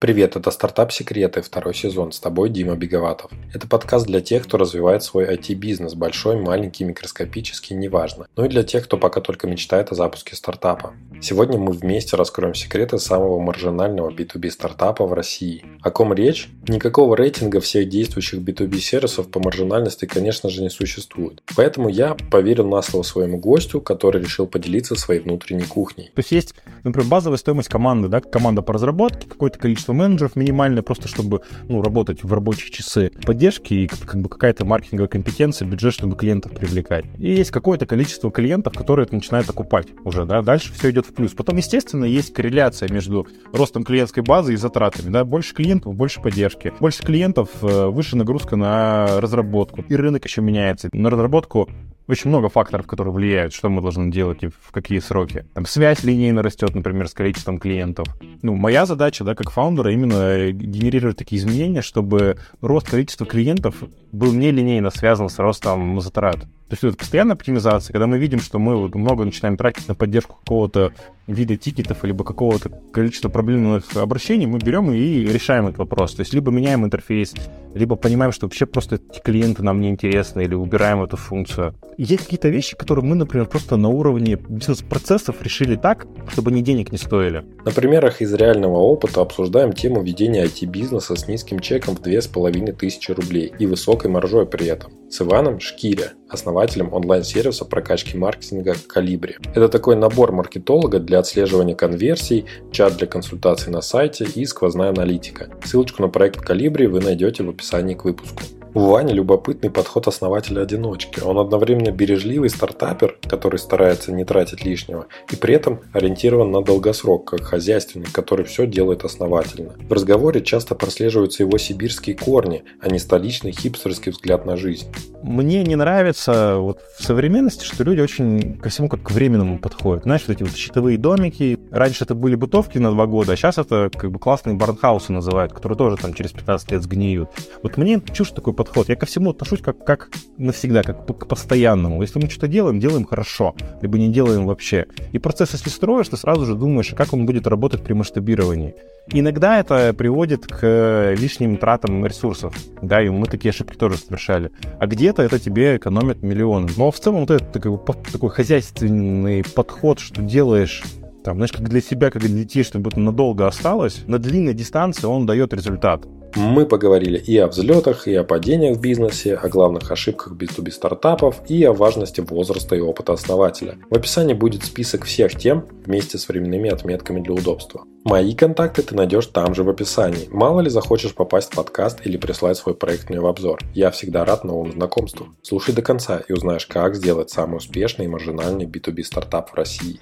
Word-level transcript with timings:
Привет, 0.00 0.34
это 0.34 0.50
«Стартап 0.50 0.92
Секреты», 0.92 1.42
второй 1.42 1.74
сезон. 1.74 2.10
С 2.12 2.20
тобой 2.20 2.48
Дима 2.48 2.74
Беговатов. 2.74 3.30
Это 3.52 3.68
подкаст 3.68 4.06
для 4.06 4.22
тех, 4.22 4.44
кто 4.44 4.56
развивает 4.56 5.02
свой 5.02 5.26
IT-бизнес, 5.26 5.92
большой, 5.92 6.40
маленький, 6.40 6.84
микроскопический, 6.84 7.76
неважно. 7.76 8.26
Ну 8.34 8.46
и 8.46 8.48
для 8.48 8.62
тех, 8.62 8.84
кто 8.84 8.96
пока 8.96 9.20
только 9.20 9.46
мечтает 9.46 9.92
о 9.92 9.94
запуске 9.94 10.36
стартапа. 10.36 10.94
Сегодня 11.20 11.58
мы 11.58 11.72
вместе 11.72 12.16
раскроем 12.16 12.54
секреты 12.54 12.98
самого 12.98 13.38
маржинального 13.40 14.10
B2B 14.10 14.50
стартапа 14.50 15.04
в 15.04 15.12
России. 15.12 15.66
О 15.82 15.90
ком 15.90 16.14
речь? 16.14 16.48
Никакого 16.66 17.14
рейтинга 17.14 17.60
всех 17.60 17.86
действующих 17.90 18.40
B2B 18.40 18.78
сервисов 18.78 19.30
по 19.30 19.38
маржинальности, 19.38 20.06
конечно 20.06 20.48
же, 20.48 20.62
не 20.62 20.70
существует. 20.70 21.42
Поэтому 21.54 21.90
я 21.90 22.16
поверил 22.30 22.66
на 22.66 22.80
слово 22.80 23.02
своему 23.02 23.36
гостю, 23.36 23.82
который 23.82 24.22
решил 24.22 24.46
поделиться 24.46 24.94
своей 24.94 25.20
внутренней 25.20 25.64
кухней. 25.64 26.06
То 26.14 26.20
есть 26.20 26.32
есть, 26.32 26.54
например, 26.84 27.06
базовая 27.06 27.36
стоимость 27.36 27.68
команды, 27.68 28.08
да, 28.08 28.22
команда 28.22 28.62
по 28.62 28.72
разработке, 28.72 29.28
какое-то 29.28 29.58
количество 29.58 29.89
количество 29.90 29.92
менеджеров 29.92 30.36
минимальное, 30.36 30.82
просто 30.82 31.08
чтобы 31.08 31.42
ну, 31.68 31.82
работать 31.82 32.22
в 32.22 32.32
рабочие 32.32 32.70
часы 32.70 33.10
поддержки 33.24 33.74
и 33.74 33.86
как 33.86 34.20
бы 34.20 34.28
какая-то 34.28 34.64
маркетинговая 34.64 35.08
компетенция, 35.08 35.68
бюджет, 35.68 35.94
чтобы 35.94 36.16
клиентов 36.16 36.52
привлекать. 36.52 37.04
И 37.18 37.30
есть 37.30 37.50
какое-то 37.50 37.86
количество 37.86 38.30
клиентов, 38.30 38.74
которые 38.74 39.04
это 39.06 39.14
начинают 39.14 39.48
окупать 39.50 39.88
уже, 40.04 40.24
да, 40.24 40.42
дальше 40.42 40.72
все 40.72 40.90
идет 40.90 41.06
в 41.06 41.14
плюс. 41.14 41.32
Потом, 41.32 41.56
естественно, 41.56 42.04
есть 42.04 42.32
корреляция 42.32 42.88
между 42.92 43.26
ростом 43.52 43.84
клиентской 43.84 44.22
базы 44.22 44.54
и 44.54 44.56
затратами, 44.56 45.10
да, 45.10 45.24
больше 45.24 45.54
клиентов, 45.54 45.94
больше 45.94 46.20
поддержки. 46.20 46.72
Больше 46.80 47.02
клиентов, 47.02 47.48
э, 47.62 47.86
выше 47.86 48.16
нагрузка 48.16 48.56
на 48.56 49.20
разработку. 49.20 49.84
И 49.88 49.96
рынок 49.96 50.24
еще 50.24 50.40
меняется. 50.40 50.88
На 50.92 51.10
разработку 51.10 51.68
очень 52.10 52.30
много 52.30 52.48
факторов, 52.48 52.86
которые 52.86 53.12
влияют, 53.12 53.52
что 53.52 53.68
мы 53.68 53.80
должны 53.80 54.10
делать 54.10 54.42
и 54.42 54.48
в 54.48 54.72
какие 54.72 54.98
сроки. 54.98 55.46
Там 55.54 55.66
связь 55.66 56.02
линейно 56.04 56.42
растет, 56.42 56.74
например, 56.74 57.08
с 57.08 57.14
количеством 57.14 57.58
клиентов. 57.58 58.08
Ну, 58.42 58.54
моя 58.54 58.86
задача, 58.86 59.24
да, 59.24 59.34
как 59.34 59.50
фаундера, 59.50 59.92
именно 59.92 60.50
генерировать 60.52 61.16
такие 61.16 61.40
изменения, 61.40 61.82
чтобы 61.82 62.36
рост 62.60 62.90
количества 62.90 63.26
клиентов 63.26 63.76
был 64.12 64.32
не 64.32 64.50
линейно 64.50 64.90
связан 64.90 65.28
с 65.28 65.38
ростом 65.38 66.00
затрат. 66.00 66.46
То 66.70 66.74
есть 66.74 66.84
это 66.84 66.96
постоянная 66.96 67.34
оптимизация, 67.34 67.92
когда 67.92 68.06
мы 68.06 68.16
видим, 68.18 68.38
что 68.38 68.60
мы 68.60 68.88
много 68.94 69.24
начинаем 69.24 69.56
тратить 69.56 69.88
на 69.88 69.96
поддержку 69.96 70.36
какого-то 70.36 70.92
вида 71.26 71.56
тикетов, 71.56 72.04
либо 72.04 72.22
какого-то 72.22 72.70
количества 72.92 73.28
проблемных 73.28 73.96
обращений, 73.96 74.46
мы 74.46 74.58
берем 74.58 74.92
и 74.92 75.24
решаем 75.24 75.66
этот 75.66 75.78
вопрос. 75.78 76.14
То 76.14 76.20
есть 76.20 76.32
либо 76.32 76.52
меняем 76.52 76.84
интерфейс, 76.84 77.34
либо 77.74 77.96
понимаем, 77.96 78.30
что 78.30 78.46
вообще 78.46 78.66
просто 78.66 78.96
эти 78.96 79.20
клиенты 79.20 79.64
нам 79.64 79.80
не 79.80 79.88
интересны, 79.88 80.42
или 80.42 80.54
убираем 80.54 81.02
эту 81.02 81.16
функцию. 81.16 81.74
есть 81.98 82.22
какие-то 82.22 82.48
вещи, 82.48 82.76
которые 82.76 83.04
мы, 83.04 83.16
например, 83.16 83.46
просто 83.46 83.76
на 83.76 83.88
уровне 83.88 84.38
бизнес-процессов 84.48 85.42
решили 85.42 85.74
так, 85.74 86.06
чтобы 86.30 86.52
они 86.52 86.62
денег 86.62 86.92
не 86.92 86.98
стоили. 86.98 87.44
На 87.64 87.72
примерах 87.72 88.22
из 88.22 88.32
реального 88.32 88.76
опыта 88.76 89.22
обсуждаем 89.22 89.72
тему 89.72 90.04
ведения 90.04 90.44
IT-бизнеса 90.44 91.16
с 91.16 91.26
низким 91.26 91.58
чеком 91.58 91.96
в 91.96 92.02
2500 92.02 93.16
рублей 93.16 93.52
и 93.58 93.66
высокой 93.66 94.08
маржой 94.08 94.46
при 94.46 94.66
этом. 94.66 94.92
С 95.10 95.20
Иваном 95.22 95.58
Шкиря, 95.58 96.12
основателем 96.28 96.92
онлайн-сервиса 96.92 97.64
прокачки 97.64 98.16
маркетинга 98.16 98.76
«Калибри». 98.86 99.38
Это 99.56 99.68
такой 99.68 99.96
набор 99.96 100.30
маркетолога 100.30 101.00
для 101.00 101.18
отслеживания 101.18 101.74
конверсий, 101.74 102.44
чат 102.70 102.96
для 102.96 103.08
консультаций 103.08 103.72
на 103.72 103.80
сайте 103.80 104.24
и 104.24 104.46
сквозная 104.46 104.90
аналитика. 104.90 105.50
Ссылочку 105.64 106.02
на 106.02 106.08
проект 106.08 106.40
«Калибри» 106.40 106.86
вы 106.86 107.00
найдете 107.00 107.42
в 107.42 107.50
описании 107.50 107.94
к 107.94 108.04
выпуску. 108.04 108.40
У 108.72 108.80
Вани 108.80 109.12
любопытный 109.12 109.68
подход 109.68 110.06
основателя-одиночки. 110.06 111.18
Он 111.20 111.38
одновременно 111.38 111.90
бережливый 111.90 112.50
стартапер, 112.50 113.18
который 113.28 113.58
старается 113.58 114.12
не 114.12 114.24
тратить 114.24 114.64
лишнего, 114.64 115.06
и 115.32 115.34
при 115.34 115.54
этом 115.54 115.80
ориентирован 115.92 116.52
на 116.52 116.62
долгосрок, 116.62 117.24
как 117.30 117.42
хозяйственник, 117.42 118.12
который 118.12 118.44
все 118.44 118.66
делает 118.66 119.04
основательно. 119.04 119.74
В 119.88 119.92
разговоре 119.92 120.40
часто 120.40 120.76
прослеживаются 120.76 121.42
его 121.42 121.58
сибирские 121.58 122.14
корни, 122.14 122.62
а 122.80 122.88
не 122.88 123.00
столичный 123.00 123.50
хипстерский 123.50 124.12
взгляд 124.12 124.46
на 124.46 124.56
жизнь. 124.56 124.86
Мне 125.22 125.64
не 125.64 125.74
нравится 125.74 126.56
вот 126.58 126.78
в 126.96 127.02
современности, 127.02 127.64
что 127.64 127.82
люди 127.82 128.00
очень 128.00 128.56
ко 128.58 128.68
всему 128.68 128.88
как 128.88 129.02
к 129.02 129.10
временному 129.10 129.58
подходят. 129.58 130.04
Знаешь, 130.04 130.22
вот 130.26 130.36
эти 130.36 130.44
вот 130.44 130.54
щитовые 130.54 130.96
домики. 130.96 131.58
Раньше 131.72 132.04
это 132.04 132.14
были 132.14 132.36
бытовки 132.36 132.78
на 132.78 132.92
два 132.92 133.06
года, 133.06 133.32
а 133.32 133.36
сейчас 133.36 133.58
это 133.58 133.90
как 133.92 134.12
бы 134.12 134.20
классные 134.20 134.54
барнхаусы 134.54 135.12
называют, 135.12 135.52
которые 135.52 135.76
тоже 135.76 135.96
там 135.96 136.14
через 136.14 136.30
15 136.30 136.70
лет 136.70 136.82
сгниют. 136.82 137.30
Вот 137.62 137.76
мне 137.76 138.00
чушь 138.12 138.30
такой 138.30 138.54
подход. 138.60 138.90
Я 138.90 138.96
ко 138.96 139.06
всему 139.06 139.30
отношусь 139.30 139.62
как, 139.62 139.86
как 139.86 140.10
навсегда, 140.36 140.82
как 140.82 141.06
к 141.06 141.26
постоянному. 141.26 142.02
Если 142.02 142.18
мы 142.18 142.28
что-то 142.28 142.46
делаем, 142.46 142.78
делаем 142.78 143.06
хорошо, 143.06 143.54
либо 143.80 143.96
не 143.96 144.12
делаем 144.12 144.44
вообще. 144.44 144.84
И 145.12 145.18
процесс, 145.18 145.54
если 145.54 145.70
строишь, 145.70 146.08
ты 146.08 146.18
сразу 146.18 146.44
же 146.44 146.54
думаешь, 146.54 146.92
как 146.94 147.14
он 147.14 147.24
будет 147.24 147.46
работать 147.46 147.82
при 147.82 147.94
масштабировании. 147.94 148.74
Иногда 149.12 149.58
это 149.58 149.94
приводит 149.94 150.46
к 150.46 151.14
лишним 151.18 151.56
тратам 151.56 152.04
ресурсов, 152.04 152.54
да, 152.82 153.02
и 153.02 153.08
мы 153.08 153.26
такие 153.26 153.48
ошибки 153.48 153.78
тоже 153.78 153.96
совершали. 153.96 154.50
А 154.78 154.86
где-то 154.86 155.22
это 155.22 155.38
тебе 155.38 155.78
экономит 155.78 156.22
миллионы. 156.22 156.68
Но 156.76 156.90
в 156.90 157.00
целом 157.00 157.20
вот 157.20 157.30
это 157.30 157.44
такой, 157.46 157.78
такой 158.12 158.28
хозяйственный 158.28 159.42
подход, 159.42 160.00
что 160.00 160.20
делаешь 160.20 160.84
там, 161.24 161.36
знаешь, 161.36 161.52
как 161.52 161.68
для 161.68 161.80
себя, 161.80 162.10
как 162.10 162.20
для 162.22 162.44
детей, 162.44 162.62
чтобы 162.62 162.90
это 162.90 163.00
надолго 163.00 163.46
осталось, 163.46 164.04
на 164.06 164.18
длинной 164.18 164.54
дистанции 164.54 165.06
он 165.06 165.24
дает 165.24 165.54
результат. 165.54 166.06
Мы 166.34 166.66
поговорили 166.66 167.18
и 167.18 167.36
о 167.38 167.48
взлетах, 167.48 168.06
и 168.06 168.14
о 168.14 168.24
падениях 168.24 168.76
в 168.76 168.80
бизнесе, 168.80 169.34
о 169.34 169.48
главных 169.48 169.90
ошибках 169.90 170.34
B2B 170.34 170.70
стартапов 170.70 171.40
и 171.48 171.64
о 171.64 171.72
важности 171.72 172.20
возраста 172.20 172.76
и 172.76 172.80
опыта 172.80 173.12
основателя. 173.12 173.78
В 173.90 173.96
описании 173.96 174.34
будет 174.34 174.64
список 174.64 175.04
всех 175.04 175.36
тем 175.36 175.66
вместе 175.84 176.18
с 176.18 176.28
временными 176.28 176.70
отметками 176.70 177.20
для 177.20 177.34
удобства. 177.34 177.84
Мои 178.04 178.34
контакты 178.34 178.82
ты 178.82 178.94
найдешь 178.94 179.26
там 179.26 179.54
же 179.54 179.62
в 179.62 179.68
описании. 179.68 180.28
Мало 180.30 180.60
ли 180.60 180.70
захочешь 180.70 181.14
попасть 181.14 181.52
в 181.52 181.56
подкаст 181.56 182.06
или 182.06 182.16
прислать 182.16 182.56
свой 182.56 182.74
проект 182.74 183.10
мне 183.10 183.20
в 183.20 183.26
обзор. 183.26 183.58
Я 183.74 183.90
всегда 183.90 184.24
рад 184.24 184.44
новому 184.44 184.72
знакомству. 184.72 185.28
Слушай 185.42 185.74
до 185.74 185.82
конца 185.82 186.22
и 186.26 186.32
узнаешь, 186.32 186.66
как 186.66 186.94
сделать 186.94 187.30
самый 187.30 187.56
успешный 187.56 188.06
и 188.06 188.08
маржинальный 188.08 188.64
B2B 188.64 189.02
стартап 189.02 189.50
в 189.50 189.54
России. 189.54 190.00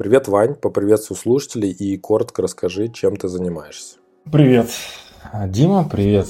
Привет, 0.00 0.28
Вань, 0.28 0.54
поприветствую 0.54 1.18
слушателей 1.18 1.72
и 1.72 1.98
коротко 1.98 2.40
расскажи, 2.40 2.88
чем 2.88 3.16
ты 3.16 3.28
занимаешься. 3.28 3.98
Привет, 4.32 4.70
Дима, 5.48 5.86
привет, 5.86 6.26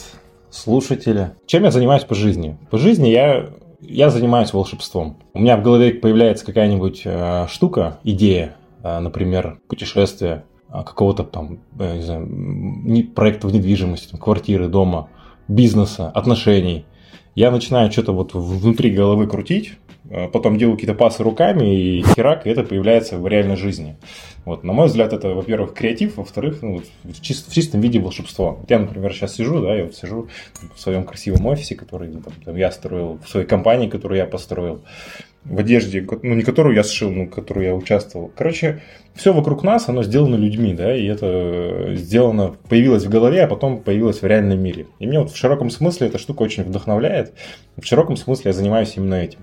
слушатели. 0.50 1.31
Чем 1.47 1.62
я 1.62 1.70
занимаюсь 1.70 2.03
по 2.03 2.16
жизни? 2.16 2.59
По 2.72 2.78
жизни 2.78 3.10
я, 3.10 3.50
я 3.80 4.10
занимаюсь 4.10 4.53
волшебством. 4.53 5.19
У 5.34 5.38
меня 5.38 5.56
в 5.56 5.62
голове 5.62 5.94
появляется 5.94 6.44
какая-нибудь 6.44 7.03
э, 7.04 7.47
штука, 7.48 8.00
идея, 8.03 8.56
э, 8.82 8.98
например, 8.98 9.60
путешествие, 9.69 10.42
э, 10.69 10.82
какого-то 10.82 11.22
там, 11.22 11.60
э, 11.78 11.98
не 11.98 12.03
знаю, 12.03 13.12
проекта 13.14 13.47
в 13.47 13.53
недвижимости, 13.53 14.10
там, 14.10 14.19
квартиры, 14.19 14.66
дома, 14.66 15.10
бизнеса, 15.47 16.10
отношений. 16.10 16.86
Я 17.36 17.53
начинаю 17.53 17.92
что-то 17.92 18.14
вот 18.14 18.34
внутри 18.34 18.91
головы 18.91 19.28
крутить, 19.28 19.78
потом 20.33 20.59
делаю 20.59 20.77
какие-то 20.77 20.97
пасы 20.97 21.22
руками, 21.22 21.75
и 21.75 22.03
херак, 22.03 22.47
и 22.47 22.50
это 22.50 22.62
появляется 22.62 23.19
в 23.19 23.27
реальной 23.27 23.56
жизни. 23.56 23.97
Вот, 24.44 24.65
на 24.65 24.72
мой 24.72 24.87
взгляд, 24.87 25.12
это, 25.12 25.28
во-первых, 25.28 25.75
креатив, 25.75 26.16
во-вторых, 26.16 26.62
ну, 26.62 26.83
в, 27.05 27.21
чист, 27.21 27.50
в 27.50 27.55
чистом 27.55 27.81
виде 27.81 28.00
волшебство. 28.00 28.56
Вот 28.60 28.71
я, 28.71 28.78
например, 28.78 29.12
сейчас 29.12 29.34
сижу, 29.34 29.60
да, 29.60 29.75
я 29.75 29.84
вот 29.84 29.94
сижу 29.94 30.28
в 30.75 30.81
своем 30.81 31.05
красивом 31.05 31.47
офисе, 31.47 31.75
который 31.75 32.09
ну, 32.09 32.21
там, 32.21 32.33
там, 32.44 32.56
я 32.56 32.72
строил, 32.72 33.19
в 33.25 33.28
своей 33.28 33.47
компании, 33.47 33.89
которую 33.89 34.19
я 34.19 34.27
построил, 34.27 34.81
в 35.44 35.59
одежде, 35.59 36.06
ну, 36.22 36.34
не 36.34 36.43
которую 36.43 36.75
я 36.75 36.83
сшил, 36.83 37.10
но 37.10 37.27
которую 37.27 37.66
я 37.66 37.75
участвовал. 37.75 38.31
Короче, 38.34 38.83
все 39.15 39.33
вокруг 39.33 39.62
нас, 39.62 39.89
оно 39.89 40.03
сделано 40.03 40.37
людьми, 40.37 40.75
да, 40.75 40.94
и 40.94 41.06
это 41.06 41.94
сделано, 41.94 42.56
появилось 42.69 43.05
в 43.05 43.10
голове, 43.10 43.44
а 43.44 43.47
потом 43.47 43.81
появилось 43.81 44.22
в 44.22 44.27
реальном 44.27 44.62
мире. 44.62 44.87
И 44.99 45.06
мне 45.06 45.21
вот 45.21 45.31
в 45.31 45.37
широком 45.37 45.71
смысле 45.71 46.09
эта 46.09 46.19
штука 46.19 46.43
очень 46.43 46.62
вдохновляет. 46.62 47.34
В 47.77 47.84
широком 47.84 48.16
смысле 48.16 48.50
я 48.50 48.53
занимаюсь 48.53 48.94
именно 48.97 49.15
этим. 49.15 49.41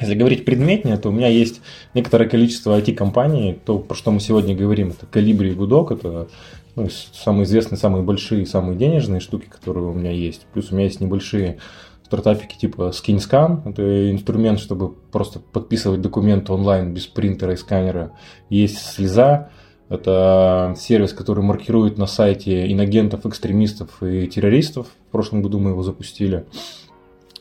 Если 0.00 0.14
говорить 0.14 0.44
предметнее, 0.44 0.96
то 0.96 1.08
у 1.08 1.12
меня 1.12 1.28
есть 1.28 1.60
некоторое 1.94 2.28
количество 2.28 2.78
IT-компаний, 2.78 3.58
то, 3.64 3.78
про 3.78 3.94
что 3.94 4.10
мы 4.10 4.20
сегодня 4.20 4.56
говорим, 4.56 4.90
это 4.90 5.06
Калибри 5.06 5.52
и 5.52 5.54
Гудок, 5.54 5.92
это 5.92 6.28
ну, 6.74 6.88
самые 7.12 7.44
известные, 7.44 7.78
самые 7.78 8.02
большие, 8.02 8.46
самые 8.46 8.76
денежные 8.76 9.20
штуки, 9.20 9.46
которые 9.48 9.86
у 9.86 9.92
меня 9.92 10.10
есть. 10.10 10.46
Плюс 10.52 10.72
у 10.72 10.74
меня 10.74 10.86
есть 10.86 11.00
небольшие 11.00 11.58
стартапики 12.04 12.56
типа 12.56 12.92
SkinScan, 12.92 13.70
это 13.70 14.10
инструмент, 14.10 14.58
чтобы 14.58 14.92
просто 14.92 15.38
подписывать 15.38 16.00
документы 16.00 16.52
онлайн 16.52 16.92
без 16.92 17.06
принтера 17.06 17.52
и 17.52 17.56
сканера. 17.56 18.12
Есть 18.50 18.78
Слеза, 18.78 19.50
это 19.88 20.74
сервис, 20.76 21.12
который 21.12 21.44
маркирует 21.44 21.98
на 21.98 22.06
сайте 22.06 22.70
инагентов, 22.72 23.26
экстремистов 23.26 24.02
и 24.02 24.26
террористов. 24.26 24.88
В 25.08 25.12
прошлом 25.12 25.42
году 25.42 25.58
мы 25.58 25.70
его 25.70 25.82
запустили. 25.82 26.46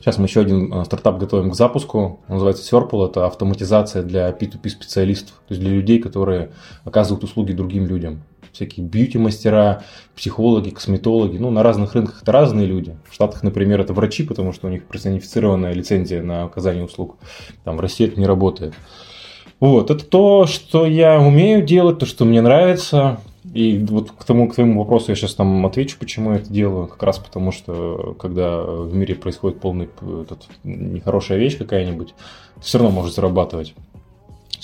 Сейчас 0.03 0.17
мы 0.17 0.25
еще 0.25 0.41
один 0.41 0.73
э, 0.73 0.83
стартап 0.83 1.17
готовим 1.17 1.51
к 1.51 1.55
запуску. 1.55 2.19
Он 2.27 2.33
называется 2.33 2.75
Serpal. 2.75 3.09
Это 3.09 3.25
автоматизация 3.25 4.03
для 4.03 4.31
P2P 4.31 4.67
специалистов. 4.67 5.41
То 5.47 5.53
есть 5.53 5.61
для 5.61 5.71
людей, 5.71 5.99
которые 5.99 6.51
оказывают 6.83 7.23
услуги 7.23 7.53
другим 7.53 7.87
людям. 7.87 8.23
Всякие 8.51 8.85
бьюти-мастера, 8.85 9.83
психологи, 10.13 10.71
косметологи. 10.71 11.37
Ну, 11.37 11.51
на 11.51 11.63
разных 11.63 11.93
рынках 11.93 12.21
это 12.21 12.33
разные 12.33 12.65
люди. 12.65 12.97
В 13.09 13.13
Штатах, 13.13 13.43
например, 13.43 13.79
это 13.79 13.93
врачи, 13.93 14.23
потому 14.23 14.51
что 14.51 14.67
у 14.67 14.69
них 14.69 14.83
персонифицированная 14.87 15.71
лицензия 15.71 16.21
на 16.21 16.43
оказание 16.43 16.83
услуг. 16.83 17.15
Там 17.63 17.77
в 17.77 17.79
России 17.79 18.05
это 18.05 18.19
не 18.19 18.25
работает. 18.25 18.73
Вот, 19.61 19.89
это 19.89 20.03
то, 20.03 20.47
что 20.47 20.85
я 20.85 21.17
умею 21.21 21.65
делать, 21.65 21.99
то, 21.99 22.05
что 22.05 22.25
мне 22.25 22.41
нравится. 22.41 23.21
И 23.51 23.77
вот 23.79 24.11
к 24.11 24.23
тому, 24.23 24.47
к 24.47 24.55
твоему 24.55 24.79
вопросу 24.79 25.07
я 25.09 25.15
сейчас 25.15 25.35
там 25.35 25.65
отвечу, 25.65 25.97
почему 25.99 26.31
я 26.31 26.37
это 26.37 26.51
делаю. 26.51 26.87
Как 26.87 27.03
раз 27.03 27.19
потому, 27.19 27.51
что 27.51 28.15
когда 28.19 28.61
в 28.61 28.95
мире 28.95 29.15
происходит 29.15 29.59
полный 29.59 29.89
этот, 30.21 30.47
нехорошая 30.63 31.37
вещь 31.37 31.57
какая-нибудь, 31.57 32.13
ты 32.55 32.61
все 32.61 32.77
равно 32.77 32.95
можешь 32.95 33.15
зарабатывать. 33.15 33.75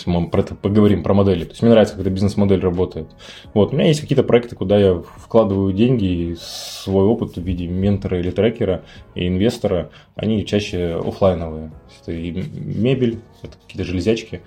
Мы 0.05 0.29
про 0.29 0.41
это 0.41 0.55
поговорим, 0.55 1.03
про 1.03 1.13
модели. 1.13 1.43
То 1.43 1.49
есть 1.49 1.61
мне 1.61 1.71
нравится, 1.71 1.95
когда 1.95 2.09
бизнес-модель 2.09 2.61
работает. 2.61 3.09
Вот, 3.53 3.73
у 3.73 3.75
меня 3.75 3.87
есть 3.87 3.99
какие-то 3.99 4.23
проекты, 4.23 4.55
куда 4.55 4.79
я 4.79 4.95
вкладываю 4.95 5.73
деньги, 5.73 6.05
и 6.05 6.35
свой 6.39 7.05
опыт 7.05 7.35
в 7.35 7.41
виде 7.41 7.67
ментора 7.67 8.17
или 8.19 8.31
трекера 8.31 8.83
и 9.13 9.27
инвестора, 9.27 9.89
они 10.15 10.45
чаще 10.45 11.01
офлайновые. 11.05 11.71
Это 12.01 12.13
и 12.13 12.31
мебель, 12.31 13.19
это 13.41 13.57
какие-то 13.57 13.83
железячки. 13.83 14.41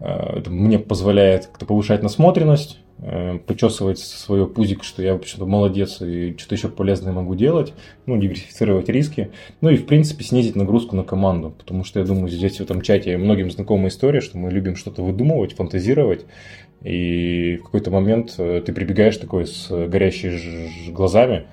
Э, 0.00 0.38
это 0.38 0.50
мне 0.50 0.78
позволяет 0.78 1.46
как-то 1.46 1.66
повышать 1.66 2.02
насмотренность, 2.02 2.78
почесывать 3.46 3.98
свое 3.98 4.46
пузик, 4.46 4.82
что 4.82 5.02
я 5.02 5.12
вообще-то 5.12 5.46
молодец 5.46 6.02
и 6.02 6.36
что-то 6.36 6.54
еще 6.56 6.68
полезное 6.68 7.12
могу 7.12 7.36
делать, 7.36 7.72
ну, 8.06 8.18
диверсифицировать 8.18 8.88
риски, 8.88 9.30
ну 9.60 9.70
и, 9.70 9.76
в 9.76 9.86
принципе, 9.86 10.24
снизить 10.24 10.56
нагрузку 10.56 10.96
на 10.96 11.04
команду, 11.04 11.54
потому 11.56 11.84
что 11.84 12.00
я 12.00 12.04
думаю, 12.04 12.28
здесь 12.28 12.56
в 12.56 12.60
этом 12.60 12.82
чате 12.82 13.16
многим 13.16 13.50
знакомая 13.50 13.88
история, 13.88 14.20
что 14.20 14.36
мы 14.36 14.50
любим 14.50 14.74
что-то 14.74 15.02
выдумывать, 15.02 15.54
фантазировать, 15.54 16.26
и 16.82 17.56
в 17.56 17.64
какой-то 17.64 17.90
момент 17.90 18.34
э, 18.38 18.62
ты 18.64 18.72
прибегаешь 18.72 19.16
такой 19.16 19.46
с 19.46 19.68
горящими 19.68 20.90
глазами, 20.90 21.46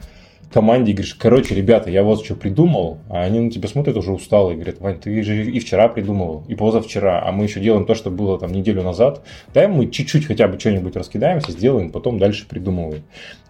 команде 0.51 0.91
и 0.91 0.93
говоришь, 0.93 1.15
короче, 1.15 1.55
ребята, 1.55 1.89
я 1.89 2.03
вот 2.03 2.23
что 2.23 2.35
придумал, 2.35 2.99
а 3.09 3.21
они 3.21 3.39
на 3.39 3.51
тебя 3.51 3.67
смотрят 3.67 3.97
уже 3.97 4.11
усталые, 4.11 4.55
и 4.55 4.57
говорят, 4.57 4.79
Вань, 4.79 4.99
ты 4.99 5.23
же 5.23 5.45
и 5.45 5.59
вчера 5.59 5.87
придумывал, 5.87 6.43
и 6.47 6.55
позавчера, 6.55 7.23
а 7.25 7.31
мы 7.31 7.45
еще 7.45 7.59
делаем 7.59 7.85
то, 7.85 7.95
что 7.95 8.09
было 8.09 8.39
там 8.39 8.51
неделю 8.51 8.83
назад, 8.83 9.23
дай 9.53 9.67
мы 9.67 9.89
чуть-чуть 9.89 10.25
хотя 10.25 10.47
бы 10.47 10.59
что-нибудь 10.59 10.95
раскидаемся, 10.95 11.51
сделаем, 11.51 11.91
потом 11.91 12.19
дальше 12.19 12.47
придумываем. 12.47 13.03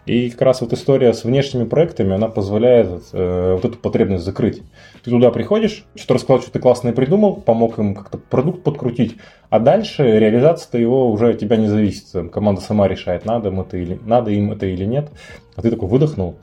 И 0.06 0.30
как 0.30 0.42
раз 0.44 0.62
вот 0.62 0.71
история 0.71 1.13
с 1.13 1.24
внешними 1.24 1.63
проектами, 1.63 2.13
она 2.13 2.27
позволяет 2.27 3.06
э, 3.12 3.53
вот 3.53 3.65
эту 3.65 3.77
потребность 3.80 4.24
закрыть. 4.24 4.62
Ты 5.03 5.09
туда 5.09 5.31
приходишь, 5.31 5.83
что-то 5.95 6.13
рассказал, 6.15 6.41
что 6.44 6.51
ты 6.51 6.59
классное 6.59 6.94
придумал, 6.94 7.38
помог 7.38 7.80
им 7.80 7.95
как-то 7.95 8.19
продукт 8.19 8.63
подкрутить, 8.63 9.18
а 9.50 9.59
дальше 9.59 10.03
реализация-то 10.03 10.77
его 10.77 11.09
уже 11.09 11.30
от 11.30 11.39
тебя 11.39 11.57
не 11.57 11.68
зависит. 11.68 12.31
Команда 12.31 12.62
сама 12.62 12.88
решает, 12.88 13.25
надо 13.25 13.50
им 13.50 13.62
это 13.62 13.77
или, 13.77 14.00
надо 14.06 14.30
им 14.30 14.51
это 14.51 14.68
или 14.68 14.86
нет. 14.86 15.09
А 15.56 15.63
ты 15.63 15.71
такой 15.71 15.89
выдохнул, 15.89 16.36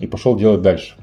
и 0.00 0.06
пошел 0.06 0.36
делать 0.36 0.62
дальше. 0.62 0.96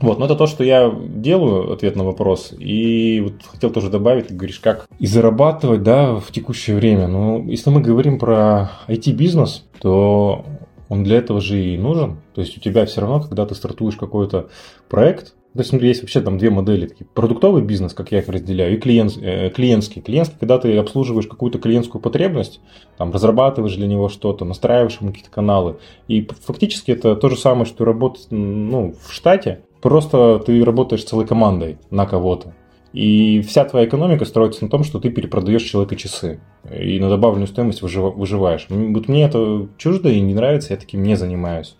Вот, 0.00 0.18
но 0.18 0.24
это 0.24 0.34
то, 0.34 0.46
что 0.46 0.64
я 0.64 0.90
делаю, 0.90 1.72
ответ 1.72 1.94
на 1.94 2.04
вопрос. 2.04 2.54
И 2.58 3.20
вот 3.20 3.34
хотел 3.46 3.70
тоже 3.70 3.90
добавить, 3.90 4.28
ты 4.28 4.34
говоришь, 4.34 4.58
как 4.58 4.88
и 4.98 5.06
зарабатывать, 5.06 5.82
да, 5.82 6.14
в 6.14 6.32
текущее 6.32 6.76
время. 6.76 7.06
Ну, 7.06 7.46
если 7.46 7.68
мы 7.68 7.82
говорим 7.82 8.18
про 8.18 8.70
IT-бизнес, 8.88 9.66
то 9.78 10.46
он 10.88 11.04
для 11.04 11.18
этого 11.18 11.40
же 11.42 11.62
и 11.62 11.76
нужен. 11.76 12.20
То 12.34 12.40
есть 12.40 12.56
у 12.56 12.60
тебя 12.60 12.86
все 12.86 13.02
равно, 13.02 13.20
когда 13.20 13.44
ты 13.44 13.54
стартуешь 13.54 13.96
какой-то 13.96 14.48
проект, 14.88 15.34
то 15.52 15.58
есть, 15.58 15.70
смотри, 15.70 15.88
есть 15.88 16.02
вообще 16.02 16.20
там 16.20 16.38
две 16.38 16.48
модели. 16.48 16.86
Такие, 16.86 17.06
продуктовый 17.12 17.62
бизнес, 17.62 17.92
как 17.92 18.12
я 18.12 18.18
их 18.20 18.28
разделяю, 18.28 18.74
и 18.74 18.80
клиент, 18.80 19.18
э, 19.20 19.50
клиентский. 19.50 20.00
Клиентский, 20.00 20.36
когда 20.38 20.58
ты 20.58 20.76
обслуживаешь 20.76 21.26
какую-то 21.26 21.58
клиентскую 21.58 22.00
потребность, 22.00 22.60
там, 22.96 23.10
разрабатываешь 23.10 23.74
для 23.74 23.88
него 23.88 24.08
что-то, 24.08 24.44
настраиваешь 24.44 24.98
ему 25.00 25.10
какие-то 25.10 25.32
каналы. 25.32 25.78
И 26.06 26.28
фактически 26.42 26.92
это 26.92 27.16
то 27.16 27.28
же 27.28 27.36
самое, 27.36 27.64
что 27.66 27.84
работать 27.84 28.28
ну, 28.30 28.94
в 29.02 29.12
штате, 29.12 29.62
просто 29.80 30.40
ты 30.46 30.64
работаешь 30.64 31.04
целой 31.04 31.26
командой 31.26 31.78
на 31.90 32.06
кого-то. 32.06 32.54
И 32.92 33.40
вся 33.42 33.64
твоя 33.64 33.86
экономика 33.86 34.24
строится 34.24 34.64
на 34.64 34.70
том, 34.70 34.82
что 34.82 34.98
ты 34.98 35.10
перепродаешь 35.10 35.62
человека 35.62 35.94
часы 35.94 36.40
и 36.68 36.98
на 36.98 37.08
добавленную 37.08 37.46
стоимость 37.46 37.82
выживаешь. 37.82 38.66
Вот 38.68 39.08
мне 39.08 39.24
это 39.24 39.68
чуждо 39.78 40.08
и 40.10 40.20
не 40.20 40.34
нравится, 40.34 40.72
я 40.72 40.76
таким 40.76 41.02
не 41.02 41.16
занимаюсь. 41.16 41.76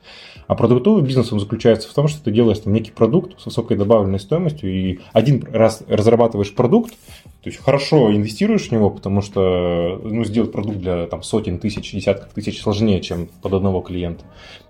А 0.51 0.57
продуктовый 0.57 1.05
бизнес 1.05 1.33
он 1.33 1.39
заключается 1.39 1.89
в 1.89 1.95
том, 1.95 2.09
что 2.09 2.25
ты 2.25 2.33
делаешь 2.33 2.59
там 2.59 2.73
некий 2.73 2.91
продукт 2.91 3.41
с 3.41 3.47
высокой 3.47 3.77
добавленной 3.77 4.19
стоимостью, 4.19 4.75
и 4.75 4.99
один 5.13 5.45
раз 5.53 5.85
разрабатываешь 5.87 6.53
продукт, 6.57 6.91
то 6.91 7.49
есть 7.49 7.63
хорошо 7.63 8.13
инвестируешь 8.13 8.67
в 8.67 8.73
него, 8.73 8.91
потому 8.91 9.23
что 9.23 10.01
ну, 10.03 10.25
сделать 10.25 10.51
продукт 10.51 10.79
для 10.79 11.07
там, 11.07 11.23
сотен 11.23 11.61
тысяч, 11.61 11.93
десятков 11.93 12.33
тысяч 12.33 12.61
сложнее, 12.61 13.01
чем 13.01 13.29
под 13.43 13.53
одного 13.55 13.81
клиента. 13.81 14.25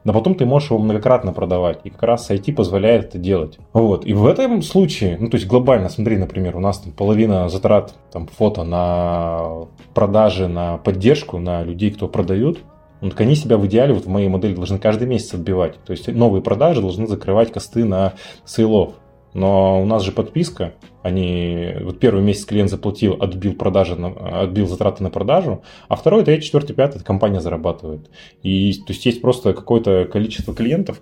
Но 0.04 0.12
потом 0.12 0.34
ты 0.34 0.44
можешь 0.44 0.68
его 0.68 0.78
многократно 0.78 1.32
продавать. 1.32 1.80
И 1.84 1.90
как 1.90 2.02
раз 2.02 2.30
IT 2.30 2.52
позволяет 2.52 3.06
это 3.06 3.18
делать. 3.18 3.58
Вот. 3.72 4.04
И 4.04 4.12
в 4.12 4.26
этом 4.26 4.60
случае, 4.60 5.16
ну 5.18 5.30
то 5.30 5.36
есть 5.36 5.46
глобально, 5.46 5.88
смотри, 5.88 6.18
например, 6.18 6.56
у 6.56 6.60
нас 6.60 6.78
там 6.78 6.92
половина 6.92 7.48
затрат 7.48 7.94
там, 8.12 8.26
фото 8.26 8.64
на 8.64 9.66
продажи, 9.94 10.46
на 10.46 10.76
поддержку, 10.76 11.38
на 11.38 11.62
людей, 11.62 11.90
кто 11.90 12.06
продают, 12.06 12.58
ну, 13.00 13.10
так 13.10 13.20
они 13.20 13.34
себя 13.34 13.56
в 13.56 13.66
идеале, 13.66 13.94
вот 13.94 14.04
в 14.04 14.08
моей 14.08 14.28
модели, 14.28 14.54
должны 14.54 14.78
каждый 14.78 15.08
месяц 15.08 15.34
отбивать. 15.34 15.82
То 15.84 15.92
есть 15.92 16.08
новые 16.08 16.42
продажи 16.42 16.80
должны 16.80 17.06
закрывать 17.06 17.52
косты 17.52 17.84
на 17.84 18.14
сейлов. 18.44 18.94
Но 19.32 19.80
у 19.80 19.84
нас 19.84 20.02
же 20.02 20.10
подписка, 20.10 20.74
они 21.02 21.74
вот 21.82 22.00
первый 22.00 22.22
месяц 22.22 22.44
клиент 22.44 22.68
заплатил, 22.68 23.16
отбил 23.20 23.54
продажи, 23.54 23.94
на, 23.94 24.08
отбил 24.42 24.66
затраты 24.66 25.04
на 25.04 25.10
продажу, 25.10 25.62
а 25.88 25.94
второй, 25.94 26.24
третий, 26.24 26.46
четвертый, 26.46 26.74
пятый 26.74 27.02
компания 27.02 27.40
зарабатывает. 27.40 28.10
И 28.42 28.72
то 28.74 28.92
есть 28.92 29.06
есть 29.06 29.22
просто 29.22 29.54
какое-то 29.54 30.08
количество 30.10 30.52
клиентов, 30.52 31.00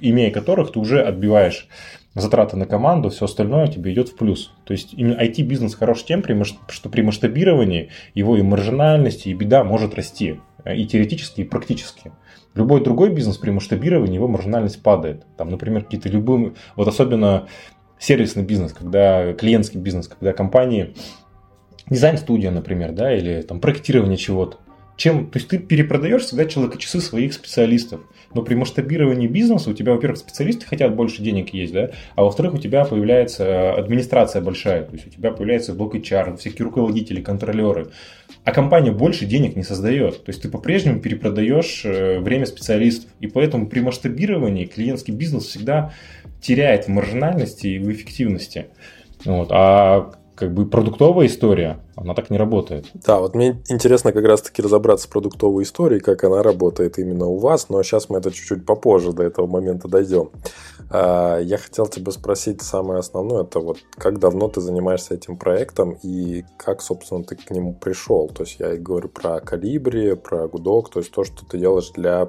имея 0.00 0.30
которых 0.30 0.72
ты 0.72 0.78
уже 0.78 1.02
отбиваешь 1.02 1.68
затраты 2.14 2.56
на 2.56 2.64
команду, 2.64 3.10
все 3.10 3.24
остальное 3.24 3.66
тебе 3.66 3.92
идет 3.92 4.08
в 4.08 4.16
плюс. 4.16 4.52
То 4.64 4.72
есть 4.72 4.94
именно 4.94 5.20
IT-бизнес 5.20 5.74
хорош 5.74 6.04
тем, 6.04 6.22
что 6.44 6.88
при 6.88 7.02
масштабировании 7.02 7.90
его 8.14 8.36
и 8.36 8.42
маржинальности, 8.42 9.30
и 9.30 9.34
беда 9.34 9.64
может 9.64 9.94
расти. 9.94 10.40
Э, 10.64 10.74
и 10.74 10.86
теоретически, 10.86 11.42
и 11.42 11.44
практически. 11.44 12.12
Любой 12.54 12.82
другой 12.82 13.10
бизнес 13.10 13.36
при 13.36 13.50
масштабировании 13.50 14.14
его 14.14 14.28
маржинальность 14.28 14.82
падает. 14.82 15.24
Там, 15.36 15.50
например, 15.50 15.84
какие-то 15.84 16.08
любые, 16.08 16.54
вот 16.76 16.88
особенно 16.88 17.48
сервисный 17.98 18.42
бизнес, 18.42 18.72
когда 18.72 19.32
клиентский 19.34 19.80
бизнес, 19.80 20.08
когда 20.08 20.32
компании, 20.32 20.94
дизайн-студия, 21.88 22.50
например, 22.50 22.92
да, 22.92 23.14
или 23.14 23.42
там 23.42 23.60
проектирование 23.60 24.16
чего-то. 24.16 24.58
Чем, 24.96 25.28
то 25.28 25.38
есть 25.38 25.48
ты 25.48 25.58
перепродаешь 25.58 26.22
всегда 26.22 26.44
человека 26.44 26.78
часы 26.78 27.00
своих 27.00 27.34
специалистов. 27.34 28.02
Но 28.32 28.42
при 28.42 28.54
масштабировании 28.54 29.26
бизнеса 29.26 29.70
у 29.70 29.74
тебя, 29.74 29.92
во-первых, 29.92 30.18
специалисты 30.18 30.66
хотят 30.66 30.94
больше 30.94 31.20
денег 31.20 31.52
есть, 31.52 31.72
да, 31.72 31.90
а 32.14 32.22
во-вторых, 32.22 32.54
у 32.54 32.58
тебя 32.58 32.84
появляется 32.84 33.74
администрация 33.74 34.40
большая, 34.40 34.84
то 34.84 34.92
есть 34.92 35.06
у 35.06 35.10
тебя 35.10 35.32
появляется 35.32 35.74
блок 35.74 35.96
HR, 35.96 36.36
всякие 36.36 36.64
руководители, 36.64 37.20
контролеры 37.20 37.90
а 38.44 38.52
компания 38.52 38.92
больше 38.92 39.24
денег 39.24 39.56
не 39.56 39.62
создает. 39.62 40.24
То 40.24 40.30
есть 40.30 40.42
ты 40.42 40.50
по-прежнему 40.50 41.00
перепродаешь 41.00 41.82
э, 41.84 42.18
время 42.18 42.44
специалистов. 42.44 43.10
И 43.20 43.26
поэтому 43.26 43.66
при 43.66 43.80
масштабировании 43.80 44.66
клиентский 44.66 45.14
бизнес 45.14 45.46
всегда 45.46 45.92
теряет 46.42 46.84
в 46.84 46.88
маржинальности 46.88 47.68
и 47.68 47.78
в 47.78 47.90
эффективности. 47.90 48.66
Вот. 49.24 49.48
А 49.50 50.12
как 50.34 50.52
бы 50.52 50.66
продуктовая 50.66 51.26
история, 51.26 51.78
она 51.96 52.14
так 52.14 52.30
не 52.30 52.36
работает. 52.36 52.86
Да, 52.94 53.20
вот 53.20 53.34
мне 53.34 53.62
интересно 53.68 54.12
как 54.12 54.24
раз-таки 54.24 54.62
разобраться 54.62 55.04
с 55.04 55.08
продуктовой 55.08 55.62
историей, 55.62 56.00
как 56.00 56.24
она 56.24 56.42
работает 56.42 56.98
именно 56.98 57.26
у 57.26 57.38
вас, 57.38 57.68
но 57.68 57.82
сейчас 57.82 58.08
мы 58.08 58.18
это 58.18 58.32
чуть-чуть 58.32 58.66
попозже 58.66 59.12
до 59.12 59.22
этого 59.22 59.46
момента 59.46 59.88
дойдем. 59.88 60.30
А, 60.90 61.38
я 61.38 61.58
хотел 61.58 61.86
тебя 61.86 62.10
спросить 62.10 62.62
самое 62.62 63.00
основное, 63.00 63.42
это 63.44 63.60
вот 63.60 63.78
как 63.96 64.18
давно 64.18 64.48
ты 64.48 64.60
занимаешься 64.60 65.14
этим 65.14 65.36
проектом 65.36 65.96
и 66.02 66.44
как, 66.56 66.82
собственно, 66.82 67.22
ты 67.22 67.36
к 67.36 67.50
нему 67.50 67.74
пришел. 67.74 68.28
То 68.28 68.42
есть 68.42 68.58
я 68.58 68.74
и 68.74 68.78
говорю 68.78 69.08
про 69.08 69.40
Калибри, 69.40 70.14
про 70.14 70.48
Гудок, 70.48 70.90
то 70.90 70.98
есть 70.98 71.12
то, 71.12 71.24
что 71.24 71.46
ты 71.46 71.58
делаешь 71.58 71.90
для 71.90 72.28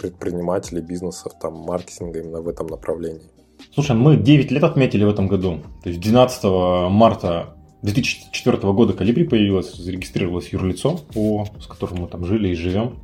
предпринимателей, 0.00 0.80
бизнесов, 0.80 1.32
там, 1.40 1.54
маркетинга 1.54 2.20
именно 2.20 2.40
в 2.40 2.48
этом 2.48 2.66
направлении. 2.66 3.35
Слушай, 3.76 3.94
мы 3.94 4.16
9 4.16 4.50
лет 4.52 4.64
отметили 4.64 5.04
в 5.04 5.10
этом 5.10 5.28
году. 5.28 5.60
То 5.82 5.90
есть 5.90 6.00
12 6.00 6.44
марта 6.90 7.58
2004 7.82 8.72
года 8.72 8.94
Калибри 8.94 9.24
появилась, 9.24 9.74
зарегистрировалось 9.74 10.48
юрлицо, 10.48 10.98
по, 11.12 11.46
с 11.60 11.66
которым 11.66 11.98
мы 12.00 12.06
там 12.06 12.24
жили 12.24 12.48
и 12.48 12.54
живем. 12.54 12.94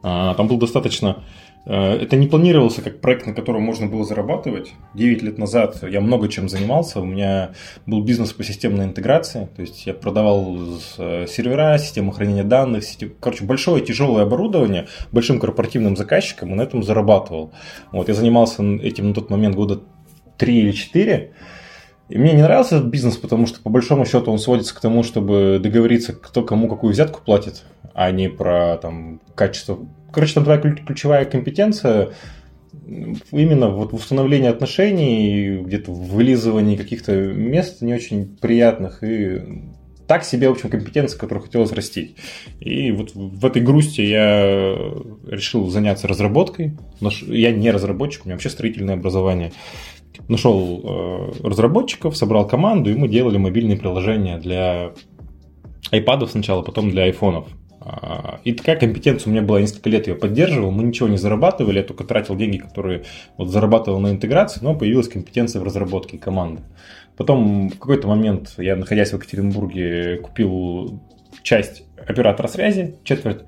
А, 0.00 0.34
там 0.34 0.46
был 0.46 0.58
достаточно 0.58 1.24
это 1.66 2.16
не 2.16 2.26
планировался 2.26 2.82
как 2.82 3.00
проект, 3.00 3.26
на 3.26 3.32
котором 3.32 3.62
можно 3.62 3.86
было 3.86 4.04
зарабатывать. 4.04 4.72
9 4.92 5.22
лет 5.22 5.38
назад 5.38 5.82
я 5.82 6.00
много 6.00 6.28
чем 6.28 6.48
занимался. 6.48 7.00
У 7.00 7.06
меня 7.06 7.52
был 7.86 8.02
бизнес 8.02 8.32
по 8.32 8.44
системной 8.44 8.84
интеграции. 8.84 9.48
То 9.56 9.62
есть 9.62 9.86
я 9.86 9.94
продавал 9.94 10.58
э, 10.98 11.26
сервера, 11.26 11.78
систему 11.78 12.12
хранения 12.12 12.44
данных, 12.44 12.84
короче, 13.18 13.44
большое 13.44 13.82
тяжелое 13.82 14.24
оборудование 14.24 14.88
большим 15.10 15.40
корпоративным 15.40 15.96
заказчикам 15.96 16.52
и 16.52 16.54
на 16.54 16.62
этом 16.62 16.82
зарабатывал. 16.82 17.52
Вот, 17.92 18.08
я 18.08 18.14
занимался 18.14 18.62
этим 18.62 19.08
на 19.08 19.14
тот 19.14 19.30
момент 19.30 19.54
года 19.54 19.80
3 20.36 20.58
или 20.58 20.72
4. 20.72 21.32
И 22.10 22.18
мне 22.18 22.32
не 22.32 22.42
нравился 22.42 22.76
этот 22.76 22.88
бизнес, 22.88 23.16
потому 23.16 23.46
что 23.46 23.62
по 23.62 23.70
большому 23.70 24.04
счету 24.04 24.30
он 24.30 24.38
сводится 24.38 24.74
к 24.74 24.80
тому, 24.80 25.02
чтобы 25.02 25.58
договориться, 25.62 26.12
кто 26.12 26.42
кому 26.42 26.68
какую 26.68 26.92
взятку 26.92 27.22
платит, 27.24 27.62
а 27.94 28.10
не 28.10 28.28
про 28.28 28.76
там, 28.76 29.20
качество 29.34 29.78
короче, 30.14 30.34
там 30.34 30.44
твоя 30.44 30.60
ключевая 30.60 31.24
компетенция 31.24 32.10
именно 33.30 33.68
вот 33.68 33.92
в 33.92 33.96
установлении 33.96 34.48
отношений, 34.48 35.62
где-то 35.62 35.92
в 35.92 36.08
вылизывании 36.10 36.76
каких-то 36.76 37.14
мест 37.14 37.82
не 37.82 37.94
очень 37.94 38.36
приятных 38.36 39.02
и 39.02 39.40
так 40.06 40.24
себе, 40.24 40.48
в 40.48 40.52
общем, 40.52 40.68
компетенции, 40.68 41.18
которую 41.18 41.44
хотелось 41.44 41.72
растить. 41.72 42.16
И 42.60 42.92
вот 42.92 43.12
в 43.14 43.44
этой 43.44 43.62
грусти 43.62 44.02
я 44.02 44.74
решил 45.26 45.68
заняться 45.70 46.08
разработкой. 46.08 46.76
Я 47.26 47.52
не 47.52 47.70
разработчик, 47.70 48.22
у 48.24 48.28
меня 48.28 48.34
вообще 48.34 48.50
строительное 48.50 48.96
образование. 48.96 49.52
Нашел 50.28 50.80
э, 50.84 51.46
разработчиков, 51.46 52.16
собрал 52.16 52.46
команду, 52.46 52.90
и 52.90 52.94
мы 52.94 53.08
делали 53.08 53.38
мобильные 53.38 53.78
приложения 53.78 54.38
для 54.38 54.92
iPad 55.90 56.28
сначала, 56.28 56.62
потом 56.62 56.90
для 56.90 57.04
айфонов. 57.04 57.46
А, 57.86 58.40
и 58.44 58.52
такая 58.52 58.76
компетенция 58.76 59.28
у 59.28 59.32
меня 59.32 59.42
была, 59.42 59.60
несколько 59.60 59.90
лет 59.90 60.06
ее 60.06 60.14
поддерживал, 60.14 60.70
мы 60.70 60.82
ничего 60.84 61.06
не 61.06 61.18
зарабатывали, 61.18 61.78
я 61.78 61.84
только 61.84 62.04
тратил 62.04 62.34
деньги, 62.34 62.56
которые 62.56 63.04
вот 63.36 63.50
зарабатывал 63.50 64.00
на 64.00 64.10
интеграции, 64.10 64.60
но 64.62 64.74
появилась 64.74 65.08
компетенция 65.08 65.60
в 65.60 65.64
разработке 65.64 66.16
команды. 66.16 66.62
Потом 67.16 67.68
в 67.68 67.78
какой-то 67.78 68.08
момент 68.08 68.54
я, 68.56 68.74
находясь 68.74 69.10
в 69.10 69.16
Екатеринбурге, 69.16 70.16
купил 70.16 70.98
часть 71.42 71.84
оператора 71.96 72.48
связи, 72.48 72.96
четверть, 73.04 73.42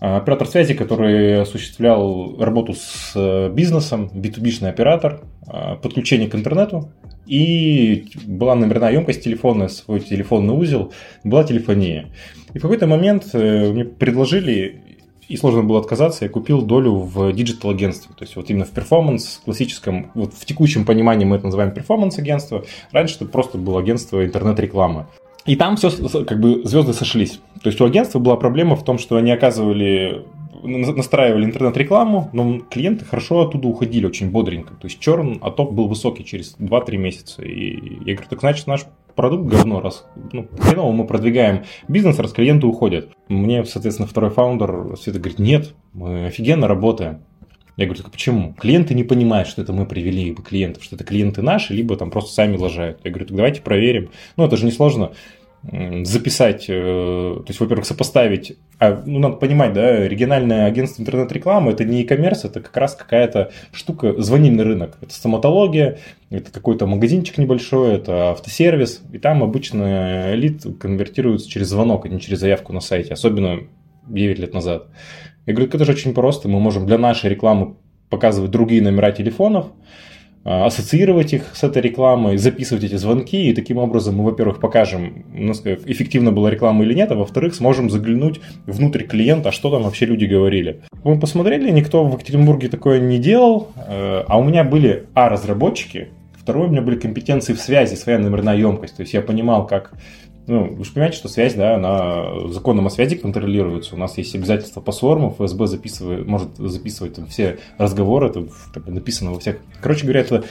оператор 0.00 0.46
связи, 0.46 0.74
который 0.74 1.42
осуществлял 1.42 2.36
работу 2.38 2.74
с 2.74 3.12
э, 3.14 3.50
бизнесом, 3.52 4.10
B2B 4.14 4.32
-шный 4.32 4.68
оператор, 4.68 5.22
а, 5.46 5.76
подключение 5.76 6.28
к 6.28 6.34
интернету, 6.34 6.90
и 7.26 8.06
была 8.24 8.54
номерная 8.54 8.92
емкость 8.92 9.24
телефона, 9.24 9.68
свой 9.68 10.00
телефонный 10.00 10.54
узел, 10.54 10.92
была 11.24 11.44
телефония. 11.44 12.06
И 12.54 12.58
в 12.58 12.62
какой-то 12.62 12.86
момент 12.86 13.30
э, 13.32 13.72
мне 13.72 13.84
предложили, 13.84 14.98
и 15.28 15.36
сложно 15.36 15.62
было 15.62 15.80
отказаться, 15.80 16.24
я 16.24 16.30
купил 16.30 16.62
долю 16.62 16.94
в 16.94 17.32
digital 17.32 17.64
-агентстве. 17.64 18.14
То 18.16 18.24
есть 18.24 18.36
вот 18.36 18.48
именно 18.50 18.64
в 18.64 18.70
performance, 18.70 19.40
классическом, 19.44 20.10
вот 20.14 20.32
в 20.32 20.44
текущем 20.44 20.84
понимании 20.84 21.24
мы 21.24 21.36
это 21.36 21.46
называем 21.46 21.72
performance 21.72 22.18
-агентство. 22.18 22.64
Раньше 22.92 23.16
это 23.16 23.26
просто 23.26 23.58
было 23.58 23.80
агентство 23.80 24.24
интернет-рекламы. 24.24 25.06
И 25.48 25.56
там 25.56 25.76
все, 25.76 25.90
как 26.24 26.40
бы, 26.40 26.62
звезды 26.64 26.92
сошлись. 26.92 27.40
То 27.62 27.68
есть 27.68 27.80
у 27.80 27.84
агентства 27.84 28.18
была 28.18 28.36
проблема 28.36 28.76
в 28.76 28.84
том, 28.84 28.98
что 28.98 29.16
они 29.16 29.30
оказывали 29.30 30.24
настраивали 30.62 31.44
интернет-рекламу, 31.44 32.30
но 32.32 32.58
клиенты 32.58 33.04
хорошо 33.04 33.42
оттуда 33.42 33.68
уходили 33.68 34.06
очень 34.06 34.30
бодренько. 34.30 34.74
То 34.74 34.86
есть 34.86 34.98
черн 34.98 35.38
отток 35.40 35.72
был 35.72 35.88
высокий 35.88 36.24
через 36.24 36.56
2-3 36.58 36.96
месяца. 36.96 37.42
И 37.42 37.76
я 38.04 38.14
говорю, 38.14 38.28
так 38.28 38.40
значит 38.40 38.66
наш 38.66 38.84
продукт 39.14 39.48
говно, 39.50 39.80
раз 39.80 40.06
ну, 40.32 40.46
хреново 40.58 40.92
мы 40.92 41.06
продвигаем 41.06 41.64
бизнес, 41.88 42.18
раз 42.18 42.32
клиенты 42.32 42.66
уходят. 42.66 43.10
Мне, 43.28 43.64
соответственно, 43.64 44.08
второй 44.08 44.30
фаундер 44.30 44.96
Света 44.96 45.18
говорит, 45.18 45.38
нет, 45.38 45.74
мы 45.92 46.26
офигенно 46.26 46.68
работаем. 46.68 47.20
Я 47.76 47.86
говорю, 47.86 48.02
так 48.02 48.10
почему? 48.10 48.54
Клиенты 48.54 48.94
не 48.94 49.04
понимают, 49.04 49.48
что 49.48 49.62
это 49.62 49.72
мы 49.72 49.86
привели 49.86 50.34
клиентов, 50.34 50.82
что 50.82 50.96
это 50.96 51.04
клиенты 51.04 51.42
наши, 51.42 51.74
либо 51.74 51.96
там 51.96 52.10
просто 52.10 52.32
сами 52.32 52.56
лажают. 52.56 53.00
Я 53.04 53.12
говорю, 53.12 53.26
так 53.26 53.36
давайте 53.36 53.62
проверим. 53.62 54.10
Ну, 54.36 54.44
это 54.44 54.56
же 54.56 54.66
несложно 54.66 55.12
записать, 55.62 56.66
э, 56.68 56.72
то 56.72 57.44
есть, 57.48 57.58
во-первых, 57.58 57.84
сопоставить, 57.84 58.56
а, 58.78 59.02
ну, 59.04 59.18
надо 59.18 59.36
понимать, 59.36 59.72
да, 59.72 60.08
региональное 60.08 60.66
агентство 60.66 61.02
интернет-рекламы 61.02 61.72
это 61.72 61.84
не 61.84 62.02
e-commerce, 62.02 62.40
это 62.44 62.60
как 62.60 62.76
раз 62.76 62.94
какая-то 62.94 63.50
штука, 63.72 64.20
звонильный 64.22 64.62
рынок, 64.62 64.96
это 65.00 65.12
стоматология, 65.12 65.98
это 66.30 66.52
какой-то 66.52 66.86
магазинчик 66.86 67.38
небольшой, 67.38 67.94
это 67.96 68.30
автосервис, 68.30 69.02
и 69.12 69.18
там 69.18 69.42
обычно 69.42 70.32
лид 70.34 70.64
конвертируется 70.78 71.50
через 71.50 71.68
звонок, 71.68 72.06
а 72.06 72.08
не 72.08 72.20
через 72.20 72.38
заявку 72.38 72.72
на 72.72 72.80
сайте, 72.80 73.12
особенно 73.12 73.60
9 74.06 74.38
лет 74.38 74.54
назад. 74.54 74.86
Я 75.44 75.54
говорю, 75.54 75.70
это 75.72 75.84
же 75.84 75.92
очень 75.92 76.14
просто, 76.14 76.48
мы 76.48 76.60
можем 76.60 76.86
для 76.86 76.98
нашей 76.98 77.30
рекламы 77.30 77.74
показывать 78.10 78.52
другие 78.52 78.80
номера 78.80 79.10
телефонов, 79.10 79.66
ассоциировать 80.44 81.32
их 81.32 81.42
с 81.54 81.62
этой 81.62 81.82
рекламой, 81.82 82.36
записывать 82.38 82.84
эти 82.84 82.96
звонки, 82.96 83.50
и 83.50 83.54
таким 83.54 83.78
образом 83.78 84.16
мы, 84.16 84.24
во-первых, 84.24 84.60
покажем, 84.60 85.24
насколько 85.34 85.82
эффективна 85.90 86.32
была 86.32 86.50
реклама 86.50 86.84
или 86.84 86.94
нет, 86.94 87.10
а 87.12 87.16
во-вторых, 87.16 87.54
сможем 87.54 87.90
заглянуть 87.90 88.40
внутрь 88.66 89.02
клиента, 89.02 89.50
а 89.50 89.52
что 89.52 89.70
там 89.70 89.82
вообще 89.82 90.06
люди 90.06 90.24
говорили. 90.24 90.80
Мы 91.04 91.18
посмотрели, 91.18 91.70
никто 91.70 92.04
в 92.04 92.14
Екатеринбурге 92.14 92.68
такое 92.68 93.00
не 93.00 93.18
делал, 93.18 93.68
э, 93.76 94.24
а 94.26 94.38
у 94.38 94.44
меня 94.44 94.64
были, 94.64 95.06
а, 95.14 95.28
разработчики, 95.28 96.08
второе, 96.48 96.68
у 96.68 96.70
меня 96.70 96.80
были 96.80 96.98
компетенции 96.98 97.52
в 97.52 97.60
связи, 97.60 97.94
своя 97.94 98.18
номерная 98.18 98.56
емкость, 98.56 98.96
то 98.96 99.02
есть 99.02 99.12
я 99.12 99.20
понимал, 99.20 99.66
как 99.66 99.92
ну, 100.48 100.74
вы 100.74 100.84
же 100.84 100.92
понимаете, 100.92 101.18
что 101.18 101.28
связь, 101.28 101.54
да, 101.54 101.74
она 101.76 102.48
законом 102.50 102.86
о 102.86 102.90
связи 102.90 103.16
контролируется. 103.16 103.94
У 103.94 103.98
нас 103.98 104.16
есть 104.18 104.34
обязательства 104.34 104.80
по 104.80 104.92
СОРМу, 104.92 105.36
ФСБ 105.38 105.66
записывает, 105.66 106.26
может 106.26 106.56
записывать 106.56 107.14
там, 107.14 107.26
все 107.26 107.58
разговоры, 107.76 108.28
это 108.28 108.46
написано 108.90 109.32
во 109.32 109.38
всех. 109.38 109.58
Короче 109.80 110.04
говоря, 110.04 110.20
это 110.20 110.44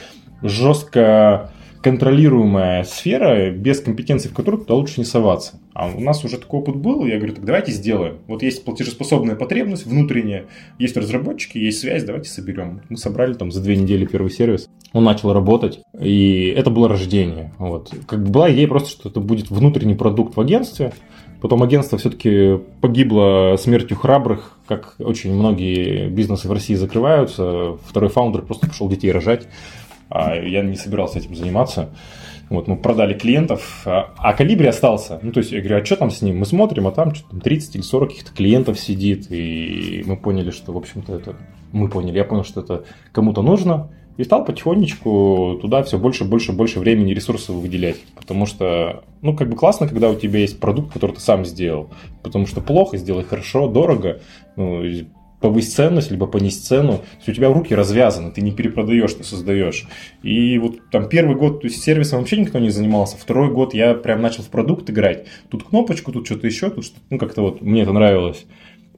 жестко 0.44 1.52
контролируемая 1.82 2.84
сфера, 2.84 3.52
без 3.52 3.80
компетенции 3.82 4.30
в 4.30 4.34
которую 4.34 4.62
туда 4.62 4.76
лучше 4.76 5.00
не 5.00 5.06
соваться. 5.06 5.60
А 5.74 5.88
у 5.88 6.00
нас 6.00 6.24
уже 6.26 6.38
такой 6.38 6.62
опыт 6.62 6.76
был, 6.76 7.06
я 7.06 7.18
говорю, 7.18 7.36
так 7.36 7.46
давайте 7.46 7.72
сделаем. 7.72 8.18
Вот 8.28 8.42
есть 8.44 8.64
платежеспособная 8.66 9.36
потребность 9.36 9.86
внутренняя, 9.86 10.46
есть 10.80 10.98
разработчики, 10.98 11.58
есть 11.58 11.80
связь, 11.80 12.04
давайте 12.04 12.30
соберем. 12.30 12.82
Мы 12.90 12.98
собрали 12.98 13.34
там 13.34 13.52
за 13.52 13.62
две 13.62 13.76
недели 13.76 14.06
первый 14.06 14.32
сервис, 14.32 14.68
он 14.94 15.04
начал 15.04 15.34
работать, 15.34 15.82
и 16.00 16.54
это 16.56 16.70
было 16.72 16.90
рождение. 16.90 17.54
Вот. 17.58 17.92
Как 18.08 18.24
бы 18.24 18.32
была 18.32 18.52
идея 18.54 18.68
просто, 18.68 18.90
что 18.90 19.10
это 19.10 19.20
будет 19.20 19.50
внутренний 19.50 19.96
продукт 19.96 20.36
в 20.36 20.42
агентстве, 20.42 20.94
Потом 21.42 21.62
агентство 21.62 21.98
все-таки 22.00 22.60
погибло 22.82 23.56
смертью 23.60 23.96
храбрых, 23.96 24.58
как 24.68 24.96
очень 24.98 25.34
многие 25.34 26.10
бизнесы 26.10 26.48
в 26.48 26.52
России 26.52 26.74
закрываются. 26.74 27.78
Второй 27.86 28.10
фаундер 28.10 28.42
просто 28.42 28.68
пошел 28.68 28.90
детей 28.90 29.12
рожать 29.12 29.48
я 30.12 30.64
не 30.64 30.76
собирался 30.76 31.20
этим 31.20 31.36
заниматься. 31.36 31.90
Вот, 32.50 32.68
мы 32.68 32.78
продали 32.78 33.14
клиентов, 33.14 33.82
а, 33.86 34.14
а 34.18 34.34
Калибри 34.34 34.68
остался. 34.68 35.20
Ну, 35.22 35.34
то 35.34 35.40
есть, 35.40 35.52
я 35.52 35.60
говорю, 35.60 35.82
а 35.82 35.86
что 35.86 35.98
там 35.98 36.10
с 36.10 36.22
ним? 36.22 36.40
Мы 36.40 36.46
смотрим, 36.46 36.88
а 36.88 36.92
там 36.92 37.14
что 37.14 37.30
там 37.30 37.42
30 37.42 37.76
или 37.76 37.82
40 37.82 38.10
каких-то 38.10 38.32
клиентов 38.32 38.80
сидит, 38.80 39.30
и 39.30 40.04
мы 40.06 40.16
поняли, 40.16 40.52
что, 40.52 40.72
в 40.72 40.78
общем-то, 40.78 41.16
это... 41.16 41.36
Мы 41.74 41.90
поняли, 41.90 42.18
я 42.18 42.24
понял, 42.24 42.46
что 42.46 42.62
это 42.62 42.86
кому-то 43.12 43.42
нужно, 43.42 43.90
и 44.16 44.24
стал 44.24 44.46
потихонечку 44.46 45.60
туда 45.62 45.84
все 45.84 46.00
больше, 46.00 46.24
больше, 46.24 46.54
больше 46.54 46.80
времени 46.80 47.12
и 47.12 47.14
ресурсов 47.14 47.56
выделять. 47.58 47.98
Потому 48.16 48.46
что, 48.46 49.04
ну, 49.22 49.36
как 49.36 49.50
бы 49.50 49.58
классно, 49.58 49.88
когда 49.88 50.10
у 50.10 50.16
тебя 50.16 50.40
есть 50.40 50.60
продукт, 50.60 50.94
который 50.94 51.12
ты 51.14 51.22
сам 51.22 51.46
сделал. 51.46 51.90
Потому 52.24 52.48
что 52.48 52.62
плохо, 52.62 52.98
сделай 52.98 53.24
хорошо, 53.24 53.68
дорого. 53.68 54.22
Ну, 54.56 54.84
повысить 55.40 55.74
ценность, 55.74 56.12
либо 56.12 56.28
понизить 56.28 56.64
цену. 56.64 57.02
Если 57.20 57.32
у 57.32 57.36
тебя 57.36 57.54
руки 57.54 57.76
развязаны, 57.76 58.32
ты 58.32 58.42
не 58.42 58.52
перепродаешь, 58.52 59.14
ты 59.14 59.24
создаешь. 59.24 59.88
И 60.24 60.58
вот 60.58 60.90
там 60.92 61.08
первый 61.10 61.36
год, 61.36 61.62
то 61.62 61.68
есть 61.68 61.82
сервисом 61.82 62.20
вообще 62.20 62.38
никто 62.38 62.60
не 62.60 62.70
занимался. 62.70 63.18
Второй 63.18 63.52
год 63.52 63.74
я 63.74 63.94
прям 63.94 64.22
начал 64.22 64.44
в 64.44 64.50
продукт 64.50 64.90
играть. 64.90 65.26
Тут 65.50 65.64
кнопочку, 65.64 66.12
тут 66.12 66.26
что-то 66.26 66.48
еще, 66.48 66.70
тут 66.70 66.86
что 66.86 67.00
ну 67.10 67.18
как-то 67.18 67.42
вот 67.42 67.62
мне 67.62 67.84
это 67.84 67.94
нравилось. 67.94 68.46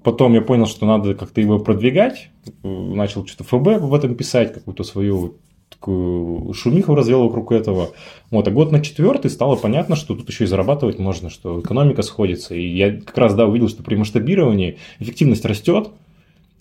Потом 0.03 0.34
я 0.34 0.41
понял, 0.41 0.65
что 0.65 0.86
надо 0.86 1.13
как-то 1.13 1.41
его 1.41 1.60
продвигать. 1.60 2.29
Начал 2.63 3.27
что-то 3.27 3.43
ФБ 3.43 3.81
в 3.81 3.93
этом 3.93 4.15
писать, 4.15 4.53
какую-то 4.53 4.84
свою 4.84 5.36
такую 5.69 6.53
шумиху 6.53 6.96
развел 6.96 7.24
вокруг 7.24 7.51
этого. 7.51 7.91
Вот, 8.31 8.48
а 8.48 8.51
год 8.51 8.72
на 8.72 8.81
четвертый 8.81 9.29
стало 9.29 9.55
понятно, 9.55 9.96
что 9.96 10.15
тут 10.15 10.27
еще 10.29 10.46
и 10.46 10.48
зарабатывать 10.48 11.00
можно, 11.00 11.29
что 11.29 11.60
экономика 11.60 12.01
сходится. 12.01 12.55
И 12.55 12.65
я 12.65 13.00
как 13.00 13.17
раз, 13.17 13.36
да, 13.36 13.46
увидел, 13.46 13.69
что 13.69 13.84
при 13.84 13.96
масштабировании 13.96 14.77
эффективность 15.00 15.46
растет, 15.46 15.89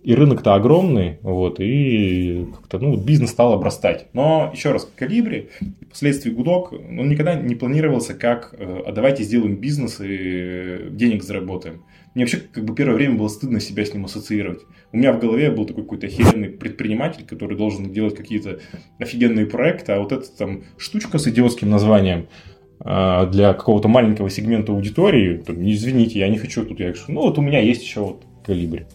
и 0.02 0.14
рынок-то 0.14 0.54
огромный, 0.54 1.18
вот, 1.22 1.58
и 1.60 2.46
как-то, 2.54 2.78
ну, 2.78 2.96
бизнес 2.96 3.30
стал 3.30 3.52
обрастать. 3.52 4.06
Но, 4.12 4.50
еще 4.54 4.70
раз, 4.70 4.88
Калибри, 4.96 5.50
впоследствии 5.86 6.30
Гудок, 6.30 6.72
он 6.72 7.08
никогда 7.08 7.34
не 7.34 7.54
планировался 7.56 8.14
как, 8.14 8.54
э, 8.56 8.82
а 8.86 8.92
давайте 8.92 9.24
сделаем 9.24 9.56
бизнес 9.56 10.00
и 10.00 10.88
денег 10.90 11.24
заработаем. 11.24 11.82
Мне 12.14 12.24
вообще, 12.24 12.38
как 12.38 12.64
бы, 12.64 12.74
первое 12.74 12.94
время 12.94 13.16
было 13.16 13.28
стыдно 13.28 13.60
себя 13.60 13.84
с 13.84 13.92
ним 13.92 14.04
ассоциировать. 14.04 14.60
У 14.92 14.96
меня 14.96 15.12
в 15.12 15.20
голове 15.20 15.50
был 15.50 15.66
такой 15.66 15.82
какой-то 15.82 16.06
охеренный 16.06 16.48
предприниматель, 16.48 17.24
который 17.26 17.56
должен 17.56 17.92
делать 17.92 18.14
какие-то 18.14 18.60
офигенные 18.98 19.46
проекты, 19.46 19.92
а 19.92 20.00
вот 20.00 20.12
эта 20.12 20.30
там 20.30 20.62
штучка 20.78 21.18
с 21.18 21.26
идиотским 21.26 21.68
названием, 21.68 22.28
э, 22.84 23.28
для 23.32 23.52
какого-то 23.52 23.88
маленького 23.88 24.30
сегмента 24.30 24.72
аудитории, 24.72 25.38
там, 25.38 25.56
извините, 25.68 26.20
я 26.20 26.28
не 26.28 26.38
хочу 26.38 26.64
тут, 26.64 26.78
я 26.78 26.92
говорю, 26.92 27.02
ну 27.08 27.20
вот 27.22 27.36
у 27.36 27.42
меня 27.42 27.58
есть 27.58 27.82
еще 27.82 28.00
вот 28.00 28.24
калибри. 28.46 28.86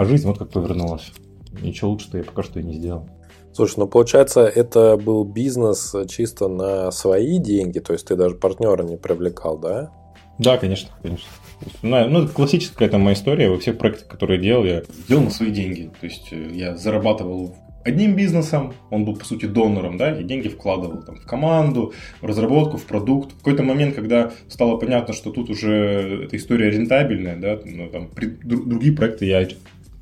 А 0.00 0.06
жизнь 0.06 0.26
вот 0.26 0.38
как 0.38 0.48
повернулась. 0.48 1.12
Ничего 1.60 1.90
лучше-то 1.90 2.16
я 2.16 2.24
пока 2.24 2.42
что 2.42 2.58
и 2.58 2.62
не 2.62 2.72
сделал. 2.72 3.06
Слушай, 3.52 3.80
ну 3.80 3.86
получается, 3.86 4.40
это 4.46 4.96
был 4.96 5.24
бизнес 5.24 5.94
чисто 6.08 6.48
на 6.48 6.90
свои 6.90 7.36
деньги, 7.36 7.80
то 7.80 7.92
есть 7.92 8.06
ты 8.06 8.16
даже 8.16 8.34
партнера 8.34 8.82
не 8.82 8.96
привлекал, 8.96 9.58
да? 9.58 9.92
Да, 10.38 10.56
конечно, 10.56 10.88
конечно. 11.02 11.28
Ну, 11.82 12.08
ну 12.08 12.22
это 12.22 12.32
классическая 12.32 12.72
какая-то 12.76 12.96
моя 12.96 13.12
история. 13.12 13.50
Во 13.50 13.58
всех 13.58 13.76
проектах, 13.76 14.08
которые 14.08 14.38
я 14.38 14.42
делал, 14.42 14.64
я 14.64 14.82
делал 15.06 15.24
на 15.24 15.30
свои 15.30 15.50
деньги. 15.50 15.90
То 16.00 16.06
есть 16.06 16.28
э, 16.30 16.48
я 16.50 16.78
зарабатывал 16.78 17.54
одним 17.84 18.16
бизнесом, 18.16 18.72
он 18.88 19.04
был, 19.04 19.16
по 19.16 19.26
сути, 19.26 19.44
донором, 19.44 19.98
да, 19.98 20.18
и 20.18 20.24
деньги 20.24 20.48
вкладывал 20.48 21.02
там, 21.02 21.16
в 21.16 21.26
команду, 21.26 21.92
в 22.22 22.24
разработку, 22.24 22.78
в 22.78 22.84
продукт. 22.86 23.32
В 23.32 23.38
какой-то 23.38 23.64
момент, 23.64 23.94
когда 23.94 24.32
стало 24.48 24.78
понятно, 24.78 25.12
что 25.12 25.30
тут 25.30 25.50
уже 25.50 26.24
эта 26.24 26.38
история 26.38 26.70
рентабельная, 26.70 27.36
да, 27.36 27.58
ну, 27.62 27.90
там, 27.90 28.08
при, 28.08 28.28
другие 28.28 28.94
проекты 28.94 29.26
я 29.26 29.46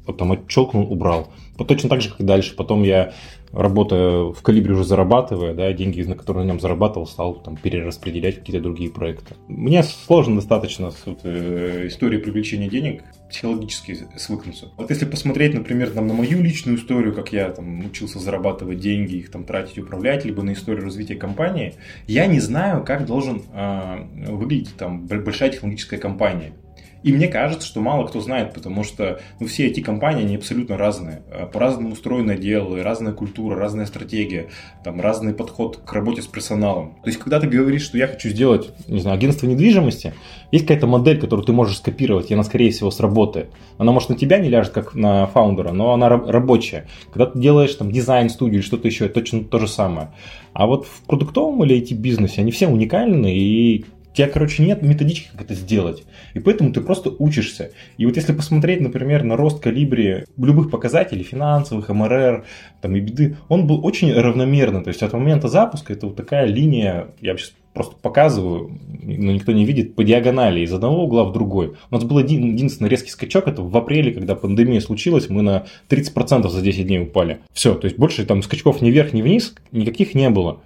вот 0.08 0.16
там 0.16 0.32
отщелкнул, 0.32 0.90
убрал. 0.90 1.28
точно 1.56 1.88
так 1.88 2.00
же, 2.00 2.08
как 2.08 2.20
и 2.20 2.24
дальше. 2.24 2.56
Потом 2.56 2.82
я, 2.82 3.12
работая 3.52 4.32
в 4.32 4.40
калибре 4.42 4.72
уже 4.72 4.84
зарабатывая, 4.84 5.54
да, 5.54 5.72
деньги, 5.72 6.02
на 6.02 6.14
которые 6.14 6.44
на 6.44 6.48
нем 6.48 6.60
зарабатывал, 6.60 7.06
стал 7.06 7.34
там 7.34 7.56
перераспределять 7.56 8.36
какие-то 8.36 8.62
другие 8.62 8.90
проекты. 8.90 9.34
Мне 9.48 9.82
сложно 9.82 10.36
достаточно 10.36 10.90
с 10.90 11.02
вот, 11.04 11.20
э, 11.24 11.86
историей 11.88 12.20
привлечения 12.20 12.68
денег 12.68 13.02
психологически 13.30 13.98
свыкнуться. 14.16 14.70
Вот 14.78 14.88
если 14.88 15.04
посмотреть, 15.04 15.52
например, 15.52 15.90
там, 15.90 16.06
на 16.06 16.14
мою 16.14 16.42
личную 16.42 16.78
историю, 16.78 17.14
как 17.14 17.30
я 17.32 17.50
там 17.50 17.84
учился 17.84 18.18
зарабатывать 18.18 18.80
деньги, 18.80 19.16
их 19.16 19.30
там 19.30 19.44
тратить, 19.44 19.78
управлять, 19.78 20.24
либо 20.24 20.42
на 20.42 20.54
историю 20.54 20.84
развития 20.84 21.16
компании, 21.16 21.74
я 22.06 22.26
не 22.26 22.40
знаю, 22.40 22.82
как 22.82 23.04
должен 23.04 23.42
э, 23.52 24.06
выглядеть 24.28 24.74
там 24.76 25.06
большая 25.06 25.50
технологическая 25.50 25.98
компания. 25.98 26.54
И 27.02 27.12
мне 27.12 27.28
кажется, 27.28 27.66
что 27.66 27.80
мало 27.80 28.06
кто 28.06 28.20
знает, 28.20 28.54
потому 28.54 28.82
что 28.82 29.20
ну, 29.40 29.46
все 29.46 29.66
эти 29.66 29.80
компании, 29.80 30.24
они 30.24 30.36
абсолютно 30.36 30.76
разные. 30.76 31.22
Э, 31.30 31.46
по-разному 31.46 31.92
устроено 31.92 32.36
дело, 32.36 32.82
разная 32.82 33.12
культура, 33.12 33.56
разная 33.56 33.86
стратегия, 33.86 34.48
там, 34.82 35.00
разный 35.00 35.32
подход 35.32 35.78
к 35.84 35.92
работе 35.92 36.22
с 36.22 36.26
персоналом. 36.26 36.96
То 37.02 37.08
есть, 37.08 37.18
когда 37.18 37.40
ты 37.40 37.46
говоришь, 37.46 37.82
что 37.82 37.98
я 37.98 38.08
хочу 38.08 38.28
сделать, 38.28 38.70
не 38.88 39.00
знаю, 39.00 39.16
агентство 39.16 39.46
недвижимости, 39.46 40.14
есть 40.50 40.66
какая-то 40.66 40.86
модель, 40.86 41.20
которую 41.20 41.44
ты 41.44 41.52
можешь 41.52 41.78
скопировать, 41.78 42.30
и 42.30 42.34
она, 42.34 42.42
скорее 42.42 42.70
всего, 42.70 42.90
сработает. 42.90 43.50
Она, 43.76 43.92
может, 43.92 44.08
на 44.08 44.16
тебя 44.16 44.38
не 44.38 44.48
ляжет, 44.48 44.72
как 44.72 44.94
на 44.94 45.26
фаундера, 45.26 45.72
но 45.72 45.92
она 45.92 46.08
рабочая. 46.08 46.88
Когда 47.12 47.26
ты 47.26 47.38
делаешь 47.38 47.74
там 47.74 47.92
дизайн-студию 47.92 48.60
или 48.60 48.66
что-то 48.66 48.88
еще, 48.88 49.06
это 49.06 49.14
точно 49.14 49.44
то 49.44 49.58
же 49.58 49.68
самое. 49.68 50.10
А 50.52 50.66
вот 50.66 50.86
в 50.86 51.02
продуктовом 51.02 51.62
или 51.64 51.80
IT-бизнесе 51.80 52.40
они 52.40 52.50
все 52.50 52.66
уникальны, 52.66 53.36
и 53.36 53.84
тебя, 54.12 54.28
короче, 54.28 54.64
нет 54.64 54.82
методички, 54.82 55.28
как 55.32 55.42
это 55.42 55.54
сделать. 55.54 56.04
И 56.34 56.40
поэтому 56.40 56.72
ты 56.72 56.80
просто 56.80 57.10
учишься. 57.18 57.70
И 57.96 58.06
вот 58.06 58.16
если 58.16 58.32
посмотреть, 58.32 58.80
например, 58.80 59.22
на 59.24 59.36
рост 59.36 59.60
калибри 59.60 60.24
любых 60.36 60.70
показателей, 60.70 61.22
финансовых, 61.22 61.88
МРР, 61.88 62.44
там, 62.80 62.96
и 62.96 63.00
беды, 63.00 63.36
он 63.48 63.66
был 63.66 63.84
очень 63.84 64.12
равномерный. 64.12 64.82
То 64.82 64.88
есть 64.88 65.02
от 65.02 65.12
момента 65.12 65.48
запуска 65.48 65.92
это 65.92 66.06
вот 66.06 66.16
такая 66.16 66.46
линия, 66.46 67.08
я 67.20 67.36
сейчас 67.36 67.52
просто 67.78 67.94
показываю, 68.02 68.76
но 69.04 69.30
никто 69.30 69.52
не 69.52 69.64
видит, 69.64 69.94
по 69.94 70.02
диагонали 70.02 70.60
из 70.60 70.72
одного 70.72 71.04
угла 71.04 71.22
в 71.22 71.32
другой. 71.32 71.74
У 71.90 71.94
нас 71.94 72.02
был 72.02 72.18
один, 72.18 72.44
единственный 72.44 72.88
резкий 72.88 73.10
скачок, 73.10 73.46
это 73.46 73.62
в 73.62 73.76
апреле, 73.76 74.10
когда 74.12 74.34
пандемия 74.34 74.80
случилась, 74.80 75.28
мы 75.28 75.42
на 75.42 75.66
30% 75.88 76.48
за 76.48 76.60
10 76.60 76.86
дней 76.86 77.02
упали. 77.02 77.38
Все, 77.52 77.74
то 77.74 77.84
есть 77.84 77.96
больше 77.96 78.24
там 78.24 78.42
скачков 78.42 78.82
ни 78.82 78.90
вверх, 78.90 79.12
ни 79.12 79.22
вниз 79.22 79.54
никаких 79.70 80.16
не 80.16 80.28
было. 80.28 80.60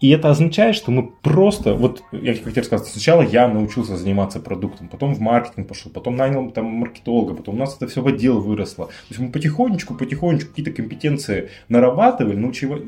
И 0.00 0.10
это 0.10 0.30
означает, 0.30 0.76
что 0.76 0.92
мы 0.92 1.10
просто, 1.22 1.74
вот 1.74 2.02
я 2.12 2.34
тебе 2.34 2.52
рассказал, 2.52 2.86
сначала 2.86 3.22
я 3.22 3.48
научился 3.48 3.96
заниматься 3.96 4.38
продуктом, 4.38 4.88
потом 4.88 5.14
в 5.14 5.20
маркетинг 5.20 5.66
пошел, 5.66 5.90
потом 5.90 6.16
нанял 6.16 6.50
там 6.50 6.66
маркетолога, 6.66 7.34
потом 7.34 7.56
у 7.56 7.58
нас 7.58 7.74
это 7.76 7.88
все 7.88 8.00
в 8.00 8.06
отдел 8.06 8.40
выросло. 8.40 8.86
То 8.86 8.92
есть 9.08 9.20
мы 9.20 9.32
потихонечку, 9.32 9.94
потихонечку 9.94 10.50
какие-то 10.50 10.70
компетенции 10.70 11.50
нарабатывали, 11.68 12.36
научили, 12.36 12.80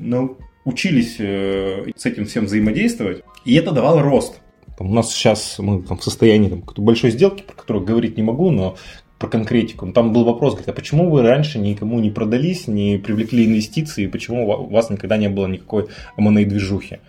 научились 0.64 1.16
э, 1.18 1.90
с 1.96 2.06
этим 2.06 2.26
всем 2.26 2.44
взаимодействовать, 2.44 3.24
и 3.44 3.54
это 3.54 3.72
давало 3.72 4.02
рост. 4.02 4.40
у 4.78 4.84
нас 4.84 5.12
сейчас 5.12 5.58
мы 5.58 5.82
там, 5.82 5.98
в 5.98 6.04
состоянии 6.04 6.48
там, 6.48 6.60
какой-то 6.60 6.82
большой 6.82 7.10
сделки, 7.10 7.42
про 7.42 7.54
которую 7.54 7.84
говорить 7.84 8.16
не 8.16 8.22
могу, 8.22 8.52
но 8.52 8.76
про 9.20 9.28
конкретику. 9.28 9.84
Ну, 9.84 9.92
там 9.92 10.14
был 10.14 10.24
вопрос, 10.24 10.54
говорит, 10.54 10.70
а 10.70 10.72
почему 10.72 11.10
вы 11.10 11.20
раньше 11.20 11.58
никому 11.58 12.00
не 12.00 12.10
продались, 12.10 12.66
не 12.66 12.96
привлекли 12.96 13.44
инвестиции, 13.44 14.06
почему 14.06 14.48
у 14.48 14.70
вас 14.70 14.88
никогда 14.88 15.18
не 15.18 15.28
было 15.28 15.46
никакой 15.46 15.88
M&A 16.16 16.46
движухи? 16.46 17.00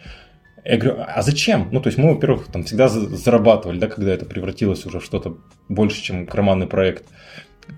Я 0.66 0.78
говорю, 0.78 1.00
а 1.08 1.22
зачем? 1.22 1.70
Ну, 1.72 1.80
то 1.80 1.88
есть 1.88 1.98
мы, 1.98 2.14
во-первых, 2.14 2.48
там 2.48 2.66
всегда 2.66 2.90
зарабатывали, 2.90 3.80
да, 3.80 3.88
когда 3.88 4.12
это 4.12 4.26
превратилось 4.26 4.86
уже 4.86 5.00
в 5.00 5.06
что-то 5.06 5.38
больше, 5.70 6.04
чем 6.04 6.28
карманный 6.28 6.68
проект. 6.68 7.06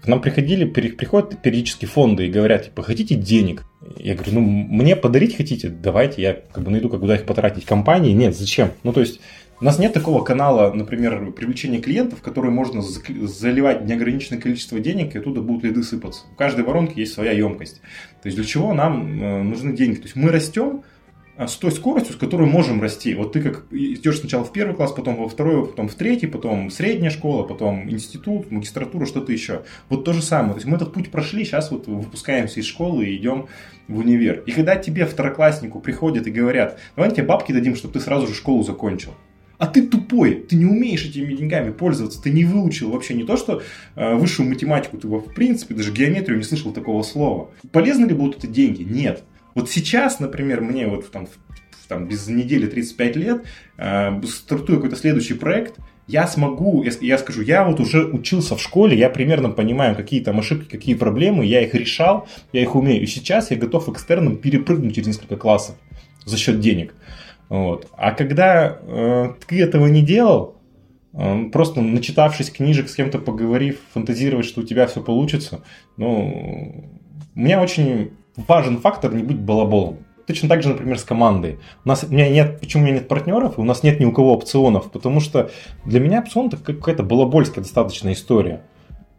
К 0.01 0.07
нам 0.07 0.19
приходили, 0.19 0.65
приходят 0.65 1.39
периодически 1.43 1.85
фонды 1.85 2.25
и 2.25 2.31
говорят, 2.31 2.65
типа, 2.65 2.81
хотите 2.81 3.13
денег? 3.13 3.65
Я 3.97 4.15
говорю, 4.15 4.33
ну, 4.33 4.41
мне 4.41 4.95
подарить 4.95 5.37
хотите? 5.37 5.69
Давайте, 5.69 6.23
я 6.23 6.33
как 6.33 6.63
бы 6.63 6.71
найду, 6.71 6.89
куда 6.89 7.13
их 7.13 7.27
потратить. 7.27 7.65
Компании? 7.65 8.13
Нет, 8.13 8.35
зачем? 8.35 8.71
Ну, 8.81 8.93
то 8.93 9.01
есть 9.01 9.19
у 9.63 9.65
нас 9.65 9.79
нет 9.79 9.93
такого 9.93 10.25
канала, 10.25 10.73
например, 10.73 11.31
привлечения 11.31 11.79
клиентов, 11.79 12.19
в 12.19 12.21
который 12.21 12.51
можно 12.51 12.81
заливать 12.81 13.85
неограниченное 13.85 14.41
количество 14.41 14.77
денег, 14.77 15.15
и 15.15 15.19
оттуда 15.19 15.39
будут 15.39 15.63
лиды 15.63 15.83
сыпаться. 15.83 16.25
У 16.33 16.35
каждой 16.35 16.65
воронки 16.65 16.99
есть 16.99 17.13
своя 17.13 17.31
емкость. 17.31 17.79
То 18.21 18.25
есть 18.27 18.35
для 18.35 18.45
чего 18.45 18.73
нам 18.73 19.23
э, 19.23 19.41
нужны 19.41 19.71
деньги? 19.71 19.95
То 19.95 20.03
есть 20.03 20.17
мы 20.17 20.31
растем 20.31 20.83
а, 21.37 21.47
с 21.47 21.55
той 21.55 21.71
скоростью, 21.71 22.13
с 22.13 22.17
которой 22.17 22.45
можем 22.45 22.81
расти. 22.81 23.15
Вот 23.15 23.31
ты 23.31 23.41
как 23.41 23.67
идешь 23.71 24.19
сначала 24.19 24.43
в 24.43 24.51
первый 24.51 24.75
класс, 24.75 24.91
потом 24.91 25.15
во 25.15 25.29
второй, 25.29 25.65
потом 25.65 25.87
в 25.87 25.95
третий, 25.95 26.27
потом 26.27 26.69
средняя 26.69 27.09
школа, 27.09 27.43
потом 27.43 27.89
институт, 27.89 28.51
магистратура, 28.51 29.05
что-то 29.05 29.31
еще. 29.31 29.63
Вот 29.87 30.03
то 30.03 30.11
же 30.11 30.21
самое. 30.21 30.55
То 30.55 30.57
есть 30.57 30.67
мы 30.67 30.75
этот 30.75 30.91
путь 30.91 31.09
прошли, 31.09 31.45
сейчас 31.45 31.71
вот 31.71 31.87
выпускаемся 31.87 32.59
из 32.59 32.65
школы 32.65 33.05
и 33.05 33.15
идем 33.15 33.47
в 33.87 33.99
универ. 33.99 34.43
И 34.45 34.51
когда 34.51 34.75
тебе 34.75 35.05
второкласснику 35.05 35.79
приходят 35.79 36.27
и 36.27 36.31
говорят, 36.31 36.81
давай 36.97 37.11
тебе 37.11 37.23
бабки 37.23 37.53
дадим, 37.53 37.77
чтобы 37.77 37.93
ты 37.93 38.01
сразу 38.01 38.27
же 38.27 38.33
школу 38.33 38.61
закончил 38.63 39.13
а 39.63 39.67
ты 39.67 39.87
тупой, 39.87 40.33
ты 40.33 40.57
не 40.57 40.65
умеешь 40.65 41.05
этими 41.05 41.33
деньгами 41.33 41.71
пользоваться, 41.71 42.21
ты 42.21 42.31
не 42.31 42.43
выучил 42.43 42.91
вообще 42.91 43.13
не 43.13 43.23
то, 43.23 43.37
что 43.37 43.61
э, 43.95 44.13
высшую 44.13 44.49
математику, 44.49 44.97
ты 44.97 45.07
в 45.07 45.33
принципе 45.33 45.73
даже 45.73 45.93
геометрию 45.93 46.37
не 46.37 46.43
слышал 46.43 46.73
такого 46.73 47.01
слова. 47.01 47.49
Полезны 47.71 48.05
ли 48.05 48.13
будут 48.13 48.43
эти 48.43 48.47
деньги? 48.51 48.83
Нет. 48.83 49.23
Вот 49.55 49.71
сейчас, 49.71 50.19
например, 50.19 50.59
мне 50.59 50.87
вот 50.87 51.09
там, 51.11 51.29
там 51.87 52.09
без 52.09 52.27
недели 52.27 52.67
35 52.67 53.15
лет, 53.15 53.43
э, 53.77 54.21
стартую 54.27 54.79
какой-то 54.79 54.97
следующий 54.97 55.35
проект, 55.35 55.75
я 56.07 56.27
смогу, 56.27 56.83
я, 56.83 56.91
я 56.99 57.17
скажу, 57.17 57.41
я 57.41 57.63
вот 57.63 57.79
уже 57.79 58.03
учился 58.05 58.57
в 58.57 58.61
школе, 58.61 58.97
я 58.97 59.09
примерно 59.09 59.47
понимаю, 59.47 59.95
какие 59.95 60.21
там 60.21 60.39
ошибки, 60.39 60.69
какие 60.69 60.95
проблемы, 60.95 61.45
я 61.45 61.61
их 61.61 61.73
решал, 61.73 62.27
я 62.51 62.63
их 62.63 62.75
умею. 62.75 63.01
И 63.01 63.07
сейчас 63.07 63.49
я 63.49 63.55
готов 63.55 63.87
экстерном 63.87 64.35
перепрыгнуть 64.35 64.93
через 64.93 65.07
несколько 65.07 65.37
классов 65.37 65.77
за 66.25 66.35
счет 66.35 66.59
денег. 66.59 66.93
Вот. 67.53 67.87
А 67.95 68.13
когда 68.13 68.79
э, 68.81 69.33
ты 69.47 69.61
этого 69.61 69.85
не 69.85 70.01
делал, 70.01 70.55
э, 71.13 71.49
просто 71.51 71.81
начитавшись 71.81 72.49
книжек, 72.49 72.89
с 72.89 72.95
кем-то 72.95 73.19
поговорив, 73.19 73.79
фантазировать, 73.93 74.47
что 74.47 74.61
у 74.61 74.63
тебя 74.63 74.87
все 74.87 75.03
получится, 75.03 75.61
ну, 75.95 76.89
у 77.35 77.39
меня 77.39 77.61
очень 77.61 78.13
важен 78.35 78.79
фактор 78.79 79.13
не 79.13 79.21
быть 79.21 79.37
балаболом. 79.37 79.99
Точно 80.25 80.49
так 80.49 80.63
же, 80.63 80.69
например, 80.69 80.97
с 80.97 81.03
командой. 81.03 81.59
У 81.85 81.89
нас 81.89 82.03
у 82.03 82.11
меня 82.11 82.27
нет, 82.27 82.59
почему 82.59 82.81
у 82.81 82.85
меня 82.87 82.95
нет 82.95 83.07
партнеров, 83.07 83.59
у 83.59 83.63
нас 83.63 83.83
нет 83.83 83.99
ни 83.99 84.05
у 84.05 84.11
кого 84.11 84.33
опционов, 84.33 84.89
потому 84.89 85.19
что 85.19 85.51
для 85.85 85.99
меня 85.99 86.21
опцион 86.21 86.47
это 86.47 86.57
какая-то 86.57 87.03
балабольская 87.03 87.63
достаточно 87.63 88.13
история. 88.13 88.63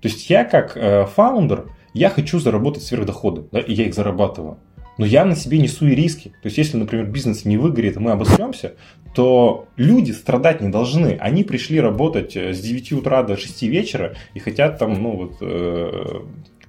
То 0.01 0.09
есть 0.09 0.29
я 0.29 0.45
как 0.45 0.77
э, 0.77 1.07
фаундер, 1.07 1.67
я 1.93 2.11
хочу 2.11 2.41
заработать 2.41 2.83
сверхдоходы, 2.83 3.45
да, 3.53 3.61
и 3.61 3.73
я 3.73 3.87
их 3.87 3.95
зарабатываю 3.95 4.59
но 4.99 5.07
я 5.07 5.25
на 5.25 5.37
себе 5.37 5.59
несу 5.59 5.87
и 5.87 5.95
риски. 5.95 6.29
То 6.43 6.47
есть, 6.47 6.59
если, 6.59 6.77
например, 6.77 7.07
бизнес 7.07 7.45
не 7.45 7.57
выгорит, 7.57 7.97
мы 7.97 8.13
обосремся, 8.13 8.75
то 9.15 9.69
люди 9.77 10.13
страдать 10.13 10.61
не 10.61 10.69
должны. 10.69 11.17
Они 11.21 11.45
пришли 11.45 11.81
работать 11.81 12.37
э, 12.37 12.53
с 12.53 12.61
9 12.61 12.93
утра 12.93 13.23
до 13.23 13.37
6 13.37 13.63
вечера 13.63 14.15
и 14.35 14.41
хотят 14.41 14.79
там, 14.79 15.01
ну 15.01 15.17
вот, 15.17 15.37
э, 15.41 16.23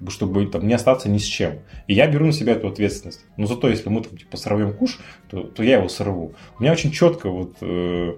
чтобы 0.08 0.46
там 0.46 0.66
не 0.66 0.74
остаться 0.74 1.08
ни 1.08 1.18
с 1.18 1.24
чем. 1.24 1.54
И 1.86 1.94
я 1.94 2.06
беру 2.06 2.26
на 2.26 2.32
себя 2.32 2.52
эту 2.52 2.68
ответственность. 2.68 3.24
Но 3.36 3.46
зато, 3.46 3.68
если 3.68 3.88
мы 3.88 4.02
там 4.02 4.16
типа 4.16 4.36
сорвем 4.36 4.72
куш, 4.74 4.98
то, 5.28 5.42
то 5.42 5.62
я 5.62 5.78
его 5.78 5.88
сорву. 5.88 6.34
У 6.58 6.62
меня 6.62 6.72
очень 6.72 6.92
четко 6.92 7.30
вот 7.30 7.56
э, 7.60 8.14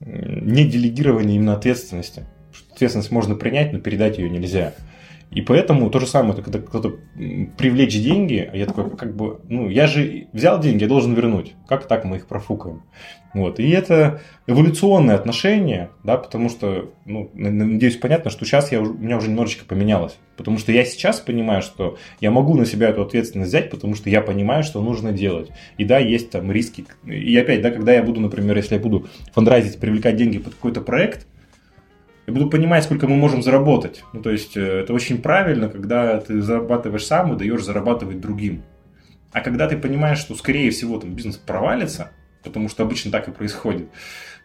не 0.00 0.64
делегирование 0.64 1.36
именно 1.36 1.54
ответственности. 1.54 2.24
Ответственность 2.72 3.10
можно 3.10 3.34
принять, 3.34 3.72
но 3.72 3.80
передать 3.80 4.18
ее 4.18 4.30
нельзя. 4.30 4.74
И 5.30 5.42
поэтому 5.42 5.90
то 5.90 6.00
же 6.00 6.06
самое, 6.06 6.34
когда 6.42 6.58
кто-то 6.58 6.96
привлечь 7.58 8.00
деньги, 8.00 8.48
а 8.50 8.56
я 8.56 8.66
такой, 8.66 8.96
как 8.96 9.14
бы, 9.14 9.40
ну, 9.48 9.68
я 9.68 9.86
же 9.86 10.26
взял 10.32 10.58
деньги, 10.58 10.82
я 10.82 10.88
должен 10.88 11.14
вернуть. 11.14 11.54
Как 11.66 11.86
так 11.86 12.04
мы 12.04 12.16
их 12.16 12.26
профукаем? 12.26 12.82
Вот. 13.34 13.60
И 13.60 13.68
это 13.68 14.22
эволюционное 14.46 15.14
отношение, 15.14 15.90
да, 16.02 16.16
потому 16.16 16.48
что, 16.48 16.90
ну, 17.04 17.30
надеюсь, 17.34 17.96
понятно, 17.96 18.30
что 18.30 18.46
сейчас 18.46 18.72
я, 18.72 18.80
у 18.80 18.94
меня 18.94 19.18
уже 19.18 19.28
немножечко 19.28 19.66
поменялось. 19.66 20.16
Потому 20.36 20.56
что 20.56 20.72
я 20.72 20.84
сейчас 20.84 21.20
понимаю, 21.20 21.60
что 21.60 21.98
я 22.20 22.30
могу 22.30 22.54
на 22.54 22.64
себя 22.64 22.88
эту 22.88 23.02
ответственность 23.02 23.50
взять, 23.50 23.70
потому 23.70 23.94
что 23.96 24.08
я 24.08 24.22
понимаю, 24.22 24.62
что 24.62 24.80
нужно 24.80 25.12
делать. 25.12 25.50
И 25.76 25.84
да, 25.84 25.98
есть 25.98 26.30
там 26.30 26.50
риски. 26.50 26.86
И 27.04 27.36
опять, 27.36 27.60
да, 27.60 27.70
когда 27.70 27.92
я 27.92 28.02
буду, 28.02 28.20
например, 28.20 28.56
если 28.56 28.76
я 28.76 28.80
буду 28.80 29.08
фандрайзить, 29.34 29.78
привлекать 29.78 30.16
деньги 30.16 30.38
под 30.38 30.54
какой-то 30.54 30.80
проект, 30.80 31.26
я 32.28 32.34
буду 32.34 32.50
понимать, 32.50 32.84
сколько 32.84 33.08
мы 33.08 33.16
можем 33.16 33.42
заработать. 33.42 34.04
Ну, 34.12 34.20
то 34.20 34.28
есть, 34.28 34.54
э, 34.54 34.60
это 34.60 34.92
очень 34.92 35.22
правильно, 35.22 35.70
когда 35.70 36.20
ты 36.20 36.42
зарабатываешь 36.42 37.06
сам 37.06 37.32
и 37.32 37.38
даешь 37.38 37.64
зарабатывать 37.64 38.20
другим. 38.20 38.64
А 39.32 39.40
когда 39.40 39.66
ты 39.66 39.78
понимаешь, 39.78 40.18
что, 40.18 40.34
скорее 40.34 40.70
всего, 40.70 40.98
там 40.98 41.14
бизнес 41.14 41.38
провалится, 41.38 42.10
потому 42.44 42.68
что 42.68 42.82
обычно 42.82 43.10
так 43.10 43.28
и 43.28 43.32
происходит, 43.32 43.88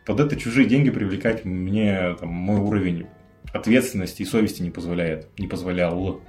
под 0.06 0.22
это 0.22 0.38
чужие 0.38 0.65
деньги 0.65 0.91
привлекать 0.91 1.43
мне 1.43 2.15
там, 2.17 2.30
мой 2.30 2.62
уровень 2.62 3.08
ответственности 3.52 4.22
и 4.22 4.26
совести 4.26 4.62
не 4.62 4.72
позволяет, 4.72 5.28
не 5.38 5.48
позволял. 5.48 6.22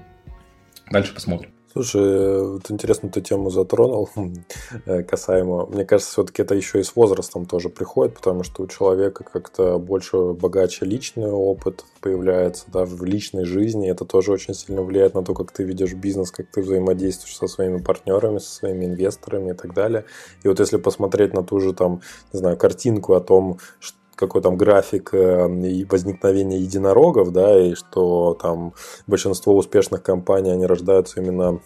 Дальше 0.91 1.15
посмотрим. 1.15 1.54
Слушай, 1.75 2.41
вот 2.41 2.71
интересно 2.71 3.09
ты 3.09 3.21
тему 3.21 3.51
затронул 3.51 4.09
э, 4.87 5.03
касаемо. 5.03 5.67
Мне 5.67 5.85
кажется, 5.85 6.13
все-таки 6.13 6.43
это 6.43 6.55
еще 6.55 6.79
и 6.79 6.85
с 6.85 6.95
возрастом 6.95 7.47
тоже 7.47 7.69
приходит, 7.69 8.15
потому 8.15 8.45
что 8.45 8.63
у 8.63 8.69
человека 8.69 9.25
как-то 9.25 9.81
больше 9.81 10.35
богаче 10.35 10.85
личный 10.85 11.33
опыт 11.33 11.85
появляется, 12.01 12.67
да, 12.69 12.85
в 12.85 13.03
личной 13.03 13.45
жизни. 13.45 13.91
Это 13.91 14.05
тоже 14.05 14.31
очень 14.31 14.55
сильно 14.55 14.83
влияет 14.83 15.15
на 15.15 15.25
то, 15.25 15.35
как 15.35 15.51
ты 15.51 15.65
ведешь 15.65 15.95
бизнес, 15.95 16.31
как 16.31 16.47
ты 16.47 16.63
взаимодействуешь 16.63 17.37
со 17.37 17.49
своими 17.49 17.79
партнерами, 17.79 18.39
со 18.39 18.53
своими 18.53 18.85
инвесторами 18.85 19.51
и 19.51 19.55
так 19.55 19.75
далее. 19.75 20.05
И 20.45 20.49
вот 20.49 20.61
если 20.61 20.77
посмотреть 20.77 21.35
на 21.35 21.43
ту 21.43 21.59
же 21.59 21.73
там, 21.73 22.03
не 22.33 22.39
знаю, 22.39 22.57
картинку 22.57 23.15
о 23.15 23.21
том, 23.21 23.59
что 23.81 23.99
какой 24.15 24.43
там 24.43 24.57
график 24.57 25.11
э, 25.13 25.47
возникновения 25.89 26.59
единорогов, 26.59 27.33
да, 27.33 27.59
и 27.61 27.75
что 27.75 28.35
там 28.41 28.75
большинство 29.07 29.57
успешных 29.57 30.03
компаний, 30.03 30.51
они 30.51 30.67
рождаются 30.67 31.21
именно 31.21 31.61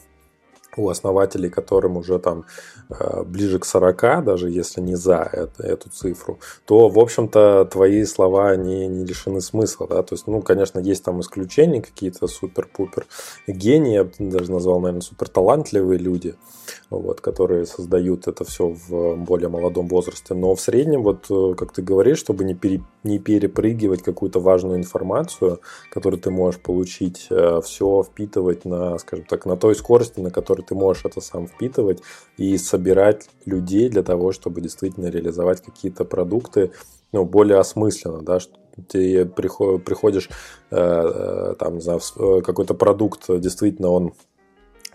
у 0.78 0.88
основателей, 0.88 1.50
которым 1.50 1.96
уже 1.96 2.18
там 2.18 2.44
э, 2.90 3.22
ближе 3.24 3.58
к 3.58 3.64
40, 3.64 4.24
даже 4.24 4.50
если 4.50 4.80
не 4.80 4.94
за 4.94 5.28
это, 5.32 5.62
эту 5.62 5.90
цифру, 5.90 6.38
то, 6.64 6.88
в 6.88 6.98
общем-то, 6.98 7.68
твои 7.70 8.04
слова 8.04 8.56
не, 8.56 8.86
не 8.86 9.04
лишены 9.04 9.40
смысла, 9.40 9.86
да, 9.88 10.02
то 10.02 10.14
есть, 10.14 10.26
ну, 10.26 10.42
конечно, 10.42 10.78
есть 10.78 11.04
там 11.04 11.20
исключения 11.20 11.82
какие-то 11.82 12.26
супер-пупер 12.26 13.06
гении, 13.46 13.94
я 13.94 14.04
бы 14.04 14.12
даже 14.18 14.52
назвал, 14.52 14.80
наверное, 14.80 15.02
супер 15.02 15.28
талантливые 15.28 15.98
люди, 15.98 16.36
вот, 16.90 17.20
которые 17.20 17.66
создают 17.66 18.28
это 18.28 18.44
все 18.44 18.68
в 18.68 19.16
более 19.16 19.48
молодом 19.48 19.88
возрасте. 19.88 20.34
Но 20.34 20.54
в 20.54 20.60
среднем, 20.60 21.02
вот, 21.02 21.26
э, 21.30 21.54
как 21.56 21.72
ты 21.72 21.82
говоришь, 21.82 22.18
чтобы 22.18 22.44
не, 22.44 22.54
пере, 22.54 22.82
не 23.02 23.18
перепрыгивать 23.18 24.02
какую-то 24.02 24.40
важную 24.40 24.78
информацию, 24.78 25.60
которую 25.90 26.20
ты 26.20 26.30
можешь 26.30 26.60
получить, 26.60 27.26
э, 27.30 27.60
все 27.64 28.02
впитывать 28.02 28.64
на, 28.64 28.98
скажем 28.98 29.26
так, 29.26 29.46
на 29.46 29.56
той 29.56 29.74
скорости, 29.74 30.20
на 30.20 30.30
которой 30.30 30.62
ты 30.68 30.74
можешь 30.74 31.04
это 31.04 31.20
сам 31.20 31.46
впитывать 31.46 32.02
и 32.36 32.56
собирать 32.58 33.28
людей 33.46 33.88
для 33.88 34.02
того, 34.02 34.32
чтобы 34.32 34.60
действительно 34.60 35.06
реализовать 35.06 35.62
какие-то 35.62 36.04
продукты 36.04 36.72
ну, 37.12 37.24
более 37.24 37.58
осмысленно, 37.58 38.22
да, 38.22 38.38
что 38.38 38.58
ты 38.88 39.24
приходишь, 39.26 40.28
э, 40.70 41.54
там, 41.58 41.74
не 41.76 41.80
знаю, 41.80 42.00
какой-то 42.42 42.74
продукт, 42.74 43.24
действительно, 43.28 43.88
он 43.90 44.12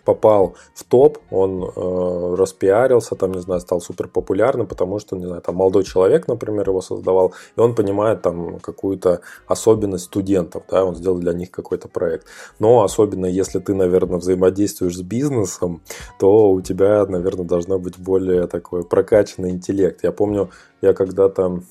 попал 0.05 0.55
в 0.73 0.83
топ, 0.83 1.19
он 1.31 1.63
э, 1.63 2.35
распиарился, 2.35 3.15
там, 3.15 3.31
не 3.31 3.41
знаю, 3.41 3.61
стал 3.61 3.81
супер 3.81 4.07
популярным, 4.07 4.67
потому 4.67 4.99
что, 4.99 5.15
не 5.15 5.25
знаю, 5.25 5.41
там 5.41 5.55
молодой 5.55 5.83
человек, 5.83 6.27
например, 6.27 6.69
его 6.69 6.81
создавал, 6.81 7.33
и 7.55 7.59
он 7.59 7.75
понимает 7.75 8.21
там 8.21 8.59
какую-то 8.59 9.21
особенность 9.47 10.05
студентов, 10.05 10.63
да, 10.69 10.85
он 10.85 10.95
сделал 10.95 11.17
для 11.17 11.33
них 11.33 11.51
какой-то 11.51 11.87
проект. 11.87 12.27
Но 12.59 12.83
особенно 12.83 13.25
если 13.25 13.59
ты, 13.59 13.73
наверное, 13.73 14.19
взаимодействуешь 14.19 14.97
с 14.97 15.01
бизнесом, 15.01 15.81
то 16.19 16.51
у 16.51 16.61
тебя, 16.61 17.05
наверное, 17.05 17.45
должно 17.45 17.79
быть 17.79 17.97
более 17.97 18.47
такой 18.47 18.83
прокачанный 18.83 19.51
интеллект. 19.51 20.03
Я 20.03 20.11
помню, 20.11 20.49
я 20.81 20.93
когда-то 20.93 21.61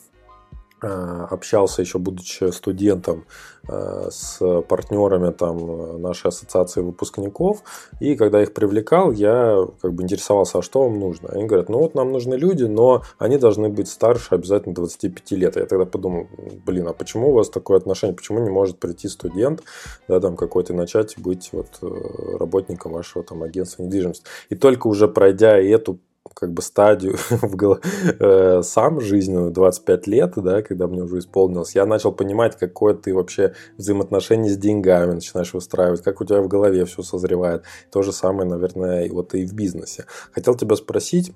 общался 0.87 1.83
еще 1.83 1.99
будучи 1.99 2.51
студентом 2.51 3.25
э, 3.69 4.09
с 4.11 4.39
партнерами 4.63 5.33
там 5.33 6.01
нашей 6.03 6.29
ассоциации 6.29 6.81
выпускников, 6.81 7.63
и 8.01 8.17
когда 8.17 8.43
их 8.43 8.53
привлекал, 8.53 9.13
я 9.13 9.67
как 9.81 9.93
бы 9.95 10.03
интересовался, 10.03 10.59
а 10.59 10.63
что 10.63 10.83
вам 10.83 10.99
нужно? 10.99 11.31
Они 11.31 11.45
говорят, 11.45 11.69
ну 11.69 11.79
вот 11.79 11.95
нам 11.95 12.13
нужны 12.13 12.35
люди, 12.35 12.65
но 12.65 13.03
они 13.19 13.39
должны 13.39 13.69
быть 13.69 13.89
старше 13.89 14.35
обязательно 14.35 14.75
25 14.75 15.31
лет. 15.33 15.57
Я 15.57 15.67
тогда 15.67 15.85
подумал, 15.85 16.27
блин, 16.67 16.89
а 16.89 16.93
почему 16.93 17.31
у 17.31 17.33
вас 17.33 17.49
такое 17.49 17.79
отношение? 17.79 18.17
Почему 18.17 18.41
не 18.41 18.51
может 18.51 18.79
прийти 18.79 19.09
студент, 19.09 19.63
да, 20.09 20.21
там 20.21 20.37
какой-то 20.37 20.75
начать 20.75 21.15
быть 21.19 21.51
вот 21.53 21.69
э, 21.83 22.37
работником 22.39 22.93
вашего 22.93 23.25
там 23.25 23.43
агентства 23.43 23.83
недвижимости? 23.83 24.25
И 24.49 24.55
только 24.55 24.89
уже 24.89 25.09
пройдя 25.09 25.59
эту 25.59 25.99
как 26.35 26.53
бы 26.53 26.63
стадию 26.63 27.17
в 27.31 27.57
гол... 27.57 27.79
э, 28.19 28.63
сам 28.63 29.01
жизненную 29.01 29.51
25 29.51 30.07
лет, 30.07 30.33
да, 30.37 30.63
когда 30.63 30.87
мне 30.87 31.03
уже 31.03 31.19
исполнилось, 31.19 31.75
я 31.75 31.87
начал 31.87 32.13
понимать, 32.13 32.57
какое 32.57 32.95
ты 32.95 33.15
вообще 33.15 33.55
взаимоотношение 33.77 34.53
с 34.53 34.57
деньгами 34.57 35.13
начинаешь 35.13 35.53
выстраивать, 35.55 36.03
как 36.03 36.21
у 36.21 36.25
тебя 36.25 36.43
в 36.43 36.49
голове 36.49 36.85
все 36.85 37.03
созревает. 37.03 37.65
То 37.91 38.03
же 38.03 38.13
самое, 38.13 38.49
наверное, 38.49 39.11
вот 39.11 39.35
и 39.35 39.47
в 39.47 39.53
бизнесе. 39.53 40.07
Хотел 40.33 40.55
тебя 40.55 40.77
спросить, 40.77 41.33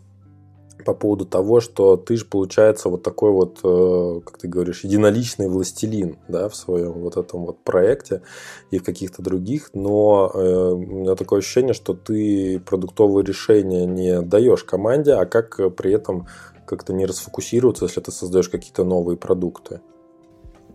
по 0.86 0.94
поводу 0.94 1.26
того, 1.26 1.60
что 1.60 1.96
ты 1.96 2.16
же, 2.16 2.24
получается, 2.24 2.88
вот 2.88 3.02
такой 3.02 3.32
вот, 3.32 3.58
э, 3.64 4.20
как 4.24 4.38
ты 4.38 4.46
говоришь, 4.46 4.84
единоличный 4.84 5.48
властелин, 5.48 6.16
да, 6.28 6.48
в 6.48 6.54
своем 6.54 6.92
вот 6.92 7.16
этом 7.16 7.44
вот 7.44 7.58
проекте 7.64 8.22
и 8.70 8.78
в 8.78 8.84
каких-то 8.84 9.20
других, 9.20 9.70
но 9.74 10.30
э, 10.32 10.38
у 10.38 10.78
меня 10.78 11.16
такое 11.16 11.40
ощущение, 11.40 11.74
что 11.74 11.92
ты 11.92 12.60
продуктовые 12.60 13.24
решения 13.24 13.84
не 13.84 14.22
даешь 14.22 14.62
команде, 14.62 15.14
а 15.14 15.26
как 15.26 15.60
при 15.76 15.92
этом 15.92 16.28
как-то 16.64 16.92
не 16.92 17.04
расфокусироваться, 17.04 17.84
если 17.84 18.00
ты 18.00 18.12
создаешь 18.12 18.48
какие-то 18.48 18.84
новые 18.84 19.16
продукты? 19.16 19.80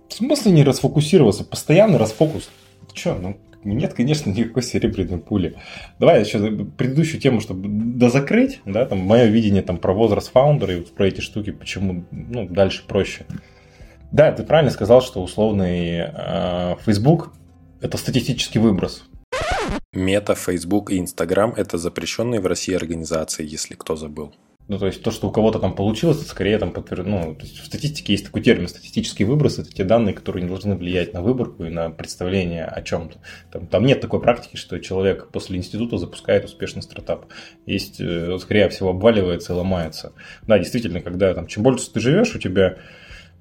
В 0.09 0.13
смысле 0.13 0.51
не 0.51 0.63
расфокусироваться? 0.63 1.45
Постоянный 1.45 1.97
расфокус. 1.97 2.49
Че, 2.93 3.13
ну 3.13 3.37
нет, 3.63 3.93
конечно, 3.93 4.29
никакой 4.29 4.63
серебряной 4.63 5.19
пули. 5.19 5.55
Давай 5.99 6.21
еще 6.21 6.39
предыдущую 6.77 7.21
тему, 7.21 7.41
чтобы 7.41 7.67
дозакрыть, 7.69 8.61
да, 8.65 8.85
там 8.85 8.99
мое 8.99 9.25
видение 9.25 9.61
там 9.61 9.77
про 9.77 9.93
возраст 9.93 10.31
фаундера 10.31 10.75
и 10.75 10.81
про 10.81 11.07
эти 11.07 11.21
штуки, 11.21 11.51
почему 11.51 12.05
ну, 12.11 12.47
дальше 12.47 12.83
проще. 12.87 13.25
Да, 14.11 14.31
ты 14.31 14.43
правильно 14.43 14.71
сказал, 14.71 15.01
что 15.01 15.23
условный 15.23 15.99
э, 15.99 16.75
Facebook 16.85 17.33
это 17.81 17.97
статистический 17.97 18.59
выброс. 18.59 19.03
Мета, 19.93 20.35
Facebook 20.35 20.91
и 20.91 20.99
Instagram– 20.99 21.53
это 21.57 21.77
запрещенные 21.77 22.39
в 22.39 22.47
России 22.47 22.73
организации, 22.73 23.45
если 23.45 23.75
кто 23.75 23.95
забыл. 23.95 24.33
Ну, 24.71 24.79
то 24.79 24.85
есть 24.85 25.03
то, 25.03 25.11
что 25.11 25.27
у 25.27 25.31
кого-то 25.31 25.59
там 25.59 25.75
получилось, 25.75 26.19
это 26.19 26.29
скорее 26.29 26.57
там 26.57 26.71
подтвер... 26.71 27.03
ну, 27.03 27.35
то 27.35 27.41
есть 27.41 27.59
в 27.59 27.65
статистике 27.65 28.13
есть 28.13 28.27
такой 28.27 28.41
термин 28.41 28.69
статистический 28.69 29.25
выброс, 29.25 29.59
это 29.59 29.69
те 29.69 29.83
данные, 29.83 30.13
которые 30.13 30.43
не 30.43 30.47
должны 30.47 30.77
влиять 30.77 31.13
на 31.13 31.21
выборку 31.21 31.65
и 31.65 31.69
на 31.69 31.89
представление 31.89 32.63
о 32.63 32.81
чем-то. 32.81 33.17
Там, 33.51 33.67
там 33.67 33.85
нет 33.85 33.99
такой 33.99 34.21
практики, 34.21 34.55
что 34.55 34.79
человек 34.79 35.27
после 35.27 35.57
института 35.57 35.97
запускает 35.97 36.45
успешный 36.45 36.81
стартап. 36.81 37.25
Есть, 37.65 37.99
э, 37.99 38.37
скорее 38.39 38.69
всего, 38.69 38.91
обваливается 38.91 39.51
и 39.51 39.57
ломается. 39.57 40.13
Да, 40.47 40.57
действительно, 40.57 41.01
когда 41.01 41.33
там, 41.33 41.47
чем 41.47 41.63
больше 41.63 41.91
ты 41.91 41.99
живешь, 41.99 42.33
у 42.33 42.39
тебя 42.39 42.77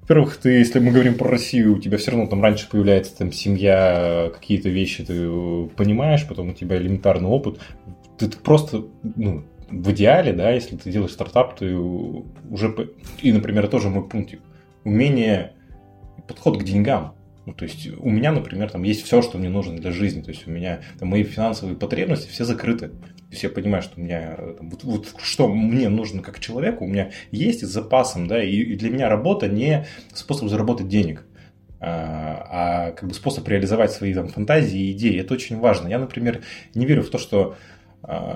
во-первых, 0.01 0.35
ты, 0.35 0.49
если 0.49 0.79
мы 0.79 0.91
говорим 0.91 1.13
про 1.13 1.29
Россию, 1.29 1.77
у 1.77 1.79
тебя 1.79 1.97
все 1.97 2.11
равно 2.11 2.27
там 2.27 2.43
раньше 2.43 2.67
появляется 2.69 3.17
там 3.17 3.31
семья, 3.31 4.29
какие-то 4.33 4.67
вещи 4.67 5.05
ты 5.05 5.29
понимаешь, 5.77 6.27
потом 6.27 6.49
у 6.49 6.53
тебя 6.53 6.75
элементарный 6.75 7.29
опыт. 7.29 7.59
Ты, 8.17 8.27
ты 8.27 8.37
просто 8.37 8.83
ну, 9.15 9.45
в 9.71 9.91
идеале, 9.91 10.33
да, 10.33 10.51
если 10.51 10.75
ты 10.75 10.91
делаешь 10.91 11.13
стартап, 11.13 11.57
ты 11.57 11.75
уже, 11.75 12.89
и, 13.21 13.31
например, 13.31 13.67
тоже 13.67 13.89
мой 13.89 14.07
пунктик, 14.07 14.41
умение, 14.83 15.53
подход 16.27 16.59
к 16.59 16.63
деньгам. 16.63 17.15
Ну, 17.45 17.53
то 17.53 17.65
есть 17.65 17.89
у 17.97 18.09
меня, 18.09 18.31
например, 18.31 18.69
там 18.69 18.83
есть 18.83 19.03
все, 19.03 19.21
что 19.21 19.39
мне 19.39 19.49
нужно 19.49 19.75
для 19.75 19.91
жизни. 19.91 20.21
То 20.21 20.29
есть 20.29 20.47
у 20.47 20.51
меня 20.51 20.81
там, 20.99 21.09
мои 21.09 21.23
финансовые 21.23 21.75
потребности 21.75 22.29
все 22.29 22.45
закрыты. 22.45 22.89
То 22.89 22.95
есть 23.31 23.41
что 23.85 23.99
у 23.99 24.01
меня 24.01 24.37
там, 24.57 24.69
вот, 24.69 24.83
вот 24.83 25.15
что 25.17 25.47
мне 25.47 25.89
нужно 25.89 26.21
как 26.21 26.39
человеку, 26.39 26.85
у 26.85 26.87
меня 26.87 27.11
есть 27.31 27.65
с 27.65 27.69
запасом, 27.69 28.27
да, 28.27 28.43
и, 28.43 28.51
и 28.51 28.75
для 28.75 28.91
меня 28.91 29.09
работа 29.09 29.47
не 29.47 29.87
способ 30.13 30.49
заработать 30.49 30.87
денег 30.87 31.25
а, 31.79 32.47
а 32.49 32.91
как 32.91 33.09
бы 33.09 33.15
способ 33.15 33.47
реализовать 33.47 33.91
свои 33.91 34.13
там 34.13 34.27
фантазии 34.27 34.79
и 34.79 34.91
идеи. 34.91 35.19
Это 35.19 35.33
очень 35.33 35.57
важно. 35.57 35.87
Я, 35.87 35.97
например, 35.97 36.41
не 36.75 36.85
верю 36.85 37.01
в 37.01 37.09
то, 37.09 37.17
что 37.17 37.55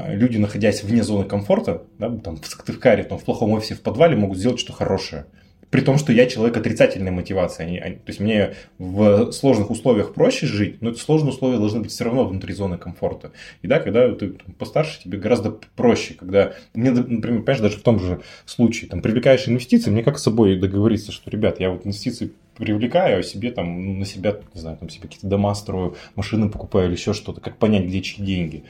люди, 0.08 0.38
находясь 0.38 0.84
вне 0.84 1.04
зоны 1.04 1.26
комфорта, 1.26 1.84
да, 2.00 2.10
там, 2.10 2.38
в 2.38 2.46
Сыктывкаре, 2.46 3.04
там, 3.04 3.18
в 3.18 3.24
плохом 3.24 3.52
офисе, 3.52 3.76
в 3.76 3.82
подвале, 3.82 4.16
могут 4.16 4.38
сделать 4.38 4.60
что-то 4.60 4.78
хорошее. 4.78 5.26
При 5.72 5.82
том, 5.82 5.98
что 5.98 6.14
я 6.14 6.26
человек 6.28 6.56
отрицательной 6.56 7.12
мотивации. 7.12 7.64
Они, 7.64 7.80
они, 7.80 7.96
то 7.96 8.08
есть 8.08 8.20
мне 8.22 8.54
в 8.78 9.32
сложных 9.32 9.72
условиях 9.72 10.14
проще 10.14 10.46
жить, 10.46 10.82
но 10.82 10.92
эти 10.92 11.00
сложные 11.00 11.32
условия 11.32 11.58
должны 11.58 11.82
быть 11.82 11.92
все 11.92 12.06
равно 12.06 12.24
внутри 12.24 12.54
зоны 12.54 12.78
комфорта. 12.78 13.32
И 13.62 13.68
да, 13.68 13.80
когда 13.80 14.10
ты 14.14 14.36
постарше, 14.58 15.02
тебе 15.02 15.18
гораздо 15.18 15.52
проще. 15.76 16.14
Когда 16.14 16.54
мне, 16.76 16.92
например, 16.92 17.42
понимаешь, 17.42 17.60
даже 17.60 17.78
в 17.78 17.82
том 17.82 18.00
же 18.00 18.22
случае, 18.46 18.90
там, 18.90 19.02
привлекаешь 19.02 19.50
инвестиции, 19.50 19.90
мне 19.90 20.04
как 20.04 20.18
с 20.18 20.24
собой 20.24 20.58
договориться, 20.58 21.12
что, 21.12 21.30
ребят, 21.30 21.60
я 21.60 21.72
вот 21.72 21.86
инвестиции 21.86 22.32
привлекаю, 22.56 23.20
а 23.20 23.24
себе 23.24 23.52
там, 23.52 24.00
на 24.00 24.06
себя, 24.06 24.38
не 24.54 24.62
знаю, 24.62 24.78
там 24.78 24.88
себе 24.88 25.02
какие-то 25.02 25.28
дома 25.28 25.54
строю, 25.56 25.98
машины 26.16 26.48
покупаю 26.48 26.88
или 26.88 26.96
еще 26.96 27.14
что-то, 27.14 27.42
как 27.42 27.58
понять, 27.58 27.86
где 27.86 28.02
чьи 28.02 28.24
деньги. 28.24 28.64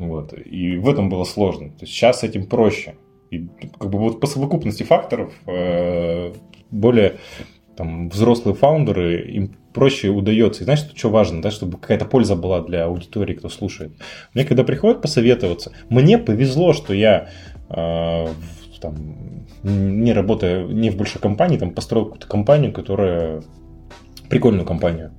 Вот. 0.00 0.32
И 0.32 0.78
в 0.78 0.88
этом 0.88 1.10
было 1.10 1.24
сложно. 1.24 1.68
То 1.68 1.82
есть 1.82 1.92
сейчас 1.92 2.20
с 2.20 2.22
этим 2.22 2.46
проще. 2.46 2.94
И 3.30 3.48
как 3.78 3.90
бы 3.90 3.98
вот 3.98 4.18
по 4.18 4.26
совокупности 4.26 4.82
факторов 4.82 5.32
э, 5.46 6.32
более 6.70 7.18
там, 7.76 8.08
взрослые 8.08 8.54
фаундеры, 8.54 9.30
им 9.30 9.54
проще 9.74 10.08
удается. 10.08 10.62
И 10.62 10.64
знаешь, 10.64 10.84
что 10.94 11.10
важно, 11.10 11.42
да, 11.42 11.50
чтобы 11.50 11.78
какая-то 11.78 12.06
польза 12.06 12.34
была 12.34 12.62
для 12.62 12.86
аудитории, 12.86 13.34
кто 13.34 13.50
слушает. 13.50 13.92
Мне 14.34 14.44
когда 14.44 14.64
приходят 14.64 15.02
посоветоваться, 15.02 15.72
мне 15.90 16.16
повезло, 16.16 16.72
что 16.72 16.94
я 16.94 17.28
э, 17.68 18.26
там, 18.80 19.46
не 19.62 20.14
работая 20.14 20.64
не 20.64 20.88
в 20.88 20.96
большой 20.96 21.20
компании, 21.20 21.58
там 21.58 21.72
построил 21.72 22.06
какую-то 22.06 22.26
компанию, 22.26 22.72
которая 22.72 23.42
прикольную 24.30 24.64
компанию. 24.64 25.12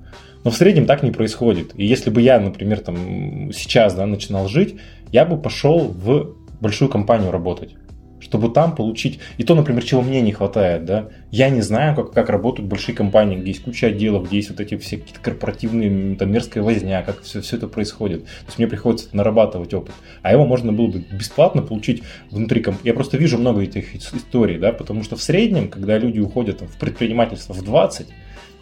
Но 0.44 0.52
в 0.52 0.56
среднем 0.56 0.86
так 0.86 1.04
не 1.04 1.12
происходит. 1.12 1.74
И 1.76 1.86
если 1.86 2.10
бы 2.10 2.22
я, 2.22 2.40
например, 2.40 2.80
там 2.80 3.52
сейчас 3.54 3.94
да, 3.94 4.06
начинал 4.06 4.48
жить, 4.48 4.76
я 5.12 5.26
бы 5.26 5.38
пошел 5.38 5.80
в 5.80 6.36
большую 6.60 6.90
компанию 6.90 7.32
работать 7.32 7.76
чтобы 8.22 8.50
там 8.50 8.76
получить... 8.76 9.20
И 9.38 9.44
то, 9.44 9.56
например, 9.56 9.84
чего 9.84 10.02
мне 10.02 10.22
не 10.22 10.32
хватает, 10.32 10.86
да. 10.86 11.10
Я 11.32 11.50
не 11.50 11.62
знаю, 11.62 11.96
как, 11.96 12.12
как 12.12 12.30
работают 12.30 12.70
большие 12.70 12.96
компании, 12.96 13.36
где 13.36 13.50
есть 13.50 13.64
куча 13.64 13.88
отделов, 13.88 14.28
где 14.28 14.38
есть 14.38 14.50
вот 14.50 14.60
эти 14.60 14.78
все 14.78 14.98
какие-то 14.98 15.20
корпоративные, 15.20 16.16
там, 16.16 16.32
мерзкая 16.32 16.64
возня, 16.64 17.02
как 17.02 17.22
все, 17.24 17.42
все 17.42 17.58
это 17.58 17.68
происходит. 17.68 18.24
То 18.26 18.46
есть 18.48 18.58
мне 18.60 18.68
приходится 18.68 19.10
нарабатывать 19.12 19.74
опыт. 19.74 19.96
А 20.22 20.32
его 20.32 20.46
можно 20.46 20.72
было 20.72 20.88
бы 20.88 21.00
бесплатно 21.00 21.62
получить 21.62 22.04
внутри 22.30 22.62
компании. 22.62 22.88
Я 22.88 22.94
просто 22.94 23.18
вижу 23.18 23.38
много 23.38 23.64
этих 23.64 23.96
историй, 23.96 24.58
да, 24.60 24.72
потому 24.72 25.04
что 25.04 25.16
в 25.16 25.24
среднем, 25.24 25.68
когда 25.68 25.98
люди 25.98 26.20
уходят 26.20 26.60
там, 26.60 26.68
в 26.68 26.78
предпринимательство 26.78 27.54
в 27.54 27.64
20, 27.64 28.08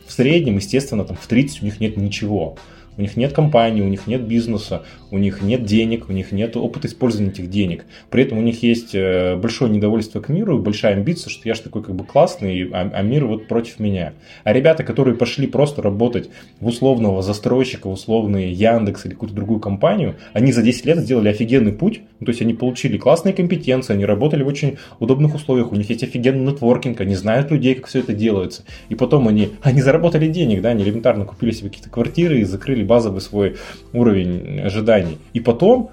в 0.10 0.12
среднем, 0.12 0.56
естественно, 0.56 1.06
там 1.06 1.16
в 1.16 1.28
30 1.28 1.62
у 1.62 1.66
них 1.66 1.80
нет 1.80 1.96
ничего. 1.96 2.58
У 3.00 3.02
них 3.02 3.16
нет 3.16 3.32
компании, 3.32 3.82
у 3.82 3.88
них 3.88 4.08
нет 4.08 4.24
бизнеса, 4.24 4.84
у 5.10 5.18
них 5.18 5.42
нет 5.42 5.64
денег, 5.64 6.10
у 6.10 6.12
них 6.12 6.34
нет 6.34 6.58
опыта 6.58 6.88
использования 6.88 7.30
этих 7.32 7.50
денег. 7.50 7.86
При 8.10 8.24
этом 8.24 8.38
у 8.38 8.42
них 8.42 8.62
есть 8.62 8.94
э, 8.94 9.38
большое 9.38 9.72
недовольство 9.72 10.20
к 10.20 10.28
миру 10.28 10.60
большая 10.60 10.96
амбиция, 10.96 11.30
что 11.30 11.48
я 11.48 11.56
же 11.56 11.62
такой 11.62 11.82
как 11.82 11.96
бы 11.96 12.04
классный, 12.04 12.70
а, 12.74 12.92
а 12.94 13.02
мир 13.02 13.26
вот 13.26 13.48
против 13.48 13.80
меня. 13.80 14.12
А 14.44 14.52
ребята, 14.52 14.84
которые 14.84 15.16
пошли 15.16 15.48
просто 15.48 15.82
работать 15.82 16.30
в 16.60 16.68
условного 16.68 17.22
застройщика, 17.22 17.88
в 17.88 17.94
условный 17.94 18.52
Яндекс 18.52 19.06
или 19.06 19.14
какую-то 19.14 19.34
другую 19.34 19.62
компанию, 19.62 20.18
они 20.34 20.52
за 20.52 20.62
10 20.62 20.86
лет 20.86 20.98
сделали 21.00 21.30
офигенный 21.30 21.72
путь, 21.72 22.02
ну, 22.20 22.26
то 22.26 22.32
есть 22.32 22.42
они 22.42 22.54
получили 22.54 22.98
классные 22.98 23.34
компетенции, 23.34 23.94
они 23.94 24.04
работали 24.04 24.44
в 24.44 24.48
очень 24.48 24.78
удобных 25.00 25.36
условиях, 25.36 25.72
у 25.72 25.76
них 25.76 25.90
есть 25.90 26.04
офигенный 26.04 26.52
нетворкинг, 26.52 27.00
они 27.00 27.16
знают 27.16 27.50
людей, 27.50 27.76
как 27.76 27.88
все 27.88 28.00
это 28.00 28.12
делается. 28.12 28.64
И 28.90 28.96
потом 28.96 29.30
они, 29.30 29.52
они 29.62 29.82
заработали 29.82 30.28
денег, 30.28 30.62
да, 30.62 30.70
они 30.70 30.84
элементарно 30.84 31.24
купили 31.24 31.52
себе 31.52 31.70
какие-то 31.70 31.90
квартиры 31.90 32.42
и 32.42 32.44
закрыли 32.44 32.89
базовый 32.90 33.22
свой 33.22 33.56
уровень 33.94 34.60
ожиданий. 34.60 35.18
И 35.34 35.40
потом, 35.40 35.92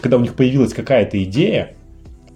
когда 0.00 0.16
у 0.16 0.20
них 0.20 0.34
появилась 0.34 0.72
какая-то 0.72 1.22
идея, 1.24 1.74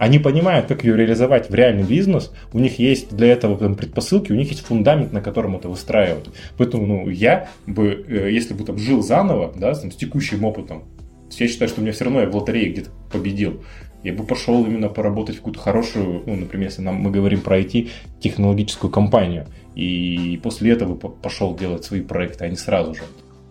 они 0.02 0.18
понимают, 0.18 0.66
как 0.66 0.82
ее 0.82 0.96
реализовать 0.96 1.48
в 1.48 1.54
реальный 1.54 1.84
бизнес, 1.84 2.32
у 2.52 2.58
них 2.58 2.80
есть 2.80 3.14
для 3.14 3.28
этого 3.28 3.56
там, 3.56 3.76
предпосылки, 3.76 4.32
у 4.32 4.34
них 4.34 4.50
есть 4.50 4.66
фундамент, 4.66 5.12
на 5.12 5.20
котором 5.20 5.54
это 5.54 5.68
выстраивать. 5.68 6.26
Поэтому 6.58 6.86
ну, 6.86 7.08
я 7.08 7.48
бы, 7.68 8.04
э, 8.08 8.32
если 8.32 8.52
бы 8.52 8.64
там 8.64 8.78
жил 8.78 9.00
заново, 9.00 9.52
да, 9.56 9.74
с, 9.74 9.88
с 9.88 9.94
текущим 9.94 10.44
опытом, 10.44 10.82
я 11.30 11.46
считаю, 11.46 11.68
что 11.68 11.80
у 11.80 11.84
меня 11.84 11.92
все 11.92 12.04
равно 12.04 12.20
я 12.20 12.28
в 12.28 12.34
лотерее 12.34 12.72
где-то 12.72 12.90
победил. 13.12 13.62
Я 14.02 14.12
бы 14.12 14.24
пошел 14.24 14.66
именно 14.66 14.88
поработать 14.88 15.36
в 15.36 15.38
какую-то 15.38 15.60
хорошую, 15.60 16.22
ну, 16.26 16.34
например, 16.34 16.68
если 16.68 16.82
нам, 16.82 16.96
мы 16.96 17.12
говорим 17.12 17.40
про 17.40 17.60
IT, 17.60 17.90
технологическую 18.20 18.90
компанию. 18.90 19.46
И 19.76 20.40
после 20.42 20.72
этого 20.72 20.96
пошел 20.96 21.56
делать 21.56 21.84
свои 21.84 22.00
проекты, 22.00 22.44
а 22.44 22.48
не 22.48 22.56
сразу 22.56 22.94
же. 22.94 23.02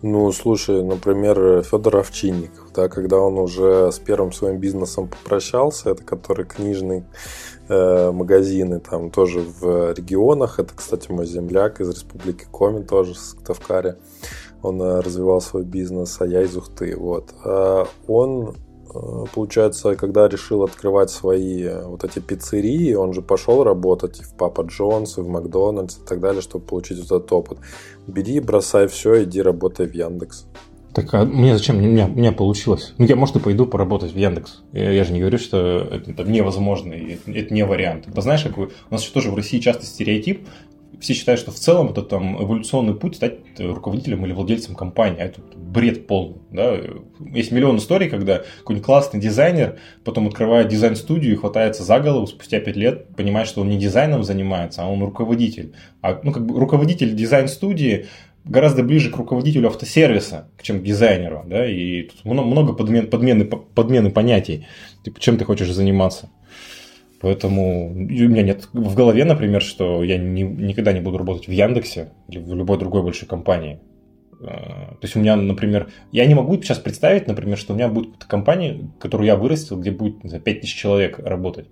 Ну, 0.02 0.32
слушай, 0.32 0.82
например, 0.82 1.62
Федор 1.62 1.98
Овчинников, 1.98 2.72
да, 2.74 2.88
когда 2.88 3.18
он 3.18 3.38
уже 3.38 3.92
с 3.92 4.00
первым 4.00 4.32
своим 4.32 4.58
бизнесом 4.58 5.06
попрощался, 5.06 5.90
это 5.90 6.02
который 6.02 6.44
книжный 6.44 7.04
э, 7.68 8.10
магазины 8.10 8.80
там 8.80 9.12
тоже 9.12 9.40
в 9.40 9.92
регионах, 9.92 10.58
это, 10.58 10.74
кстати, 10.74 11.12
мой 11.12 11.26
земляк 11.26 11.80
из 11.80 11.90
Республики 11.90 12.46
Коми 12.50 12.82
тоже, 12.82 13.14
с 13.14 13.34
Ктавкари, 13.34 13.94
он 14.60 14.82
э, 14.82 15.00
развивал 15.00 15.40
свой 15.40 15.62
бизнес, 15.62 16.20
а 16.20 16.26
я 16.26 16.42
из 16.42 16.56
Ухты, 16.56 16.96
вот. 16.96 17.32
А 17.44 17.86
он 18.08 18.56
Э, 18.56 18.61
получается, 19.34 19.94
когда 19.96 20.28
решил 20.28 20.62
открывать 20.62 21.10
свои 21.10 21.62
э, 21.62 21.86
вот 21.86 22.04
эти 22.04 22.18
пиццерии, 22.18 22.94
он 22.94 23.12
же 23.12 23.22
пошел 23.22 23.64
работать 23.64 24.20
и 24.20 24.22
в 24.22 24.34
Папа 24.34 24.62
Джонс, 24.62 25.18
и 25.18 25.20
в 25.20 25.28
Макдональдс 25.28 25.98
и 25.98 26.06
так 26.06 26.20
далее, 26.20 26.42
чтобы 26.42 26.64
получить 26.64 26.98
вот 26.98 27.06
этот 27.06 27.32
опыт. 27.32 27.58
Бери, 28.06 28.40
бросай 28.40 28.86
все, 28.86 29.24
иди 29.24 29.40
работай 29.40 29.86
в 29.86 29.94
Яндекс. 29.94 30.46
Так 30.94 31.14
а 31.14 31.24
мне 31.24 31.56
зачем? 31.56 31.78
У 31.78 31.80
меня, 31.80 32.06
у 32.06 32.10
меня 32.10 32.32
получилось. 32.32 32.92
Ну, 32.98 33.06
я, 33.06 33.16
может, 33.16 33.36
и 33.36 33.40
пойду 33.40 33.64
поработать 33.64 34.12
в 34.12 34.16
Яндекс. 34.16 34.62
Я, 34.72 34.90
я 34.90 35.04
же 35.04 35.12
не 35.12 35.20
говорю, 35.20 35.38
что 35.38 35.88
это, 35.90 36.10
это 36.10 36.24
невозможно, 36.24 36.92
и 36.92 37.14
это, 37.14 37.32
это 37.32 37.54
не 37.54 37.64
вариант. 37.64 38.08
Это 38.08 38.20
знаешь, 38.20 38.42
как 38.42 38.58
вы, 38.58 38.70
у 38.90 38.94
нас 38.94 39.02
еще 39.02 39.12
тоже 39.12 39.30
в 39.30 39.34
России 39.34 39.58
часто 39.58 39.86
стереотип, 39.86 40.46
все 41.02 41.14
считают, 41.14 41.40
что 41.40 41.50
в 41.50 41.56
целом 41.56 41.88
это 41.88 42.02
там 42.02 42.40
эволюционный 42.40 42.94
путь 42.94 43.16
стать 43.16 43.40
руководителем 43.58 44.24
или 44.24 44.32
владельцем 44.32 44.76
компании. 44.76 45.20
А 45.20 45.24
это 45.24 45.40
бред 45.56 46.06
полный. 46.06 46.38
Да? 46.52 46.78
Есть 47.34 47.50
миллион 47.50 47.78
историй, 47.78 48.08
когда 48.08 48.42
какой-нибудь 48.60 48.86
классный 48.86 49.18
дизайнер 49.18 49.78
потом 50.04 50.28
открывает 50.28 50.68
дизайн-студию 50.68 51.32
и 51.32 51.36
хватается 51.36 51.82
за 51.82 51.98
голову 51.98 52.28
спустя 52.28 52.60
пять 52.60 52.76
лет, 52.76 53.08
понимает, 53.16 53.48
что 53.48 53.62
он 53.62 53.68
не 53.68 53.78
дизайном 53.78 54.22
занимается, 54.22 54.84
а 54.84 54.86
он 54.86 55.02
руководитель. 55.02 55.74
А 56.02 56.20
ну, 56.22 56.30
как 56.30 56.46
бы 56.46 56.58
руководитель 56.58 57.14
дизайн-студии 57.16 58.06
гораздо 58.44 58.84
ближе 58.84 59.10
к 59.10 59.16
руководителю 59.16 59.68
автосервиса, 59.68 60.48
чем 60.62 60.80
к 60.80 60.84
дизайнеру. 60.84 61.44
Да? 61.46 61.66
И 61.66 62.02
тут 62.02 62.24
много 62.24 62.74
подмен, 62.74 63.08
подмены, 63.08 63.44
подмены 63.44 64.10
понятий. 64.10 64.66
Типа, 65.04 65.20
чем 65.20 65.36
ты 65.36 65.44
хочешь 65.44 65.70
заниматься. 65.72 66.30
Поэтому 67.22 67.92
у 67.92 67.94
меня 67.94 68.42
нет 68.42 68.68
в 68.72 68.94
голове, 68.96 69.24
например, 69.24 69.62
что 69.62 70.02
я 70.02 70.18
не, 70.18 70.42
никогда 70.42 70.92
не 70.92 71.00
буду 71.00 71.18
работать 71.18 71.46
в 71.46 71.52
Яндексе 71.52 72.10
или 72.28 72.40
в 72.40 72.52
любой 72.52 72.78
другой 72.78 73.04
большой 73.04 73.28
компании. 73.28 73.78
А, 74.40 74.96
то 75.00 75.02
есть 75.02 75.14
у 75.14 75.20
меня, 75.20 75.36
например, 75.36 75.88
я 76.10 76.26
не 76.26 76.34
могу 76.34 76.56
сейчас 76.56 76.78
представить, 76.78 77.28
например, 77.28 77.56
что 77.56 77.72
у 77.72 77.76
меня 77.76 77.88
будет 77.88 78.24
компания, 78.24 78.90
которую 78.98 79.28
я 79.28 79.36
вырастил, 79.36 79.78
где 79.78 79.92
будет, 79.92 80.24
не 80.24 80.30
знаю, 80.30 80.42
5000 80.42 80.74
человек 80.74 81.20
работать. 81.20 81.68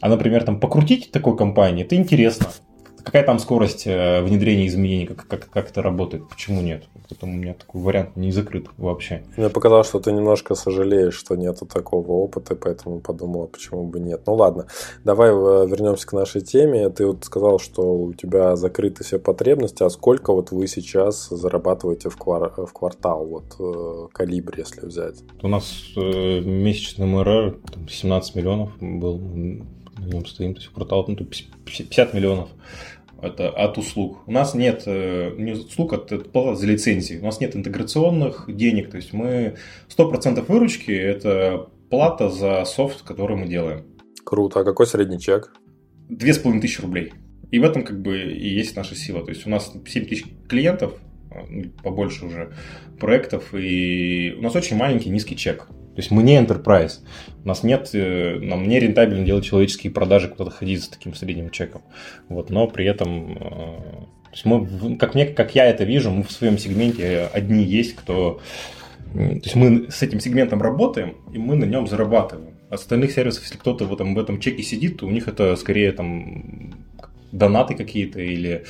А, 0.00 0.08
например, 0.08 0.42
там 0.42 0.58
покрутить 0.58 1.12
такой 1.12 1.36
компании, 1.36 1.84
это 1.84 1.94
интересно. 1.94 2.48
Какая 3.04 3.22
там 3.22 3.38
скорость 3.38 3.86
э, 3.86 4.22
внедрения 4.22 4.66
изменений, 4.66 5.06
как, 5.06 5.26
как, 5.26 5.50
как 5.50 5.70
это 5.70 5.82
работает, 5.82 6.28
почему 6.28 6.62
нет? 6.62 6.84
Поэтому 7.08 7.32
у 7.32 7.36
меня 7.36 7.54
такой 7.54 7.82
вариант 7.82 8.16
не 8.16 8.32
закрыт 8.32 8.66
вообще. 8.78 9.24
Мне 9.36 9.50
показалось, 9.50 9.86
что 9.86 10.00
ты 10.00 10.10
немножко 10.10 10.54
сожалеешь, 10.54 11.14
что 11.14 11.36
нету 11.36 11.66
такого 11.66 12.12
опыта, 12.12 12.56
поэтому 12.56 13.00
подумала, 13.00 13.46
почему 13.46 13.84
бы 13.84 14.00
нет. 14.00 14.22
Ну 14.26 14.34
ладно, 14.34 14.66
давай 15.04 15.30
э, 15.30 15.66
вернемся 15.66 16.06
к 16.06 16.12
нашей 16.14 16.40
теме. 16.40 16.88
Ты 16.88 17.06
вот 17.06 17.24
сказал, 17.24 17.58
что 17.58 17.82
у 17.82 18.14
тебя 18.14 18.56
закрыты 18.56 19.04
все 19.04 19.18
потребности, 19.18 19.82
а 19.82 19.90
сколько 19.90 20.32
вот 20.32 20.50
вы 20.50 20.66
сейчас 20.66 21.28
зарабатываете 21.28 22.08
в, 22.08 22.16
квар... 22.16 22.52
в 22.56 22.72
квартал, 22.72 23.26
вот 23.26 23.56
э, 23.58 24.08
калибр, 24.12 24.54
если 24.56 24.86
взять? 24.86 25.16
У 25.42 25.48
нас 25.48 25.92
э, 25.96 26.40
месячный 26.40 27.06
МРР 27.06 27.58
17 27.88 28.34
миллионов 28.34 28.70
был, 28.80 29.18
на 29.18 30.04
нем 30.04 30.26
стоим, 30.26 30.54
то 30.54 30.60
есть 30.60 30.70
в 30.70 30.74
квартал 30.74 31.04
ну, 31.06 31.16
50 31.16 32.14
миллионов 32.14 32.48
это 33.22 33.48
от 33.48 33.78
услуг. 33.78 34.26
У 34.26 34.32
нас 34.32 34.54
нет 34.54 34.84
э, 34.86 35.34
не 35.38 35.52
услуг, 35.52 35.92
а 35.92 35.96
это 35.96 36.18
плата 36.18 36.56
за 36.56 36.66
лицензии. 36.66 37.18
У 37.18 37.24
нас 37.24 37.40
нет 37.40 37.56
интеграционных 37.56 38.44
денег. 38.48 38.90
То 38.90 38.96
есть 38.96 39.12
мы 39.12 39.56
100% 39.96 40.44
выручки– 40.46 40.90
это 40.92 41.68
плата 41.90 42.28
за 42.28 42.64
софт, 42.64 43.02
который 43.02 43.36
мы 43.36 43.46
делаем. 43.46 43.84
Круто. 44.24 44.60
А 44.60 44.64
какой 44.64 44.86
средний 44.86 45.20
чек? 45.20 45.52
Две 46.08 46.34
с 46.34 46.38
половиной 46.38 46.62
тысячи 46.62 46.80
рублей. 46.80 47.12
И 47.50 47.58
в 47.58 47.64
этом 47.64 47.84
как 47.84 48.00
бы 48.00 48.20
и 48.32 48.48
есть 48.48 48.76
наша 48.76 48.94
сила. 48.94 49.24
То 49.24 49.30
есть 49.30 49.46
у 49.46 49.50
нас 49.50 49.72
7 49.86 50.06
тысяч 50.06 50.24
клиентов, 50.48 50.94
а, 51.30 51.44
ну, 51.48 51.70
побольше 51.82 52.26
уже 52.26 52.52
проектов, 52.98 53.54
и 53.54 54.34
у 54.36 54.42
нас 54.42 54.54
очень 54.56 54.76
маленький 54.76 55.10
низкий 55.10 55.36
чек. 55.36 55.68
То 55.94 56.00
есть 56.00 56.10
мы 56.10 56.24
не 56.24 56.36
enterprise. 56.36 57.00
У 57.44 57.48
нас 57.48 57.62
нет, 57.62 57.90
э, 57.92 58.38
нам 58.40 58.66
не 58.66 58.80
рентабельно 58.80 59.24
делать 59.24 59.44
человеческие 59.44 59.92
продажи, 59.92 60.28
куда-то 60.28 60.50
ходить 60.50 60.82
с 60.82 60.88
таким 60.88 61.14
средним 61.14 61.50
чеком. 61.50 61.82
Вот, 62.28 62.50
но 62.50 62.66
при 62.66 62.84
этом, 62.84 63.32
э, 63.32 63.36
то 63.36 64.30
есть 64.32 64.44
мы, 64.44 64.96
как, 64.96 65.14
мне, 65.14 65.26
как 65.26 65.54
я 65.54 65.66
это 65.66 65.84
вижу, 65.84 66.10
мы 66.10 66.24
в 66.24 66.32
своем 66.32 66.58
сегменте 66.58 67.28
одни 67.32 67.62
есть, 67.62 67.94
кто... 67.94 68.40
То 69.12 69.20
есть 69.20 69.54
мы 69.54 69.88
с 69.88 70.02
этим 70.02 70.18
сегментом 70.18 70.60
работаем, 70.60 71.18
и 71.32 71.38
мы 71.38 71.54
на 71.54 71.64
нем 71.64 71.86
зарабатываем. 71.86 72.54
Остальных 72.70 73.12
сервисов, 73.12 73.44
если 73.44 73.58
кто-то 73.58 73.84
в 73.84 73.94
этом, 73.94 74.16
в 74.16 74.18
этом 74.18 74.40
чеке 74.40 74.64
сидит, 74.64 74.96
то 74.96 75.06
у 75.06 75.10
них 75.10 75.28
это 75.28 75.54
скорее 75.54 75.92
там 75.92 76.74
донаты 77.30 77.76
какие-то 77.76 78.20
или 78.20 78.64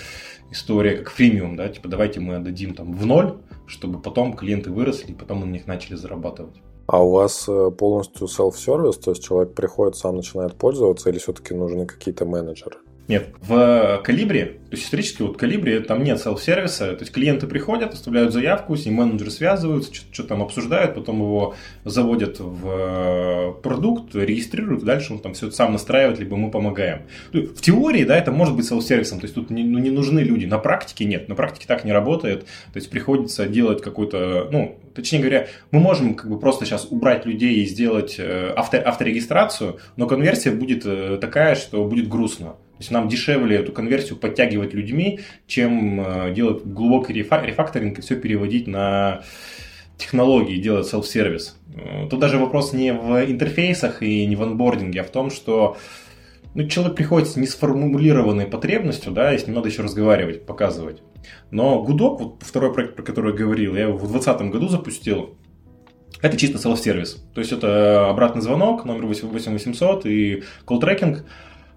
история 0.51 0.99
как 0.99 1.11
фримиум, 1.11 1.57
да, 1.57 1.69
типа 1.71 1.89
давайте 1.89 2.21
мы 2.21 2.37
отдадим 2.37 2.75
там 2.75 2.93
в 2.93 3.07
ноль, 3.07 3.39
чтобы 3.67 4.01
потом 4.03 4.35
клиенты 4.35 4.71
выросли, 4.71 5.13
и 5.13 5.15
потом 5.15 5.39
мы 5.39 5.47
на 5.47 5.53
них 5.53 5.67
начали 5.67 5.95
зарабатывать. 5.95 6.57
А 6.87 7.03
у 7.03 7.11
вас 7.11 7.49
э, 7.49 7.71
полностью 7.71 8.27
self-service, 8.27 9.01
то 9.01 9.11
есть 9.11 9.25
человек 9.25 9.55
приходит, 9.55 9.97
сам 9.97 10.17
начинает 10.17 10.55
пользоваться, 10.55 11.09
или 11.09 11.19
все-таки 11.19 11.55
нужны 11.55 11.87
какие-то 11.87 12.27
менеджеры? 12.27 12.77
Нет, 13.07 13.35
в 13.43 14.01
Калибре, 14.03 14.45
то 14.47 14.77
есть 14.77 14.85
исторически 14.85 15.21
вот 15.21 15.35
в 15.35 15.37
Калибре 15.37 15.81
там 15.81 16.03
нет 16.03 16.19
селф-сервиса, 16.19 16.95
то 16.95 17.01
есть 17.01 17.13
клиенты 17.13 17.47
приходят, 17.47 17.93
оставляют 17.93 18.33
заявку, 18.33 18.77
с 18.77 18.87
ним 18.87 18.95
менеджеры 18.95 19.31
связываются, 19.31 19.93
что-то 19.93 20.31
там 20.31 20.43
обсуждают, 20.43 20.95
потом 20.95 21.19
его 21.19 21.55
заводят 21.85 22.41
в 22.41 22.67
э, 22.67 23.53
продукт, 23.63 24.15
регистрируют, 24.15 24.85
дальше 24.85 25.13
он 25.13 25.19
там 25.19 25.35
все 25.35 25.49
это 25.49 25.57
сам 25.57 25.73
настраивает, 25.73 26.19
либо 26.19 26.37
мы 26.37 26.51
помогаем. 26.51 27.03
В 27.33 27.61
теории, 27.61 28.05
да, 28.05 28.17
это 28.17 28.33
может 28.33 28.57
быть 28.57 28.65
селф-сервисом, 28.65 29.21
то 29.21 29.27
есть 29.27 29.35
тут 29.35 29.51
не, 29.51 29.65
ну, 29.65 29.79
не 29.79 29.91
нужны 29.91 30.21
люди, 30.21 30.47
на 30.47 30.59
практике 30.59 31.05
нет, 31.05 31.29
на 31.29 31.35
практике 31.35 31.67
так 31.69 31.85
не 31.85 31.93
работает, 31.93 32.45
то 32.45 32.77
есть 32.77 32.89
приходится 32.89 33.47
делать 33.47 33.83
какой-то, 33.83 34.49
ну, 34.51 34.79
точнее 34.95 35.19
говоря, 35.19 35.47
мы 35.71 35.79
можем 35.79 36.15
как 36.15 36.31
бы 36.31 36.39
просто 36.39 36.65
сейчас 36.65 36.87
убрать 36.91 37.27
людей 37.27 37.57
и 37.57 37.67
сделать 37.67 38.17
э, 38.19 38.49
авто, 38.57 38.79
авторегистрацию, 38.79 39.79
но 39.97 40.07
конверсия 40.07 40.53
будет 40.53 40.87
э, 40.87 41.19
такая, 41.21 41.55
что 41.55 41.85
будет 41.85 42.09
грустно. 42.09 42.55
То 42.75 42.81
есть 42.81 42.91
нам 42.91 43.09
дешевле 43.09 43.57
эту 43.57 43.73
конверсию 43.73 44.17
подтягивать 44.17 44.75
людьми, 44.75 45.21
чем 45.47 46.01
э, 46.01 46.35
делать 46.35 46.65
глубокий 46.65 47.13
рефакторинг 47.13 47.99
и 47.99 48.03
все 48.03 48.17
переводить 48.17 48.67
на 48.67 49.23
технологии, 49.97 50.61
делать 50.61 50.89
селф-сервис. 50.89 51.57
Э, 51.77 52.09
тут 52.11 52.19
даже 52.19 52.39
вопрос 52.39 52.73
не 52.73 52.93
в 52.93 53.31
интерфейсах 53.31 54.03
и 54.03 54.27
не 54.27 54.35
в 54.35 54.43
анбординге, 54.43 55.03
а 55.03 55.05
в 55.05 55.11
том, 55.11 55.31
что 55.31 55.77
ну, 56.55 56.67
человек 56.67 56.97
приходит 56.97 57.29
с 57.29 57.37
несформулированной 57.37 58.47
потребностью, 58.47 59.13
да, 59.13 59.35
и 59.35 59.39
с 59.39 59.47
ним 59.47 59.57
надо 59.57 59.69
еще 59.69 59.83
разговаривать, 59.83 60.47
показывать. 60.47 61.03
Но 61.51 61.83
гудок, 61.83 62.21
вот 62.21 62.43
второй 62.43 62.73
проект, 62.73 62.97
про 62.97 63.03
который 63.03 63.33
я 63.33 63.39
говорил, 63.39 63.75
я 63.77 63.83
его 63.83 63.97
в 63.97 64.11
2020 64.11 64.51
году 64.53 64.69
запустил, 64.69 65.37
это 66.23 66.37
чисто 66.37 66.59
селф-сервис. 66.59 67.23
То 67.35 67.41
есть 67.41 67.53
это 67.53 68.09
обратный 68.09 68.41
звонок, 68.41 68.85
номер 68.85 69.07
8800 69.07 70.07
и 70.07 70.43
колл-трекинг. 70.65 71.25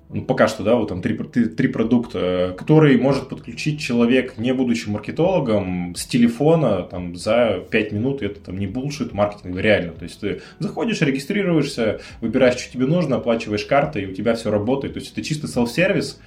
Ну, 0.10 0.22
пока 0.24 0.48
что, 0.48 0.64
да, 0.64 0.76
вот 0.76 0.88
там 0.88 1.02
три, 1.02 1.18
три, 1.18 1.68
продукта, 1.68 2.56
который 2.58 2.98
может 2.98 3.28
подключить 3.28 3.82
человек, 3.82 4.38
не 4.38 4.54
будучи 4.54 4.88
маркетологом, 4.88 5.96
с 5.96 6.06
телефона 6.06 6.84
там, 6.84 7.18
за 7.18 7.66
5 7.70 7.92
минут, 7.92 8.22
это 8.22 8.40
там 8.40 8.58
не 8.58 8.68
булшит 8.68 9.12
маркетинг, 9.12 9.58
реально. 9.58 9.92
То 9.92 10.04
есть 10.04 10.22
ты 10.22 10.42
заходишь, 10.60 11.02
регистрируешься, 11.02 12.00
выбираешь, 12.22 12.58
что 12.58 12.72
тебе 12.72 12.86
нужно, 12.86 13.18
оплачиваешь 13.18 13.66
картой, 13.66 14.04
и 14.04 14.08
у 14.08 14.14
тебя 14.14 14.36
все 14.36 14.50
работает. 14.50 14.94
То 14.94 15.02
есть 15.02 15.12
это 15.12 15.22
чисто 15.24 15.48
селф-сервис, 15.48 16.22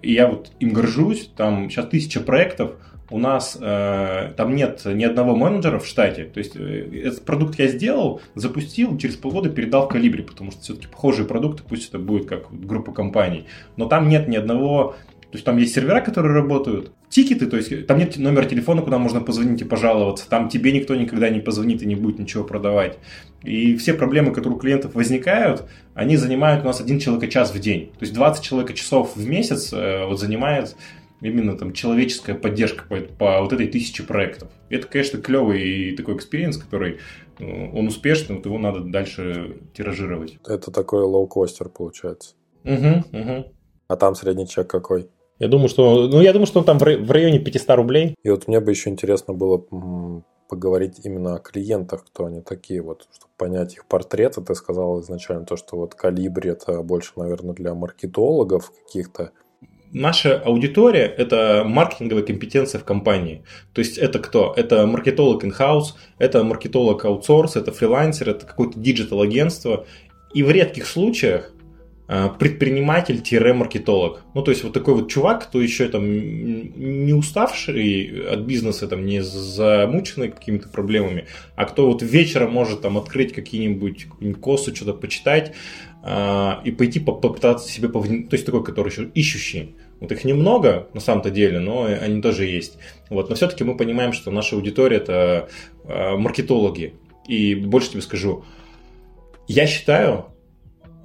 и 0.00 0.12
я 0.12 0.28
вот 0.28 0.52
им 0.60 0.72
горжусь, 0.72 1.28
там 1.36 1.70
сейчас 1.70 1.88
тысяча 1.88 2.20
проектов, 2.20 2.76
у 3.10 3.18
нас 3.18 3.56
э, 3.60 4.32
там 4.36 4.54
нет 4.54 4.82
ни 4.84 5.04
одного 5.04 5.36
менеджера 5.36 5.78
в 5.78 5.86
штате. 5.86 6.24
То 6.24 6.38
есть 6.38 6.56
э, 6.56 7.00
этот 7.04 7.24
продукт 7.24 7.58
я 7.58 7.68
сделал, 7.68 8.20
запустил, 8.34 8.96
через 8.98 9.16
полгода 9.16 9.50
передал 9.50 9.86
в 9.86 9.88
Калибре, 9.88 10.22
потому 10.22 10.50
что 10.50 10.60
все-таки 10.62 10.88
похожие 10.88 11.26
продукты, 11.26 11.62
пусть 11.68 11.88
это 11.88 11.98
будет 11.98 12.26
как 12.26 12.46
группа 12.50 12.92
компаний. 12.92 13.46
Но 13.76 13.86
там 13.86 14.08
нет 14.08 14.28
ни 14.28 14.36
одного 14.36 14.96
то 15.34 15.36
есть 15.36 15.46
там 15.46 15.56
есть 15.56 15.74
сервера, 15.74 16.00
которые 16.00 16.32
работают, 16.32 16.92
тикеты, 17.08 17.46
то 17.46 17.56
есть 17.56 17.88
там 17.88 17.98
нет 17.98 18.16
номера 18.18 18.44
телефона, 18.44 18.82
куда 18.82 18.98
можно 18.98 19.20
позвонить 19.20 19.60
и 19.62 19.64
пожаловаться, 19.64 20.30
там 20.30 20.48
тебе 20.48 20.70
никто 20.70 20.94
никогда 20.94 21.28
не 21.28 21.40
позвонит 21.40 21.82
и 21.82 21.86
не 21.86 21.96
будет 21.96 22.20
ничего 22.20 22.44
продавать. 22.44 22.98
И 23.42 23.74
все 23.74 23.94
проблемы, 23.94 24.32
которые 24.32 24.56
у 24.56 24.60
клиентов 24.60 24.94
возникают, 24.94 25.64
они 25.92 26.16
занимают 26.16 26.62
у 26.62 26.68
нас 26.68 26.80
один 26.80 27.00
человек 27.00 27.32
час 27.32 27.52
в 27.52 27.58
день. 27.58 27.86
То 27.98 28.02
есть 28.02 28.14
20 28.14 28.44
человека 28.44 28.74
часов 28.74 29.16
в 29.16 29.28
месяц 29.28 29.72
э, 29.72 30.06
вот 30.06 30.20
занимает 30.20 30.76
именно 31.24 31.56
там 31.56 31.72
человеческая 31.72 32.34
поддержка 32.34 32.84
по, 32.88 32.96
по 33.00 33.40
вот 33.40 33.52
этой 33.52 33.66
тысяче 33.66 34.02
проектов. 34.02 34.50
Это, 34.68 34.86
конечно, 34.86 35.20
клевый 35.20 35.96
такой 35.96 36.16
experience, 36.16 36.58
который 36.58 36.98
э, 37.38 37.70
он 37.72 37.86
успешный, 37.86 38.36
вот 38.36 38.46
его 38.46 38.58
надо 38.58 38.80
дальше 38.80 39.56
тиражировать. 39.72 40.38
Это 40.46 40.70
такой 40.70 41.02
лоукостер 41.02 41.70
получается. 41.70 42.34
Угу, 42.64 43.18
угу. 43.18 43.52
А 43.88 43.96
там 43.96 44.14
средний 44.14 44.46
чек 44.46 44.68
какой? 44.68 45.08
Я 45.38 45.48
думаю, 45.48 45.68
что, 45.68 46.06
ну, 46.08 46.20
я 46.20 46.32
думаю, 46.32 46.46
что 46.46 46.60
он 46.60 46.66
там 46.66 46.78
в 46.78 47.10
районе 47.10 47.38
500 47.38 47.76
рублей. 47.76 48.14
И 48.22 48.30
вот 48.30 48.46
мне 48.46 48.60
бы 48.60 48.70
еще 48.70 48.90
интересно 48.90 49.34
было 49.34 49.64
поговорить 50.48 51.00
именно 51.04 51.36
о 51.36 51.38
клиентах, 51.40 52.04
кто 52.04 52.26
они 52.26 52.40
такие, 52.40 52.82
вот, 52.82 53.08
чтобы 53.12 53.32
понять 53.36 53.74
их 53.74 53.86
портреты. 53.86 54.42
Ты 54.42 54.54
сказал 54.54 55.00
изначально 55.00 55.46
то, 55.46 55.56
что 55.56 55.76
вот 55.76 55.94
калибри 55.94 56.50
это 56.50 56.82
больше, 56.82 57.12
наверное, 57.16 57.54
для 57.54 57.74
маркетологов 57.74 58.70
каких-то. 58.84 59.32
Наша 59.94 60.40
аудитория– 60.40 61.04
это 61.18 61.62
маркетинговые 61.64 62.26
компетенции 62.26 62.78
в 62.78 62.84
компании. 62.84 63.44
То 63.72 63.78
есть 63.78 63.96
это 63.96 64.18
кто? 64.18 64.52
Это 64.56 64.88
маркетолог 64.88 65.44
in-house, 65.44 65.94
это 66.18 66.42
маркетолог 66.42 67.04
аутсорс, 67.04 67.54
это 67.54 67.70
фрилансер, 67.70 68.30
это 68.30 68.44
какое-то 68.44 68.78
digital 68.78 69.20
-агентство. 69.20 69.86
И 70.34 70.42
в 70.42 70.50
редких 70.50 70.88
случаях 70.88 71.54
Э, 72.06 72.28
предприниматель-маркетолог. 72.38 74.24
Ну, 74.34 74.42
то 74.42 74.50
есть, 74.50 74.62
вот 74.62 74.74
такой 74.74 74.94
вот 74.94 75.10
чувак, 75.10 75.44
кто 75.44 75.62
еще 75.62 75.88
там 75.88 76.04
не 76.06 77.14
уставший 77.14 78.28
от 78.30 78.40
бизнеса, 78.40 78.86
там, 78.88 79.06
не 79.06 79.22
замученный 79.22 80.28
какими-то 80.28 80.68
проблемами, 80.68 81.24
а 81.56 81.64
кто 81.64 81.86
вот 81.86 82.02
вечером 82.02 82.52
может 82.52 82.82
там 82.82 82.98
открыть 82.98 83.32
какие-нибудь 83.32 84.06
кейсы, 84.42 84.74
что-то 84.74 84.92
почитать 84.92 85.54
э, 86.02 86.50
и 86.64 86.72
пойти 86.72 87.00
попытаться 87.00 87.72
себе 87.72 87.88
повнить. 87.88 88.28
То 88.28 88.34
есть, 88.34 88.44
такой, 88.44 88.62
который 88.62 88.90
еще 88.90 89.08
ищущий. 89.14 89.74
Вот 90.00 90.12
их 90.12 90.24
немного 90.24 90.88
на 90.92 91.00
самом-то 91.00 91.30
деле, 91.30 91.60
но 91.60 91.84
они 91.84 92.20
тоже 92.20 92.44
есть. 92.44 92.78
Вот. 93.10 93.28
Но 93.28 93.36
все-таки 93.36 93.64
мы 93.64 93.76
понимаем, 93.76 94.12
что 94.12 94.30
наша 94.30 94.56
аудитория 94.56 94.98
это 94.98 95.48
э, 95.84 96.16
маркетологи. 96.16 96.94
И 97.26 97.54
больше 97.54 97.92
тебе 97.92 98.02
скажу, 98.02 98.44
я 99.46 99.66
считаю, 99.66 100.26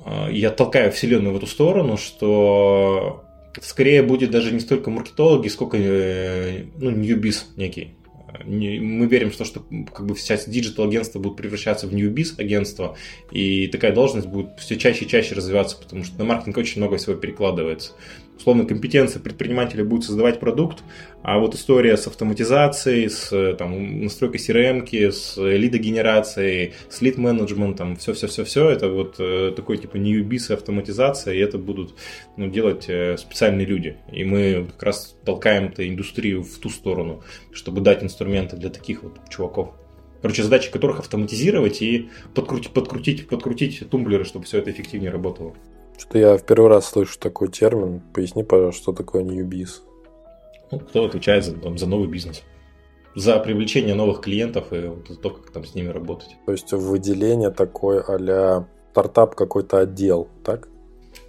а, 0.05 0.29
я 0.29 0.49
толкаю 0.49 0.91
вселенную 0.91 1.33
в 1.33 1.37
эту 1.37 1.47
сторону, 1.47 1.97
что 1.97 3.23
скорее 3.61 4.03
будет 4.03 4.31
даже 4.31 4.51
не 4.51 4.59
столько 4.59 4.89
маркетологи, 4.89 5.47
сколько 5.47 5.77
э, 5.77 6.65
ну, 6.77 6.91
new 6.91 7.19
biz 7.19 7.47
некий. 7.55 7.95
Мы 8.45 9.07
верим 9.07 9.31
в 9.31 9.37
то, 9.37 9.43
что 9.43 9.65
как 9.91 10.05
бы 10.05 10.15
сейчас 10.15 10.47
digital 10.47 10.77
-агентства 10.77 11.19
будут 11.19 11.37
превращаться 11.37 11.87
в 11.87 11.93
new 11.93 12.15
biz 12.15 12.37
агентство, 12.37 12.95
и 13.31 13.67
такая 13.67 13.91
должность 13.91 14.27
будет 14.27 14.59
все 14.59 14.77
чаще 14.77 15.05
и 15.05 15.07
чаще 15.07 15.33
развиваться, 15.33 15.77
потому 15.77 16.03
что 16.03 16.17
на 16.19 16.25
маркетинг 16.25 16.57
очень 16.57 16.79
много 16.79 16.97
всего 16.97 17.15
перекладывается 17.15 17.93
условно, 18.39 18.65
компетенция 18.65 19.21
предпринимателя 19.21 19.83
будет 19.83 20.05
создавать 20.05 20.39
продукт, 20.39 20.83
а 21.21 21.39
вот 21.39 21.55
история 21.55 21.97
с 21.97 22.07
автоматизацией, 22.07 23.09
с 23.09 23.55
там, 23.57 24.03
настройкой 24.03 24.39
CRM, 24.39 25.11
с 25.11 25.35
лидогенерацией, 25.37 26.73
с 26.89 27.01
лид-менеджментом, 27.01 27.97
все-все-все-все, 27.97 28.69
это 28.69 28.89
вот 28.89 29.15
э, 29.19 29.51
такой 29.53 29.77
типа 29.77 29.97
ньюбис 29.97 30.49
автоматизация, 30.51 31.33
и 31.33 31.39
это 31.39 31.57
будут 31.57 31.95
ну, 32.37 32.49
делать 32.49 32.85
э, 32.87 33.17
специальные 33.17 33.65
люди. 33.65 33.97
И 34.11 34.23
мы 34.23 34.67
как 34.71 34.83
раз 34.83 35.17
толкаем 35.25 35.65
эту 35.65 35.85
индустрию 35.85 36.43
в 36.43 36.57
ту 36.59 36.69
сторону, 36.69 37.21
чтобы 37.51 37.81
дать 37.81 38.03
инструменты 38.03 38.55
для 38.55 38.69
таких 38.69 39.03
вот 39.03 39.19
чуваков. 39.29 39.73
Короче, 40.21 40.43
задачи 40.43 40.71
которых 40.71 40.99
автоматизировать 40.99 41.81
и 41.81 42.09
подкрутить, 42.33 42.71
подкрутить, 42.71 43.27
подкрутить 43.27 43.89
тумблеры, 43.89 44.23
чтобы 44.23 44.45
все 44.45 44.59
это 44.59 44.71
эффективнее 44.71 45.11
работало. 45.11 45.55
Что 45.99 46.17
я 46.17 46.37
в 46.37 46.43
первый 46.43 46.69
раз 46.69 46.89
слышу 46.89 47.19
такой 47.19 47.49
термин. 47.49 48.01
Поясни, 48.13 48.43
пожалуйста, 48.43 48.81
что 48.81 48.93
такое 48.93 49.23
newbiz. 49.23 49.81
Ну, 50.71 50.79
кто 50.79 51.05
отвечает 51.05 51.43
за, 51.43 51.55
там, 51.57 51.77
за 51.77 51.87
новый 51.87 52.07
бизнес? 52.07 52.43
За 53.15 53.37
привлечение 53.39 53.95
новых 53.95 54.21
клиентов 54.21 54.71
и 54.71 54.79
вот, 54.79 55.07
за 55.09 55.19
то, 55.19 55.31
как 55.31 55.51
там 55.51 55.65
с 55.65 55.75
ними 55.75 55.89
работать. 55.89 56.37
То 56.45 56.53
есть 56.53 56.71
выделение 56.71 57.49
такой 57.49 57.99
а 57.99 58.65
стартап 58.91 59.35
какой-то 59.35 59.79
отдел, 59.79 60.29
так? 60.43 60.69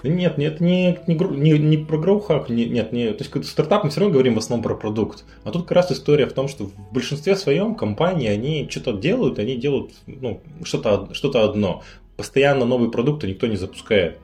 Нет, 0.05 0.39
нет, 0.39 0.61
не, 0.61 0.99
не, 1.07 1.15
не, 1.15 1.59
не 1.59 1.77
про 1.79 1.99
гроухак, 1.99 2.49
не, 2.49 2.67
нет, 2.67 2.93
не, 2.93 3.13
то 3.13 3.25
есть 3.25 3.49
стартап 3.49 3.85
мы 3.85 3.91
все 3.91 4.01
равно 4.01 4.13
говорим 4.13 4.35
в 4.35 4.39
основном 4.39 4.63
про 4.63 4.75
продукт. 4.75 5.25
А 5.43 5.51
тут 5.51 5.63
как 5.63 5.73
раз 5.73 5.91
история 5.91 6.27
в 6.27 6.33
том, 6.33 6.49
что 6.49 6.67
в 6.67 6.93
большинстве 6.93 7.35
своем 7.35 7.75
компании 7.75 8.29
они 8.29 8.69
что-то 8.71 8.93
делают, 8.93 9.39
они 9.39 9.57
делают 9.57 9.93
ну, 10.07 10.41
что-то 10.63 11.09
что 11.13 11.29
одно. 11.43 11.83
Постоянно 12.17 12.67
новые 12.67 12.91
продукты 12.91 13.27
никто 13.27 13.47
не 13.47 13.57
запускает 13.57 14.19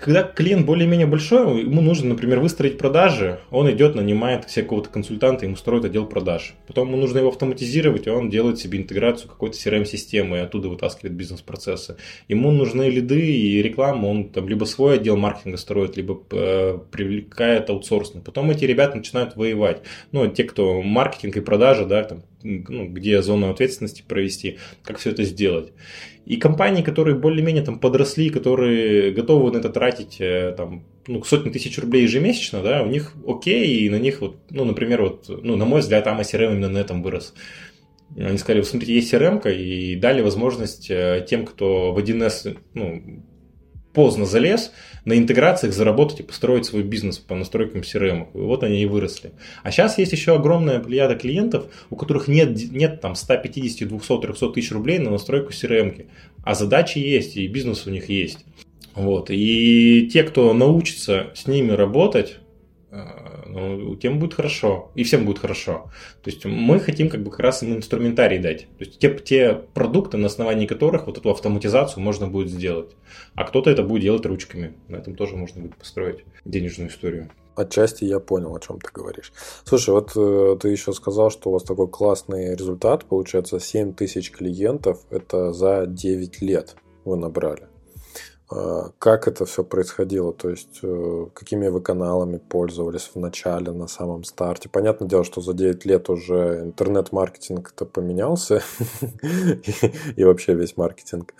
когда 0.00 0.22
клиент 0.22 0.66
более-менее 0.66 1.06
большой, 1.06 1.62
ему 1.62 1.80
нужно, 1.80 2.10
например, 2.10 2.40
выстроить 2.40 2.78
продажи, 2.78 3.40
он 3.50 3.70
идет, 3.70 3.94
нанимает 3.94 4.48
себе 4.50 4.64
какого-то 4.64 4.90
консультанта, 4.90 5.46
ему 5.46 5.56
строит 5.56 5.84
отдел 5.84 6.06
продаж. 6.06 6.54
Потом 6.66 6.88
ему 6.88 6.98
нужно 6.98 7.18
его 7.18 7.28
автоматизировать, 7.28 8.06
и 8.06 8.10
он 8.10 8.30
делает 8.30 8.58
себе 8.58 8.78
интеграцию 8.78 9.28
какой-то 9.28 9.56
CRM-системы 9.56 10.38
и 10.38 10.40
оттуда 10.40 10.68
вытаскивает 10.68 11.14
бизнес-процессы. 11.14 11.96
Ему 12.28 12.50
нужны 12.50 12.88
лиды 12.88 13.20
и 13.20 13.62
реклама, 13.62 14.06
он 14.06 14.28
там 14.28 14.48
либо 14.48 14.64
свой 14.64 14.96
отдел 14.96 15.16
маркетинга 15.16 15.56
строит, 15.56 15.96
либо 15.96 16.22
э, 16.30 16.78
привлекает 16.90 17.70
аутсорсный. 17.70 18.20
Потом 18.20 18.50
эти 18.50 18.64
ребята 18.64 18.96
начинают 18.96 19.36
воевать. 19.36 19.82
Ну, 20.12 20.26
те, 20.28 20.44
кто 20.44 20.82
маркетинг 20.82 21.36
и 21.36 21.40
продажа, 21.40 21.84
да, 21.86 22.04
там, 22.04 22.22
ну, 22.42 22.86
где 22.88 23.22
зону 23.22 23.50
ответственности 23.50 24.04
провести, 24.06 24.58
как 24.82 24.98
все 24.98 25.10
это 25.10 25.24
сделать. 25.24 25.72
И 26.26 26.36
компании, 26.36 26.82
которые 26.82 27.16
более-менее 27.16 27.64
там 27.64 27.78
подросли, 27.78 28.30
которые 28.30 29.10
готовы 29.12 29.50
на 29.52 29.58
это 29.58 29.70
тратить 29.70 30.20
э, 30.20 30.54
там, 30.56 30.84
ну, 31.06 31.22
сотни 31.24 31.50
тысяч 31.50 31.78
рублей 31.78 32.02
ежемесячно, 32.02 32.62
да, 32.62 32.82
у 32.82 32.86
них 32.86 33.14
окей, 33.26 33.78
и 33.78 33.90
на 33.90 33.98
них 33.98 34.20
вот, 34.20 34.36
ну, 34.50 34.64
например, 34.64 35.02
вот, 35.02 35.28
ну, 35.28 35.56
на 35.56 35.64
мой 35.64 35.80
взгляд, 35.80 36.04
там 36.04 36.20
CRM 36.20 36.52
именно 36.52 36.68
на 36.68 36.78
этом 36.78 37.02
вырос. 37.02 37.34
Они 38.16 38.38
сказали, 38.38 38.62
смотрите, 38.62 38.94
есть 38.94 39.12
CRM, 39.12 39.50
и 39.52 39.96
дали 39.96 40.20
возможность 40.20 40.90
э, 40.90 41.24
тем, 41.28 41.46
кто 41.46 41.92
в 41.92 41.98
1С, 41.98 42.56
ну, 42.74 43.24
поздно 43.92 44.24
залез, 44.24 44.72
на 45.04 45.16
интеграциях 45.16 45.74
заработать 45.74 46.20
и 46.20 46.22
построить 46.22 46.66
свой 46.66 46.82
бизнес 46.82 47.18
по 47.18 47.34
настройкам 47.34 47.80
CRM. 47.80 48.28
И 48.34 48.38
вот 48.38 48.62
они 48.62 48.82
и 48.82 48.86
выросли. 48.86 49.32
А 49.62 49.70
сейчас 49.70 49.98
есть 49.98 50.12
еще 50.12 50.34
огромная 50.34 50.80
плеяда 50.80 51.16
клиентов, 51.16 51.66
у 51.90 51.96
которых 51.96 52.28
нет, 52.28 52.50
нет 52.72 53.00
там 53.00 53.14
150, 53.14 53.88
200, 53.88 54.20
300 54.20 54.48
тысяч 54.50 54.72
рублей 54.72 54.98
на 54.98 55.10
настройку 55.10 55.50
CRM. 55.50 56.06
А 56.42 56.54
задачи 56.54 56.98
есть, 56.98 57.36
и 57.36 57.46
бизнес 57.46 57.86
у 57.86 57.90
них 57.90 58.08
есть. 58.08 58.44
Вот. 58.94 59.30
И 59.30 60.08
те, 60.12 60.22
кто 60.22 60.52
научится 60.52 61.30
с 61.34 61.46
ними 61.46 61.72
работать, 61.72 62.38
э, 62.90 63.29
ну, 63.52 63.96
тем 63.96 64.18
будет 64.18 64.34
хорошо, 64.34 64.90
и 64.94 65.02
всем 65.02 65.24
будет 65.24 65.38
хорошо. 65.38 65.90
То 66.22 66.30
есть 66.30 66.44
мы 66.44 66.80
хотим 66.80 67.08
как 67.08 67.22
бы 67.22 67.30
как 67.30 67.40
раз 67.40 67.62
им 67.62 67.76
инструментарий 67.76 68.38
дать. 68.38 68.68
То 68.78 68.84
есть 68.84 68.98
те, 68.98 69.14
те 69.14 69.54
продукты, 69.74 70.16
на 70.16 70.26
основании 70.26 70.66
которых 70.66 71.06
вот 71.06 71.18
эту 71.18 71.30
автоматизацию 71.30 72.02
можно 72.02 72.26
будет 72.26 72.50
сделать. 72.50 72.90
А 73.34 73.44
кто-то 73.44 73.70
это 73.70 73.82
будет 73.82 74.02
делать 74.02 74.26
ручками. 74.26 74.74
На 74.88 74.96
этом 74.96 75.14
тоже 75.14 75.36
можно 75.36 75.62
будет 75.62 75.76
построить 75.76 76.24
денежную 76.44 76.90
историю. 76.90 77.30
Отчасти 77.56 78.04
я 78.04 78.20
понял, 78.20 78.54
о 78.54 78.60
чем 78.60 78.80
ты 78.80 78.90
говоришь. 78.92 79.32
Слушай, 79.64 79.90
вот 79.90 80.12
э, 80.16 80.56
ты 80.60 80.68
еще 80.68 80.92
сказал, 80.92 81.30
что 81.30 81.50
у 81.50 81.52
вас 81.52 81.62
такой 81.62 81.88
классный 81.88 82.54
результат, 82.54 83.04
получается 83.04 83.60
7 83.60 83.92
тысяч 83.92 84.30
клиентов, 84.30 85.00
это 85.10 85.52
за 85.52 85.84
9 85.86 86.40
лет 86.42 86.76
вы 87.04 87.16
набрали. 87.16 87.66
А, 88.50 88.90
как 88.98 89.28
это 89.28 89.44
все 89.44 89.62
происходило? 89.62 90.32
То 90.32 90.50
есть, 90.50 90.80
э, 90.82 91.26
какими 91.34 91.68
вы 91.68 91.80
каналами 91.80 92.38
пользовались 92.38 93.10
в 93.14 93.18
начале, 93.18 93.70
на 93.72 93.86
самом 93.86 94.24
старте? 94.24 94.68
Понятное 94.68 95.08
дело, 95.08 95.24
что 95.24 95.40
за 95.40 95.54
9 95.54 95.84
лет 95.84 96.10
уже 96.10 96.62
интернет-маркетинг-то 96.64 97.84
поменялся, 97.84 98.62
и 100.16 100.24
вообще 100.24 100.54
весь 100.54 100.76
маркетинг. 100.76 101.34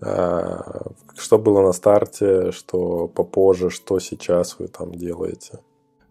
А, 0.00 0.92
что 1.16 1.38
было 1.38 1.62
на 1.62 1.72
старте, 1.72 2.52
что 2.52 3.08
попозже, 3.08 3.70
что 3.70 3.98
сейчас 3.98 4.56
вы 4.58 4.68
там 4.68 4.94
делаете? 4.94 5.60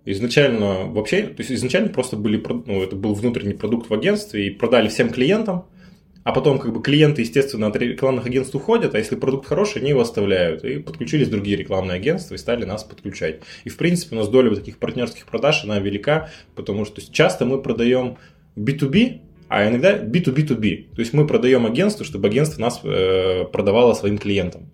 Изначально 0.06 0.86
вообще, 0.86 1.28
то 1.28 1.44
есть 1.44 1.52
изначально 1.52 1.89
просто 1.89 2.18
были, 2.18 2.44
ну, 2.66 2.82
это 2.82 2.96
был 2.96 3.14
внутренний 3.14 3.54
продукт 3.54 3.92
в 3.92 3.94
агентстве 3.94 4.48
и 4.48 4.50
продали 4.50 4.88
всем 4.88 5.12
клиентам, 5.12 5.66
а 6.24 6.34
потом, 6.34 6.59
как 6.59 6.74
бы, 6.74 6.82
клиенты, 6.82 7.22
естественно, 7.22 7.67
от 7.67 7.76
рекламных 7.76 8.26
агентств 8.26 8.53
уходят, 8.55 8.93
а 8.93 8.99
если 8.99 9.15
продукт 9.15 9.47
хороший, 9.47 9.80
они 9.80 9.89
его 9.89 10.01
оставляют. 10.01 10.63
И 10.63 10.80
подключились 10.80 11.30
другие 11.30 11.57
рекламные 11.57 11.95
агентства 11.95 12.36
и 12.36 12.38
стали 12.38 12.63
нас 12.65 12.84
подключать. 12.84 13.41
И, 13.63 13.69
в 13.69 13.78
принципе, 13.78 14.15
у 14.15 14.19
нас 14.19 14.30
доля 14.30 14.49
вот 14.49 14.59
таких 14.59 14.78
партнерских 14.78 15.26
продаж, 15.26 15.63
она 15.63 15.80
велика, 15.80 16.30
потому 16.55 16.86
что 16.86 17.01
часто 17.11 17.45
мы 17.45 17.61
продаем 17.61 18.17
B2B, 18.55 19.22
а 19.47 19.67
иногда 19.67 19.97
B2B2B. 19.97 20.93
То 20.95 20.99
есть 20.99 21.13
мы 21.13 21.26
продаем 21.26 21.65
агентству, 21.65 22.05
чтобы 22.05 22.28
агентство 22.28 22.61
нас 22.61 22.80
э, 22.84 23.45
продавало 23.51 23.93
своим 23.93 24.17
клиентам. 24.17 24.69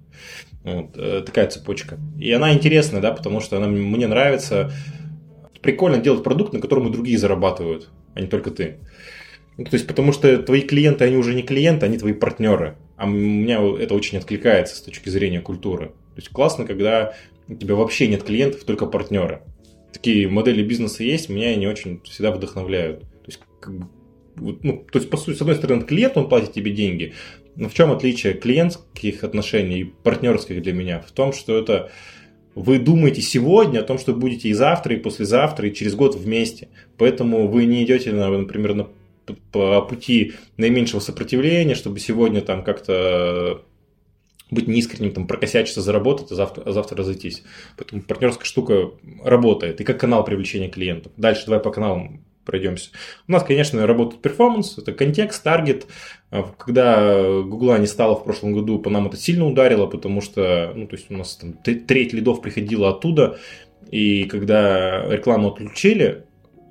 Вот, 0.63 0.97
э, 0.97 1.23
такая 1.25 1.47
цепочка. 1.47 1.97
И 2.19 2.31
она 2.31 2.53
интересная, 2.53 3.01
да, 3.01 3.11
потому 3.11 3.39
что 3.39 3.57
она 3.57 3.67
мне 3.67 4.05
нравится. 4.05 4.71
Прикольно 5.61 5.97
делать 5.97 6.23
продукт, 6.23 6.53
на 6.53 6.59
котором 6.59 6.89
и 6.89 6.91
другие 6.91 7.17
зарабатывают, 7.17 7.89
а 8.13 8.21
не 8.21 8.27
только 8.27 8.51
ты. 8.51 8.77
Ну, 9.57 9.65
то 9.65 9.73
есть, 9.73 9.87
потому 9.87 10.13
что 10.13 10.37
твои 10.37 10.61
клиенты, 10.61 11.05
они 11.05 11.17
уже 11.17 11.33
не 11.33 11.41
клиенты, 11.41 11.85
они 11.87 11.97
твои 11.97 12.13
партнеры. 12.13 12.77
А 12.95 13.05
у 13.05 13.09
меня 13.09 13.59
это 13.79 13.95
очень 13.95 14.17
откликается 14.17 14.75
с 14.75 14.81
точки 14.81 15.09
зрения 15.09 15.41
культуры. 15.41 15.87
То 15.87 16.17
есть, 16.17 16.29
классно, 16.29 16.65
когда 16.65 17.15
у 17.47 17.55
тебя 17.55 17.75
вообще 17.75 18.07
нет 18.07 18.23
клиентов, 18.23 18.63
только 18.63 18.85
партнеры. 18.85 19.41
Такие 19.91 20.27
модели 20.27 20.61
бизнеса 20.61 21.03
есть, 21.03 21.29
меня 21.29 21.49
они 21.49 21.67
очень 21.67 22.01
всегда 22.03 22.31
вдохновляют. 22.31 23.01
То 23.01 23.25
есть, 23.25 23.39
как 23.59 23.77
бы, 23.77 23.87
ну, 24.35 24.85
то 24.91 24.99
есть, 24.99 25.09
по 25.09 25.17
сути, 25.17 25.37
с 25.37 25.41
одной 25.41 25.55
стороны, 25.55 25.83
клиент, 25.83 26.17
он 26.17 26.29
платит 26.29 26.53
тебе 26.53 26.71
деньги. 26.71 27.13
Но 27.55 27.67
в 27.69 27.73
чем 27.73 27.91
отличие 27.91 28.33
клиентских 28.33 29.23
отношений 29.23 29.79
и 29.79 29.83
партнерских 29.83 30.61
для 30.61 30.73
меня? 30.73 30.99
В 30.99 31.11
том, 31.11 31.33
что 31.33 31.57
это 31.57 31.91
вы 32.53 32.79
думаете 32.79 33.21
сегодня 33.21 33.79
о 33.79 33.83
том, 33.83 33.97
что 33.97 34.13
будете 34.13 34.49
и 34.49 34.53
завтра, 34.53 34.95
и 34.95 34.99
послезавтра, 34.99 35.67
и 35.67 35.73
через 35.73 35.95
год 35.95 36.15
вместе. 36.15 36.69
Поэтому 36.97 37.47
вы 37.47 37.65
не 37.65 37.83
идете, 37.83 38.11
например, 38.11 38.73
на 38.75 38.87
по 39.35 39.81
пути 39.81 40.33
наименьшего 40.57 40.99
сопротивления, 40.99 41.75
чтобы 41.75 41.99
сегодня 41.99 42.41
там 42.41 42.63
как-то 42.63 43.63
быть 44.49 44.67
неискренним, 44.67 45.11
там, 45.11 45.27
прокосячиться, 45.27 45.81
заработать, 45.81 46.31
а 46.31 46.35
завтра, 46.35 46.63
а 46.63 46.71
завтра 46.71 46.97
разойтись. 46.97 47.43
Поэтому 47.77 48.01
партнерская 48.01 48.45
штука 48.45 48.91
работает. 49.23 49.81
И 49.81 49.83
как 49.83 49.99
канал 49.99 50.23
привлечения 50.23 50.69
клиентов. 50.69 51.11
Дальше 51.17 51.45
давай 51.45 51.59
по 51.59 51.71
каналам 51.71 52.23
пройдемся. 52.45 52.91
У 53.27 53.33
нас, 53.33 53.43
конечно, 53.43 53.85
работает 53.85 54.21
performance, 54.21 54.77
это 54.77 54.93
контекст, 54.93 55.43
таргет. 55.43 55.87
Когда 56.57 57.41
Гугла 57.41 57.77
не 57.77 57.87
стало 57.87 58.15
в 58.15 58.23
прошлом 58.23 58.53
году, 58.53 58.79
по 58.79 58.89
нам 58.89 59.07
это 59.07 59.17
сильно 59.17 59.45
ударило, 59.45 59.85
потому 59.85 60.21
что, 60.21 60.71
ну, 60.73 60.87
то 60.87 60.95
есть 60.95 61.11
у 61.11 61.13
нас 61.13 61.35
там 61.35 61.53
треть 61.53 62.13
лидов 62.13 62.41
приходила 62.41 62.89
оттуда, 62.89 63.37
и 63.91 64.23
когда 64.23 65.05
рекламу 65.09 65.49
отключили, 65.49 66.23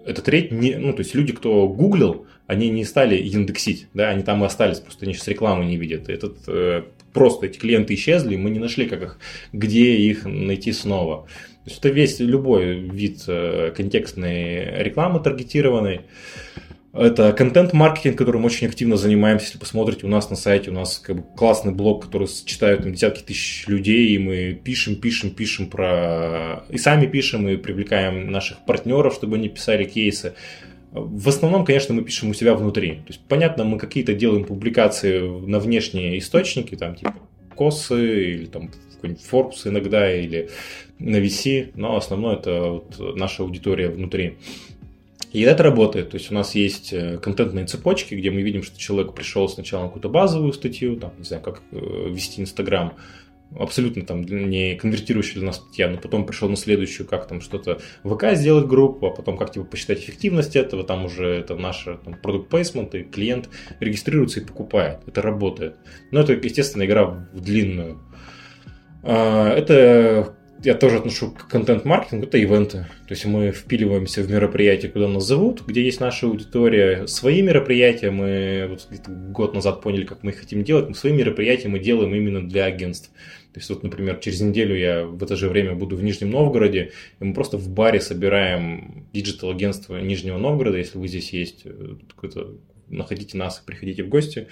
эта 0.07 0.23
треть, 0.23 0.51
не, 0.51 0.77
ну, 0.77 0.93
то 0.93 1.01
есть 1.01 1.15
люди, 1.15 1.35
кто 1.35 1.69
гуглил, 1.69 2.27
они 2.47 2.69
не 2.71 2.85
стали 2.85 3.17
индексить, 3.17 3.89
да, 3.95 4.11
они 4.11 4.23
там 4.23 4.43
и 4.43 4.47
остались, 4.47 4.81
просто 4.81 5.05
они 5.05 5.15
сейчас 5.15 5.29
рекламы 5.29 5.65
не 5.65 5.77
видят. 5.77 6.09
Этот, 6.09 6.39
э, 6.47 6.85
просто 7.13 7.47
эти 7.47 7.59
клиенты 7.59 7.95
исчезли, 7.95 8.37
мы 8.37 8.51
не 8.51 8.59
нашли, 8.59 8.87
как 8.87 9.03
их, 9.03 9.19
где 9.53 9.97
их 9.97 10.25
найти 10.25 10.73
снова. 10.73 11.27
То 11.65 11.71
есть 11.71 11.79
это 11.81 11.89
весь 11.89 12.21
любой 12.21 12.79
вид 12.79 13.25
э, 13.27 13.73
контекстной 13.77 14.83
рекламы 14.83 15.21
таргетированной. 15.21 16.03
Это 16.93 17.33
контент-маркетинг, 17.33 18.17
которым 18.17 18.47
очень 18.47 18.69
активно 18.69 18.97
занимаемся. 18.97 19.47
Если 19.47 19.59
посмотрите, 19.59 20.07
у 20.07 20.09
нас 20.09 20.31
на 20.31 20.37
сайте 20.37 20.71
у 20.71 20.73
нас 20.73 20.99
как 20.99 21.17
бы 21.17 21.25
классный 21.37 21.73
блог, 21.75 22.07
который 22.07 22.27
читают 22.27 22.85
там, 22.85 22.93
десятки 22.93 23.23
тысяч 23.23 23.67
людей, 23.67 24.15
и 24.15 24.19
мы 24.19 24.53
пишем, 24.55 24.97
пишем, 24.97 25.31
пишем 25.31 25.67
про... 25.67 26.65
И 26.71 26.79
сами 26.79 27.07
пишем, 27.07 27.49
и 27.49 27.57
привлекаем 27.57 28.31
наших 28.31 28.65
партнеров, 28.65 29.13
чтобы 29.13 29.37
они 29.37 29.51
писали 29.51 29.85
кейсы. 29.85 30.35
В 30.99 31.29
основном, 31.29 31.67
конечно, 31.67 31.95
мы 31.95 32.03
пишем 32.03 32.31
у 32.31 32.35
себя 32.35 32.55
внутри. 32.55 32.93
То 32.97 33.09
есть, 33.09 33.21
понятно, 33.29 33.65
мы 33.65 33.79
какие-то 33.79 34.15
делаем 34.15 34.45
публикации 34.45 35.21
на 35.21 35.59
внешние 35.59 36.19
источники, 36.19 36.75
там, 36.75 36.95
типа 36.95 37.15
Косы 37.55 38.33
или 38.33 38.47
там 38.47 38.71
какой-нибудь 38.95 39.23
Forbes 39.31 39.69
иногда, 39.69 40.11
или 40.11 40.49
на 40.99 41.17
VC, 41.17 41.73
но 41.75 41.97
основное 41.97 42.37
это 42.37 42.63
вот 42.71 43.17
наша 43.17 43.43
аудитория 43.43 43.91
внутри. 43.91 44.39
И 45.33 45.43
это 45.43 45.63
работает. 45.63 46.11
То 46.11 46.17
есть 46.17 46.31
у 46.31 46.35
нас 46.35 46.55
есть 46.55 46.95
э, 46.95 47.19
контентные 47.19 47.67
цепочки, 47.67 48.15
где 48.15 48.31
мы 48.31 48.41
видим, 48.41 48.63
что 48.63 48.79
человек 48.79 49.13
пришел 49.13 49.49
сначала 49.51 49.83
на 49.83 49.89
какую-то 49.89 50.09
базовую 50.09 50.55
статью, 50.55 50.97
там, 50.97 51.13
не 51.19 51.25
знаю, 51.25 51.43
как 51.43 51.61
э, 51.73 52.09
вести 52.09 52.41
Инстаграм, 52.41 52.95
абсолютно 53.55 54.05
там 54.05 54.23
не 54.23 54.75
конвертирующая 54.77 55.37
для 55.37 55.47
нас 55.47 55.57
статья, 55.57 55.89
но 55.89 55.99
потом 55.99 56.27
пришел 56.27 56.49
на 56.49 56.57
следующую, 56.57 57.07
как 57.07 57.27
там 57.29 57.41
что-то 57.41 57.81
в 58.03 58.15
ВК 58.15 58.35
сделать 58.35 58.67
группу, 58.67 59.07
а 59.07 59.11
потом 59.11 59.37
как 59.37 59.53
типа 59.53 59.65
посчитать 59.65 60.01
эффективность 60.01 60.57
этого, 60.57 60.85
там 60.85 61.05
уже 61.05 61.27
это 61.27 61.55
наш 61.57 61.87
product 62.23 62.49
placement, 62.49 62.95
и 62.95 63.03
клиент 63.03 63.49
регистрируется 63.81 64.41
и 64.41 64.45
покупает. 64.45 65.01
Это 65.07 65.23
работает. 65.23 65.77
Но 66.11 66.21
это, 66.21 66.33
естественно, 66.33 66.85
игра 66.85 67.05
в 67.05 67.41
длинную. 67.41 68.01
А, 69.03 69.49
это 69.51 70.37
я 70.63 70.75
тоже 70.75 70.99
отношу 70.99 71.31
к 71.31 71.49
контент-маркетингу, 71.49 72.27
это 72.27 72.39
ивенты. 72.39 72.87
То 73.07 73.15
есть 73.15 73.25
мы 73.27 73.53
впиливаемся 73.53 74.23
в 74.23 74.31
мероприятия, 74.31 74.89
куда 74.89 75.07
нас 75.07 75.25
зовут, 75.25 75.63
где 75.67 75.85
есть 75.85 76.01
наша 76.01 76.27
аудитория. 76.27 77.07
Свои 77.07 77.43
мероприятия 77.43 78.11
мы 78.11 78.67
вот 78.69 78.89
год 79.07 79.55
назад 79.55 79.83
поняли, 79.83 80.05
как 80.05 80.23
мы 80.23 80.31
их 80.31 80.41
хотим 80.41 80.65
делать. 80.65 80.89
Мы 80.89 80.95
свои 80.95 81.13
мероприятия 81.13 81.69
мы 81.69 81.79
делаем 81.79 82.15
именно 82.15 82.47
для 82.47 82.65
агентств. 82.65 83.11
То 83.57 83.61
есть 83.61 83.71
вот, 83.71 83.83
например, 83.83 84.19
через 84.19 84.43
неделю 84.43 84.77
я 84.77 85.07
в 85.07 85.23
это 85.25 85.35
же 85.35 85.49
время 85.49 85.75
буду 85.75 85.97
в 85.97 86.03
Нижнем 86.03 86.31
Новгороде, 86.31 86.93
и 87.21 87.25
мы 87.25 87.33
просто 87.33 87.57
в 87.57 87.71
баре 87.71 88.03
собираем 88.03 89.07
digital 89.15 89.49
-агентство 89.49 89.97
Нижнего 89.97 90.37
Новгорода, 90.37 90.77
если 90.77 90.99
вы 90.99 91.09
здесь 91.09 91.33
есть, 91.33 91.63
э, 91.65 91.95
находите 92.89 93.39
нас 93.39 93.59
и 93.59 93.67
приходите 93.67 94.05
в 94.05 94.11
гости 94.11 94.49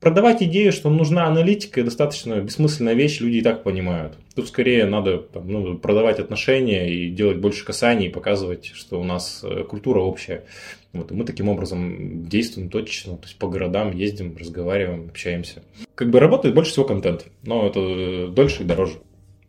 продавать 0.00 0.42
идею, 0.42 0.72
что 0.72 0.90
нужна 0.90 1.26
аналитика, 1.26 1.82
достаточно 1.84 2.40
бессмысленная 2.40 2.94
вещь, 2.94 3.20
люди 3.20 3.38
и 3.38 3.42
так 3.42 3.62
понимают. 3.62 4.14
Тут 4.34 4.48
скорее 4.48 4.86
надо 4.86 5.18
там, 5.18 5.48
ну, 5.48 5.78
продавать 5.78 6.18
отношения 6.18 6.88
и 6.92 7.10
делать 7.10 7.38
больше 7.38 7.64
касаний, 7.64 8.06
и 8.06 8.10
показывать, 8.10 8.66
что 8.74 9.00
у 9.00 9.04
нас 9.04 9.40
э, 9.42 9.64
культура 9.64 10.00
общая. 10.00 10.44
Вот, 10.92 11.12
и 11.12 11.14
мы 11.14 11.24
таким 11.24 11.48
образом 11.48 12.26
действуем 12.26 12.68
точечно, 12.68 13.16
то 13.16 13.24
есть 13.24 13.38
по 13.38 13.48
городам 13.48 13.92
ездим, 13.96 14.36
разговариваем, 14.36 15.08
общаемся. 15.10 15.62
Как 15.94 16.10
бы 16.10 16.18
работает 16.18 16.54
больше 16.54 16.72
всего 16.72 16.84
контент, 16.84 17.26
но 17.44 17.66
это 17.66 17.80
э, 17.80 18.26
дольше 18.28 18.62
и 18.62 18.66
дороже. 18.66 18.94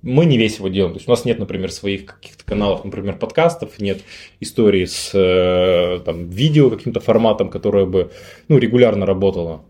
Мы 0.03 0.25
не 0.25 0.37
весь 0.37 0.57
его 0.57 0.67
делаем. 0.67 0.93
То 0.93 0.97
есть 0.97 1.07
у 1.07 1.11
нас 1.11 1.25
нет, 1.25 1.39
например, 1.39 1.71
своих 1.71 2.05
каких-то 2.05 2.43
каналов, 2.43 2.83
например, 2.85 3.17
подкастов, 3.17 3.79
нет 3.79 4.01
истории 4.39 4.85
с 4.85 5.11
э, 5.13 5.99
там, 6.03 6.29
видео 6.29 6.69
каким-то 6.69 6.99
форматом, 6.99 7.49
которое 7.49 7.85
бы 7.85 8.11
ну, 8.47 8.57
регулярно 8.57 9.05
работало. 9.05 9.63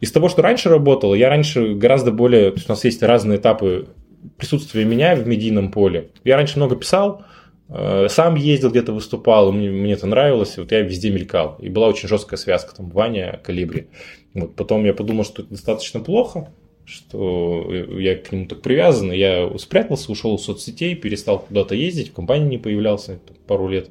Из 0.00 0.12
того, 0.12 0.28
что 0.28 0.42
раньше 0.42 0.68
работало, 0.68 1.14
я 1.14 1.28
раньше 1.28 1.74
гораздо 1.74 2.12
более... 2.12 2.50
То 2.50 2.56
есть 2.56 2.68
у 2.68 2.72
нас 2.72 2.84
есть 2.84 3.02
разные 3.02 3.38
этапы 3.38 3.88
присутствия 4.36 4.84
меня 4.84 5.16
в 5.16 5.26
медийном 5.26 5.70
поле. 5.70 6.10
Я 6.24 6.36
раньше 6.36 6.58
много 6.58 6.76
писал, 6.76 7.24
сам 7.68 8.34
ездил 8.36 8.70
где-то 8.70 8.92
выступал, 8.92 9.52
мне, 9.52 9.70
мне 9.70 9.92
это 9.92 10.06
нравилось, 10.06 10.56
вот 10.56 10.72
я 10.72 10.80
везде 10.80 11.10
мелькал. 11.10 11.56
И 11.60 11.68
была 11.68 11.88
очень 11.88 12.08
жесткая 12.08 12.38
связка, 12.38 12.74
там, 12.74 12.88
Ваня, 12.90 13.40
Калибри. 13.42 13.88
Вот, 14.34 14.54
потом 14.54 14.84
я 14.84 14.94
подумал, 14.94 15.24
что 15.24 15.42
это 15.42 15.50
достаточно 15.50 16.00
плохо, 16.00 16.50
что 16.86 17.70
я 17.98 18.16
к 18.16 18.32
нему 18.32 18.46
так 18.46 18.62
привязан, 18.62 19.12
я 19.12 19.50
спрятался, 19.58 20.10
ушел 20.10 20.36
из 20.36 20.42
соцсетей, 20.42 20.94
перестал 20.94 21.40
куда-то 21.40 21.74
ездить, 21.74 22.10
в 22.10 22.14
компании 22.14 22.48
не 22.48 22.58
появлялся 22.58 23.20
пару 23.46 23.68
лет. 23.68 23.90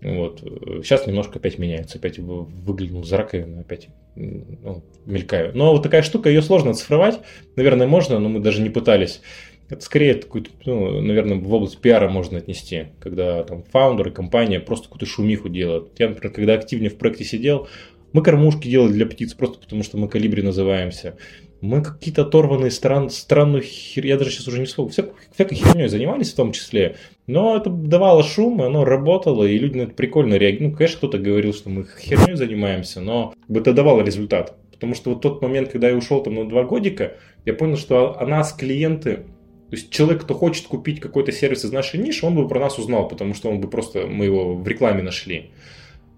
Вот. 0.00 0.40
Сейчас 0.82 1.06
немножко 1.06 1.38
опять 1.38 1.58
меняется, 1.58 1.98
опять 1.98 2.18
выглянул 2.18 3.04
за 3.04 3.16
раковину, 3.16 3.60
опять 3.60 3.88
ну, 4.14 4.82
мелькаю. 5.06 5.56
Но 5.56 5.72
вот 5.72 5.82
такая 5.82 6.02
штука, 6.02 6.28
ее 6.28 6.42
сложно 6.42 6.70
оцифровать. 6.70 7.20
Наверное, 7.56 7.86
можно, 7.86 8.18
но 8.18 8.28
мы 8.28 8.40
даже 8.40 8.62
не 8.62 8.70
пытались. 8.70 9.20
Это 9.68 9.82
скорее 9.82 10.14
такой, 10.14 10.46
ну, 10.64 11.00
наверное, 11.02 11.38
в 11.38 11.52
область 11.52 11.78
пиара 11.78 12.08
можно 12.08 12.38
отнести, 12.38 12.86
когда 13.00 13.42
там 13.44 13.64
фаундеры, 13.64 14.10
компания 14.10 14.60
просто 14.60 14.86
какую-то 14.86 15.06
шумиху 15.06 15.48
делают. 15.48 15.92
Я, 15.98 16.08
например, 16.08 16.32
когда 16.32 16.54
активнее 16.54 16.90
в 16.90 16.96
проекте 16.96 17.24
сидел, 17.24 17.68
мы 18.12 18.22
кормушки 18.22 18.68
делали 18.68 18.92
для 18.92 19.06
птиц 19.06 19.34
просто 19.34 19.58
потому, 19.58 19.82
что 19.82 19.98
мы 19.98 20.08
калибри 20.08 20.42
называемся. 20.42 21.16
Мы 21.60 21.82
какие-то 21.82 22.22
оторванные 22.22 22.70
стран, 22.70 23.10
странную 23.10 23.62
хер... 23.62 24.06
Я 24.06 24.16
даже 24.16 24.30
сейчас 24.30 24.48
уже 24.48 24.60
не 24.60 24.66
слово. 24.66 24.90
Всяк, 24.90 25.10
всякой 25.34 25.56
херней 25.56 25.88
занимались 25.88 26.32
в 26.32 26.36
том 26.36 26.52
числе. 26.52 26.96
Но 27.26 27.56
это 27.56 27.68
давало 27.68 28.22
шум, 28.22 28.62
оно 28.62 28.84
работало, 28.84 29.44
и 29.44 29.58
люди 29.58 29.76
на 29.76 29.82
это 29.82 29.92
прикольно 29.92 30.34
реагировали. 30.34 30.70
Ну, 30.70 30.76
конечно, 30.76 30.98
кто-то 30.98 31.18
говорил, 31.18 31.52
что 31.52 31.68
мы 31.68 31.84
херней 32.00 32.36
занимаемся, 32.36 33.00
но 33.00 33.34
это 33.48 33.72
давало 33.72 34.02
результат. 34.02 34.56
Потому 34.72 34.94
что 34.94 35.10
вот 35.10 35.20
тот 35.20 35.42
момент, 35.42 35.70
когда 35.70 35.88
я 35.88 35.96
ушел 35.96 36.22
там 36.22 36.36
на 36.36 36.48
два 36.48 36.62
годика, 36.62 37.16
я 37.44 37.52
понял, 37.52 37.76
что 37.76 38.18
о 38.18 38.24
нас 38.24 38.52
клиенты, 38.52 39.24
то 39.70 39.76
есть 39.76 39.90
человек, 39.90 40.22
кто 40.22 40.34
хочет 40.34 40.66
купить 40.66 40.98
какой-то 40.98 41.30
сервис 41.30 41.64
из 41.64 41.72
нашей 41.72 42.00
ниши, 42.00 42.24
он 42.24 42.34
бы 42.34 42.48
про 42.48 42.58
нас 42.58 42.78
узнал, 42.78 43.06
потому 43.06 43.34
что 43.34 43.50
он 43.50 43.60
бы 43.60 43.68
просто, 43.68 44.06
мы 44.06 44.24
его 44.24 44.56
в 44.56 44.66
рекламе 44.66 45.02
нашли. 45.02 45.50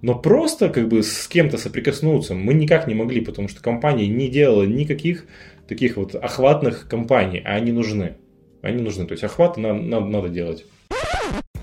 Но 0.03 0.15
просто 0.15 0.69
как 0.69 0.89
бы 0.89 1.03
с 1.03 1.27
кем-то 1.27 1.59
соприкоснуться 1.59 2.35
мы 2.35 2.55
никак 2.55 2.87
не 2.87 2.95
могли, 2.95 3.21
потому 3.21 3.49
что 3.49 3.61
компания 3.61 4.07
не 4.07 4.29
делала 4.29 4.63
никаких 4.63 5.27
таких 5.67 5.97
вот 5.97 6.15
охватных 6.15 6.89
компаний, 6.89 7.43
а 7.45 7.55
они 7.55 7.73
нужны. 7.73 8.17
Они 8.63 8.83
нужны, 8.83 9.07
то 9.07 9.13
есть 9.13 9.25
охваты 9.25 9.61
надо, 9.61 9.81
надо, 9.81 10.07
надо 10.07 10.29
делать. 10.29 10.65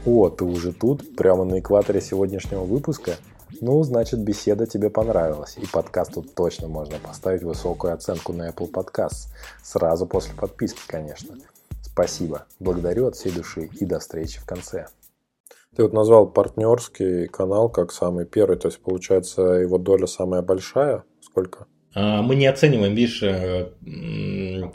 О, 0.05 0.29
ты 0.29 0.43
уже 0.43 0.73
тут, 0.73 1.15
прямо 1.15 1.45
на 1.45 1.59
экваторе 1.59 2.01
сегодняшнего 2.01 2.63
выпуска? 2.63 3.15
Ну, 3.61 3.81
значит, 3.83 4.19
беседа 4.19 4.65
тебе 4.65 4.89
понравилась, 4.89 5.55
и 5.57 5.65
подкасту 5.65 6.21
точно 6.21 6.67
можно 6.67 6.97
поставить 6.99 7.43
высокую 7.43 7.93
оценку 7.93 8.33
на 8.33 8.49
Apple 8.49 8.71
Podcasts, 8.71 9.29
сразу 9.63 10.05
после 10.05 10.33
подписки, 10.33 10.81
конечно. 10.85 11.35
Спасибо, 11.91 12.45
благодарю 12.59 13.07
от 13.07 13.15
всей 13.15 13.31
души 13.31 13.69
и 13.79 13.85
до 13.85 13.99
встречи 13.99 14.39
в 14.39 14.45
конце. 14.45 14.87
Ты 15.75 15.83
вот 15.83 15.93
назвал 15.93 16.27
партнерский 16.27 17.27
канал 17.27 17.69
как 17.69 17.91
самый 17.91 18.25
первый, 18.25 18.57
то 18.57 18.67
есть 18.67 18.79
получается 18.79 19.41
его 19.41 19.77
доля 19.77 20.07
самая 20.07 20.41
большая, 20.41 21.03
сколько? 21.21 21.67
А, 21.93 22.21
мы 22.21 22.35
не 22.35 22.45
оцениваем, 22.45 22.93
видишь, 22.93 23.23
э, 23.23 23.69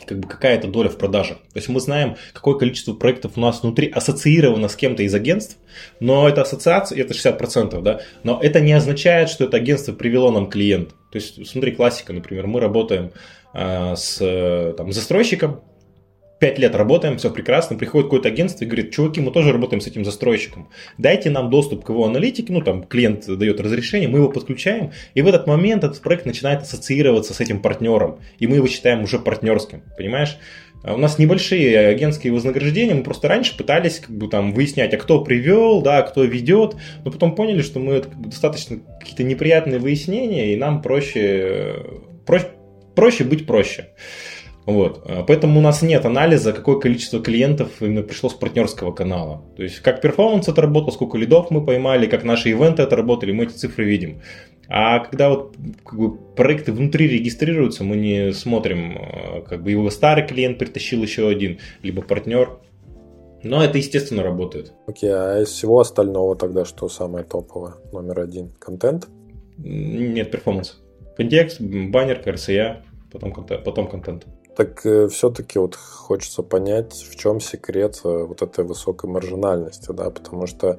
как 0.07 0.19
бы 0.19 0.29
какая 0.29 0.57
это 0.57 0.69
доля 0.69 0.89
в 0.89 0.97
продаже. 0.97 1.35
То 1.35 1.57
есть 1.57 1.69
мы 1.69 1.81
знаем, 1.81 2.17
какое 2.33 2.57
количество 2.57 2.95
проектов 2.95 3.33
у 3.37 3.41
нас 3.41 3.63
внутри 3.63 3.89
ассоциировано 3.89 4.69
с 4.69 4.77
кем-то 4.77 5.03
из 5.03 5.15
агентств, 5.15 5.57
но 6.01 6.29
это 6.29 6.43
ассоциация, 6.43 7.01
это 7.01 7.15
60%, 7.15 7.81
да, 7.83 8.01
но 8.23 8.41
это 8.43 8.61
не 8.61 8.73
означает, 8.73 9.29
что 9.29 9.45
это 9.45 9.57
агентство 9.57 9.93
привело 9.93 10.31
нам 10.31 10.49
клиента. 10.49 10.95
То 11.11 11.17
есть 11.17 11.47
смотри, 11.49 11.73
классика, 11.73 12.13
например, 12.13 12.47
мы 12.47 12.61
работаем 12.61 13.13
а, 13.53 13.95
с 13.95 14.75
там, 14.77 14.93
застройщиком, 14.93 15.63
пять 16.43 16.59
лет 16.59 16.75
работаем, 16.75 17.19
все 17.19 17.31
прекрасно, 17.31 17.77
приходит 17.77 18.09
какое-то 18.09 18.27
агентство 18.27 18.65
и 18.65 18.67
говорит, 18.67 18.91
чуваки, 18.91 19.21
мы 19.21 19.31
тоже 19.31 19.53
работаем 19.53 19.81
с 19.81 19.87
этим 19.87 20.05
застройщиком, 20.05 20.69
дайте 20.99 21.31
нам 21.31 21.51
доступ 21.51 21.85
к 21.85 21.91
его 21.91 22.05
аналитике, 22.05 22.53
ну 22.53 22.61
там 22.63 22.83
клиент 22.83 23.27
дает 23.27 23.61
разрешение, 23.61 24.09
мы 24.09 24.19
его 24.19 24.29
подключаем, 24.29 24.91
и 25.15 25.23
в 25.23 25.29
этот 25.29 25.47
момент 25.47 25.85
этот 25.85 26.01
проект 26.01 26.27
начинает 26.27 26.63
ассоциироваться 26.63 27.33
с 27.33 27.39
этим 27.39 27.63
партнером, 27.63 28.19
и 28.41 28.49
мы 28.49 28.57
его 28.57 28.67
считаем 28.67 29.05
уже 29.05 29.21
партнерским, 29.21 29.85
понимаешь? 29.97 30.37
А 30.83 30.95
у 30.95 30.97
нас 30.97 31.17
небольшие 31.17 31.79
агентские 31.79 32.33
вознаграждения, 32.33 32.97
мы 32.97 33.05
просто 33.05 33.29
раньше 33.29 33.57
пытались 33.57 34.01
как 34.01 34.11
бы 34.11 34.27
там 34.27 34.53
выяснять, 34.53 34.93
а 34.95 34.97
кто 34.97 35.23
привел, 35.23 35.81
да, 35.81 36.03
кто 36.03 36.25
ведет, 36.25 36.75
но 37.05 37.13
потом 37.13 37.37
поняли, 37.37 37.63
что 37.63 37.79
мы 37.79 37.93
это 37.93 38.09
как 38.09 38.19
бы, 38.19 38.31
достаточно 38.31 38.81
какие-то 38.99 39.23
неприятные 39.23 39.79
выяснения, 39.79 40.53
и 40.53 40.57
нам 40.57 40.83
проще, 40.83 41.77
проще, 42.27 42.49
проще 42.97 43.23
быть 43.23 43.47
проще. 43.47 43.91
Вот. 44.67 45.03
А, 45.07 45.25
поэтому 45.25 45.59
у 45.59 45.63
нас 45.63 45.83
нет 45.83 46.05
анализа, 46.05 46.53
какое 46.53 46.79
количество 46.79 47.21
клиентов 47.21 47.71
именно 47.81 48.03
пришло 48.03 48.29
с 48.29 48.35
партнерского 48.35 48.93
канала. 48.93 49.43
То 49.57 49.63
есть, 49.63 49.81
как 49.81 50.01
перформанс 50.01 50.49
отработал, 50.49 50.93
сколько 50.93 51.19
лидов 51.19 51.51
мы 51.51 51.65
поймали, 51.65 52.07
как 52.07 52.25
наши 52.25 52.51
ивенты 52.51 52.83
отработали, 52.83 53.33
мы 53.33 53.45
эти 53.45 53.53
цифры 53.53 53.85
видим. 53.85 54.21
А 54.69 55.01
когда 55.01 55.31
вот 55.31 55.57
как 55.85 55.99
бы, 55.99 56.17
проекты 56.17 56.73
внутри 56.73 57.09
регистрируются, 57.09 57.85
мы 57.85 57.97
не 57.97 58.33
смотрим, 58.33 58.99
а, 58.99 59.41
как 59.43 59.63
бы 59.63 59.71
его 59.71 59.91
старый 59.91 60.27
клиент 60.27 60.59
притащил 60.59 61.03
еще 61.03 61.29
один, 61.29 61.59
либо 61.83 62.03
партнер. 62.03 62.59
Но 63.43 63.63
это, 63.65 63.79
естественно, 63.79 64.23
работает. 64.23 64.73
Окей, 64.87 65.11
okay, 65.11 65.13
а 65.13 65.43
из 65.43 65.49
всего 65.49 65.81
остального 65.81 66.37
тогда 66.37 66.65
что 66.65 66.89
самое 66.89 67.25
топовое? 67.25 67.75
Номер 67.93 68.21
один. 68.21 68.51
Контент? 68.61 69.09
Нет, 69.59 70.31
перформанс. 70.31 70.81
Контекст, 71.17 71.61
баннер, 71.61 72.23
КРСЯ, 72.23 72.83
потом, 73.11 73.33
контент, 73.33 73.65
потом 73.65 73.89
контент. 73.89 74.27
Так 74.57 74.85
э, 74.85 75.09
все-таки 75.09 75.59
вот 75.59 75.77
хочется 75.77 76.43
понять, 76.43 76.93
в 76.95 77.17
чем 77.17 77.41
секрет 77.41 78.01
э, 78.05 78.25
вот 78.25 78.43
этой 78.43 78.65
высокой 78.65 79.09
маржинальности, 79.09 79.93
да, 79.93 80.11
потому 80.11 80.47
что 80.47 80.79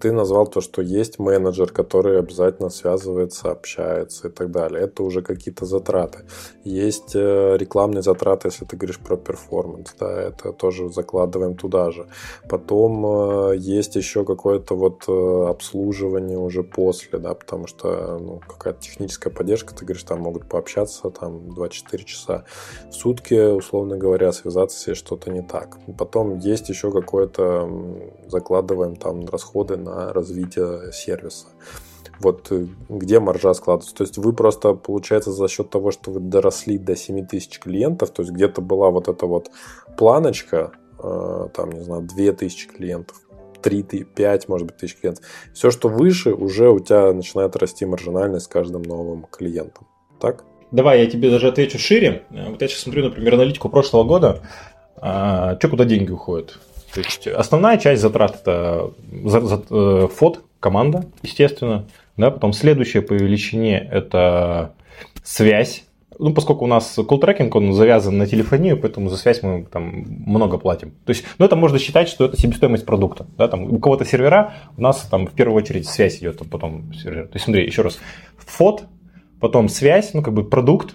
ты 0.00 0.12
назвал 0.12 0.46
то, 0.46 0.60
что 0.60 0.82
есть 0.82 1.18
менеджер, 1.18 1.72
который 1.72 2.18
обязательно 2.18 2.70
связывается, 2.70 3.50
общается 3.50 4.28
и 4.28 4.30
так 4.30 4.50
далее. 4.50 4.84
Это 4.84 5.02
уже 5.02 5.22
какие-то 5.22 5.66
затраты. 5.66 6.20
Есть 6.64 7.14
э, 7.14 7.56
рекламные 7.58 8.02
затраты, 8.02 8.48
если 8.48 8.64
ты 8.64 8.76
говоришь 8.76 8.98
про 8.98 9.16
перформанс, 9.16 9.94
да, 9.98 10.10
это 10.20 10.52
тоже 10.52 10.88
закладываем 10.88 11.56
туда 11.56 11.90
же. 11.90 12.06
Потом 12.48 13.04
э, 13.06 13.56
есть 13.56 13.96
еще 13.96 14.24
какое-то 14.24 14.74
вот 14.74 15.04
э, 15.08 15.46
обслуживание 15.50 16.38
уже 16.38 16.62
после, 16.62 17.18
да, 17.18 17.34
потому 17.34 17.66
что 17.66 18.18
ну, 18.18 18.40
какая-то 18.46 18.80
техническая 18.80 19.32
поддержка, 19.32 19.74
ты 19.74 19.84
говоришь, 19.84 20.04
там 20.04 20.20
могут 20.20 20.48
пообщаться 20.48 21.10
там 21.10 21.54
24 21.54 22.04
часа 22.04 22.44
в 22.88 22.94
сутки, 22.94 23.52
условно 23.54 23.96
говоря, 23.96 24.32
связаться, 24.32 24.78
если 24.78 24.94
что-то 24.94 25.30
не 25.30 25.42
так. 25.42 25.78
Потом 25.98 26.38
есть 26.38 26.68
еще 26.68 26.90
какое-то, 26.90 27.68
закладываем 28.28 28.96
там 28.96 29.26
расходы 29.26 29.76
на 29.82 30.12
развитие 30.12 30.92
сервиса. 30.92 31.46
Вот 32.20 32.48
э, 32.50 32.66
где 32.88 33.20
маржа 33.20 33.54
складывается. 33.54 33.94
То 33.94 34.04
есть 34.04 34.18
вы 34.18 34.32
просто, 34.32 34.74
получается, 34.74 35.32
за 35.32 35.48
счет 35.48 35.70
того, 35.70 35.90
что 35.90 36.10
вы 36.10 36.20
доросли 36.20 36.78
до 36.78 36.96
7 36.96 37.26
тысяч 37.26 37.58
клиентов, 37.58 38.10
то 38.10 38.22
есть 38.22 38.32
где-то 38.32 38.60
была 38.60 38.90
вот 38.90 39.08
эта 39.08 39.26
вот 39.26 39.50
планочка, 39.96 40.72
э, 41.02 41.48
там, 41.54 41.72
не 41.72 41.80
знаю, 41.80 42.02
2 42.02 42.32
тысячи 42.32 42.68
клиентов, 42.68 43.16
3, 43.62 43.82
5, 44.04 44.48
может 44.48 44.66
быть, 44.66 44.76
тысяч 44.76 44.96
клиентов. 44.96 45.24
Все, 45.52 45.70
что 45.70 45.88
выше, 45.88 46.32
уже 46.32 46.70
у 46.70 46.78
тебя 46.80 47.12
начинает 47.12 47.56
расти 47.56 47.86
маржинальность 47.86 48.46
с 48.46 48.48
каждым 48.48 48.82
новым 48.82 49.26
клиентом. 49.30 49.86
Так? 50.20 50.44
Давай 50.70 51.00
я 51.00 51.06
тебе 51.06 51.30
даже 51.30 51.48
отвечу 51.48 51.78
шире. 51.78 52.22
Вот 52.30 52.62
я 52.62 52.68
сейчас 52.68 52.80
смотрю, 52.80 53.04
например, 53.04 53.34
аналитику 53.34 53.68
прошлого 53.68 54.04
года. 54.04 54.42
А, 54.96 55.56
что 55.58 55.68
куда 55.68 55.84
деньги 55.84 56.10
уходят? 56.10 56.58
То 56.94 57.00
есть 57.00 57.26
основная 57.26 57.78
часть 57.78 58.02
затрат 58.02 58.40
это 58.42 58.92
за, 59.24 59.40
за, 59.40 59.62
э, 59.70 60.08
фот, 60.14 60.44
команда, 60.60 61.04
естественно. 61.22 61.86
Да, 62.16 62.30
потом 62.30 62.52
следующее 62.52 63.02
по 63.02 63.14
величине 63.14 63.78
это 63.78 64.74
связь. 65.24 65.84
Ну, 66.18 66.34
поскольку 66.34 66.64
у 66.64 66.68
нас 66.68 66.98
колл-трекинг, 66.98 67.56
он 67.56 67.72
завязан 67.72 68.18
на 68.18 68.26
телефонию, 68.26 68.78
поэтому 68.78 69.08
за 69.08 69.16
связь 69.16 69.42
мы 69.42 69.64
там 69.64 70.04
много 70.26 70.58
платим. 70.58 70.92
То 71.04 71.10
есть, 71.10 71.24
ну, 71.38 71.46
это 71.46 71.56
можно 71.56 71.78
считать, 71.78 72.08
что 72.08 72.26
это 72.26 72.38
себестоимость 72.38 72.84
продукта. 72.84 73.26
Да, 73.38 73.48
там, 73.48 73.64
у 73.64 73.78
кого-то 73.78 74.04
сервера, 74.04 74.54
у 74.76 74.82
нас 74.82 75.00
там 75.10 75.26
в 75.26 75.32
первую 75.32 75.56
очередь 75.56 75.88
связь 75.88 76.18
идет, 76.18 76.40
а 76.40 76.44
потом 76.44 76.92
сервер. 76.92 77.26
То 77.26 77.34
есть, 77.34 77.46
смотри, 77.46 77.64
еще 77.64 77.82
раз, 77.82 77.98
фот, 78.36 78.84
потом 79.40 79.68
связь, 79.68 80.12
ну, 80.14 80.22
как 80.22 80.34
бы 80.34 80.44
продукт, 80.44 80.94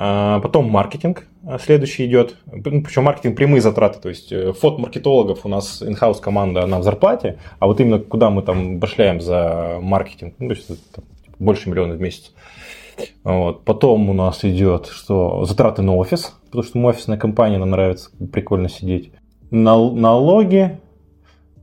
потом 0.00 0.70
маркетинг, 0.70 1.26
а 1.46 1.58
следующий 1.58 2.06
идет, 2.06 2.36
ну, 2.50 2.82
причем 2.82 3.04
маркетинг 3.04 3.36
прямые 3.36 3.60
затраты, 3.60 4.00
то 4.00 4.08
есть 4.08 4.32
э, 4.32 4.54
фот 4.54 4.78
маркетологов 4.78 5.44
у 5.44 5.48
нас 5.50 5.82
in-house 5.82 6.22
команда, 6.22 6.62
она 6.62 6.78
в 6.78 6.82
зарплате, 6.82 7.38
а 7.58 7.66
вот 7.66 7.80
именно 7.80 7.98
куда 7.98 8.30
мы 8.30 8.40
там 8.40 8.78
башляем 8.78 9.20
за 9.20 9.78
маркетинг, 9.82 10.36
ну, 10.38 10.48
то 10.48 10.54
есть 10.54 10.70
это 10.70 11.02
больше 11.38 11.68
миллиона 11.68 11.94
в 11.94 12.00
месяц. 12.00 12.32
Вот. 13.24 13.64
Потом 13.64 14.08
у 14.08 14.14
нас 14.14 14.42
идет, 14.42 14.86
что 14.86 15.44
затраты 15.44 15.82
на 15.82 15.94
офис, 15.94 16.34
потому 16.46 16.64
что 16.64 16.78
мы 16.78 16.88
офисная 16.88 17.18
компания, 17.18 17.58
нам 17.58 17.70
нравится 17.70 18.10
прикольно 18.32 18.70
сидеть. 18.70 19.12
Нал- 19.50 19.92
налоги, 19.92 20.78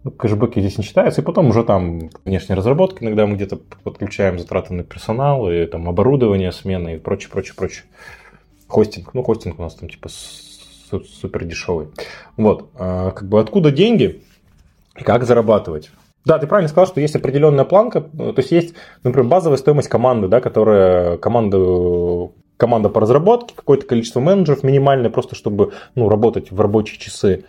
ну, 0.04 0.12
кэшбэки 0.12 0.60
здесь 0.60 0.78
не 0.78 0.84
считаются, 0.84 1.22
и 1.22 1.24
потом 1.24 1.50
уже 1.50 1.64
там 1.64 2.12
внешняя 2.24 2.56
разработка, 2.56 3.04
иногда 3.04 3.26
мы 3.26 3.36
где-то 3.36 3.58
подключаем 3.84 4.38
затраты 4.38 4.76
на 4.76 4.84
персонал, 4.84 5.50
и 5.50 5.66
там 5.66 5.90
оборудование, 5.90 6.52
смены 6.52 6.96
и 6.96 7.00
прочее, 7.00 7.32
прочее, 7.32 7.56
прочее. 7.56 7.86
Хостинг. 8.68 9.14
Ну, 9.14 9.24
хостинг 9.24 9.60
у 9.60 9.64
нас 9.64 9.76
там 9.76 9.90
типа 9.90 10.10
супер 10.10 11.46
дешевый. 11.46 11.88
Вот. 12.36 12.70
А, 12.76 13.12
как 13.12 13.28
бы 13.28 13.40
откуда 13.40 13.72
деньги 13.72 14.22
как 14.94 15.26
зарабатывать? 15.26 15.92
Да, 16.26 16.40
ты 16.40 16.48
правильно 16.48 16.68
сказал, 16.68 16.88
что 16.88 17.00
есть 17.00 17.16
определенная 17.16 17.64
планка, 17.64 18.02
то 18.02 18.34
есть 18.36 18.52
есть, 18.52 18.74
например, 19.04 19.30
базовая 19.30 19.58
стоимость 19.58 19.88
команды, 19.88 20.28
да, 20.28 20.42
которая 20.42 21.18
команда, 21.18 22.32
команда 22.58 22.90
по 22.90 23.00
разработке, 23.00 23.56
какое-то 23.56 23.86
количество 23.86 24.20
менеджеров 24.20 24.64
минимальное, 24.64 25.10
просто 25.10 25.36
чтобы 25.36 25.72
ну, 25.96 26.10
работать 26.10 26.52
в 26.52 26.60
рабочие 26.60 27.00
часы 27.00 27.46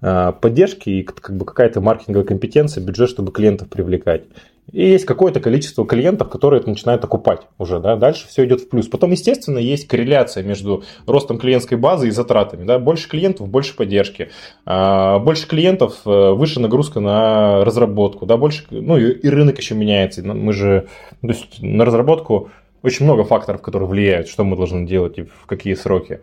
а, 0.00 0.32
поддержки 0.32 0.88
и 0.88 1.02
как 1.02 1.36
бы 1.36 1.44
какая-то 1.44 1.82
маркетинговая 1.82 2.26
компетенция, 2.26 2.82
бюджет, 2.82 3.10
чтобы 3.10 3.32
клиентов 3.32 3.68
привлекать. 3.68 4.22
И 4.70 4.88
есть 4.88 5.04
какое-то 5.04 5.40
количество 5.40 5.84
клиентов, 5.84 6.30
которые 6.30 6.60
это 6.60 6.70
начинают 6.70 7.04
окупать 7.04 7.42
уже, 7.58 7.80
да, 7.80 7.96
дальше 7.96 8.28
все 8.28 8.44
идет 8.44 8.60
в 8.60 8.68
плюс. 8.68 8.86
Потом, 8.86 9.10
естественно, 9.10 9.58
есть 9.58 9.88
корреляция 9.88 10.44
между 10.44 10.84
ростом 11.06 11.38
клиентской 11.38 11.76
базы 11.76 12.08
и 12.08 12.10
затратами, 12.10 12.64
да, 12.64 12.78
больше 12.78 13.08
клиентов, 13.08 13.48
больше 13.48 13.76
поддержки, 13.76 14.30
а, 14.64 15.18
больше 15.18 15.46
клиентов, 15.48 16.00
э, 16.06 16.30
выше 16.30 16.60
нагрузка 16.60 17.00
на 17.00 17.64
разработку, 17.64 18.24
да, 18.24 18.36
больше, 18.36 18.64
ну 18.70 18.96
и, 18.96 19.28
рынок 19.28 19.58
еще 19.58 19.74
меняется, 19.74 20.22
мы 20.22 20.52
же, 20.52 20.86
то 21.20 21.28
есть 21.28 21.60
на 21.60 21.84
разработку 21.84 22.50
очень 22.82 23.04
много 23.04 23.24
факторов, 23.24 23.62
которые 23.62 23.88
влияют, 23.88 24.28
что 24.28 24.44
мы 24.44 24.56
должны 24.56 24.86
делать 24.86 25.18
и 25.18 25.22
в 25.22 25.46
какие 25.46 25.74
сроки. 25.74 26.20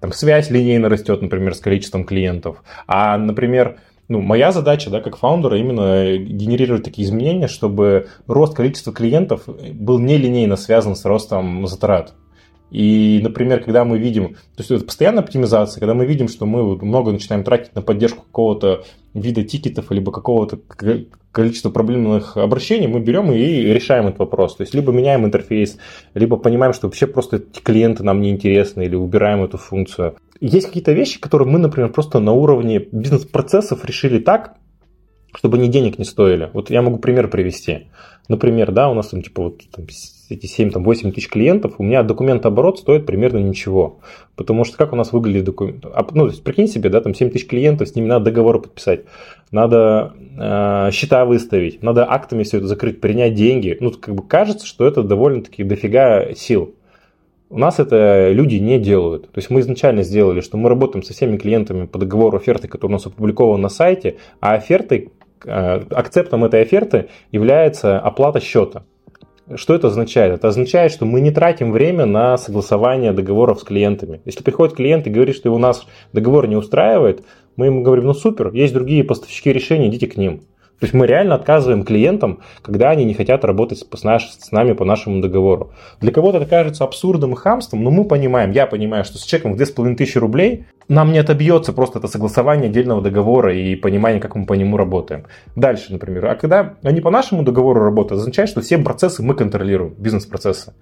Там 0.00 0.12
связь 0.12 0.50
линейно 0.50 0.88
растет, 0.88 1.20
например, 1.20 1.54
с 1.54 1.60
количеством 1.60 2.04
клиентов, 2.04 2.62
а, 2.86 3.18
например, 3.18 3.76
ну, 4.10 4.20
моя 4.20 4.50
задача, 4.50 4.90
да, 4.90 5.00
как 5.00 5.16
фаундера, 5.16 5.56
именно 5.56 6.18
генерировать 6.18 6.82
такие 6.82 7.06
изменения, 7.06 7.46
чтобы 7.46 8.08
рост 8.26 8.56
количества 8.56 8.92
клиентов 8.92 9.44
был 9.46 10.00
нелинейно 10.00 10.56
связан 10.56 10.96
с 10.96 11.04
ростом 11.04 11.66
затрат. 11.68 12.12
И, 12.72 13.20
например, 13.22 13.62
когда 13.62 13.84
мы 13.84 13.98
видим, 13.98 14.34
то 14.34 14.58
есть 14.58 14.70
это 14.72 14.84
постоянная 14.84 15.22
оптимизация, 15.22 15.78
когда 15.78 15.94
мы 15.94 16.06
видим, 16.06 16.26
что 16.26 16.44
мы 16.44 16.76
много 16.76 17.12
начинаем 17.12 17.44
тратить 17.44 17.74
на 17.76 17.82
поддержку 17.82 18.22
какого-то 18.22 18.82
вида 19.14 19.44
тикетов, 19.44 19.92
либо 19.92 20.10
какого-то 20.10 20.58
количества 21.30 21.70
проблемных 21.70 22.36
обращений, 22.36 22.88
мы 22.88 22.98
берем 22.98 23.30
и 23.30 23.38
решаем 23.38 24.08
этот 24.08 24.18
вопрос. 24.18 24.56
То 24.56 24.62
есть 24.62 24.74
либо 24.74 24.90
меняем 24.90 25.24
интерфейс, 25.24 25.78
либо 26.14 26.36
понимаем, 26.36 26.72
что 26.72 26.88
вообще 26.88 27.06
просто 27.06 27.36
эти 27.36 27.60
клиенты 27.60 28.02
нам 28.02 28.20
не 28.20 28.30
интересны, 28.30 28.86
или 28.86 28.96
убираем 28.96 29.44
эту 29.44 29.56
функцию. 29.56 30.16
Есть 30.40 30.68
какие-то 30.68 30.92
вещи, 30.92 31.20
которые 31.20 31.48
мы, 31.48 31.58
например, 31.58 31.90
просто 31.92 32.18
на 32.18 32.32
уровне 32.32 32.78
бизнес-процессов 32.78 33.84
решили 33.84 34.18
так, 34.18 34.56
чтобы 35.34 35.58
они 35.58 35.68
денег 35.68 35.98
не 35.98 36.04
стоили. 36.04 36.50
Вот 36.52 36.70
я 36.70 36.82
могу 36.82 36.98
пример 36.98 37.28
привести. 37.28 37.88
Например, 38.28 38.72
да, 38.72 38.88
у 38.88 38.94
нас 38.94 39.08
там 39.08 39.22
типа 39.22 39.42
вот 39.42 39.60
там, 39.70 39.86
эти 40.28 40.46
7-8 40.46 41.12
тысяч 41.12 41.28
клиентов, 41.28 41.74
у 41.78 41.82
меня 41.82 42.02
документ 42.02 42.46
оборот 42.46 42.78
стоит 42.78 43.04
примерно 43.04 43.38
ничего. 43.38 44.00
Потому 44.36 44.64
что 44.64 44.76
как 44.76 44.92
у 44.92 44.96
нас 44.96 45.12
выглядит 45.12 45.44
документ? 45.44 45.84
А, 45.84 46.06
ну, 46.12 46.26
то 46.26 46.30
есть, 46.30 46.44
прикинь 46.44 46.68
себе, 46.68 46.90
да, 46.90 47.00
там 47.00 47.14
7 47.14 47.30
тысяч 47.30 47.46
клиентов, 47.46 47.88
с 47.88 47.94
ними 47.94 48.06
надо 48.06 48.26
договоры 48.26 48.60
подписать, 48.60 49.00
надо 49.50 50.14
э, 50.38 50.90
счета 50.92 51.24
выставить, 51.24 51.82
надо 51.82 52.10
актами 52.10 52.44
все 52.44 52.58
это 52.58 52.66
закрыть, 52.66 53.00
принять 53.00 53.34
деньги. 53.34 53.76
Ну, 53.80 53.90
как 53.90 54.14
бы 54.14 54.26
кажется, 54.26 54.66
что 54.66 54.86
это 54.86 55.02
довольно-таки 55.02 55.64
дофига 55.64 56.32
сил. 56.34 56.74
У 57.52 57.58
нас 57.58 57.80
это 57.80 58.30
люди 58.30 58.54
не 58.56 58.78
делают. 58.78 59.24
То 59.24 59.38
есть 59.38 59.50
мы 59.50 59.58
изначально 59.58 60.04
сделали, 60.04 60.40
что 60.40 60.56
мы 60.56 60.68
работаем 60.68 61.02
со 61.02 61.12
всеми 61.12 61.36
клиентами 61.36 61.86
по 61.86 61.98
договору 61.98 62.36
оферты, 62.36 62.68
который 62.68 62.92
у 62.92 62.94
нас 62.94 63.06
опубликован 63.06 63.60
на 63.60 63.68
сайте, 63.68 64.18
а 64.40 64.54
офертой, 64.54 65.10
э, 65.44 65.82
акцептом 65.90 66.44
этой 66.44 66.62
оферты 66.62 67.08
является 67.32 67.98
оплата 67.98 68.38
счета. 68.38 68.84
Что 69.56 69.74
это 69.74 69.88
означает? 69.88 70.34
Это 70.34 70.46
означает, 70.46 70.92
что 70.92 71.06
мы 71.06 71.20
не 71.20 71.32
тратим 71.32 71.72
время 71.72 72.06
на 72.06 72.38
согласование 72.38 73.10
договоров 73.10 73.58
с 73.58 73.64
клиентами. 73.64 74.20
Если 74.24 74.44
приходит 74.44 74.76
клиент 74.76 75.08
и 75.08 75.10
говорит, 75.10 75.34
что 75.34 75.52
у 75.52 75.58
нас 75.58 75.88
договор 76.12 76.46
не 76.46 76.54
устраивает, 76.54 77.24
мы 77.56 77.66
ему 77.66 77.82
говорим, 77.82 78.04
ну 78.04 78.14
супер, 78.14 78.52
есть 78.52 78.72
другие 78.72 79.02
поставщики 79.02 79.52
решений, 79.52 79.88
идите 79.88 80.06
к 80.06 80.16
ним. 80.16 80.42
То 80.80 80.86
есть 80.86 80.94
мы 80.94 81.06
реально 81.06 81.34
отказываем 81.34 81.84
клиентам, 81.84 82.40
когда 82.62 82.88
они 82.88 83.04
не 83.04 83.12
хотят 83.12 83.44
работать 83.44 83.84
с, 83.92 84.02
наш, 84.02 84.30
с 84.30 84.50
нами 84.50 84.72
по 84.72 84.86
нашему 84.86 85.20
договору. 85.20 85.72
Для 86.00 86.10
кого-то 86.10 86.38
это 86.38 86.46
кажется 86.46 86.84
абсурдом 86.84 87.34
и 87.34 87.36
хамством, 87.36 87.84
но 87.84 87.90
мы 87.90 88.04
понимаем, 88.04 88.50
я 88.52 88.66
понимаю, 88.66 89.04
что 89.04 89.18
с 89.18 89.22
чеком 89.22 89.52
в 89.52 89.56
2500 89.56 90.16
рублей 90.16 90.64
нам 90.88 91.12
не 91.12 91.18
отобьется 91.18 91.74
просто 91.74 91.98
это 91.98 92.08
согласование 92.08 92.70
отдельного 92.70 93.02
договора 93.02 93.54
и 93.54 93.76
понимание, 93.76 94.22
как 94.22 94.34
мы 94.34 94.46
по 94.46 94.54
нему 94.54 94.78
работаем. 94.78 95.26
Дальше, 95.54 95.92
например. 95.92 96.24
А 96.26 96.34
когда 96.34 96.76
они 96.82 97.02
по 97.02 97.10
нашему 97.10 97.42
договору 97.42 97.84
работают, 97.84 98.20
означает, 98.20 98.48
что 98.48 98.62
все 98.62 98.78
процессы 98.78 99.22
мы 99.22 99.34
контролируем, 99.34 99.94
бизнес-процессы. 99.98 100.72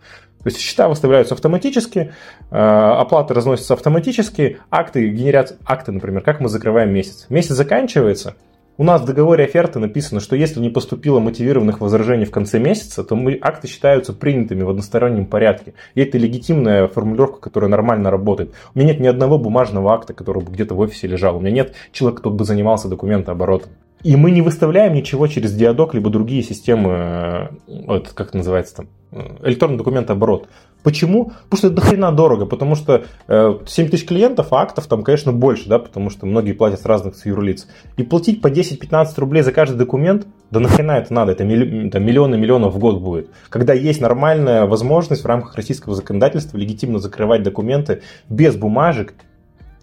То 0.42 0.46
есть 0.46 0.61
счета 0.61 0.88
выставляются 0.88 1.34
автоматически, 1.34 2.12
э, 2.53 2.57
оплаты 2.57 3.34
разносятся 3.34 3.74
автоматически, 3.74 4.59
акты 4.70 5.09
генерят 5.09 5.59
акты, 5.66 5.90
например, 5.90 6.22
как 6.22 6.38
мы 6.38 6.49
закрываем 6.49 6.94
месяц. 6.94 7.26
Месяц 7.28 7.51
заканчивается– 7.51 8.36
у 8.79 8.85
нас 8.85 9.03
в 9.03 9.05
договоре 9.05 9.45
оферты 9.45 9.81
написано, 9.81 10.20
что 10.20 10.37
если 10.37 10.61
не 10.61 10.70
поступило 10.70 11.18
мотивированных 11.18 11.81
возражений 11.81 12.24
в 12.24 12.31
конце 12.31 12.61
месяца, 12.61 13.03
то 13.03 13.16
мы, 13.16 13.37
акты 13.41 13.66
считаются 13.66 14.12
принятыми 14.12 14.62
в 14.62 14.70
одностороннем 14.70 15.26
порядке. 15.26 15.74
И 15.97 16.01
это 16.01 16.16
легитимная 16.16 16.87
формулировка, 16.87 17.41
которая 17.41 17.68
нормально 17.68 18.11
работает. 18.12 18.55
У 18.74 18.79
меня 18.79 18.93
нет 18.93 19.01
ни 19.01 19.09
одного 19.09 19.37
бумажного 19.37 19.93
акта, 19.93 20.14
который 20.14 20.45
бы 20.45 20.53
где-то 20.53 20.76
в 20.76 20.79
офисе 20.79 21.09
лежал. 21.09 21.37
У 21.37 21.41
меня 21.41 21.51
нет 21.51 21.74
человека, 21.91 22.20
кто 22.20 22.31
бы 22.31 22.45
занимался 22.45 22.89
документооборотом. 22.89 23.72
И 24.05 24.14
мы 24.14 24.30
не 24.30 24.42
выставляем 24.42 24.94
ничего 24.94 25.26
через 25.26 25.53
диадок, 25.55 25.94
либо 25.94 26.09
другие 26.09 26.42
системы, 26.42 26.90
э, 26.92 27.49
вот, 27.66 28.09
как 28.11 28.28
это 28.28 28.36
называется 28.36 28.76
там, 28.76 28.88
э, 29.11 29.49
электронный 29.49 29.76
документооборот. 29.76 30.49
Почему? 30.84 31.32
Потому 31.51 31.59
что 31.59 31.66
это 31.66 31.76
дохрена 31.76 32.12
дорого, 32.12 32.46
потому 32.46 32.76
что 32.76 33.05
э, 33.26 33.59
7 33.66 33.88
тысяч 33.88 34.07
клиентов, 34.07 34.53
а 34.53 34.62
актов 34.62 34.86
там, 34.86 35.03
конечно, 35.03 35.32
больше, 35.32 35.68
да, 35.68 35.80
потому 35.80 36.11
что 36.11 36.26
многие 36.26 36.53
платят 36.53 36.80
с 36.80 36.84
разных 36.86 37.16
с 37.16 37.26
юрлиц. 37.26 37.66
И 37.96 38.05
платить 38.05 38.40
по 38.40 38.46
10-15 38.46 39.07
рублей 39.16 39.42
за 39.42 39.51
каждый 39.51 39.76
документ, 39.76 40.28
да 40.53 40.61
нахрена 40.61 40.92
это 40.92 41.12
надо, 41.12 41.32
это 41.32 41.42
миллионы 41.42 42.36
миллионов 42.36 42.74
в 42.74 42.78
год 42.78 43.01
будет. 43.01 43.30
Когда 43.49 43.74
есть 43.74 44.01
нормальная 44.01 44.66
возможность 44.66 45.24
в 45.24 45.26
рамках 45.26 45.57
российского 45.57 45.96
законодательства 45.96 46.57
легитимно 46.57 47.01
закрывать 47.01 47.42
документы 47.42 48.03
без 48.28 48.55
бумажек 48.55 49.14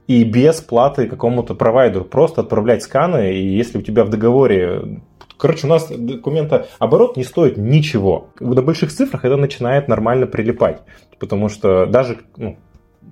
и 0.07 0.23
без 0.23 0.61
платы 0.61 1.07
какому-то 1.07 1.55
провайдеру, 1.55 2.05
просто 2.05 2.41
отправлять 2.41 2.83
сканы, 2.83 3.33
и 3.33 3.55
если 3.55 3.77
у 3.77 3.81
тебя 3.81 4.03
в 4.03 4.09
договоре 4.09 5.01
Короче, 5.37 5.67
у 5.67 5.69
нас 5.69 5.89
документа 5.89 6.67
оборот 6.79 7.17
не 7.17 7.23
стоит 7.23 7.57
ничего. 7.57 8.29
На 8.39 8.61
больших 8.61 8.91
цифрах 8.91 9.25
это 9.25 9.35
начинает 9.35 9.87
нормально 9.87 10.27
прилипать. 10.27 10.81
Потому 11.19 11.49
что 11.49 11.85
даже, 11.85 12.19
ну, 12.37 12.57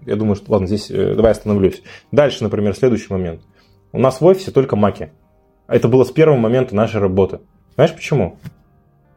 я 0.06 0.16
думаю, 0.16 0.36
что, 0.36 0.52
ладно, 0.52 0.68
здесь 0.68 0.90
э, 0.90 1.16
давай 1.16 1.32
остановлюсь. 1.32 1.82
Дальше, 2.12 2.44
например, 2.44 2.76
следующий 2.76 3.12
момент. 3.12 3.42
У 3.92 4.00
нас 4.00 4.22
в 4.22 4.26
офисе 4.26 4.52
только 4.52 4.76
маки. 4.76 5.12
Это 5.68 5.88
было 5.88 6.04
с 6.04 6.12
первого 6.12 6.38
момента 6.38 6.76
нашей 6.76 7.02
работы. 7.02 7.40
Знаешь 7.76 7.94
почему? 7.94 8.38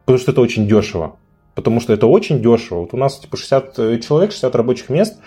Потому 0.05 0.19
что 0.19 0.31
это 0.31 0.41
очень 0.41 0.67
дешево. 0.67 1.17
Потому 1.55 1.79
что 1.79 1.93
это 1.93 2.07
очень 2.07 2.41
дешево. 2.41 2.81
Вот 2.81 2.93
у 2.93 2.97
нас 2.97 3.19
типа 3.19 3.37
60 3.37 3.79
э, 3.79 3.99
человек, 3.99 4.31
60 4.31 4.55
рабочих 4.55 4.89
мест. 4.89 5.19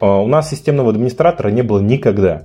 А 0.00 0.20
у 0.20 0.26
нас 0.26 0.50
системного 0.50 0.90
администратора 0.90 1.48
не 1.50 1.62
было 1.62 1.80
никогда 1.80 2.44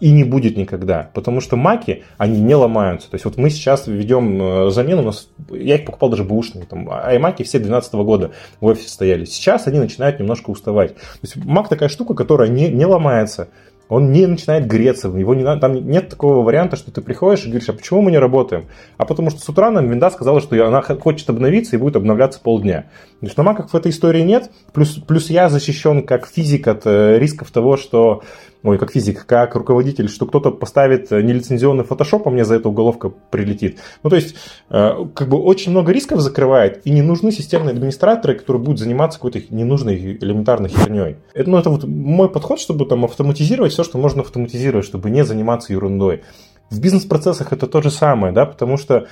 и 0.00 0.10
не 0.12 0.24
будет 0.24 0.56
никогда, 0.56 1.10
потому 1.12 1.40
что 1.42 1.56
маки, 1.56 2.04
они 2.16 2.40
не 2.40 2.54
ломаются. 2.54 3.10
То 3.10 3.16
есть 3.16 3.26
вот 3.26 3.36
мы 3.36 3.50
сейчас 3.50 3.86
ведем 3.86 4.42
э, 4.42 4.70
замену, 4.70 5.02
у 5.02 5.06
нас, 5.06 5.28
я 5.50 5.76
их 5.76 5.84
покупал 5.84 6.08
даже 6.08 6.24
бэушные, 6.24 6.64
там, 6.64 6.84
маки 6.84 7.42
все 7.42 7.58
2012 7.58 7.94
года 7.94 8.30
в 8.60 8.66
офисе 8.66 8.88
стояли. 8.88 9.26
Сейчас 9.26 9.66
они 9.66 9.78
начинают 9.78 10.18
немножко 10.18 10.50
уставать. 10.50 10.94
То 10.94 11.20
есть 11.22 11.36
мак 11.36 11.68
такая 11.68 11.90
штука, 11.90 12.14
которая 12.14 12.48
не, 12.48 12.68
не 12.68 12.86
ломается 12.86 13.48
он 13.90 14.12
не 14.12 14.24
начинает 14.26 14.66
греться, 14.68 15.08
его 15.08 15.34
не 15.34 15.44
там 15.58 15.74
нет 15.74 16.08
такого 16.08 16.44
варианта, 16.44 16.76
что 16.76 16.92
ты 16.92 17.02
приходишь 17.02 17.44
и 17.44 17.48
говоришь, 17.48 17.68
а 17.68 17.72
почему 17.72 18.02
мы 18.02 18.12
не 18.12 18.18
работаем? 18.18 18.66
А 18.96 19.04
потому 19.04 19.30
что 19.30 19.40
с 19.40 19.48
утра 19.48 19.70
нам 19.72 19.88
винда 19.88 20.10
сказала, 20.10 20.40
что 20.40 20.64
она 20.64 20.80
хочет 20.80 21.28
обновиться 21.28 21.74
и 21.74 21.78
будет 21.78 21.96
обновляться 21.96 22.40
полдня. 22.40 22.86
То 23.20 23.26
есть 23.26 23.36
на 23.36 23.42
маках 23.42 23.70
в 23.70 23.76
этой 23.76 23.90
истории 23.90 24.22
нет, 24.22 24.50
плюс, 24.72 24.94
плюс 24.94 25.28
я 25.28 25.50
защищен 25.50 26.06
как 26.06 26.26
физик 26.26 26.66
от 26.68 26.86
э, 26.86 27.18
рисков 27.18 27.50
того, 27.50 27.76
что 27.76 28.22
ой, 28.62 28.78
как 28.78 28.92
физик, 28.92 29.26
как 29.26 29.54
руководитель, 29.54 30.08
что 30.08 30.26
кто-то 30.26 30.50
поставит 30.50 31.10
нелицензионный 31.10 31.84
фотошоп, 31.84 32.26
а 32.26 32.30
мне 32.30 32.44
за 32.44 32.56
это 32.56 32.68
уголовка 32.68 33.10
прилетит. 33.30 33.78
Ну, 34.02 34.10
то 34.10 34.16
есть, 34.16 34.36
э, 34.70 34.90
как 35.14 35.28
бы 35.28 35.38
очень 35.38 35.70
много 35.70 35.92
рисков 35.92 36.20
закрывает, 36.20 36.80
и 36.84 36.90
не 36.90 37.02
нужны 37.02 37.32
системные 37.32 37.72
администраторы, 37.72 38.34
которые 38.34 38.62
будут 38.62 38.78
заниматься 38.78 39.18
какой-то 39.18 39.42
ненужной 39.50 39.96
элементарной 39.96 40.68
херней. 40.68 41.16
Это, 41.34 41.50
ну, 41.50 41.58
это 41.58 41.70
вот 41.70 41.84
мой 41.84 42.28
подход, 42.30 42.60
чтобы 42.60 42.86
там 42.86 43.04
автоматизировать 43.04 43.72
все, 43.72 43.84
что 43.84 43.98
можно 43.98 44.22
автоматизировать, 44.22 44.86
чтобы 44.86 45.10
не 45.10 45.24
заниматься 45.24 45.72
ерундой. 45.72 46.22
В 46.70 46.80
бизнес-процессах 46.80 47.52
это 47.52 47.66
то 47.66 47.82
же 47.82 47.90
самое, 47.90 48.32
да, 48.32 48.46
потому 48.46 48.76
что 48.76 49.08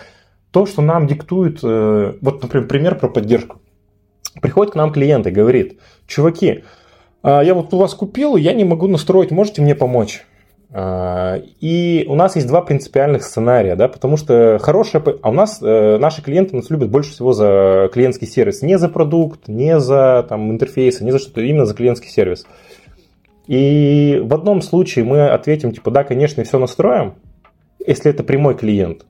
то, 0.51 0.65
что 0.67 0.83
нам 0.83 1.07
диктует, 1.07 1.61
э, 1.63 2.15
вот, 2.21 2.43
например, 2.43 2.69
пример 2.69 2.99
про 2.99 3.09
поддержку. 3.09 3.61
Приходит 4.41 4.72
к 4.72 4.76
нам 4.76 4.93
клиент 4.93 5.26
и 5.26 5.30
говорит, 5.30 5.78
чуваки, 6.07 6.64
а, 7.22 7.43
я 7.43 7.55
вот 7.55 7.72
у 7.74 7.78
вас 7.78 7.95
купил, 7.95 8.36
я 8.36 8.53
не 8.53 8.64
могу 8.64 8.86
настроить, 8.86 9.30
можете 9.30 9.62
мне 9.62 9.74
помочь? 9.74 10.24
А, 10.70 11.41
и 11.61 12.05
у 12.09 12.14
нас 12.14 12.36
есть 12.36 12.47
два 12.47 12.61
принципиальных 12.61 13.22
сценария, 13.22 13.74
да, 13.74 13.89
потому 13.89 14.16
что 14.16 14.59
хорошая... 14.61 15.03
А 15.22 15.30
у 15.30 15.32
нас, 15.32 15.61
э, 15.62 15.99
наши 15.99 16.22
клиенты 16.22 16.57
нас 16.57 16.68
любят 16.70 16.91
больше 16.91 17.12
всего 17.12 17.32
за 17.32 17.89
клиентский 17.93 18.26
сервис. 18.26 18.62
Не 18.62 18.78
за 18.78 18.89
продукт, 18.89 19.49
не 19.49 19.80
за 19.80 20.26
там, 20.28 20.51
интерфейсы, 20.51 21.05
не 21.05 21.11
за 21.11 21.18
что-то, 21.18 21.41
именно 21.41 21.64
за 21.64 21.74
клиентский 21.74 22.11
сервис. 22.11 22.47
И 23.47 24.20
в 24.22 24.34
одном 24.34 24.61
случае 24.61 25.07
мы 25.07 25.28
ответим, 25.28 25.72
типа, 25.72 25.91
да, 25.91 26.05
конечно, 26.05 26.45
все 26.45 26.59
настроим, 26.59 27.14
если 27.84 28.11
это 28.11 28.22
прямой 28.22 28.55
клиент. 28.55 29.07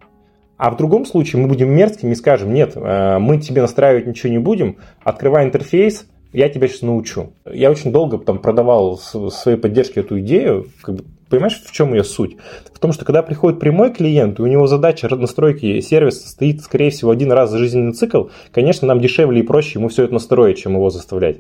А 0.58 0.70
в 0.70 0.76
другом 0.76 1.06
случае 1.06 1.40
мы 1.40 1.48
будем 1.48 1.70
мерзкими 1.70 2.12
и 2.12 2.14
скажем, 2.14 2.52
нет, 2.52 2.72
э, 2.76 3.18
мы 3.18 3.40
тебе 3.40 3.62
настраивать 3.62 4.06
ничего 4.06 4.30
не 4.30 4.38
будем, 4.38 4.76
открывай 5.02 5.44
интерфейс, 5.44 6.06
я 6.32 6.48
тебя 6.50 6.68
сейчас 6.68 6.82
научу. 6.82 7.32
Я 7.50 7.70
очень 7.70 7.90
долго 7.90 8.18
там 8.18 8.38
продавал 8.38 8.98
своей 8.98 9.56
поддержке 9.56 10.00
эту 10.00 10.20
идею, 10.20 10.66
как 10.82 10.96
бы, 10.96 11.04
Понимаешь, 11.28 11.60
в 11.62 11.72
чем 11.72 11.92
ее 11.92 12.04
суть? 12.04 12.36
В 12.72 12.78
том, 12.78 12.92
что 12.92 13.04
когда 13.04 13.22
приходит 13.22 13.60
прямой 13.60 13.92
клиент, 13.92 14.38
и 14.38 14.42
у 14.42 14.46
него 14.46 14.66
задача 14.66 15.14
настройки 15.14 15.80
сервиса 15.80 16.26
стоит, 16.28 16.62
скорее 16.62 16.90
всего, 16.90 17.10
один 17.10 17.32
раз 17.32 17.50
за 17.50 17.58
жизненный 17.58 17.92
цикл, 17.92 18.28
конечно, 18.50 18.88
нам 18.88 19.00
дешевле 19.00 19.40
и 19.40 19.42
проще 19.42 19.78
ему 19.78 19.88
все 19.88 20.04
это 20.04 20.14
настроить, 20.14 20.58
чем 20.58 20.74
его 20.74 20.88
заставлять. 20.88 21.38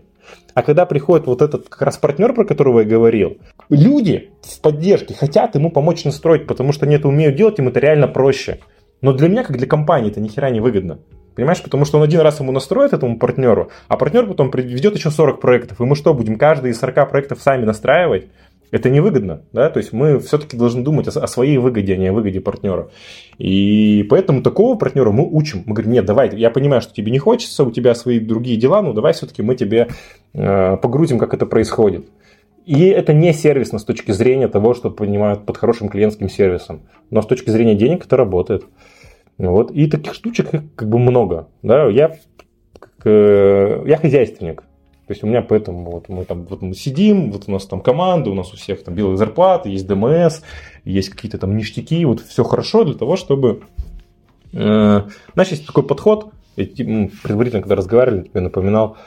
А 0.52 0.62
когда 0.62 0.84
приходит 0.84 1.26
вот 1.26 1.40
этот 1.40 1.70
как 1.70 1.80
раз 1.82 1.96
партнер, 1.96 2.34
про 2.34 2.44
которого 2.44 2.80
я 2.80 2.86
говорил, 2.86 3.38
люди 3.70 4.30
в 4.42 4.60
поддержке 4.60 5.14
хотят 5.14 5.54
ему 5.54 5.70
помочь 5.70 6.04
настроить, 6.04 6.46
потому 6.46 6.72
что 6.72 6.84
они 6.84 6.96
это 6.96 7.08
умеют 7.08 7.36
делать, 7.36 7.58
им 7.58 7.68
это 7.68 7.80
реально 7.80 8.08
проще. 8.08 8.58
Но 9.00 9.12
для 9.12 9.28
меня, 9.28 9.44
как 9.44 9.56
для 9.56 9.66
компании, 9.66 10.10
это 10.10 10.20
ни 10.20 10.28
хера 10.28 10.50
не 10.50 10.60
выгодно. 10.60 10.98
Понимаешь, 11.34 11.62
потому 11.62 11.84
что 11.84 11.98
он 11.98 12.04
один 12.04 12.20
раз 12.20 12.40
ему 12.40 12.50
настроит 12.50 12.92
этому 12.92 13.16
партнеру, 13.16 13.70
а 13.86 13.96
партнер 13.96 14.26
потом 14.26 14.50
ведет 14.50 14.96
еще 14.96 15.10
40 15.10 15.40
проектов. 15.40 15.80
И 15.80 15.84
мы 15.84 15.94
что, 15.94 16.12
будем 16.12 16.36
каждый 16.36 16.72
из 16.72 16.80
40 16.80 17.08
проектов 17.08 17.40
сами 17.40 17.64
настраивать? 17.64 18.26
Это 18.70 18.90
невыгодно, 18.90 19.42
да, 19.52 19.70
то 19.70 19.78
есть 19.78 19.94
мы 19.94 20.18
все-таки 20.18 20.54
должны 20.56 20.82
думать 20.82 21.08
о, 21.08 21.26
своей 21.26 21.56
выгоде, 21.56 21.94
а 21.94 21.96
не 21.96 22.08
о 22.08 22.12
выгоде 22.12 22.40
партнера. 22.40 22.90
И 23.38 24.06
поэтому 24.10 24.42
такого 24.42 24.76
партнера 24.76 25.10
мы 25.10 25.26
учим. 25.26 25.62
Мы 25.64 25.74
говорим, 25.74 25.92
нет, 25.92 26.04
давай, 26.04 26.36
я 26.36 26.50
понимаю, 26.50 26.82
что 26.82 26.92
тебе 26.92 27.10
не 27.10 27.18
хочется, 27.18 27.64
у 27.64 27.70
тебя 27.70 27.94
свои 27.94 28.18
другие 28.20 28.58
дела, 28.58 28.82
но 28.82 28.92
давай 28.92 29.14
все-таки 29.14 29.40
мы 29.40 29.54
тебе 29.54 29.88
э, 30.34 30.76
погрузим, 30.76 31.18
как 31.18 31.32
это 31.32 31.46
происходит. 31.46 32.04
И 32.68 32.84
это 32.88 33.14
не 33.14 33.32
сервисно 33.32 33.78
с 33.78 33.84
точки 33.84 34.12
зрения 34.12 34.46
того, 34.46 34.74
что 34.74 34.90
понимают 34.90 35.46
под 35.46 35.56
хорошим 35.56 35.88
клиентским 35.88 36.28
сервисом. 36.28 36.82
Но 37.08 37.22
с 37.22 37.26
точки 37.26 37.48
зрения 37.48 37.74
денег 37.74 38.04
это 38.04 38.18
работает. 38.18 38.66
Вот. 39.38 39.70
И 39.70 39.86
таких 39.86 40.12
штучек 40.12 40.50
как 40.50 40.86
бы 40.86 40.98
много. 40.98 41.48
Да? 41.62 41.88
Я, 41.88 42.18
э, 43.04 43.84
я 43.86 43.96
хозяйственник. 43.96 44.60
То 45.06 45.12
есть 45.12 45.24
у 45.24 45.26
меня 45.26 45.40
поэтому 45.40 45.90
вот 45.90 46.10
мы 46.10 46.26
там 46.26 46.44
вот 46.44 46.60
мы 46.60 46.74
сидим, 46.74 47.32
вот 47.32 47.44
у 47.46 47.52
нас 47.52 47.64
там 47.64 47.80
команда, 47.80 48.28
у 48.28 48.34
нас 48.34 48.52
у 48.52 48.56
всех 48.58 48.84
там 48.84 48.94
белые 48.94 49.16
зарплаты, 49.16 49.70
есть 49.70 49.86
ДМС, 49.86 50.42
есть 50.84 51.08
какие-то 51.08 51.38
там 51.38 51.56
ништяки, 51.56 52.04
вот 52.04 52.20
все 52.20 52.44
хорошо 52.44 52.84
для 52.84 52.96
того, 52.96 53.16
чтобы... 53.16 53.62
Э, 54.52 55.04
знаешь, 55.32 55.50
есть 55.52 55.66
такой 55.66 55.84
подход, 55.84 56.32
я 56.56 56.66
предварительно, 56.66 57.62
когда 57.62 57.76
разговаривали, 57.76 58.24
тебе 58.24 58.42
напоминал, 58.42 58.98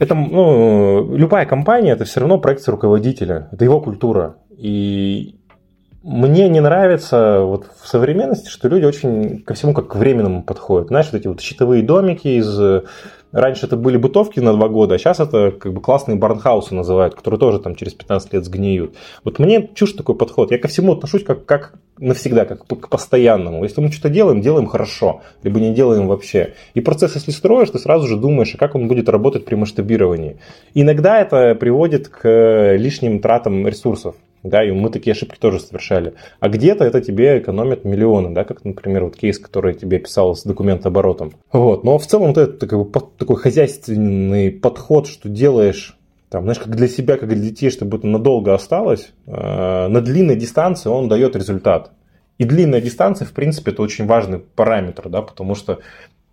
это, 0.00 0.14
ну, 0.14 1.14
любая 1.14 1.44
компания, 1.44 1.92
это 1.92 2.04
все 2.04 2.20
равно 2.20 2.38
проекция 2.38 2.72
руководителя, 2.72 3.50
это 3.52 3.64
его 3.64 3.82
культура. 3.82 4.36
И 4.56 5.36
мне 6.02 6.48
не 6.48 6.60
нравится 6.60 7.40
вот 7.42 7.66
в 7.82 7.86
современности, 7.86 8.48
что 8.48 8.68
люди 8.68 8.86
очень 8.86 9.42
ко 9.42 9.52
всему 9.52 9.74
как 9.74 9.88
к 9.88 9.96
временному 9.96 10.42
подходят. 10.42 10.88
Знаешь, 10.88 11.08
вот 11.12 11.20
эти 11.20 11.28
вот 11.28 11.42
щитовые 11.42 11.82
домики 11.82 12.28
из 12.28 12.58
Раньше 13.32 13.66
это 13.66 13.76
были 13.76 13.96
бытовки 13.96 14.40
на 14.40 14.52
два 14.52 14.68
года, 14.68 14.96
а 14.96 14.98
сейчас 14.98 15.20
это 15.20 15.52
как 15.52 15.72
бы 15.72 15.80
классные 15.80 16.16
барнхаусы 16.16 16.74
называют, 16.74 17.14
которые 17.14 17.38
тоже 17.38 17.60
там 17.60 17.76
через 17.76 17.94
15 17.94 18.32
лет 18.32 18.44
сгниют. 18.44 18.96
Вот 19.24 19.38
мне 19.38 19.70
чушь 19.74 19.92
такой 19.92 20.16
подход. 20.16 20.50
Я 20.50 20.58
ко 20.58 20.68
всему 20.68 20.92
отношусь 20.92 21.22
как, 21.22 21.44
как 21.44 21.74
навсегда, 21.98 22.44
как 22.44 22.66
к 22.66 22.88
постоянному. 22.88 23.62
Если 23.62 23.80
мы 23.80 23.92
что-то 23.92 24.08
делаем, 24.08 24.40
делаем 24.40 24.66
хорошо, 24.66 25.22
либо 25.42 25.60
не 25.60 25.72
делаем 25.72 26.08
вообще. 26.08 26.54
И 26.74 26.80
процесс, 26.80 27.14
если 27.14 27.30
строишь, 27.30 27.70
ты 27.70 27.78
сразу 27.78 28.08
же 28.08 28.16
думаешь, 28.16 28.54
а 28.54 28.58
как 28.58 28.74
он 28.74 28.88
будет 28.88 29.08
работать 29.08 29.44
при 29.44 29.54
масштабировании. 29.54 30.38
Иногда 30.74 31.20
это 31.20 31.54
приводит 31.54 32.08
к 32.08 32.74
лишним 32.76 33.20
тратам 33.20 33.66
ресурсов. 33.66 34.16
Да, 34.42 34.64
и 34.64 34.70
мы 34.70 34.90
такие 34.90 35.12
ошибки 35.12 35.38
тоже 35.38 35.60
совершали. 35.60 36.14
А 36.40 36.48
где-то 36.48 36.84
это 36.84 37.00
тебе 37.00 37.38
экономит 37.38 37.84
миллионы, 37.84 38.34
да, 38.34 38.44
как, 38.44 38.64
например, 38.64 39.04
вот 39.04 39.16
кейс, 39.16 39.38
который 39.38 39.74
тебе 39.74 39.98
писал 39.98 40.34
с 40.34 40.44
документооборотом. 40.44 41.32
Вот, 41.52 41.84
но 41.84 41.98
в 41.98 42.06
целом 42.06 42.30
это 42.30 42.46
такой, 42.46 42.86
такой 43.18 43.36
хозяйственный 43.36 44.50
подход, 44.50 45.06
что 45.06 45.28
делаешь 45.28 45.96
там, 46.30 46.44
знаешь, 46.44 46.60
как 46.60 46.76
для 46.76 46.86
себя, 46.86 47.16
как 47.16 47.28
для 47.28 47.40
детей, 47.42 47.70
чтобы 47.70 47.98
это 47.98 48.06
надолго 48.06 48.54
осталось, 48.54 49.12
э, 49.26 49.88
на 49.88 50.00
длинной 50.00 50.36
дистанции 50.36 50.88
он 50.88 51.08
дает 51.08 51.34
результат. 51.34 51.90
И 52.38 52.44
длинная 52.44 52.80
дистанция, 52.80 53.26
в 53.26 53.32
принципе, 53.32 53.72
это 53.72 53.82
очень 53.82 54.06
важный 54.06 54.38
параметр, 54.38 55.08
да, 55.08 55.22
потому 55.22 55.56
что 55.56 55.80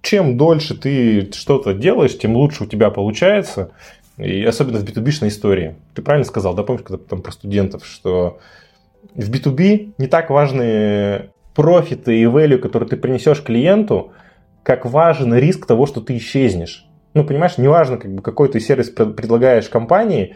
чем 0.02 0.38
дольше 0.38 0.76
ты 0.76 1.32
что-то 1.34 1.74
делаешь, 1.74 2.18
тем 2.18 2.36
лучше 2.36 2.64
у 2.64 2.68
тебя 2.68 2.92
получается. 2.92 3.72
И 4.18 4.44
особенно 4.44 4.80
в 4.80 4.84
B2B 4.84 5.28
истории. 5.28 5.76
Ты 5.94 6.02
правильно 6.02 6.26
сказал, 6.26 6.56
да, 6.56 6.64
помнишь, 6.64 6.84
когда 6.84 7.04
там 7.04 7.22
про 7.22 7.32
студентов, 7.32 7.86
что 7.86 8.40
в 9.14 9.32
B2B 9.32 9.94
не 9.98 10.08
так 10.08 10.30
важны 10.30 11.30
профиты 11.54 12.20
и 12.20 12.26
value, 12.26 12.58
которые 12.58 12.90
ты 12.90 12.98
принесешь 12.98 13.42
клиенту, 13.42 14.12
как 14.64 14.86
важен 14.86 15.34
риск 15.34 15.66
того, 15.66 15.86
что 15.86 16.02
ты 16.02 16.18
исчезнешь. 16.18 16.88
Ну, 17.14 17.24
понимаешь, 17.24 17.58
неважно, 17.58 17.98
как 17.98 18.14
бы, 18.14 18.22
какой 18.22 18.50
ты 18.50 18.60
сервис 18.60 18.90
предлагаешь 18.90 19.70
компании, 19.70 20.36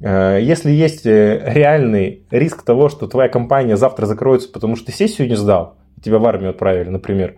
э, 0.00 0.40
если 0.42 0.70
есть 0.70 1.06
э, 1.06 1.40
реальный 1.46 2.26
риск 2.30 2.64
того, 2.64 2.88
что 2.88 3.06
твоя 3.06 3.28
компания 3.28 3.76
завтра 3.76 4.06
закроется, 4.06 4.50
потому 4.50 4.76
что 4.76 4.86
ты 4.86 4.92
сессию 4.92 5.28
не 5.28 5.36
сдал, 5.36 5.76
тебя 6.02 6.18
в 6.18 6.26
армию 6.26 6.50
отправили, 6.50 6.88
например, 6.88 7.36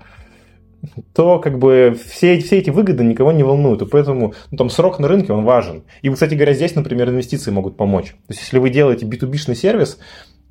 то 1.12 1.38
как 1.38 1.58
бы 1.58 1.96
все, 2.08 2.38
все 2.38 2.58
эти 2.58 2.70
выгоды 2.70 3.04
никого 3.04 3.32
не 3.32 3.42
волнуют. 3.42 3.82
И 3.82 3.86
поэтому 3.86 4.34
ну, 4.50 4.56
там 4.56 4.70
срок 4.70 4.98
на 4.98 5.08
рынке, 5.08 5.32
он 5.32 5.44
важен. 5.44 5.84
И, 6.02 6.10
кстати 6.10 6.34
говоря, 6.34 6.54
здесь, 6.54 6.74
например, 6.74 7.10
инвестиции 7.10 7.50
могут 7.50 7.76
помочь. 7.76 8.10
То 8.10 8.30
есть, 8.30 8.40
если 8.40 8.58
вы 8.58 8.70
делаете 8.70 9.06
B2B-шный 9.06 9.54
сервис, 9.54 9.98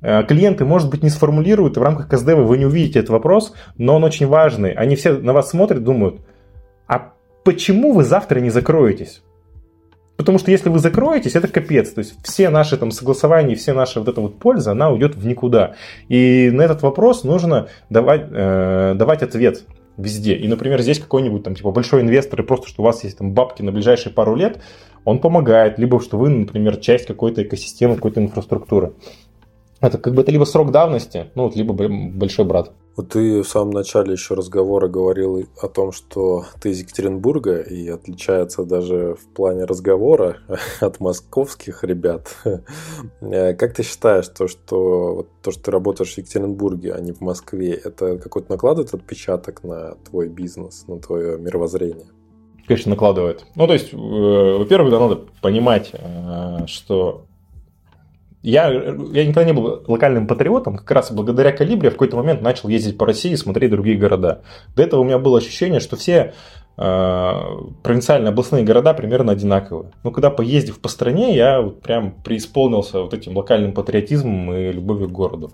э, 0.02 0.22
клиенты, 0.24 0.64
может 0.64 0.90
быть, 0.90 1.02
не 1.02 1.10
сформулируют, 1.10 1.76
и 1.76 1.80
в 1.80 1.82
рамках 1.82 2.08
КСДВ 2.08 2.46
вы 2.46 2.58
не 2.58 2.66
увидите 2.66 3.00
этот 3.00 3.10
вопрос, 3.10 3.54
но 3.76 3.96
он 3.96 4.04
очень 4.04 4.26
важный. 4.26 4.72
Они 4.72 4.96
все 4.96 5.14
на 5.14 5.32
вас 5.32 5.50
смотрят, 5.50 5.82
думают, 5.82 6.20
а 6.86 7.12
почему 7.44 7.92
вы 7.92 8.04
завтра 8.04 8.40
не 8.40 8.50
закроетесь? 8.50 9.22
Потому 10.16 10.38
что 10.38 10.50
если 10.50 10.68
вы 10.68 10.78
закроетесь, 10.80 11.34
это 11.34 11.48
капец. 11.48 11.90
То 11.92 12.00
есть 12.00 12.14
все 12.22 12.50
наши 12.50 12.76
там 12.76 12.90
согласования, 12.90 13.54
все 13.54 13.72
наша 13.72 14.00
вот 14.00 14.08
эта 14.10 14.20
вот 14.20 14.38
польза, 14.38 14.72
она 14.72 14.90
уйдет 14.90 15.16
в 15.16 15.26
никуда. 15.26 15.76
И 16.08 16.50
на 16.52 16.60
этот 16.60 16.82
вопрос 16.82 17.24
нужно 17.24 17.68
давать, 17.88 18.26
э, 18.30 18.94
давать 18.96 19.22
ответ 19.22 19.64
везде. 20.00 20.34
И, 20.34 20.48
например, 20.48 20.80
здесь 20.82 20.98
какой-нибудь 20.98 21.42
там 21.42 21.54
типа 21.54 21.70
большой 21.70 22.02
инвестор, 22.02 22.40
и 22.40 22.44
просто 22.44 22.68
что 22.68 22.82
у 22.82 22.84
вас 22.84 23.04
есть 23.04 23.18
там 23.18 23.32
бабки 23.32 23.62
на 23.62 23.72
ближайшие 23.72 24.12
пару 24.12 24.34
лет, 24.34 24.60
он 25.04 25.18
помогает, 25.18 25.78
либо 25.78 26.00
что 26.00 26.18
вы, 26.18 26.28
например, 26.28 26.76
часть 26.76 27.06
какой-то 27.06 27.42
экосистемы, 27.42 27.96
какой-то 27.96 28.20
инфраструктуры. 28.20 28.94
Это 29.80 29.96
как 29.98 30.14
бы 30.14 30.22
это 30.22 30.30
либо 30.30 30.44
срок 30.44 30.72
давности, 30.72 31.26
ну 31.34 31.44
вот, 31.44 31.56
либо 31.56 31.72
большой 31.74 32.44
брат. 32.44 32.72
Вот 33.00 33.08
ты 33.08 33.42
в 33.42 33.48
самом 33.48 33.70
начале 33.70 34.12
еще 34.12 34.34
разговора 34.34 34.86
говорил 34.86 35.46
о 35.58 35.68
том, 35.68 35.90
что 35.90 36.44
ты 36.60 36.68
из 36.68 36.80
Екатеринбурга 36.80 37.60
и 37.62 37.88
отличается 37.88 38.64
даже 38.64 39.14
в 39.14 39.26
плане 39.34 39.64
разговора 39.64 40.36
от 40.80 41.00
московских 41.00 41.82
ребят. 41.82 42.36
Э, 43.22 43.54
как 43.54 43.72
ты 43.72 43.84
считаешь, 43.84 44.28
то, 44.28 44.48
что, 44.48 45.26
то, 45.40 45.50
что 45.50 45.62
ты 45.62 45.70
работаешь 45.70 46.12
в 46.12 46.18
Екатеринбурге, 46.18 46.92
а 46.92 47.00
не 47.00 47.12
в 47.12 47.22
Москве, 47.22 47.72
это 47.72 48.18
какой-то 48.18 48.50
накладывает 48.50 48.92
отпечаток 48.92 49.64
на 49.64 49.94
твой 50.06 50.28
бизнес, 50.28 50.84
на 50.86 50.98
твое 50.98 51.38
мировоззрение? 51.38 52.08
Конечно, 52.66 52.90
накладывает. 52.90 53.46
Ну, 53.54 53.66
то 53.66 53.72
есть, 53.72 53.94
э, 53.94 53.96
во-первых, 53.96 54.90
да, 54.90 55.00
надо 55.00 55.20
понимать, 55.40 55.92
э, 55.94 56.66
что 56.66 57.24
я, 58.42 58.68
я 58.68 59.24
никогда 59.24 59.44
не 59.44 59.52
был 59.52 59.82
локальным 59.86 60.26
патриотом, 60.26 60.78
как 60.78 60.90
раз 60.90 61.12
благодаря 61.12 61.52
Калибре 61.52 61.90
в 61.90 61.94
какой-то 61.94 62.16
момент 62.16 62.40
начал 62.40 62.68
ездить 62.68 62.96
по 62.96 63.06
России 63.06 63.32
и 63.32 63.36
смотреть 63.36 63.70
другие 63.70 63.98
города. 63.98 64.42
До 64.74 64.82
этого 64.82 65.00
у 65.00 65.04
меня 65.04 65.18
было 65.18 65.38
ощущение, 65.38 65.80
что 65.80 65.96
все 65.96 66.32
э, 66.78 67.32
провинциальные 67.82 68.30
областные 68.30 68.64
города 68.64 68.94
примерно 68.94 69.32
одинаковые. 69.32 69.92
Но 70.04 70.10
когда 70.10 70.30
поездив 70.30 70.80
по 70.80 70.88
стране, 70.88 71.36
я 71.36 71.60
вот 71.60 71.82
прям 71.82 72.12
преисполнился 72.12 73.02
вот 73.02 73.12
этим 73.12 73.36
локальным 73.36 73.72
патриотизмом 73.72 74.54
и 74.54 74.72
любовью 74.72 75.08
к 75.08 75.12
городу. 75.12 75.52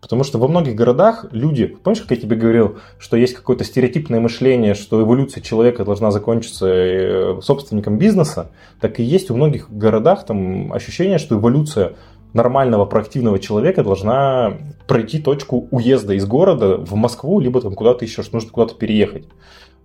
Потому 0.00 0.22
что 0.22 0.38
во 0.38 0.46
многих 0.46 0.76
городах 0.76 1.26
люди, 1.32 1.66
помнишь, 1.66 2.02
как 2.02 2.12
я 2.12 2.16
тебе 2.18 2.36
говорил, 2.36 2.78
что 2.98 3.16
есть 3.16 3.34
какое-то 3.34 3.64
стереотипное 3.64 4.20
мышление, 4.20 4.74
что 4.74 5.02
эволюция 5.02 5.42
человека 5.42 5.84
должна 5.84 6.12
закончиться 6.12 6.68
э, 6.68 7.40
собственником 7.42 7.98
бизнеса, 7.98 8.52
так 8.80 9.00
и 9.00 9.02
есть 9.02 9.30
у 9.30 9.34
многих 9.34 9.68
городах 9.70 10.24
там 10.24 10.72
ощущение, 10.72 11.18
что 11.18 11.34
эволюция 11.34 11.94
нормального 12.32 12.84
проактивного 12.84 13.38
человека 13.38 13.82
должна 13.82 14.58
пройти 14.86 15.18
точку 15.20 15.68
уезда 15.70 16.14
из 16.14 16.26
города 16.26 16.76
в 16.78 16.94
Москву, 16.94 17.40
либо 17.40 17.60
там 17.60 17.74
куда-то 17.74 18.04
еще, 18.04 18.22
что 18.22 18.36
нужно 18.36 18.50
куда-то 18.50 18.74
переехать. 18.74 19.24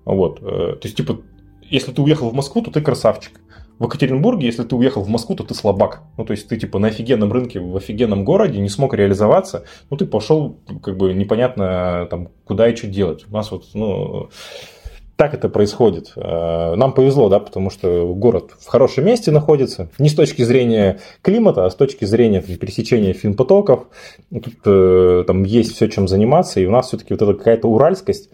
Вот. 0.05 0.39
Э, 0.41 0.75
то 0.75 0.81
есть, 0.83 0.97
типа, 0.97 1.19
если 1.61 1.91
ты 1.91 2.01
уехал 2.01 2.29
в 2.29 2.33
Москву, 2.33 2.61
то 2.61 2.71
ты 2.71 2.81
красавчик. 2.81 3.39
В 3.79 3.85
Екатеринбурге, 3.85 4.45
если 4.45 4.63
ты 4.63 4.75
уехал 4.75 5.01
в 5.01 5.09
Москву, 5.09 5.35
то 5.35 5.43
ты 5.43 5.53
слабак. 5.55 6.03
Ну, 6.17 6.25
то 6.25 6.31
есть 6.31 6.47
ты 6.47 6.57
типа 6.57 6.77
на 6.77 6.89
офигенном 6.89 7.31
рынке, 7.31 7.59
в 7.59 7.75
офигенном 7.75 8.23
городе 8.23 8.59
не 8.59 8.69
смог 8.69 8.93
реализоваться, 8.93 9.65
ну, 9.89 9.97
ты 9.97 10.05
пошел, 10.05 10.57
как 10.83 10.95
бы, 10.95 11.13
непонятно 11.13 12.07
там, 12.09 12.29
куда 12.45 12.69
и 12.69 12.75
что 12.75 12.87
делать. 12.87 13.25
У 13.27 13.33
нас 13.33 13.49
вот, 13.51 13.65
ну, 13.73 14.29
так 15.15 15.33
это 15.33 15.47
происходит. 15.47 16.13
Э, 16.15 16.75
нам 16.75 16.93
повезло, 16.93 17.29
да, 17.29 17.39
потому 17.39 17.69
что 17.69 18.13
город 18.13 18.51
в 18.59 18.67
хорошем 18.67 19.05
месте 19.05 19.31
находится. 19.31 19.89
Не 19.99 20.09
с 20.09 20.15
точки 20.15 20.41
зрения 20.41 20.99
климата, 21.21 21.65
а 21.65 21.69
с 21.69 21.75
точки 21.75 22.05
зрения 22.05 22.41
там, 22.41 22.55
пересечения 22.57 23.13
финпотоков. 23.13 23.87
Тут 24.31 24.55
э, 24.65 25.23
там 25.27 25.43
есть 25.43 25.75
все, 25.75 25.87
чем 25.87 26.07
заниматься, 26.07 26.59
и 26.59 26.65
у 26.65 26.71
нас 26.71 26.87
все-таки 26.87 27.13
вот 27.13 27.21
эта 27.21 27.33
какая-то 27.35 27.67
уральскость, 27.67 28.29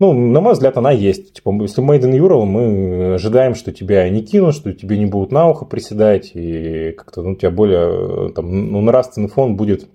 Ну, 0.00 0.12
на 0.12 0.40
мой 0.40 0.54
взгляд, 0.54 0.76
она 0.76 0.90
есть. 0.90 1.34
Типа, 1.34 1.54
если 1.62 1.82
made 1.82 2.02
in 2.02 2.18
Ural, 2.18 2.44
мы 2.44 3.14
ожидаем, 3.14 3.54
что 3.54 3.70
тебя 3.72 4.08
не 4.10 4.22
кинут, 4.22 4.56
что 4.56 4.72
тебе 4.72 4.98
не 4.98 5.06
будут 5.06 5.30
на 5.30 5.48
ухо 5.48 5.64
приседать, 5.64 6.32
и 6.34 6.92
как-то 6.92 7.22
ну, 7.22 7.32
у 7.32 7.36
тебя 7.36 7.52
более 7.52 8.32
там, 8.32 8.72
ну, 8.72 8.80
нравственный 8.80 9.28
фон 9.28 9.56
будет 9.56 9.86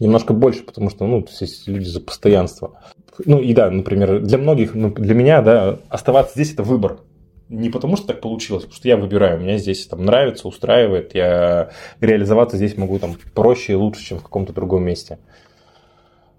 немножко 0.00 0.32
больше, 0.32 0.64
потому 0.64 0.88
что, 0.88 1.06
ну, 1.06 1.24
есть 1.40 1.68
люди 1.68 1.84
за 1.84 2.00
постоянство. 2.00 2.78
Ну, 3.24 3.38
и 3.38 3.52
да, 3.52 3.70
например, 3.70 4.20
для 4.20 4.38
многих, 4.38 4.74
ну, 4.74 4.90
для 4.90 5.14
меня, 5.14 5.42
да, 5.42 5.78
оставаться 5.88 6.34
здесь– 6.34 6.52
это 6.54 6.62
выбор. 6.62 7.00
Не 7.48 7.68
потому, 7.68 7.96
что 7.96 8.06
так 8.06 8.20
получилось, 8.22 8.62
потому 8.62 8.76
что 8.76 8.88
я 8.88 8.96
выбираю. 8.96 9.40
Мне 9.40 9.58
здесь 9.58 9.86
там 9.86 10.04
нравится, 10.04 10.48
устраивает. 10.48 11.14
Я 11.14 11.70
реализоваться 12.00 12.56
здесь 12.56 12.78
могу 12.78 12.98
там 12.98 13.16
проще 13.34 13.72
и 13.72 13.76
лучше, 13.76 14.02
чем 14.02 14.18
в 14.18 14.22
каком-то 14.22 14.54
другом 14.54 14.84
месте. 14.84 15.18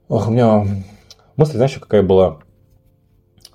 Ох, 0.07 0.27
у 0.27 0.31
меня 0.31 0.65
мысль, 1.35 1.57
знаешь, 1.57 1.73
какая 1.73 2.01
была? 2.01 2.39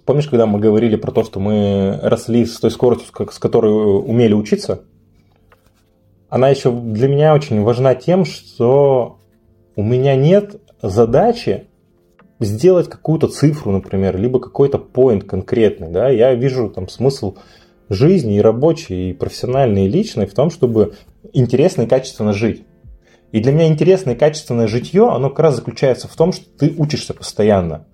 Помнишь, 0.04 0.28
когда 0.28 0.46
мы 0.46 0.60
говорили 0.60 0.96
про 0.96 1.10
то, 1.10 1.24
что 1.24 1.40
мы 1.40 1.98
росли 2.00 2.46
с 2.46 2.60
той 2.60 2.70
скоростью, 2.70 3.08
с 3.30 3.38
которой 3.38 3.70
умели 3.70 4.34
учиться? 4.34 4.84
Она 6.28 6.48
еще 6.48 6.70
для 6.70 7.08
меня 7.08 7.34
очень 7.34 7.62
важна 7.62 7.94
тем, 7.94 8.24
что 8.24 9.18
у 9.76 9.82
меня 9.82 10.14
нет 10.14 10.60
задачи 10.80 11.67
сделать 12.40 12.88
какую-то 12.88 13.28
цифру, 13.28 13.72
например, 13.72 14.16
либо 14.18 14.40
какой-то 14.40 14.78
point 14.78 15.22
конкретный. 15.22 15.88
Да? 15.88 16.08
Я 16.08 16.34
вижу 16.34 16.70
там 16.70 16.88
смысл 16.88 17.36
жизни 17.88 18.36
и 18.36 18.40
рабочей, 18.40 19.10
и 19.10 19.12
профессиональной, 19.12 19.86
и 19.86 19.88
личной 19.88 20.26
в 20.26 20.34
том, 20.34 20.50
чтобы 20.50 20.94
интересно 21.32 21.82
и 21.82 21.86
качественно 21.86 22.32
жить. 22.32 22.64
И 23.32 23.40
для 23.40 23.52
меня 23.52 23.66
интересное 23.66 24.14
и 24.14 24.18
качественное 24.18 24.68
житье, 24.68 25.08
оно 25.08 25.28
как 25.30 25.40
раз 25.40 25.56
заключается 25.56 26.08
в 26.08 26.16
том, 26.16 26.32
что 26.32 26.46
ты 26.58 26.74
учишься 26.76 27.12
постоянно. 27.12 27.86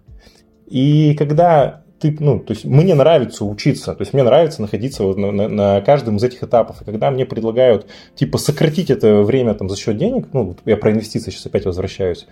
И 0.66 1.14
когда 1.16 1.84
ты, 1.98 2.16
ну, 2.20 2.38
то 2.38 2.52
есть 2.52 2.64
мне 2.64 2.94
нравится 2.94 3.44
учиться, 3.44 3.94
то 3.94 4.02
есть 4.02 4.12
мне 4.12 4.22
нравится 4.22 4.60
находиться 4.60 5.04
вот 5.04 5.16
на, 5.16 5.32
на, 5.32 5.48
на 5.48 5.80
каждом 5.80 6.16
из 6.16 6.24
этих 6.24 6.42
этапов. 6.42 6.82
И 6.82 6.84
когда 6.84 7.10
мне 7.10 7.24
предлагают, 7.24 7.86
типа, 8.14 8.38
сократить 8.38 8.90
это 8.90 9.22
время 9.22 9.54
там 9.54 9.68
за 9.68 9.76
счет 9.76 9.96
денег, 9.96 10.28
ну, 10.32 10.56
я 10.66 10.76
про 10.76 10.92
инвестиции 10.92 11.30
сейчас 11.30 11.46
опять 11.46 11.64
возвращаюсь, 11.64 12.26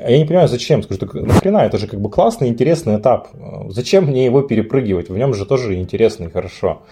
я 0.00 0.18
не 0.18 0.24
понимаю, 0.24 0.48
зачем. 0.48 0.82
Скажу, 0.82 1.00
так 1.00 1.14
нахрена, 1.14 1.58
это 1.58 1.78
же 1.78 1.86
как 1.86 2.00
бы 2.00 2.10
классный, 2.10 2.48
интересный 2.48 2.98
этап. 2.98 3.28
Зачем 3.68 4.06
мне 4.06 4.24
его 4.24 4.42
перепрыгивать? 4.42 5.08
В 5.08 5.16
нем 5.16 5.34
же 5.34 5.46
тоже 5.46 5.76
интересно 5.76 6.24
и 6.24 6.30
хорошо. 6.30 6.82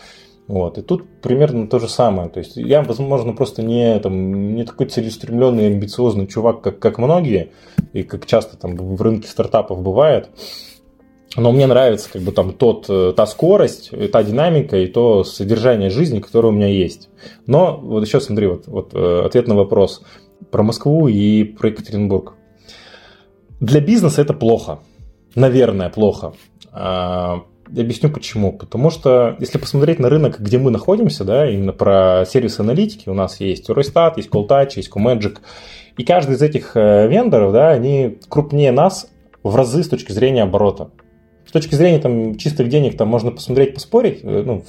Вот. 0.47 0.79
И 0.79 0.83
тут 0.83 1.05
примерно 1.21 1.67
то 1.67 1.79
же 1.79 1.89
самое. 1.89 2.29
То 2.29 2.39
есть 2.39 2.57
я, 2.57 2.83
возможно, 2.83 3.33
просто 3.33 3.63
не, 3.63 3.99
там, 4.01 4.55
не 4.55 4.65
такой 4.65 4.87
целеустремленный, 4.87 5.67
амбициозный 5.67 6.27
чувак, 6.27 6.63
как, 6.63 6.79
как 6.79 6.99
многие, 6.99 7.51
и 7.93 8.03
как 8.03 8.27
часто 8.27 8.57
там 8.57 8.77
в 8.77 9.01
рынке 9.03 9.29
стартапов 9.29 9.83
бывает. 9.83 10.29
Но 11.37 11.51
мне 11.51 11.67
нравится 11.67 12.13
как 12.13 12.23
бы 12.23 12.33
там 12.33 12.53
тот, 12.53 12.87
э, 12.89 13.15
та 13.17 13.27
скорость, 13.27 13.91
та 14.13 14.23
динамика 14.23 14.77
и 14.77 14.87
то 14.87 15.25
содержание 15.25 15.89
жизни, 15.89 16.21
которое 16.21 16.49
у 16.49 16.53
меня 16.53 16.67
есть. 16.67 17.09
Но 17.47 17.79
вот 17.83 18.05
еще 18.05 18.21
смотри, 18.21 18.47
вот, 18.49 18.67
вот 18.67 18.91
э, 18.93 19.23
ответ 19.25 19.49
на 19.49 19.55
вопрос 19.55 20.03
про 20.51 20.63
Москву 20.63 21.09
и 21.09 21.45
про 21.45 21.71
Екатеринбург. 21.71 22.35
Для 23.63 23.81
бизнеса 23.81 24.21
это 24.21 24.35
плохо. 24.35 24.81
Наверное, 25.37 25.89
плохо. 25.89 26.33
А, 26.73 27.45
объясню 27.69 28.11
почему. 28.11 28.53
Потому 28.53 28.91
что, 28.91 29.37
если 29.39 29.57
посмотреть 29.59 30.01
на 30.01 30.09
рынок, 30.09 30.41
где 30.41 30.59
мы 30.59 30.73
находимся, 30.73 31.23
да, 31.25 31.49
именно 31.49 31.73
про 31.73 32.25
сервисы 32.27 32.61
аналитики, 32.61 33.09
у 33.09 33.15
нас 33.15 33.39
есть 33.39 33.71
Eurostat, 33.71 34.15
есть 34.17 34.31
Calltouch, 34.31 34.73
есть 34.75 34.91
Comagic, 34.91 35.39
и 35.97 36.03
каждый 36.03 36.35
из 36.35 36.43
этих 36.43 36.77
э, 36.77 37.07
вендоров, 37.07 37.53
да, 37.53 37.69
они 37.69 38.19
крупнее 38.29 38.73
нас 38.73 39.09
в 39.45 39.55
разы 39.55 39.85
с 39.85 39.89
точки 39.89 40.11
зрения 40.11 40.43
оборота. 40.43 40.91
С 41.47 41.53
точки 41.53 41.77
зрения 41.77 42.01
там, 42.01 42.37
чистых 42.39 42.69
денег 42.69 42.97
там 42.97 43.07
можно 43.07 43.31
посмотреть, 43.31 43.75
поспорить, 43.75 44.25
э, 44.25 44.43
ну, 44.45 44.65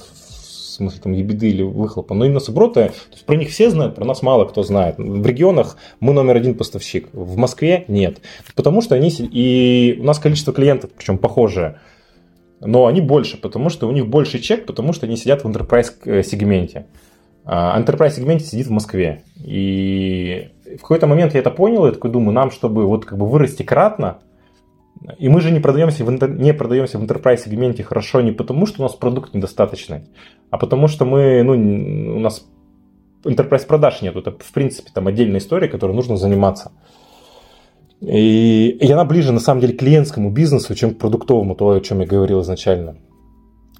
смысле 0.74 1.00
там 1.02 1.12
ебеды 1.12 1.48
или 1.48 1.62
выхлопа, 1.62 2.14
но 2.14 2.24
именно 2.24 2.40
с 2.40 2.48
оборота, 2.48 2.88
то 2.88 3.12
есть 3.12 3.24
про 3.24 3.36
них 3.36 3.50
все 3.50 3.70
знают, 3.70 3.94
про 3.94 4.04
нас 4.04 4.22
мало 4.22 4.44
кто 4.44 4.62
знает. 4.62 4.96
В 4.98 5.26
регионах 5.26 5.76
мы 6.00 6.12
номер 6.12 6.36
один 6.36 6.54
поставщик, 6.54 7.08
в 7.12 7.36
Москве 7.36 7.84
нет. 7.88 8.18
Потому 8.54 8.80
что 8.80 8.94
они, 8.94 9.10
и 9.10 9.98
у 10.00 10.04
нас 10.04 10.18
количество 10.18 10.52
клиентов, 10.52 10.90
причем 10.96 11.18
похожее, 11.18 11.80
но 12.60 12.86
они 12.86 13.00
больше, 13.00 13.36
потому 13.36 13.68
что 13.68 13.88
у 13.88 13.92
них 13.92 14.06
больше 14.06 14.38
чек, 14.38 14.66
потому 14.66 14.92
что 14.92 15.06
они 15.06 15.16
сидят 15.16 15.44
в 15.44 15.48
enterprise 15.48 15.92
э, 16.04 16.22
сегменте. 16.22 16.86
А 17.44 17.78
enterprise 17.78 18.16
сегменте 18.16 18.46
сидит 18.46 18.66
в 18.68 18.70
Москве. 18.70 19.22
И 19.36 20.48
в 20.76 20.80
какой-то 20.80 21.06
момент 21.06 21.34
я 21.34 21.40
это 21.40 21.50
понял, 21.50 21.84
я 21.86 21.92
такой 21.92 22.10
думаю, 22.10 22.32
нам, 22.32 22.50
чтобы 22.50 22.86
вот 22.86 23.04
как 23.04 23.18
бы 23.18 23.26
вырасти 23.26 23.62
кратно, 23.62 24.18
и 25.18 25.28
мы 25.28 25.40
же 25.40 25.50
не 25.50 25.60
продаемся 25.60 26.04
в, 26.04 26.10
интер... 26.10 26.30
не 26.30 26.54
продаемся 26.54 26.98
в 26.98 27.04
enterprise 27.04 27.42
сегменте 27.44 27.82
хорошо 27.82 28.20
не 28.20 28.32
потому, 28.32 28.66
что 28.66 28.82
у 28.82 28.84
нас 28.84 28.94
продукт 28.94 29.34
недостаточный, 29.34 30.04
а 30.50 30.58
потому 30.58 30.88
что 30.88 31.04
мы, 31.04 31.42
ну, 31.42 31.52
у 32.16 32.20
нас 32.20 32.46
enterprise 33.24 33.66
продаж 33.66 34.02
нет. 34.02 34.16
Это, 34.16 34.30
в 34.30 34.52
принципе, 34.52 34.90
там 34.92 35.06
отдельная 35.06 35.40
история, 35.40 35.68
которой 35.68 35.92
нужно 35.92 36.16
заниматься. 36.16 36.72
И, 38.00 38.68
и 38.68 38.92
она 38.92 39.04
ближе, 39.04 39.32
на 39.32 39.40
самом 39.40 39.60
деле, 39.60 39.74
к 39.74 39.78
клиентскому 39.78 40.30
бизнесу, 40.30 40.74
чем 40.74 40.94
к 40.94 40.98
продуктовому, 40.98 41.54
то, 41.54 41.70
о 41.70 41.80
чем 41.80 42.00
я 42.00 42.06
говорил 42.06 42.42
изначально. 42.42 42.96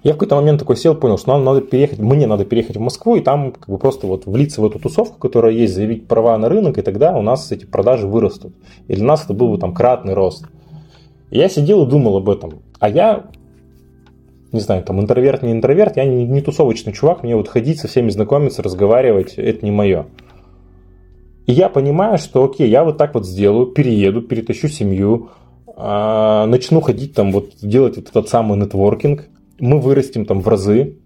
Я 0.03 0.11
в 0.11 0.15
какой-то 0.15 0.35
момент 0.35 0.59
такой 0.59 0.77
сел, 0.77 0.93
понял, 0.93 1.17
что 1.17 1.29
нам 1.29 1.43
надо 1.43 1.61
переехать, 1.61 1.97
мне 1.97 2.27
надо 2.27 2.45
переехать 2.45 2.77
в 2.77 2.79
Москву 2.79 3.15
и 3.15 3.21
там 3.21 3.51
как 3.51 3.67
бы 3.67 3.79
просто 3.79 4.05
вот 4.05 4.27
влиться 4.27 4.61
в 4.61 4.65
эту 4.65 4.77
тусовку, 4.77 5.17
которая 5.17 5.51
есть, 5.51 5.73
заявить 5.73 6.07
права 6.07 6.37
на 6.37 6.47
рынок, 6.47 6.77
и 6.77 6.83
тогда 6.83 7.17
у 7.17 7.23
нас 7.23 7.51
эти 7.51 7.65
продажи 7.65 8.05
вырастут. 8.05 8.53
И 8.87 8.95
для 8.95 9.03
нас 9.03 9.25
это 9.25 9.33
был 9.33 9.49
бы 9.49 9.57
там 9.57 9.73
кратный 9.73 10.13
рост 10.13 10.45
я 11.37 11.49
сидел 11.49 11.85
и 11.85 11.89
думал 11.89 12.17
об 12.17 12.29
этом. 12.29 12.61
А 12.79 12.89
я, 12.89 13.25
не 14.51 14.59
знаю, 14.59 14.83
там 14.83 14.99
интроверт, 14.99 15.43
не 15.43 15.51
интроверт, 15.51 15.97
я 15.97 16.05
не, 16.05 16.25
не 16.25 16.41
тусовочный 16.41 16.93
чувак, 16.93 17.23
мне 17.23 17.35
вот 17.35 17.47
ходить 17.47 17.79
со 17.79 17.87
всеми 17.87 18.09
знакомиться, 18.09 18.63
разговаривать, 18.63 19.33
это 19.35 19.65
не 19.65 19.71
мое. 19.71 20.07
И 21.45 21.53
я 21.53 21.69
понимаю, 21.69 22.17
что 22.17 22.43
окей, 22.43 22.69
я 22.69 22.83
вот 22.83 22.97
так 22.97 23.13
вот 23.13 23.25
сделаю, 23.25 23.67
перееду, 23.67 24.21
перетащу 24.21 24.67
семью, 24.67 25.29
а, 25.75 26.45
начну 26.47 26.81
ходить 26.81 27.13
там, 27.13 27.31
вот 27.31 27.51
делать 27.61 27.97
вот 27.97 28.09
этот 28.09 28.29
самый 28.29 28.57
нетворкинг, 28.57 29.27
мы 29.59 29.79
вырастем 29.79 30.25
там 30.25 30.41
в 30.41 30.47
разы, 30.47 30.97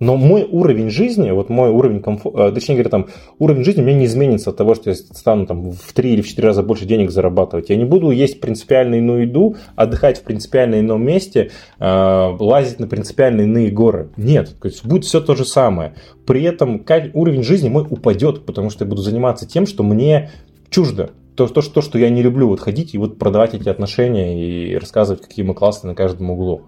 но 0.00 0.16
мой 0.16 0.48
уровень 0.50 0.88
жизни, 0.88 1.30
вот 1.30 1.50
мой 1.50 1.68
уровень 1.68 2.00
комфорта, 2.00 2.48
э, 2.48 2.52
точнее 2.52 2.76
говоря, 2.76 2.90
там, 2.90 3.06
уровень 3.38 3.64
жизни 3.64 3.82
у 3.82 3.84
меня 3.84 3.98
не 3.98 4.06
изменится 4.06 4.50
от 4.50 4.56
того, 4.56 4.74
что 4.74 4.90
я 4.90 4.96
стану 4.96 5.46
там 5.46 5.72
в 5.72 5.92
три 5.92 6.14
или 6.14 6.22
в 6.22 6.28
четыре 6.28 6.48
раза 6.48 6.62
больше 6.62 6.86
денег 6.86 7.10
зарабатывать. 7.10 7.68
Я 7.68 7.76
не 7.76 7.84
буду 7.84 8.10
есть 8.10 8.40
принципиально 8.40 8.96
иную 8.96 9.28
еду, 9.28 9.56
отдыхать 9.76 10.18
в 10.18 10.22
принципиально 10.22 10.80
ином 10.80 11.04
месте, 11.04 11.50
э, 11.78 12.36
лазить 12.40 12.80
на 12.80 12.86
принципиально 12.86 13.42
иные 13.42 13.70
горы. 13.70 14.08
Нет, 14.16 14.56
то 14.60 14.68
есть 14.68 14.84
будет 14.86 15.04
все 15.04 15.20
то 15.20 15.34
же 15.34 15.44
самое. 15.44 15.94
При 16.26 16.42
этом 16.42 16.82
уровень 17.12 17.42
жизни 17.42 17.68
мой 17.68 17.86
упадет, 17.88 18.46
потому 18.46 18.70
что 18.70 18.84
я 18.84 18.88
буду 18.88 19.02
заниматься 19.02 19.46
тем, 19.46 19.66
что 19.66 19.82
мне 19.82 20.30
чуждо. 20.70 21.10
То, 21.36 21.46
то, 21.46 21.60
то, 21.62 21.80
что 21.82 21.98
я 21.98 22.08
не 22.08 22.22
люблю, 22.22 22.48
вот 22.48 22.60
ходить 22.60 22.94
и 22.94 22.98
вот 22.98 23.18
продавать 23.18 23.54
эти 23.54 23.68
отношения 23.68 24.72
и 24.72 24.76
рассказывать, 24.76 25.22
какие 25.22 25.44
мы 25.44 25.54
классные 25.54 25.90
на 25.90 25.94
каждом 25.94 26.30
углу. 26.30 26.62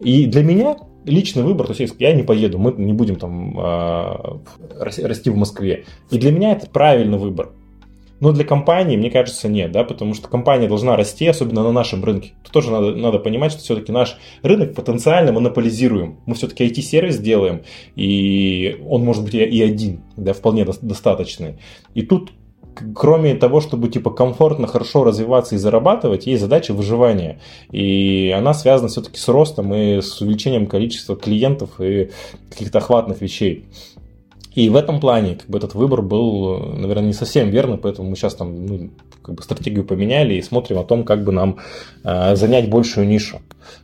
И 0.00 0.26
для 0.26 0.42
меня 0.42 0.76
личный 1.04 1.42
выбор, 1.42 1.66
то 1.66 1.80
есть 1.80 1.94
я 1.98 2.12
не 2.12 2.22
поеду, 2.22 2.58
мы 2.58 2.72
не 2.72 2.92
будем 2.92 3.16
там 3.16 3.58
э, 3.58 4.38
расти 4.78 5.30
в 5.30 5.36
Москве. 5.36 5.84
И 6.10 6.18
для 6.18 6.32
меня 6.32 6.52
это 6.52 6.68
правильный 6.68 7.18
выбор. 7.18 7.52
Но 8.22 8.30
для 8.30 8.44
компании, 8.44 8.96
мне 8.96 9.10
кажется, 9.10 9.48
нет, 9.48 9.72
да, 9.72 9.82
потому 9.82 10.14
что 10.14 10.28
компания 10.28 10.68
должна 10.68 10.96
расти, 10.96 11.26
особенно 11.26 11.64
на 11.64 11.72
нашем 11.72 12.04
рынке. 12.04 12.34
Тут 12.44 12.52
тоже 12.52 12.70
надо, 12.70 12.94
надо 12.94 13.18
понимать, 13.18 13.50
что 13.50 13.62
все-таки 13.62 13.90
наш 13.90 14.16
рынок 14.42 14.76
потенциально 14.76 15.32
монополизируем. 15.32 16.20
Мы 16.24 16.36
все-таки 16.36 16.64
IT-сервис 16.64 17.18
делаем, 17.18 17.62
и 17.96 18.80
он 18.88 19.02
может 19.02 19.24
быть 19.24 19.34
и 19.34 19.60
один, 19.60 20.02
да, 20.16 20.34
вполне 20.34 20.64
достаточный. 20.64 21.58
И 21.94 22.02
тут 22.02 22.30
кроме 22.94 23.34
того, 23.34 23.60
чтобы 23.60 23.88
типа 23.88 24.10
комфортно, 24.10 24.66
хорошо 24.66 25.04
развиваться 25.04 25.54
и 25.54 25.58
зарабатывать, 25.58 26.26
есть 26.26 26.42
задача 26.42 26.72
выживания. 26.72 27.40
И 27.70 28.34
она 28.36 28.54
связана 28.54 28.88
все-таки 28.88 29.18
с 29.18 29.28
ростом 29.28 29.74
и 29.74 30.00
с 30.00 30.20
увеличением 30.20 30.66
количества 30.66 31.16
клиентов 31.16 31.80
и 31.80 32.10
каких-то 32.50 32.78
охватных 32.78 33.20
вещей. 33.20 33.66
И 34.54 34.68
в 34.68 34.76
этом 34.76 35.00
плане 35.00 35.36
как 35.36 35.48
бы, 35.48 35.58
этот 35.58 35.74
выбор 35.74 36.02
был, 36.02 36.58
наверное, 36.58 37.06
не 37.06 37.12
совсем 37.12 37.50
верный, 37.50 37.78
поэтому 37.78 38.10
мы 38.10 38.16
сейчас 38.16 38.34
там 38.34 38.66
ну, 38.66 38.90
как 39.22 39.34
бы 39.34 39.42
стратегию 39.42 39.84
поменяли 39.84 40.34
и 40.34 40.42
смотрим 40.42 40.78
о 40.78 40.84
том, 40.84 41.04
как 41.04 41.24
бы 41.24 41.32
нам 41.32 41.58
э, 42.04 42.36
занять 42.36 42.68
большую 42.68 43.06
нишу. 43.06 43.40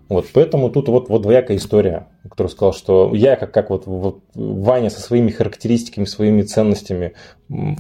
Вот, 0.08 0.26
поэтому 0.32 0.70
тут 0.70 0.88
вот, 0.88 1.08
вот 1.08 1.22
двоякая 1.22 1.56
история, 1.56 2.08
которую 2.28 2.50
сказал, 2.50 2.72
что 2.72 3.14
я 3.14 3.36
как, 3.36 3.52
как 3.52 3.70
вот, 3.70 3.86
вот 3.86 4.20
Ваня 4.34 4.90
со 4.90 5.00
своими 5.00 5.30
характеристиками, 5.30 6.04
своими 6.04 6.42
ценностями, 6.42 7.14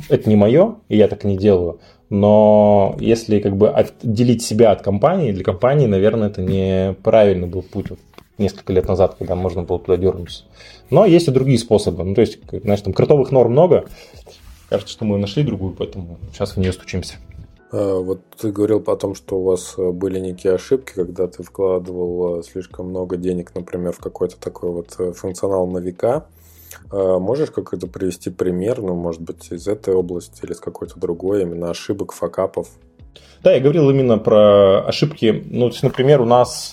это 0.08 0.28
не 0.28 0.36
мое, 0.36 0.76
и 0.88 0.96
я 0.96 1.08
так 1.08 1.24
не 1.24 1.36
делаю. 1.36 1.80
Но 2.10 2.96
если 3.00 3.40
как 3.40 3.56
бы 3.56 3.68
отделить 3.70 4.42
себя 4.42 4.72
от 4.72 4.82
компании, 4.82 5.32
для 5.32 5.44
компании, 5.44 5.86
наверное, 5.86 6.28
это 6.28 6.40
неправильный 6.40 7.48
был 7.48 7.62
путь 7.62 7.90
вот, 7.90 7.98
несколько 8.38 8.72
лет 8.72 8.88
назад, 8.88 9.16
когда 9.18 9.34
можно 9.34 9.62
было 9.62 9.78
туда 9.78 9.96
дернуться. 9.96 10.44
Но 10.90 11.04
есть 11.04 11.28
и 11.28 11.30
другие 11.30 11.58
способы. 11.58 12.04
Ну, 12.04 12.14
то 12.14 12.20
есть, 12.20 12.38
знаешь, 12.50 12.80
там 12.80 12.92
кротовых 12.92 13.30
норм 13.30 13.52
много. 13.52 13.86
Кажется, 14.68 14.92
что 14.92 15.04
мы 15.04 15.18
нашли 15.18 15.42
другую, 15.42 15.74
поэтому 15.74 16.18
сейчас 16.32 16.52
в 16.52 16.56
нее 16.58 16.72
стучимся. 16.72 17.16
А, 17.70 18.00
вот 18.00 18.20
ты 18.40 18.50
говорил 18.50 18.82
о 18.86 18.96
том, 18.96 19.14
что 19.14 19.38
у 19.38 19.44
вас 19.44 19.74
э, 19.76 19.90
были 19.90 20.18
некие 20.18 20.54
ошибки, 20.54 20.92
когда 20.94 21.26
ты 21.26 21.42
вкладывал 21.42 22.40
э, 22.40 22.42
слишком 22.42 22.88
много 22.88 23.16
денег, 23.16 23.54
например, 23.54 23.92
в 23.92 23.98
какой-то 23.98 24.38
такой 24.38 24.70
вот 24.70 24.94
э, 24.98 25.12
функционал 25.12 25.66
на 25.66 25.78
века. 25.78 26.26
А, 26.90 27.18
можешь 27.18 27.50
какой-то 27.50 27.86
привести 27.86 28.30
пример, 28.30 28.80
ну, 28.80 28.94
может 28.94 29.20
быть, 29.20 29.50
из 29.50 29.68
этой 29.68 29.94
области 29.94 30.44
или 30.44 30.52
из 30.52 30.60
какой-то 30.60 30.98
другой, 30.98 31.42
именно 31.42 31.70
ошибок, 31.70 32.12
факапов? 32.12 32.68
Да, 33.42 33.52
я 33.52 33.60
говорил 33.60 33.90
именно 33.90 34.18
про 34.18 34.86
ошибки. 34.86 35.44
Ну, 35.50 35.68
то 35.68 35.72
есть, 35.72 35.82
например, 35.82 36.20
у 36.20 36.24
нас 36.24 36.72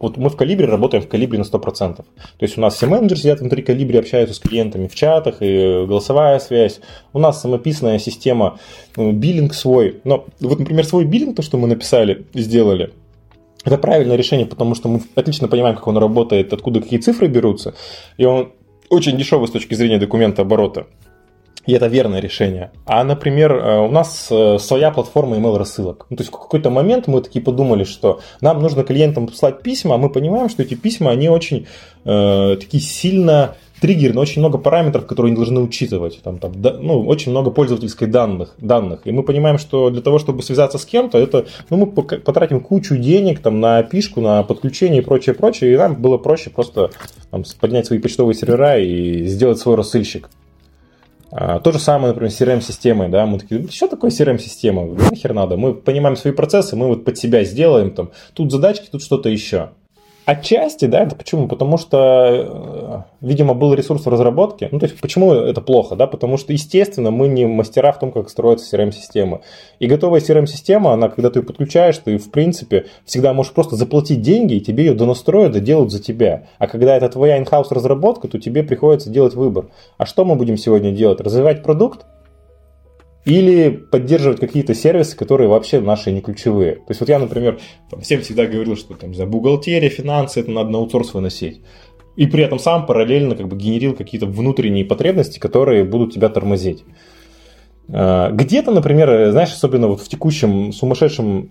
вот 0.00 0.16
мы 0.16 0.30
в 0.30 0.36
Калибре 0.36 0.66
работаем 0.66 1.02
в 1.04 1.08
Калибре 1.08 1.38
на 1.38 1.42
100%. 1.42 1.96
То 1.96 2.04
есть 2.40 2.56
у 2.56 2.60
нас 2.60 2.74
все 2.74 2.86
менеджеры 2.86 3.20
сидят 3.20 3.40
внутри 3.40 3.62
Калибре, 3.62 4.00
общаются 4.00 4.34
с 4.34 4.38
клиентами 4.38 4.88
в 4.88 4.94
чатах, 4.94 5.36
и 5.40 5.84
голосовая 5.86 6.38
связь. 6.38 6.80
У 7.12 7.18
нас 7.18 7.40
самописная 7.40 7.98
система, 7.98 8.58
ну, 8.96 9.12
биллинг 9.12 9.54
свой. 9.54 10.00
Но 10.04 10.24
вот, 10.40 10.58
например, 10.58 10.84
свой 10.86 11.04
биллинг, 11.04 11.36
то, 11.36 11.42
что 11.42 11.58
мы 11.58 11.68
написали, 11.68 12.24
сделали, 12.32 12.92
это 13.62 13.76
правильное 13.76 14.16
решение, 14.16 14.46
потому 14.46 14.74
что 14.74 14.88
мы 14.88 15.02
отлично 15.14 15.48
понимаем, 15.48 15.76
как 15.76 15.86
он 15.86 15.98
работает, 15.98 16.52
откуда 16.54 16.80
какие 16.80 16.98
цифры 16.98 17.28
берутся. 17.28 17.74
И 18.16 18.24
он 18.24 18.52
очень 18.88 19.18
дешевый 19.18 19.48
с 19.48 19.50
точки 19.50 19.74
зрения 19.74 19.98
документа 19.98 20.42
оборота. 20.42 20.86
И 21.66 21.72
это 21.72 21.86
верное 21.88 22.20
решение. 22.20 22.70
А, 22.86 23.04
например, 23.04 23.52
э, 23.52 23.78
у 23.80 23.90
нас 23.90 24.28
э, 24.30 24.58
своя 24.58 24.90
платформа 24.90 25.36
email 25.36 25.58
рассылок. 25.58 26.06
Ну, 26.10 26.16
то 26.16 26.22
есть 26.22 26.32
в 26.32 26.38
какой-то 26.38 26.70
момент 26.70 27.06
мы 27.06 27.20
такие 27.20 27.44
подумали, 27.44 27.84
что 27.84 28.20
нам 28.40 28.62
нужно 28.62 28.82
клиентам 28.82 29.26
послать 29.26 29.62
письма, 29.62 29.94
а 29.94 29.98
мы 29.98 30.08
понимаем, 30.10 30.48
что 30.48 30.62
эти 30.62 30.74
письма, 30.74 31.10
они 31.10 31.28
очень 31.28 31.66
э, 32.04 32.56
такие 32.58 32.82
сильно 32.82 33.56
триггерны, 33.80 34.20
очень 34.20 34.40
много 34.40 34.58
параметров, 34.58 35.06
которые 35.06 35.30
они 35.30 35.36
должны 35.36 35.60
учитывать. 35.60 36.20
Там, 36.22 36.38
там, 36.38 36.52
да, 36.60 36.76
ну, 36.78 37.06
очень 37.06 37.30
много 37.30 37.50
пользовательской 37.50 38.08
данных, 38.08 38.54
данных. 38.58 39.00
И 39.04 39.12
мы 39.12 39.22
понимаем, 39.22 39.58
что 39.58 39.90
для 39.90 40.02
того, 40.02 40.18
чтобы 40.18 40.42
связаться 40.42 40.78
с 40.78 40.84
кем-то, 40.84 41.18
это, 41.18 41.46
ну, 41.70 41.76
мы 41.78 41.86
потратим 41.86 42.60
кучу 42.60 42.96
денег 42.96 43.40
там, 43.40 43.60
на 43.60 43.82
пишку, 43.82 44.20
на 44.20 44.42
подключение 44.42 45.02
и 45.02 45.04
прочее, 45.04 45.34
прочее. 45.34 45.72
И 45.72 45.76
нам 45.76 46.00
было 46.00 46.18
проще 46.18 46.50
просто 46.50 46.90
там, 47.30 47.44
поднять 47.58 47.86
свои 47.86 47.98
почтовые 47.98 48.34
сервера 48.34 48.78
и 48.78 49.24
сделать 49.26 49.58
свой 49.58 49.76
рассыльщик. 49.76 50.28
А, 51.32 51.60
то 51.60 51.72
же 51.72 51.78
самое, 51.78 52.08
например, 52.08 52.32
с 52.32 52.40
CRM-системой, 52.40 53.08
да, 53.08 53.24
мы 53.26 53.38
такие, 53.38 53.68
что 53.68 53.86
такое 53.86 54.10
CRM-система, 54.10 54.86
нахер 54.86 55.32
надо, 55.32 55.56
мы 55.56 55.74
понимаем 55.74 56.16
свои 56.16 56.32
процессы, 56.32 56.74
мы 56.76 56.88
вот 56.88 57.04
под 57.04 57.18
себя 57.18 57.44
сделаем, 57.44 57.92
там, 57.92 58.10
тут 58.34 58.50
задачки, 58.50 58.88
тут 58.90 59.02
что-то 59.02 59.28
еще. 59.28 59.70
Отчасти, 60.30 60.84
да, 60.84 61.00
это 61.00 61.16
почему? 61.16 61.48
Потому 61.48 61.76
что, 61.76 63.04
э, 63.20 63.26
видимо, 63.26 63.52
был 63.52 63.74
ресурс 63.74 64.06
в 64.06 64.08
разработке. 64.08 64.68
Ну, 64.70 64.78
то 64.78 64.86
есть, 64.86 65.00
почему 65.00 65.32
это 65.32 65.60
плохо, 65.60 65.96
да? 65.96 66.06
Потому 66.06 66.36
что, 66.36 66.52
естественно, 66.52 67.10
мы 67.10 67.26
не 67.26 67.46
мастера 67.46 67.90
в 67.90 67.98
том, 67.98 68.12
как 68.12 68.30
строятся 68.30 68.76
CRM-системы. 68.76 69.40
И 69.80 69.88
готовая 69.88 70.20
CRM-система, 70.20 70.92
она, 70.92 71.08
когда 71.08 71.30
ты 71.30 71.40
ее 71.40 71.44
подключаешь, 71.44 71.98
ты, 71.98 72.16
в 72.16 72.30
принципе, 72.30 72.86
всегда 73.04 73.32
можешь 73.32 73.52
просто 73.52 73.74
заплатить 73.74 74.22
деньги, 74.22 74.54
и 74.54 74.60
тебе 74.60 74.84
ее 74.84 74.94
донастроят 74.94 75.56
и 75.56 75.60
делают 75.60 75.90
за 75.90 76.00
тебя. 76.00 76.44
А 76.58 76.68
когда 76.68 76.96
это 76.96 77.08
твоя 77.08 77.36
in-house 77.42 77.66
разработка, 77.70 78.28
то 78.28 78.38
тебе 78.38 78.62
приходится 78.62 79.10
делать 79.10 79.34
выбор. 79.34 79.66
А 79.98 80.06
что 80.06 80.24
мы 80.24 80.36
будем 80.36 80.56
сегодня 80.56 80.92
делать? 80.92 81.20
Развивать 81.20 81.64
продукт? 81.64 82.06
Или 83.26 83.68
поддерживать 83.68 84.40
какие-то 84.40 84.74
сервисы, 84.74 85.16
которые 85.16 85.48
вообще 85.48 85.80
наши 85.80 86.10
не 86.10 86.22
ключевые. 86.22 86.76
То 86.76 86.84
есть 86.88 87.00
вот 87.00 87.10
я, 87.10 87.18
например, 87.18 87.58
там, 87.90 88.00
всем 88.00 88.22
всегда 88.22 88.46
говорил, 88.46 88.76
что 88.76 88.94
там, 88.94 89.14
за 89.14 89.26
бухгалтерия, 89.26 89.90
финансы, 89.90 90.40
это 90.40 90.50
надо 90.50 90.70
на 90.70 90.78
аутсорс 90.78 91.12
выносить. 91.12 91.60
И 92.16 92.26
при 92.26 92.42
этом 92.42 92.58
сам 92.58 92.86
параллельно 92.86 93.36
как 93.36 93.48
бы 93.48 93.56
генерил 93.56 93.94
какие-то 93.94 94.26
внутренние 94.26 94.84
потребности, 94.84 95.38
которые 95.38 95.84
будут 95.84 96.14
тебя 96.14 96.30
тормозить. 96.30 96.82
А, 97.92 98.30
где-то, 98.30 98.70
например, 98.70 99.30
знаешь, 99.32 99.52
особенно 99.52 99.88
вот 99.88 100.00
в 100.00 100.08
текущем 100.08 100.72
сумасшедшем 100.72 101.50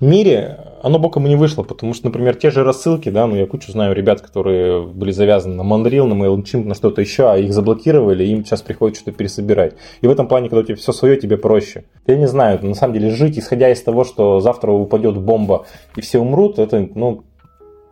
мире 0.00 0.58
оно 0.82 0.98
боком 0.98 1.24
и 1.24 1.30
не 1.30 1.36
вышло, 1.36 1.62
потому 1.62 1.94
что, 1.94 2.06
например, 2.06 2.34
те 2.34 2.50
же 2.50 2.62
рассылки, 2.62 3.08
да, 3.08 3.26
ну 3.26 3.36
я 3.36 3.46
кучу 3.46 3.72
знаю 3.72 3.94
ребят, 3.94 4.20
которые 4.20 4.82
были 4.82 5.12
завязаны 5.12 5.54
на 5.54 5.66
Mandrill, 5.66 6.04
на 6.04 6.12
MailChimp, 6.12 6.64
на 6.64 6.74
что-то 6.74 7.00
еще, 7.00 7.30
а 7.30 7.38
их 7.38 7.54
заблокировали, 7.54 8.24
им 8.24 8.44
сейчас 8.44 8.60
приходится 8.60 9.00
что-то 9.00 9.16
пересобирать. 9.16 9.76
И 10.02 10.06
в 10.06 10.10
этом 10.10 10.28
плане, 10.28 10.50
когда 10.50 10.60
у 10.60 10.64
тебя 10.64 10.76
все 10.76 10.92
свое, 10.92 11.16
тебе 11.16 11.38
проще. 11.38 11.84
Я 12.06 12.16
не 12.16 12.28
знаю, 12.28 12.58
на 12.62 12.74
самом 12.74 12.92
деле 12.92 13.10
жить, 13.10 13.38
исходя 13.38 13.70
из 13.70 13.82
того, 13.82 14.04
что 14.04 14.40
завтра 14.40 14.72
упадет 14.72 15.16
бомба 15.16 15.64
и 15.96 16.02
все 16.02 16.18
умрут, 16.18 16.58
это, 16.58 16.86
ну, 16.94 17.24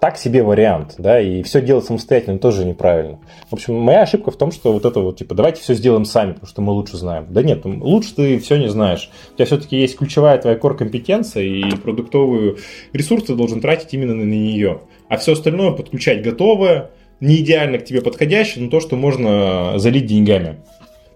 так 0.02 0.18
себе 0.18 0.42
вариант, 0.42 0.96
да, 0.98 1.20
и 1.20 1.44
все 1.44 1.62
делать 1.62 1.84
самостоятельно 1.84 2.40
тоже 2.40 2.64
неправильно. 2.64 3.20
В 3.48 3.52
общем, 3.52 3.76
моя 3.76 4.02
ошибка 4.02 4.32
в 4.32 4.36
том, 4.36 4.50
что 4.50 4.72
вот 4.72 4.84
это 4.84 4.98
вот, 4.98 5.18
типа, 5.18 5.36
давайте 5.36 5.60
все 5.60 5.74
сделаем 5.74 6.04
сами, 6.06 6.32
потому 6.32 6.48
что 6.48 6.60
мы 6.60 6.72
лучше 6.72 6.96
знаем. 6.96 7.26
Да 7.30 7.40
нет, 7.40 7.64
лучше 7.64 8.16
ты 8.16 8.40
все 8.40 8.56
не 8.56 8.68
знаешь. 8.68 9.10
У 9.30 9.36
тебя 9.36 9.46
все-таки 9.46 9.76
есть 9.76 9.96
ключевая 9.96 10.38
твоя 10.38 10.56
core-компетенция, 10.56 11.44
и 11.44 11.76
продуктовую 11.76 12.58
ресурс 12.92 13.26
ты 13.26 13.36
должен 13.36 13.60
тратить 13.60 13.94
именно 13.94 14.16
на 14.16 14.24
нее. 14.24 14.80
А 15.08 15.18
все 15.18 15.34
остальное 15.34 15.70
подключать 15.70 16.24
готовое, 16.24 16.90
не 17.20 17.36
идеально 17.36 17.78
к 17.78 17.84
тебе 17.84 18.02
подходящее, 18.02 18.64
но 18.64 18.70
то, 18.70 18.80
что 18.80 18.96
можно 18.96 19.74
залить 19.76 20.06
деньгами. 20.06 20.56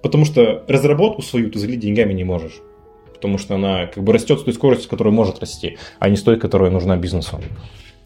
Потому 0.01 0.25
что 0.25 0.63
разработку 0.69 1.23
свою 1.23 1.51
ты 1.51 1.59
залить 1.59 1.81
деньгами 1.81 2.13
не 2.13 2.23
можешь. 2.23 2.61
Потому 3.13 3.39
что 3.39 3.57
она 3.57 3.87
как 3.87 4.05
бы 4.05 4.13
растет 4.13 4.39
с 4.39 4.45
той 4.45 4.55
скоростью, 4.55 4.87
с 4.87 4.89
которой 4.89 5.13
может 5.13 5.41
расти, 5.41 5.77
а 5.99 6.09
не 6.09 6.17
с 6.17 6.23
той, 6.23 6.39
которая 6.39 6.71
нужна 6.71 6.97
бизнесу. 6.97 7.41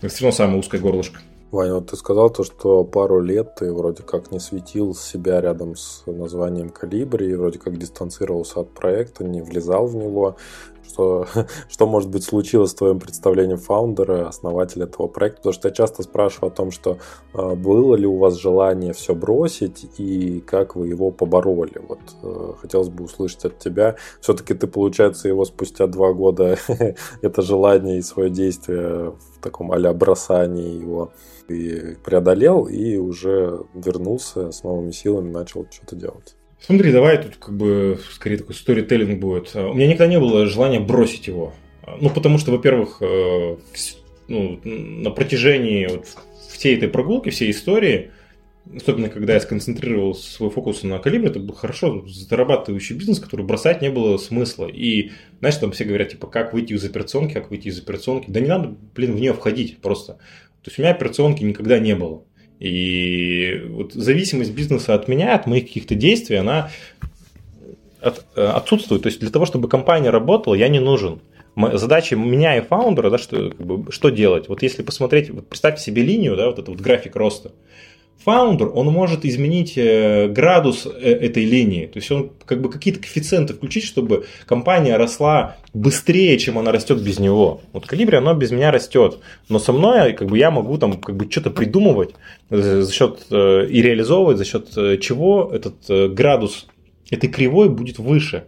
Это 0.01 0.09
все 0.09 0.25
равно 0.25 0.37
самое 0.37 0.59
узкое 0.59 0.81
горлышко. 0.81 1.21
Ваня, 1.51 1.75
вот 1.75 1.91
ты 1.91 1.97
сказал 1.97 2.31
то, 2.31 2.45
что 2.45 2.85
пару 2.85 3.21
лет 3.21 3.57
ты 3.57 3.73
вроде 3.73 4.03
как 4.03 4.31
не 4.31 4.39
светил 4.39 4.95
себя 4.95 5.41
рядом 5.41 5.75
с 5.77 6.05
названием 6.07 6.71
Калибри, 6.71 7.35
вроде 7.35 7.59
как 7.59 7.77
дистанцировался 7.77 8.61
от 8.61 8.71
проекта, 8.71 9.25
не 9.25 9.43
влезал 9.43 9.87
в 9.87 9.97
него 9.97 10.37
что, 10.83 11.27
что 11.69 11.87
может 11.87 12.11
быть 12.11 12.25
случилось 12.25 12.71
с 12.71 12.75
твоим 12.75 12.99
представлением 12.99 13.59
фаундера, 13.59 14.29
основателя 14.29 14.85
этого 14.85 15.07
проекта, 15.09 15.39
потому 15.39 15.53
что 15.53 15.69
я 15.69 15.75
часто 15.75 16.03
спрашиваю 16.03 16.53
о 16.53 16.55
том, 16.55 16.71
что 16.71 16.99
э, 17.35 17.55
было 17.55 17.95
ли 17.95 18.07
у 18.07 18.19
вас 18.19 18.37
желание 18.37 18.93
все 18.93 19.15
бросить 19.15 19.87
и 19.99 20.41
как 20.41 20.77
вы 20.77 20.89
его 20.89 21.11
побороли. 21.11 21.81
Вот 21.89 22.01
э, 22.23 22.53
хотелось 22.61 22.89
бы 22.89 23.05
услышать 23.05 23.45
от 23.45 23.59
тебя. 23.59 23.97
Все-таки 24.21 24.55
ты, 24.55 24.67
получается, 24.67 25.29
его 25.29 25.45
спустя 25.45 25.87
два 25.87 26.13
года 26.13 26.59
это 27.23 27.43
желание 27.43 27.99
и 27.99 28.03
свое 28.03 28.31
действие 28.31 29.11
в 29.11 29.41
таком 29.41 29.73
а 29.73 29.93
бросании 29.93 30.81
его 30.81 31.13
и 31.49 31.97
преодолел 32.05 32.67
и 32.67 32.97
уже 32.97 33.65
вернулся 33.75 34.53
с 34.53 34.63
новыми 34.63 34.93
силами, 34.93 35.31
начал 35.31 35.67
что-то 35.71 35.97
делать. 35.97 36.37
Смотри, 36.61 36.93
давай 36.93 37.23
тут 37.23 37.37
как 37.37 37.57
бы 37.57 37.99
скорее 38.13 38.39
такой 38.39 38.55
сторителлинг 38.55 39.19
будет. 39.19 39.55
У 39.55 39.75
меня 39.75 39.87
никогда 39.87 40.07
не 40.07 40.21
было 40.21 40.47
желания 40.47 40.81
бросить 40.81 41.27
его. 41.27 41.55
Ну, 42.01 42.11
потому 42.11 42.39
что, 42.39 42.53
во-первых, 42.53 42.99
э, 43.01 43.57
ну, 44.29 44.61
на 44.65 45.11
протяжении 45.11 45.87
вот 45.87 46.07
всей 46.49 46.77
этой 46.77 46.89
прогулки, 46.89 47.31
всей 47.31 47.51
истории, 47.51 48.11
особенно 48.75 49.09
когда 49.09 49.35
я 49.35 49.41
сконцентрировал 49.41 50.15
свой 50.15 50.51
фокус 50.51 50.83
на 50.83 50.99
калибре, 50.99 51.31
это 51.31 51.41
был 51.41 51.55
хорошо 51.55 52.05
зарабатывающий 52.07 52.97
бизнес, 52.97 53.19
который 53.19 53.45
бросать 53.45 53.83
не 53.83 53.91
было 53.91 54.17
смысла. 54.19 54.67
И, 54.67 55.11
знаешь, 55.41 55.57
там 55.57 55.73
все 55.73 55.85
говорят, 55.85 56.11
типа, 56.11 56.27
как 56.27 56.53
выйти 56.53 56.75
из 56.75 56.85
операционки, 56.85 57.33
как 57.33 57.51
выйти 57.51 57.69
из 57.69 57.79
операционки. 57.81 58.31
Да 58.31 58.41
не 58.41 58.49
надо, 58.49 58.77
блин, 58.95 59.15
в 59.15 59.21
нее 59.21 59.33
входить 59.33 59.79
просто. 59.79 60.15
То 60.63 60.69
есть 60.69 60.79
у 60.79 60.83
меня 60.83 60.93
операционки 60.93 61.43
никогда 61.43 61.79
не 61.79 61.95
было. 61.95 62.23
И 62.61 63.63
вот 63.71 63.95
зависимость 63.95 64.53
бизнеса 64.53 64.95
от 64.95 65.09
меня, 65.09 65.35
от 65.35 65.47
моих 65.47 65.67
каких-то 65.67 65.95
действий, 65.95 66.37
она 66.37 66.71
от, 68.01 68.27
э, 68.37 68.45
отсутствует. 68.45 69.03
То 69.03 69.09
есть 69.09 69.19
для 69.19 69.31
того, 69.31 69.47
чтобы 69.47 69.69
компания 69.69 70.11
работала, 70.11 70.55
я 70.55 70.69
не 70.69 70.79
нужен. 70.79 71.21
Задача 71.57 72.17
меня 72.17 72.57
и 72.57 72.61
фаундера, 72.61 73.11
да, 73.11 73.19
что, 73.19 73.51
как 73.51 73.67
бы, 73.67 73.91
что 73.91 74.11
делать? 74.11 74.49
Вот 74.49 74.63
если 74.63 74.83
посмотреть, 74.83 75.31
вот 75.31 75.49
представьте 75.49 75.83
себе 75.83 76.03
линию, 76.03 76.37
да, 76.37 76.47
вот 76.47 76.55
этот 76.55 76.69
вот 76.69 76.81
график 76.81 77.17
роста 77.17 77.53
фаундер, 78.25 78.71
он 78.75 78.87
может 78.89 79.25
изменить 79.25 79.75
э, 79.77 80.29
градус 80.29 80.87
э, 80.87 80.91
этой 80.91 81.45
линии. 81.45 81.87
То 81.87 81.99
есть 81.99 82.11
он 82.11 82.31
как 82.45 82.61
бы 82.61 82.71
какие-то 82.71 83.01
коэффициенты 83.01 83.55
включить, 83.55 83.85
чтобы 83.85 84.27
компания 84.47 84.97
росла 84.97 85.57
быстрее, 85.73 86.39
чем 86.39 86.59
она 86.59 86.73
растет 86.73 87.03
без 87.03 87.19
него. 87.19 87.61
Вот 87.73 87.87
Калибри, 87.87 88.17
оно 88.17 88.35
без 88.35 88.51
меня 88.51 88.71
растет. 88.71 89.19
Но 89.49 89.59
со 89.59 89.73
мной 89.73 90.13
как 90.13 90.29
бы, 90.29 90.39
я 90.39 90.51
могу 90.51 90.77
там 90.79 90.95
как 90.95 91.17
бы 91.17 91.31
что-то 91.31 91.51
придумывать 91.51 92.11
за 92.51 92.91
счет 92.93 93.27
э, 93.31 93.67
и 93.67 93.83
реализовывать, 93.83 94.39
за 94.39 94.45
счет 94.45 94.69
чего 95.01 95.51
этот 95.53 96.15
градус 96.15 96.67
этой 97.11 97.29
кривой 97.29 97.69
будет 97.69 97.99
выше. 97.99 98.45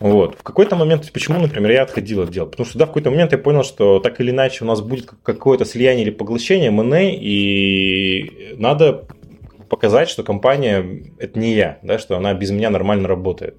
Вот. 0.00 0.36
В 0.38 0.42
какой-то 0.42 0.76
момент, 0.76 1.10
почему, 1.12 1.40
например, 1.40 1.72
я 1.72 1.82
отходил 1.82 2.22
от 2.22 2.30
дела? 2.30 2.46
Потому 2.46 2.68
что 2.68 2.78
да, 2.78 2.84
в 2.84 2.88
какой-то 2.88 3.10
момент 3.10 3.32
я 3.32 3.38
понял, 3.38 3.64
что 3.64 3.98
так 3.98 4.20
или 4.20 4.30
иначе 4.30 4.64
у 4.64 4.66
нас 4.68 4.80
будет 4.80 5.06
какое-то 5.22 5.64
слияние 5.64 6.04
или 6.04 6.10
поглощение 6.10 6.68
M&A, 6.68 7.10
и 7.10 8.54
надо 8.56 9.06
показать, 9.68 10.08
что 10.08 10.22
компания– 10.22 11.02
это 11.18 11.38
не 11.38 11.54
я, 11.54 11.78
да, 11.82 11.98
что 11.98 12.16
она 12.16 12.32
без 12.32 12.50
меня 12.50 12.70
нормально 12.70 13.08
работает. 13.08 13.56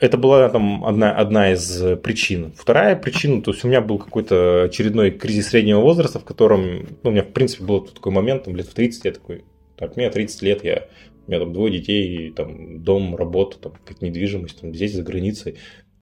Это 0.00 0.16
была 0.16 0.48
там 0.50 0.84
одна, 0.84 1.12
одна 1.12 1.52
из 1.52 1.98
причин. 2.00 2.52
Вторая 2.56 2.94
причина, 2.94 3.42
то 3.42 3.50
есть 3.50 3.64
у 3.64 3.68
меня 3.68 3.80
был 3.80 3.98
какой-то 3.98 4.64
очередной 4.64 5.10
кризис 5.10 5.48
среднего 5.48 5.80
возраста, 5.80 6.20
в 6.20 6.24
котором, 6.24 6.86
ну, 7.02 7.10
у 7.10 7.10
меня 7.10 7.22
в 7.22 7.32
принципе 7.32 7.64
был 7.64 7.80
такой 7.80 8.12
момент, 8.12 8.44
там, 8.44 8.54
лет 8.54 8.66
в 8.66 8.74
30 8.74 9.04
я 9.04 9.12
такой, 9.12 9.44
так, 9.76 9.96
мне 9.96 10.10
30 10.10 10.42
лет, 10.42 10.64
я 10.64 10.84
у 11.28 11.30
меня 11.30 11.40
там 11.40 11.52
двое 11.52 11.78
детей, 11.78 12.32
там, 12.32 12.82
дом, 12.82 13.14
работа, 13.14 13.58
там, 13.58 13.74
как 13.84 14.00
недвижимость, 14.00 14.60
там, 14.60 14.74
здесь, 14.74 14.94
за 14.94 15.02
границей. 15.02 15.56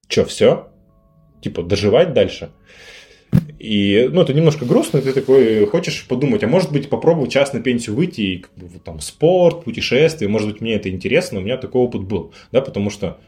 что, 0.07 0.23
все? 0.23 0.69
Типа, 1.41 1.63
доживать 1.63 2.13
дальше? 2.13 2.49
И, 3.59 4.07
ну, 4.09 4.21
это 4.21 4.33
немножко 4.33 4.63
грустно, 4.63 5.01
ты 5.01 5.11
такой 5.11 5.65
хочешь 5.65 6.07
подумать, 6.07 6.43
а 6.43 6.47
может 6.47 6.71
быть 6.71 6.87
попробовать 6.87 7.31
час 7.31 7.51
на 7.51 7.59
пенсию 7.59 7.95
выйти, 7.97 8.21
и, 8.21 8.37
как 8.37 8.53
бы, 8.55 8.69
там, 8.79 9.01
спорт, 9.01 9.65
путешествия, 9.65 10.29
может 10.29 10.49
быть, 10.49 10.61
мне 10.61 10.75
это 10.75 10.89
интересно, 10.89 11.39
у 11.39 11.43
меня 11.43 11.57
такой 11.57 11.81
опыт 11.81 12.03
был, 12.03 12.33
да, 12.53 12.61
потому 12.61 12.89
что 12.89 13.19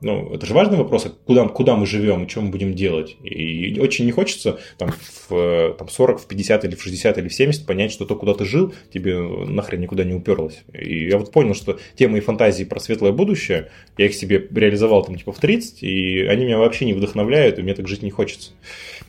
ну, 0.00 0.34
это 0.34 0.46
же 0.46 0.54
важный 0.54 0.78
вопрос, 0.78 1.06
а 1.06 1.10
куда, 1.10 1.46
куда 1.48 1.76
мы 1.76 1.86
живем, 1.86 2.28
что 2.28 2.40
мы 2.40 2.50
будем 2.50 2.74
делать. 2.74 3.16
И 3.22 3.78
очень 3.80 4.06
не 4.06 4.12
хочется 4.12 4.58
там, 4.78 4.92
в 5.28 5.74
там, 5.78 5.88
40, 5.88 6.20
в 6.20 6.26
50 6.26 6.64
или 6.64 6.74
в 6.74 6.82
60 6.82 7.18
или 7.18 7.28
в 7.28 7.34
70 7.34 7.66
понять, 7.66 7.92
что 7.92 8.06
то, 8.06 8.16
куда 8.16 8.32
ты 8.32 8.46
жил, 8.46 8.72
тебе 8.92 9.18
нахрен 9.18 9.80
никуда 9.80 10.04
не 10.04 10.14
уперлось. 10.14 10.62
И 10.72 11.08
я 11.08 11.18
вот 11.18 11.30
понял, 11.32 11.54
что 11.54 11.78
те 11.96 12.08
мои 12.08 12.20
фантазии 12.20 12.64
про 12.64 12.80
светлое 12.80 13.12
будущее, 13.12 13.70
я 13.98 14.06
их 14.06 14.14
себе 14.14 14.48
реализовал 14.50 15.04
там 15.04 15.16
типа 15.16 15.32
в 15.32 15.38
30, 15.38 15.82
и 15.82 16.22
они 16.22 16.46
меня 16.46 16.58
вообще 16.58 16.86
не 16.86 16.94
вдохновляют, 16.94 17.58
и 17.58 17.62
мне 17.62 17.74
так 17.74 17.86
жить 17.86 18.02
не 18.02 18.10
хочется. 18.10 18.52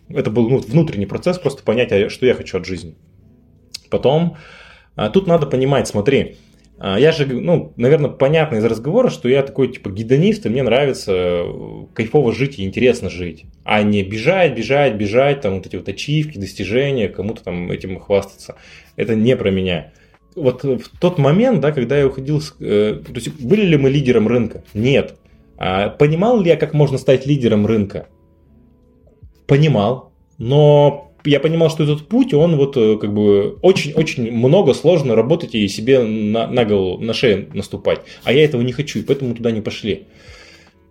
Это 0.09 0.29
был 0.29 0.49
ну, 0.49 0.57
внутренний 0.57 1.05
процесс, 1.05 1.39
просто 1.39 1.63
понять, 1.63 1.91
а 1.93 2.09
что 2.09 2.25
я 2.25 2.33
хочу 2.33 2.57
от 2.57 2.65
жизни. 2.65 2.95
Потом, 3.89 4.35
а, 4.95 5.09
тут 5.09 5.25
надо 5.27 5.45
понимать, 5.45 5.87
смотри, 5.87 6.37
я 6.84 7.11
же, 7.11 7.27
ну, 7.27 7.73
наверное, 7.75 8.09
понятно 8.09 8.55
из 8.55 8.65
разговора, 8.65 9.09
что 9.09 9.29
я 9.29 9.43
такой, 9.43 9.67
типа, 9.67 9.91
гедонист, 9.91 10.45
и 10.45 10.49
мне 10.49 10.63
нравится 10.63 11.11
э, 11.13 11.86
кайфово 11.93 12.34
жить 12.34 12.57
и 12.57 12.63
интересно 12.63 13.09
жить, 13.09 13.45
а 13.63 13.84
не 13.84 14.03
бежать, 14.03 14.55
бежать, 14.55 14.95
бежать, 14.95 15.41
там, 15.41 15.55
вот 15.55 15.67
эти 15.67 15.75
вот 15.75 15.88
ачивки, 15.88 16.39
достижения, 16.39 17.07
кому-то 17.07 17.43
там 17.43 17.69
этим 17.69 17.99
хвастаться. 17.99 18.55
Это 18.95 19.15
не 19.15 19.36
про 19.36 19.51
меня. 19.51 19.91
Вот 20.36 20.63
в 20.63 20.97
тот 20.99 21.19
момент, 21.19 21.59
да, 21.59 21.71
когда 21.71 21.99
я 21.99 22.07
уходил, 22.07 22.41
э, 22.59 23.01
то 23.05 23.13
есть 23.13 23.39
были 23.39 23.63
ли 23.63 23.77
мы 23.77 23.89
лидером 23.89 24.27
рынка? 24.27 24.63
Нет. 24.73 25.19
А 25.57 25.89
понимал 25.89 26.41
ли 26.41 26.49
я, 26.49 26.57
как 26.57 26.73
можно 26.73 26.97
стать 26.97 27.27
лидером 27.27 27.67
рынка? 27.67 28.07
Понимал, 29.45 30.11
но 30.39 31.11
я 31.26 31.39
понимал, 31.39 31.69
что 31.69 31.84
этот 31.84 32.07
путь, 32.07 32.34
он 32.34 32.55
вот 32.55 32.78
э, 32.78 32.97
как 32.97 33.13
бы 33.13 33.57
очень-очень 33.61 34.32
много 34.32 34.74
сложно 34.74 35.15
работать 35.15 35.55
и 35.55 35.67
себе 35.67 35.99
на, 36.01 36.47
на 36.47 36.65
голову, 36.65 37.03
на 37.03 37.13
шею 37.13 37.49
наступать. 37.53 38.01
А 38.24 38.34
я 38.34 38.43
этого 38.43 38.61
не 38.61 38.72
хочу, 38.72 38.99
и 38.99 39.03
поэтому 39.03 39.36
туда 39.36 39.51
не 39.51 39.61
пошли. 39.61 40.07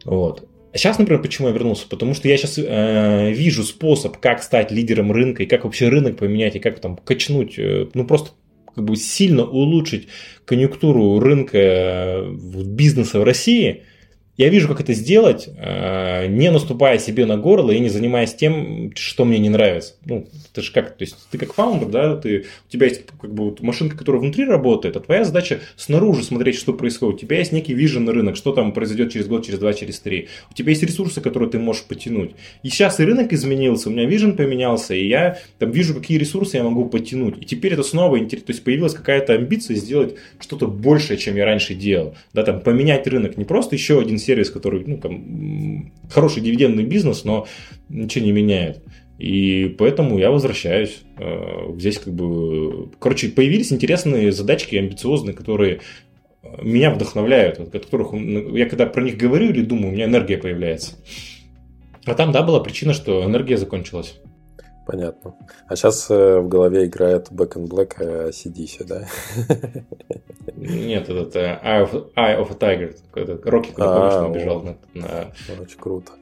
Вот. 0.05 0.49
А 0.72 0.78
сейчас, 0.78 0.99
например, 0.99 1.20
почему 1.20 1.49
я 1.49 1.55
вернулся? 1.55 1.89
Потому 1.89 2.14
что 2.14 2.28
я 2.28 2.37
сейчас 2.37 2.59
э, 2.59 3.33
вижу 3.33 3.64
способ, 3.64 4.18
как 4.18 4.43
стать 4.43 4.70
лидером 4.70 5.11
рынка, 5.11 5.43
и 5.43 5.47
как 5.47 5.64
вообще 5.64 5.89
рынок 5.89 6.16
поменять, 6.16 6.57
и 6.57 6.61
как 6.61 6.78
там 6.81 6.97
качнуть, 6.97 7.59
э, 7.59 7.89
ну 7.95 8.07
просто 8.07 8.31
как 8.74 8.85
бы 8.85 8.95
сильно 8.97 9.45
улучшить 9.45 10.07
конъюнктуру 10.45 11.18
рынка 11.18 11.59
э, 11.59 12.33
бизнеса 12.33 13.20
в 13.20 13.24
России– 13.24 13.83
я 14.41 14.49
вижу, 14.49 14.68
как 14.68 14.80
это 14.80 14.95
сделать, 14.95 15.51
э, 15.55 16.26
не 16.28 16.51
наступая 16.51 16.99
себе 16.99 17.26
на 17.26 17.36
горло 17.36 17.72
и 17.72 17.78
не 17.78 17.91
занимаясь 17.91 18.32
тем, 18.34 18.91
что 18.95 19.26
мне 19.26 19.38
не 19.38 19.51
нравится. 19.51 19.97
Ну, 20.07 20.26
это 20.51 20.62
же 20.62 20.72
как, 20.72 20.97
то 20.97 21.05
есть 21.05 21.14
ты 21.30 21.36
как 21.36 21.53
фаундер, 21.53 21.88
да, 21.88 22.16
ты, 22.16 22.47
у 22.66 22.72
тебя 22.72 22.86
есть 22.86 23.03
как 23.20 23.34
бы 23.34 23.51
вот 23.51 23.61
машинка, 23.61 23.99
которая 23.99 24.22
внутри 24.22 24.47
работает, 24.47 24.97
а 24.97 25.01
твоя 25.01 25.24
задача 25.24 25.61
снаружи 25.76 26.22
смотреть, 26.22 26.57
что 26.57 26.72
происходит. 26.72 27.16
У 27.16 27.26
тебя 27.26 27.36
есть 27.36 27.53
некий 27.53 27.74
вижен 27.74 28.07
на 28.07 28.12
рынок, 28.12 28.36
что 28.36 28.53
там 28.53 28.72
произойдет 28.72 29.12
через 29.12 29.26
год, 29.26 29.45
через 29.45 29.59
два, 29.59 29.74
через 29.74 30.01
три. 30.01 30.28
У 30.51 30.55
тебя 30.55 30.70
есть 30.70 30.82
ресурсы, 30.82 31.20
которые 31.20 31.51
ты 31.51 31.59
можешь 31.59 31.84
потянуть. 31.84 32.30
И 32.62 32.70
сейчас 32.70 32.99
и 32.99 33.05
рынок 33.05 33.34
изменился, 33.34 33.91
у 33.91 33.93
меня 33.93 34.07
вижен 34.07 34.36
поменялся, 34.36 34.95
и 34.95 35.07
я 35.07 35.38
там 35.59 35.70
вижу, 35.70 35.95
какие 35.95 36.16
ресурсы 36.16 36.57
я 36.57 36.62
могу 36.62 36.86
потянуть. 36.86 37.43
И 37.43 37.45
теперь 37.45 37.74
это 37.74 37.82
снова 37.82 38.18
интересно, 38.18 38.47
то 38.47 38.53
есть 38.53 38.64
появилась 38.64 38.95
какая-то 38.95 39.34
амбиция 39.34 39.76
сделать 39.76 40.14
что-то 40.41 40.66
большее, 40.66 41.18
чем 41.18 41.36
я 41.36 41.45
раньше 41.45 41.74
делал. 41.74 42.14
Да, 42.32 42.43
там 42.43 42.61
поменять 42.61 43.07
рынок, 43.07 43.36
не 43.36 43.45
просто 43.45 43.76
еще 43.76 44.01
один 44.01 44.16
сервис, 44.16 44.30
который, 44.51 44.85
ну, 44.87 44.99
там, 44.99 45.93
хороший 46.11 46.43
дивидендный 46.43 46.85
бизнес, 46.85 47.24
но 47.24 47.47
ничего 47.89 48.24
не 48.24 48.33
меняет. 48.33 48.83
И 49.18 49.74
поэтому 49.78 50.18
я 50.18 50.31
возвращаюсь. 50.31 51.03
Э, 51.18 51.72
здесь 51.76 51.99
как 51.99 52.14
бы... 52.14 52.91
Короче, 52.99 53.28
появились 53.28 53.72
интересные 53.72 54.33
задачки, 54.33 54.76
амбициозные, 54.76 55.35
которые 55.35 55.81
меня 56.62 56.91
вдохновляют, 56.91 57.61
от 57.61 57.70
которых 57.70 58.12
я 58.14 58.66
когда 58.66 58.87
про 58.87 59.03
них 59.03 59.16
говорю 59.16 59.51
или 59.51 59.62
думаю, 59.62 59.89
у 59.89 59.93
меня 59.93 60.07
энергия 60.07 60.39
появляется. 60.39 60.97
А 62.07 62.14
там, 62.14 62.33
да, 62.33 62.43
была 62.43 62.61
причина, 62.61 62.95
что 62.95 63.24
энергия 63.24 63.57
закончилась. 63.57 64.18
Понятно. 64.91 65.36
А 65.68 65.76
сейчас 65.76 66.11
э, 66.11 66.41
в 66.41 66.49
голове 66.49 66.86
играет 66.86 67.30
Back 67.30 67.55
in 67.55 67.68
Black 67.68 67.95
э, 67.99 68.30
CDC, 68.30 68.84
да? 68.84 69.07
Нет, 70.57 71.09
это 71.09 71.38
Eye 71.62 71.88
of, 71.88 72.12
Eye 72.16 72.41
of 72.41 72.51
a 72.51 72.57
Tiger. 72.59 72.97
Рокки, 73.45 73.72
на, 73.78 74.76
на... 74.95 75.62
Очень 75.62 75.78
круто. 75.78 76.12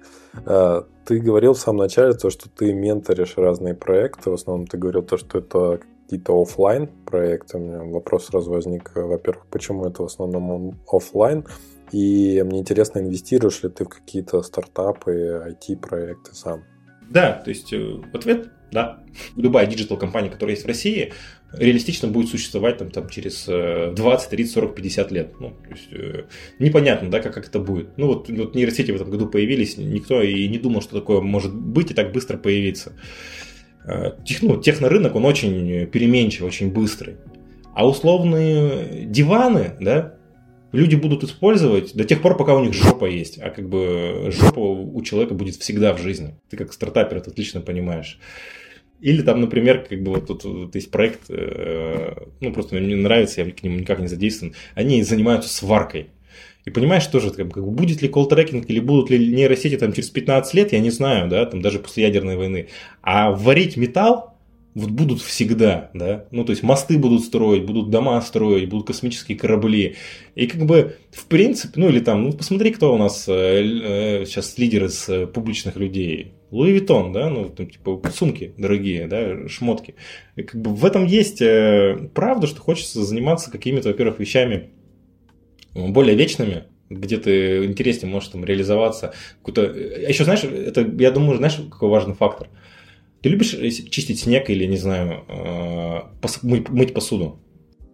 А, 0.45 0.85
ты 1.07 1.19
говорил 1.19 1.55
в 1.55 1.59
самом 1.59 1.79
начале 1.79 2.13
то, 2.13 2.29
что 2.29 2.51
ты 2.51 2.75
менторишь 2.75 3.39
разные 3.39 3.75
проекты. 3.75 4.31
В 4.31 4.35
основном 4.35 4.67
ты 4.67 4.77
говорил 4.77 5.03
то, 5.03 5.17
что 5.17 5.39
это 5.39 5.81
какие-то 6.03 6.39
офлайн 6.39 6.89
проекты. 7.07 7.57
У 7.57 7.61
меня 7.61 7.83
вопрос 7.85 8.27
сразу 8.27 8.51
возник. 8.51 8.93
Во-первых, 8.95 9.47
почему 9.47 9.87
это 9.87 10.03
в 10.03 10.07
основном 10.07 10.79
офлайн? 10.87 11.47
И 11.91 12.43
мне 12.45 12.59
интересно, 12.59 12.99
инвестируешь 12.99 13.63
ли 13.63 13.71
ты 13.71 13.87
в 13.87 13.89
какие-то 13.89 14.43
стартапы, 14.43 15.55
IT-проекты 15.55 16.35
сам? 16.35 16.65
Да, 17.11 17.33
то 17.33 17.51
есть 17.51 17.73
э, 17.73 18.01
ответ 18.13 18.51
да. 18.71 19.01
Любая 19.37 19.67
digital 19.67 19.97
компания, 19.97 20.29
которая 20.29 20.55
есть 20.55 20.65
в 20.65 20.69
России, 20.69 21.13
реалистично 21.53 22.09
будет 22.09 22.29
существовать 22.29 22.79
там, 22.79 22.91
там, 22.91 23.09
через 23.09 23.47
20, 23.47 24.31
30, 24.31 24.53
40, 24.53 24.75
50 24.75 25.13
лет. 25.13 25.41
Ну, 25.41 25.51
то 25.51 25.71
есть, 25.71 25.89
э, 25.91 26.25
непонятно, 26.59 27.11
да, 27.11 27.21
как, 27.21 27.35
как 27.35 27.49
это 27.49 27.59
будет. 27.59 27.97
Ну, 27.97 28.09
вот, 28.09 28.29
вот 28.29 28.55
нейросети 28.55 28.91
в 28.91 28.97
этом 28.97 29.11
году 29.11 29.27
появились, 29.27 29.79
никто 29.79 30.23
и 30.23 30.47
не 30.49 30.59
думал, 30.59 30.83
что 30.83 31.01
такое 31.01 31.21
может 31.21 31.55
быть 31.55 31.91
и 31.91 31.95
так 31.95 32.13
быстро 32.13 32.37
появиться. 32.37 32.93
Э, 33.85 34.13
тех, 34.25 34.43
ну, 34.43 34.61
технорынок, 34.61 35.15
он 35.15 35.25
очень 35.25 35.87
переменчивый, 35.87 36.49
очень 36.49 36.71
быстрый. 36.71 37.17
А 37.75 37.89
условные 37.89 39.05
диваны, 39.07 39.77
да, 39.81 40.18
люди 40.73 40.97
будут 40.97 41.25
использовать 41.25 41.95
до 41.95 42.05
тех 42.05 42.21
пор, 42.21 42.37
пока 42.37 42.55
у 42.55 42.65
них 42.65 42.75
жопа 42.75 43.07
есть. 43.07 43.39
А 43.39 43.51
как 43.51 43.69
бы 43.69 44.31
жопа 44.31 44.61
у 44.61 45.03
человека 45.03 45.35
будет 45.35 45.57
всегда 45.57 45.95
в 45.95 45.99
жизни. 46.01 46.35
Ты 46.51 46.57
как 46.57 46.73
стартапер 46.73 47.19
это 47.19 47.31
отлично 47.31 47.61
понимаешь. 47.61 48.19
Или 49.01 49.23
там, 49.23 49.41
например, 49.41 49.87
как 49.89 50.03
бы 50.03 50.13
вот 50.13 50.27
тут 50.27 50.45
вот 50.45 50.75
есть 50.75 50.91
проект, 50.91 51.31
э, 51.31 52.15
ну 52.41 52.53
просто 52.53 52.75
мне 52.75 52.97
нравится, 52.97 53.43
я 53.43 53.51
к 53.51 53.63
нему 53.63 53.79
никак 53.79 54.01
не 54.01 54.09
задействован. 54.09 54.55
Они 54.75 55.03
занимаются 55.03 55.49
сваркой. 55.49 56.09
И 56.65 56.71
понимаешь 56.71 57.07
тоже, 57.07 57.31
как, 57.31 57.53
как 57.53 57.67
будет 57.67 58.03
ли 58.03 58.09
колл-трекинг 58.09 58.67
или 58.67 58.81
будут 58.81 59.09
ли 59.09 59.33
нейросети 59.33 59.77
там 59.77 59.93
через 59.93 60.11
15 60.11 60.53
лет, 60.55 60.73
я 60.73 60.81
не 60.81 60.91
знаю, 60.91 61.29
да, 61.29 61.47
там 61.47 61.63
даже 61.63 61.79
после 61.79 62.03
ядерной 62.05 62.37
войны. 62.37 62.69
А 63.01 63.31
варить 63.31 63.77
металл, 63.77 64.38
вот 64.79 64.91
будут 64.91 65.21
всегда, 65.21 65.91
да, 65.93 66.27
ну 66.31 66.45
то 66.45 66.51
есть 66.51 66.63
мосты 66.63 66.99
будут 66.99 67.25
строить, 67.25 67.65
будут 67.65 67.91
дома 67.91 68.21
строить, 68.21 68.69
будут 68.69 68.87
космические 68.87 69.37
корабли, 69.37 69.97
и 70.35 70.47
как 70.47 70.65
бы 70.65 70.97
в 71.11 71.27
принципе, 71.27 71.81
ну 71.81 71.89
или 71.89 72.01
там, 72.01 72.23
ну 72.23 72.33
посмотри, 72.33 72.71
кто 72.71 72.95
у 72.95 72.99
нас 72.99 73.29
э, 73.29 73.33
э, 73.33 74.25
сейчас 74.25 74.57
лидер 74.57 74.85
из 74.85 75.09
э, 75.09 75.27
публичных 75.27 75.77
людей, 75.77 76.35
Louis 76.51 76.73
Vuitton, 76.73 77.13
да, 77.13 77.29
ну 77.29 77.49
там 77.49 77.69
типа 77.69 78.01
сумки 78.15 78.55
дорогие, 78.57 79.09
да, 79.09 79.49
шмотки, 79.49 79.97
и 80.37 80.43
как 80.43 80.61
бы 80.61 80.71
в 80.75 80.85
этом 80.85 81.05
есть 81.05 81.43
э, 81.43 82.11
правда, 82.15 82.47
что 82.47 82.61
хочется 82.61 83.03
заниматься 83.03 83.51
какими-то, 83.51 83.89
во-первых, 83.89 84.21
вещами 84.21 84.71
более 85.75 86.17
вечными, 86.17 86.65
где 86.89 87.19
ты 87.19 87.65
интереснее 87.65 88.11
можешь 88.11 88.29
там 88.29 88.45
реализоваться, 88.45 89.13
какой-то, 89.43 89.63
а 89.63 90.09
еще 90.09 90.25
знаешь, 90.25 90.45
это 90.45 90.89
я 90.99 91.11
думаю, 91.11 91.39
знаешь, 91.39 91.57
какой 91.71 91.89
важный 91.89 92.15
фактор– 92.15 92.49
ты 93.23 93.29
любишь 93.29 93.51
чистить 93.91 94.21
снег 94.21 94.51
или, 94.51 94.65
не 94.65 94.77
знаю, 94.77 95.25
э, 95.29 96.01
мыть 96.43 96.95
посуду? 96.95 97.41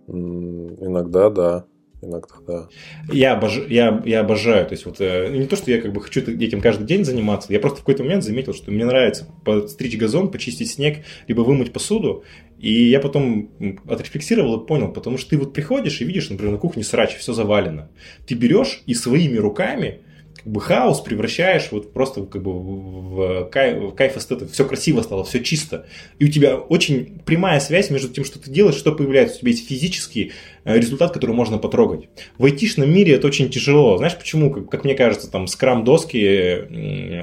Иногда, 0.06 1.30
да. 1.30 1.64
Иногда, 2.02 2.34
да. 2.46 2.68
Я, 3.10 3.32
обож... 3.32 3.58
я, 3.68 4.02
я 4.04 4.20
обожаю. 4.20 4.66
То 4.66 4.72
есть, 4.72 4.84
вот 4.84 4.96
э, 5.00 5.30
не 5.30 5.46
то, 5.46 5.56
что 5.56 5.70
я 5.70 5.80
как 5.80 5.92
бы 5.92 6.00
хочу 6.02 6.20
этим 6.20 6.60
каждый 6.60 6.86
день 6.86 7.04
заниматься. 7.04 7.52
Я 7.52 7.60
просто 7.60 7.78
в 7.78 7.80
какой-то 7.80 8.02
момент 8.02 8.24
заметил, 8.24 8.52
что 8.52 8.70
мне 8.70 8.84
нравится 8.84 9.26
подстричь 9.44 9.96
газон, 9.96 10.30
почистить 10.30 10.70
снег, 10.70 11.04
либо 11.26 11.40
вымыть 11.40 11.72
посуду. 11.72 12.24
И 12.58 12.88
я 12.90 13.00
потом 13.00 13.50
отрефлексировал 13.88 14.60
и 14.60 14.66
понял, 14.66 14.92
потому 14.92 15.18
что 15.18 15.30
ты 15.30 15.38
вот 15.38 15.52
приходишь 15.52 16.00
и 16.00 16.04
видишь, 16.04 16.30
например, 16.30 16.52
на 16.52 16.58
кухне 16.58 16.84
срач, 16.84 17.16
все 17.16 17.32
завалено. 17.32 17.90
Ты 18.26 18.34
берешь 18.34 18.82
и 18.86 18.94
своими 18.94 19.38
руками 19.38 20.00
как 20.44 20.52
бы 20.52 20.60
хаос 20.60 21.00
превращаешь 21.00 21.68
вот 21.70 21.94
просто 21.94 22.24
как 22.24 22.42
бы 22.42 22.52
в 22.52 23.44
кайф, 23.46 23.78
в 23.78 23.94
кайф 23.94 24.16
эстета. 24.18 24.46
Все 24.46 24.66
красиво 24.66 25.00
стало, 25.00 25.24
все 25.24 25.42
чисто. 25.42 25.86
И 26.18 26.26
у 26.26 26.28
тебя 26.28 26.56
очень 26.56 27.20
прямая 27.24 27.60
связь 27.60 27.88
между 27.88 28.08
тем, 28.10 28.26
что 28.26 28.38
ты 28.38 28.50
делаешь, 28.50 28.76
что 28.76 28.92
появляется. 28.92 29.36
У 29.36 29.40
тебя 29.40 29.52
есть 29.52 29.66
физический 29.66 30.32
э, 30.64 30.76
результат, 30.76 31.12
который 31.12 31.34
можно 31.34 31.56
потрогать. 31.56 32.10
В 32.36 32.44
айтишном 32.44 32.92
мире 32.92 33.14
это 33.14 33.26
очень 33.26 33.48
тяжело. 33.48 33.96
Знаешь 33.96 34.18
почему? 34.18 34.50
Как, 34.50 34.68
как 34.68 34.84
мне 34.84 34.94
кажется, 34.94 35.30
там 35.30 35.46
скрам 35.46 35.82
доски, 35.82 36.18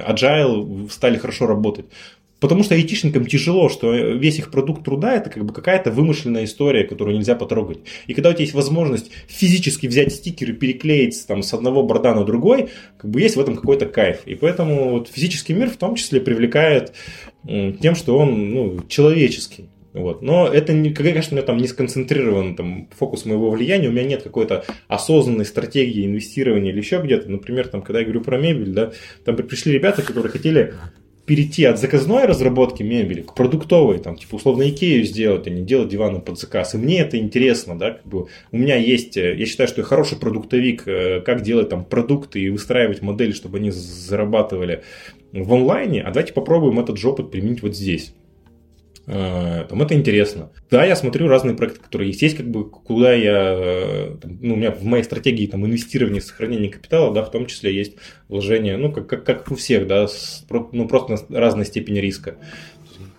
agile 0.04 0.90
стали 0.90 1.16
хорошо 1.16 1.46
работать. 1.46 1.86
Потому 2.42 2.64
что 2.64 2.74
айтишникам 2.74 3.24
тяжело, 3.24 3.68
что 3.68 3.94
весь 3.94 4.40
их 4.40 4.50
продукт 4.50 4.84
труда 4.84 5.14
это 5.14 5.30
как 5.30 5.44
бы 5.44 5.54
какая-то 5.54 5.92
вымышленная 5.92 6.42
история, 6.42 6.82
которую 6.82 7.16
нельзя 7.16 7.36
потрогать. 7.36 7.78
И 8.08 8.14
когда 8.14 8.30
у 8.30 8.32
тебя 8.32 8.42
есть 8.42 8.52
возможность 8.52 9.12
физически 9.28 9.86
взять 9.86 10.12
стикер 10.12 10.50
и 10.50 10.52
переклеить 10.52 11.24
там, 11.28 11.44
с 11.44 11.54
одного 11.54 11.84
борда 11.84 12.16
на 12.16 12.24
другой, 12.24 12.70
как 12.98 13.08
бы 13.08 13.20
есть 13.20 13.36
в 13.36 13.40
этом 13.40 13.54
какой-то 13.54 13.86
кайф. 13.86 14.22
И 14.26 14.34
поэтому 14.34 14.90
вот 14.90 15.06
физический 15.06 15.54
мир 15.54 15.70
в 15.70 15.76
том 15.76 15.94
числе 15.94 16.20
привлекает 16.20 16.94
тем, 17.46 17.94
что 17.94 18.18
он 18.18 18.50
ну, 18.50 18.80
человеческий. 18.88 19.68
Вот. 19.92 20.22
Но 20.22 20.48
это, 20.48 20.72
не, 20.72 20.90
конечно, 20.90 21.34
у 21.34 21.36
меня 21.36 21.46
там 21.46 21.58
не 21.58 21.68
сконцентрирован 21.68 22.56
там, 22.56 22.88
фокус 22.96 23.24
моего 23.24 23.50
влияния, 23.50 23.88
у 23.88 23.92
меня 23.92 24.04
нет 24.04 24.24
какой-то 24.24 24.64
осознанной 24.88 25.44
стратегии 25.44 26.06
инвестирования 26.06 26.72
или 26.72 26.78
еще 26.78 27.00
где-то. 27.00 27.30
Например, 27.30 27.68
там, 27.68 27.82
когда 27.82 28.00
я 28.00 28.04
говорю 28.04 28.22
про 28.22 28.36
мебель, 28.36 28.72
да, 28.72 28.92
там 29.24 29.36
пришли 29.36 29.72
ребята, 29.72 30.02
которые 30.02 30.32
хотели 30.32 30.74
перейти 31.26 31.64
от 31.64 31.78
заказной 31.78 32.24
разработки 32.24 32.82
мебели 32.82 33.22
к 33.22 33.34
продуктовой, 33.34 33.98
там, 33.98 34.16
типа, 34.16 34.36
условно, 34.36 34.68
Икею 34.68 35.04
сделать, 35.04 35.46
а 35.46 35.50
не 35.50 35.62
делать 35.62 35.88
диваны 35.88 36.20
под 36.20 36.38
заказ. 36.38 36.74
И 36.74 36.78
мне 36.78 37.00
это 37.00 37.16
интересно, 37.16 37.78
да, 37.78 37.92
как 37.92 38.06
бы 38.06 38.26
у 38.50 38.56
меня 38.56 38.76
есть, 38.76 39.16
э, 39.16 39.36
я 39.36 39.46
считаю, 39.46 39.68
что 39.68 39.80
я 39.80 39.84
хороший 39.84 40.18
продуктовик, 40.18 40.86
э, 40.86 41.20
как 41.20 41.42
делать 41.42 41.68
там 41.68 41.84
продукты 41.84 42.40
и 42.40 42.50
выстраивать 42.50 43.02
модели, 43.02 43.32
чтобы 43.32 43.58
они 43.58 43.70
зарабатывали 43.70 44.82
в 45.32 45.52
онлайне, 45.54 46.02
а 46.02 46.10
давайте 46.10 46.32
попробуем 46.32 46.80
этот 46.80 46.98
же 46.98 47.08
опыт 47.08 47.30
применить 47.30 47.62
вот 47.62 47.76
здесь. 47.76 48.14
Э, 49.06 49.64
там 49.68 49.82
это 49.82 49.94
интересно. 49.94 50.50
Да, 50.70 50.84
я 50.84 50.94
смотрю 50.94 51.28
разные 51.28 51.56
проекты, 51.56 51.80
которые 51.80 52.08
есть. 52.08 52.22
Есть 52.22 52.36
как 52.36 52.48
бы 52.48 52.68
куда 52.68 53.12
я, 53.12 53.54
э, 53.56 54.16
там, 54.20 54.38
ну, 54.40 54.54
у 54.54 54.56
меня 54.56 54.70
в 54.70 54.84
моей 54.84 55.02
стратегии 55.02 55.46
там 55.46 55.66
инвестирования, 55.66 56.20
сохранения 56.20 56.68
капитала, 56.68 57.12
да, 57.12 57.24
в 57.24 57.30
том 57.30 57.46
числе 57.46 57.74
есть 57.74 57.96
вложения, 58.28 58.76
ну, 58.76 58.92
как, 58.92 59.08
как, 59.08 59.24
как 59.24 59.50
у 59.50 59.56
всех, 59.56 59.86
да, 59.86 60.06
с, 60.06 60.46
ну, 60.72 60.86
просто 60.86 61.18
на 61.28 61.40
разной 61.40 61.66
степени 61.66 61.98
риска. 61.98 62.36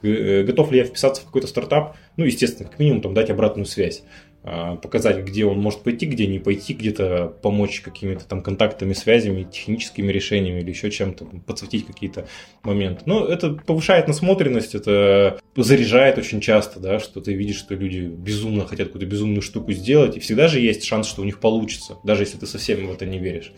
Э, 0.04 0.44
готов 0.44 0.72
ли 0.72 0.80
я 0.80 0.86
вписаться 0.86 1.22
в 1.22 1.26
какой-то 1.26 1.48
стартап? 1.48 1.98
Ну, 2.18 2.26
естественно, 2.26 2.70
как 2.70 2.80
минимум 2.80 3.02
там 3.02 3.14
дать 3.14 3.30
обратную 3.30 3.66
связь. 3.66 4.04
А, 4.45 4.76
показать, 4.76 5.24
где 5.24 5.45
он 5.45 5.60
может 5.60 5.84
пойти, 5.84 6.06
где 6.06 6.28
не 6.28 6.38
пойти, 6.38 6.74
где-то 6.74 7.34
помочь 7.41 7.80
какими-то 7.80 8.26
там 8.26 8.44
контактами, 8.44 8.91
связями, 8.91 9.44
техническими 9.44 10.11
решениями 10.11 10.60
или 10.60 10.70
еще 10.70 10.91
чем-то, 10.91 11.26
подсветить 11.45 11.88
какие-то 11.88 12.28
моменты. 12.61 13.03
Но 13.06 13.26
это 13.26 13.53
повышает 13.53 14.10
насмотренность, 14.10 14.76
это 14.76 15.40
заряжает 15.56 16.18
очень 16.18 16.41
часто, 16.41 16.82
да, 16.82 16.99
что 16.99 17.22
ты 17.22 17.34
видишь, 17.34 17.56
что 17.56 17.74
люди 17.76 17.99
безумно 17.99 18.68
хотят 18.68 18.88
какую-то 18.88 19.07
безумную 19.07 19.41
штуку 19.41 19.72
сделать, 19.72 20.18
и 20.18 20.20
всегда 20.20 20.49
же 20.49 20.60
есть 20.60 20.84
шанс, 20.84 21.07
что 21.07 21.22
у 21.22 21.26
них 21.26 21.40
получится, 21.40 21.98
даже 22.03 22.24
если 22.24 22.38
ты 22.38 22.45
совсем 22.45 22.86
в 22.86 22.91
это 22.91 23.06
не 23.06 23.20
веришь. 23.20 23.53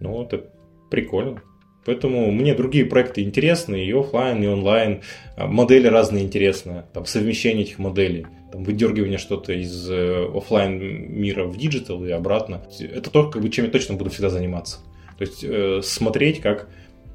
Ну, 0.00 0.22
это 0.22 0.46
прикольно. 0.90 1.42
Поэтому 1.84 2.30
мне 2.30 2.54
другие 2.54 2.86
проекты 2.86 3.22
интересны, 3.22 3.84
и 3.84 3.92
офлайн, 3.92 4.42
и 4.42 4.46
онлайн. 4.46 5.02
А, 5.36 5.46
модели 5.46 5.86
разные 5.86 6.24
интересные, 6.24 6.86
там 6.94 7.04
совмещение 7.04 7.64
этих 7.64 7.78
моделей 7.78 8.26
там, 8.54 8.62
выдергивание 8.62 9.18
что-то 9.18 9.52
из 9.52 9.90
э, 9.90 10.26
офлайн 10.32 10.78
мира 10.78 11.44
в 11.44 11.56
digital 11.56 12.04
и 12.04 12.10
обратно. 12.10 12.62
Это 12.78 13.10
то, 13.10 13.28
как 13.28 13.42
бы, 13.42 13.48
чем 13.48 13.64
я 13.64 13.70
точно 13.70 13.96
буду 13.96 14.10
всегда 14.10 14.30
заниматься. 14.30 14.78
То 15.18 15.24
есть 15.24 15.42
э, 15.42 15.80
смотреть, 15.82 16.40
как 16.40 16.68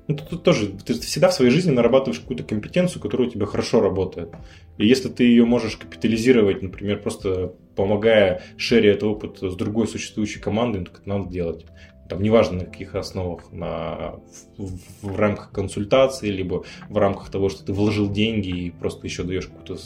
ну, 0.08 0.18
тут, 0.18 0.30
тут 0.30 0.44
тоже 0.44 0.68
ты 0.86 0.96
всегда 0.96 1.30
в 1.30 1.34
своей 1.34 1.52
жизни 1.52 1.72
нарабатываешь 1.72 2.20
какую-то 2.20 2.44
компетенцию, 2.44 3.02
которая 3.02 3.30
у 3.30 3.32
тебя 3.32 3.46
хорошо 3.46 3.80
работает. 3.80 4.34
И 4.78 4.86
если 4.86 5.08
ты 5.08 5.24
ее 5.24 5.46
можешь 5.46 5.78
капитализировать, 5.78 6.62
например, 6.62 7.02
просто 7.02 7.54
помогая 7.76 8.42
шеря 8.58 8.92
этот 8.92 9.04
опыт 9.04 9.38
с 9.42 9.56
другой 9.56 9.88
существующей 9.88 10.42
командой, 10.42 10.84
то 10.84 10.92
это 10.92 11.08
надо 11.08 11.30
делать. 11.30 11.66
Там 12.10 12.22
неважно 12.22 12.58
на 12.58 12.66
каких 12.66 12.96
основах, 12.96 13.52
на, 13.54 14.16
в, 14.58 14.80
в 15.04 15.16
рамках 15.16 15.52
консультации, 15.52 16.30
либо 16.30 16.66
в 16.90 16.98
рамках 16.98 17.30
того, 17.30 17.48
что 17.48 17.64
ты 17.64 17.72
вложил 17.72 18.12
деньги 18.12 18.50
и 18.50 18.72
просто 18.72 19.06
еще 19.08 19.24
даешь 19.24 19.48
какую-то 19.48 19.78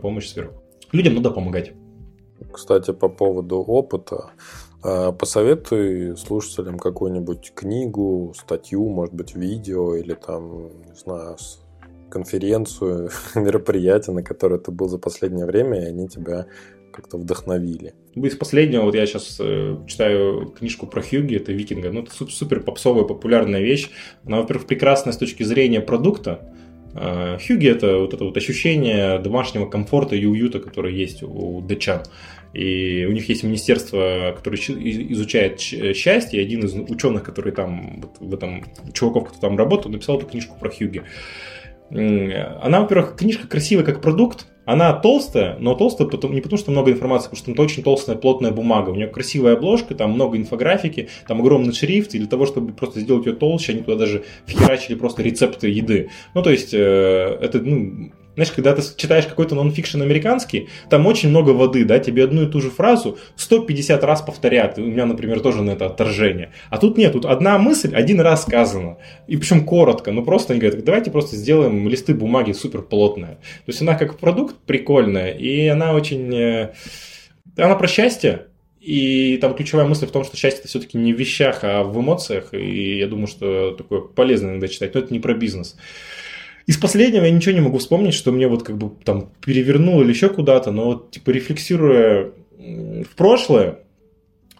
помощь 0.00 0.26
сверху 0.26 0.62
людям 0.92 1.14
надо 1.14 1.30
помогать. 1.30 1.72
Кстати, 2.52 2.92
по 2.92 3.08
поводу 3.08 3.56
опыта, 3.56 4.30
а, 4.82 5.12
посоветуй 5.12 6.16
слушателям 6.16 6.78
какую-нибудь 6.78 7.52
книгу, 7.54 8.32
статью, 8.36 8.88
может 8.88 9.14
быть, 9.14 9.34
видео 9.34 9.96
или 9.96 10.14
там, 10.14 10.68
не 10.86 10.94
знаю, 10.94 11.36
конференцию, 12.10 13.10
мероприятие, 13.34 14.14
на 14.14 14.22
которое 14.22 14.58
ты 14.58 14.70
был 14.70 14.88
за 14.88 14.98
последнее 14.98 15.46
время, 15.46 15.82
и 15.82 15.86
они 15.86 16.08
тебя 16.08 16.46
как-то 16.92 17.18
вдохновили. 17.18 17.94
Из 18.14 18.34
последнего, 18.36 18.82
вот 18.82 18.94
я 18.94 19.06
сейчас 19.06 19.38
э, 19.40 19.76
читаю 19.86 20.46
книжку 20.46 20.86
про 20.86 21.02
Хьюги, 21.02 21.36
это 21.36 21.52
викинга, 21.52 21.92
ну 21.92 22.02
это 22.02 22.10
супер 22.12 22.62
попсовая, 22.62 23.04
популярная 23.04 23.60
вещь. 23.60 23.90
Она, 24.24 24.40
во-первых, 24.40 24.66
прекрасная 24.66 25.12
с 25.12 25.16
точки 25.16 25.42
зрения 25.42 25.80
продукта, 25.80 26.52
Хьюги 26.98 27.68
это 27.68 27.98
вот 27.98 28.14
это 28.14 28.24
вот 28.24 28.36
ощущение 28.36 29.18
домашнего 29.18 29.66
комфорта 29.66 30.16
и 30.16 30.26
уюта, 30.26 30.58
которое 30.58 30.92
есть 30.92 31.22
у 31.22 31.60
датчан. 31.60 32.02
И 32.54 33.04
у 33.06 33.12
них 33.12 33.28
есть 33.28 33.42
министерство, 33.42 34.34
которое 34.36 34.56
изучает 34.56 35.60
счастье. 35.60 36.40
И 36.40 36.42
один 36.42 36.64
из 36.64 36.74
ученых, 36.74 37.22
который 37.22 37.52
там, 37.52 38.00
вот 38.00 38.16
в 38.18 38.34
этом, 38.34 38.64
чуваков, 38.94 39.28
кто 39.28 39.38
там 39.38 39.56
работал, 39.58 39.90
написал 39.90 40.16
эту 40.16 40.26
книжку 40.26 40.56
про 40.58 40.70
Хьюги. 40.70 41.02
Она, 41.90 42.80
во-первых, 42.80 43.16
книжка 43.16 43.46
красивая 43.46 43.84
как 43.84 44.00
продукт, 44.00 44.46
она 44.68 44.92
толстая, 44.92 45.56
но 45.60 45.74
толстая 45.74 46.06
потом, 46.08 46.34
не 46.34 46.42
потому, 46.42 46.58
что 46.58 46.70
много 46.70 46.90
информации, 46.90 47.30
потому 47.30 47.38
что 47.38 47.52
это 47.52 47.62
очень 47.62 47.82
толстая, 47.82 48.16
плотная 48.16 48.50
бумага. 48.50 48.90
У 48.90 48.94
нее 48.94 49.06
красивая 49.06 49.54
обложка, 49.54 49.94
там 49.94 50.10
много 50.12 50.36
инфографики, 50.36 51.08
там 51.26 51.40
огромный 51.40 51.72
шрифт, 51.72 52.14
и 52.14 52.18
для 52.18 52.28
того, 52.28 52.44
чтобы 52.44 52.74
просто 52.74 53.00
сделать 53.00 53.24
ее 53.24 53.32
толще, 53.32 53.72
они 53.72 53.80
туда 53.80 53.96
даже 53.96 54.24
вхерачили 54.44 54.94
просто 54.94 55.22
рецепты 55.22 55.70
еды. 55.70 56.10
Ну, 56.34 56.42
то 56.42 56.50
есть, 56.50 56.74
э, 56.74 57.38
это, 57.40 57.60
ну, 57.62 58.10
знаешь, 58.38 58.52
когда 58.52 58.72
ты 58.72 58.82
читаешь 58.96 59.26
какой-то 59.26 59.56
нонфикшн 59.56 60.00
американский, 60.00 60.68
там 60.88 61.06
очень 61.06 61.30
много 61.30 61.50
воды, 61.50 61.84
да, 61.84 61.98
тебе 61.98 62.22
одну 62.22 62.44
и 62.44 62.46
ту 62.46 62.60
же 62.60 62.70
фразу 62.70 63.18
150 63.34 64.04
раз 64.04 64.22
повторят. 64.22 64.78
У 64.78 64.82
меня, 64.82 65.06
например, 65.06 65.40
тоже 65.40 65.60
на 65.62 65.72
это 65.72 65.86
отторжение. 65.86 66.52
А 66.70 66.78
тут 66.78 66.96
нет, 66.96 67.14
тут 67.14 67.24
одна 67.24 67.58
мысль 67.58 67.92
один 67.92 68.20
раз 68.20 68.42
сказана. 68.42 68.98
И 69.26 69.36
причем 69.36 69.64
коротко, 69.64 70.12
ну 70.12 70.22
просто 70.22 70.52
они 70.52 70.60
говорят, 70.60 70.84
давайте 70.84 71.10
просто 71.10 71.34
сделаем 71.34 71.88
листы 71.88 72.14
бумаги 72.14 72.52
супер 72.52 72.82
плотные. 72.82 73.38
То 73.66 73.68
есть 73.72 73.82
она 73.82 73.96
как 73.96 74.18
продукт 74.18 74.54
прикольная, 74.66 75.32
и 75.32 75.66
она 75.66 75.92
очень... 75.92 76.32
Э, 76.32 76.72
она 77.56 77.74
про 77.74 77.88
счастье, 77.88 78.46
и 78.80 79.36
там 79.38 79.56
ключевая 79.56 79.88
мысль 79.88 80.06
в 80.06 80.12
том, 80.12 80.22
что 80.22 80.36
счастье 80.36 80.60
это 80.60 80.68
все-таки 80.68 80.96
не 80.96 81.12
в 81.12 81.18
вещах, 81.18 81.64
а 81.64 81.82
в 81.82 82.00
эмоциях. 82.00 82.54
И 82.54 82.98
я 82.98 83.08
думаю, 83.08 83.26
что 83.26 83.72
такое 83.72 84.02
полезно 84.02 84.50
иногда 84.50 84.68
читать. 84.68 84.94
Но 84.94 85.00
это 85.00 85.12
не 85.12 85.18
про 85.18 85.34
бизнес. 85.34 85.76
Из 86.68 86.76
последнего 86.76 87.24
я 87.24 87.30
ничего 87.30 87.54
не 87.54 87.62
могу 87.62 87.78
вспомнить, 87.78 88.12
что 88.12 88.30
мне 88.30 88.46
вот 88.46 88.62
как 88.62 88.76
бы 88.76 88.92
там 89.02 89.30
перевернуло 89.42 90.02
или 90.02 90.10
еще 90.10 90.28
куда-то, 90.28 90.70
но 90.70 90.84
вот 90.84 91.10
типа 91.10 91.30
рефлексируя 91.30 92.30
в 92.58 93.16
прошлое, 93.16 93.78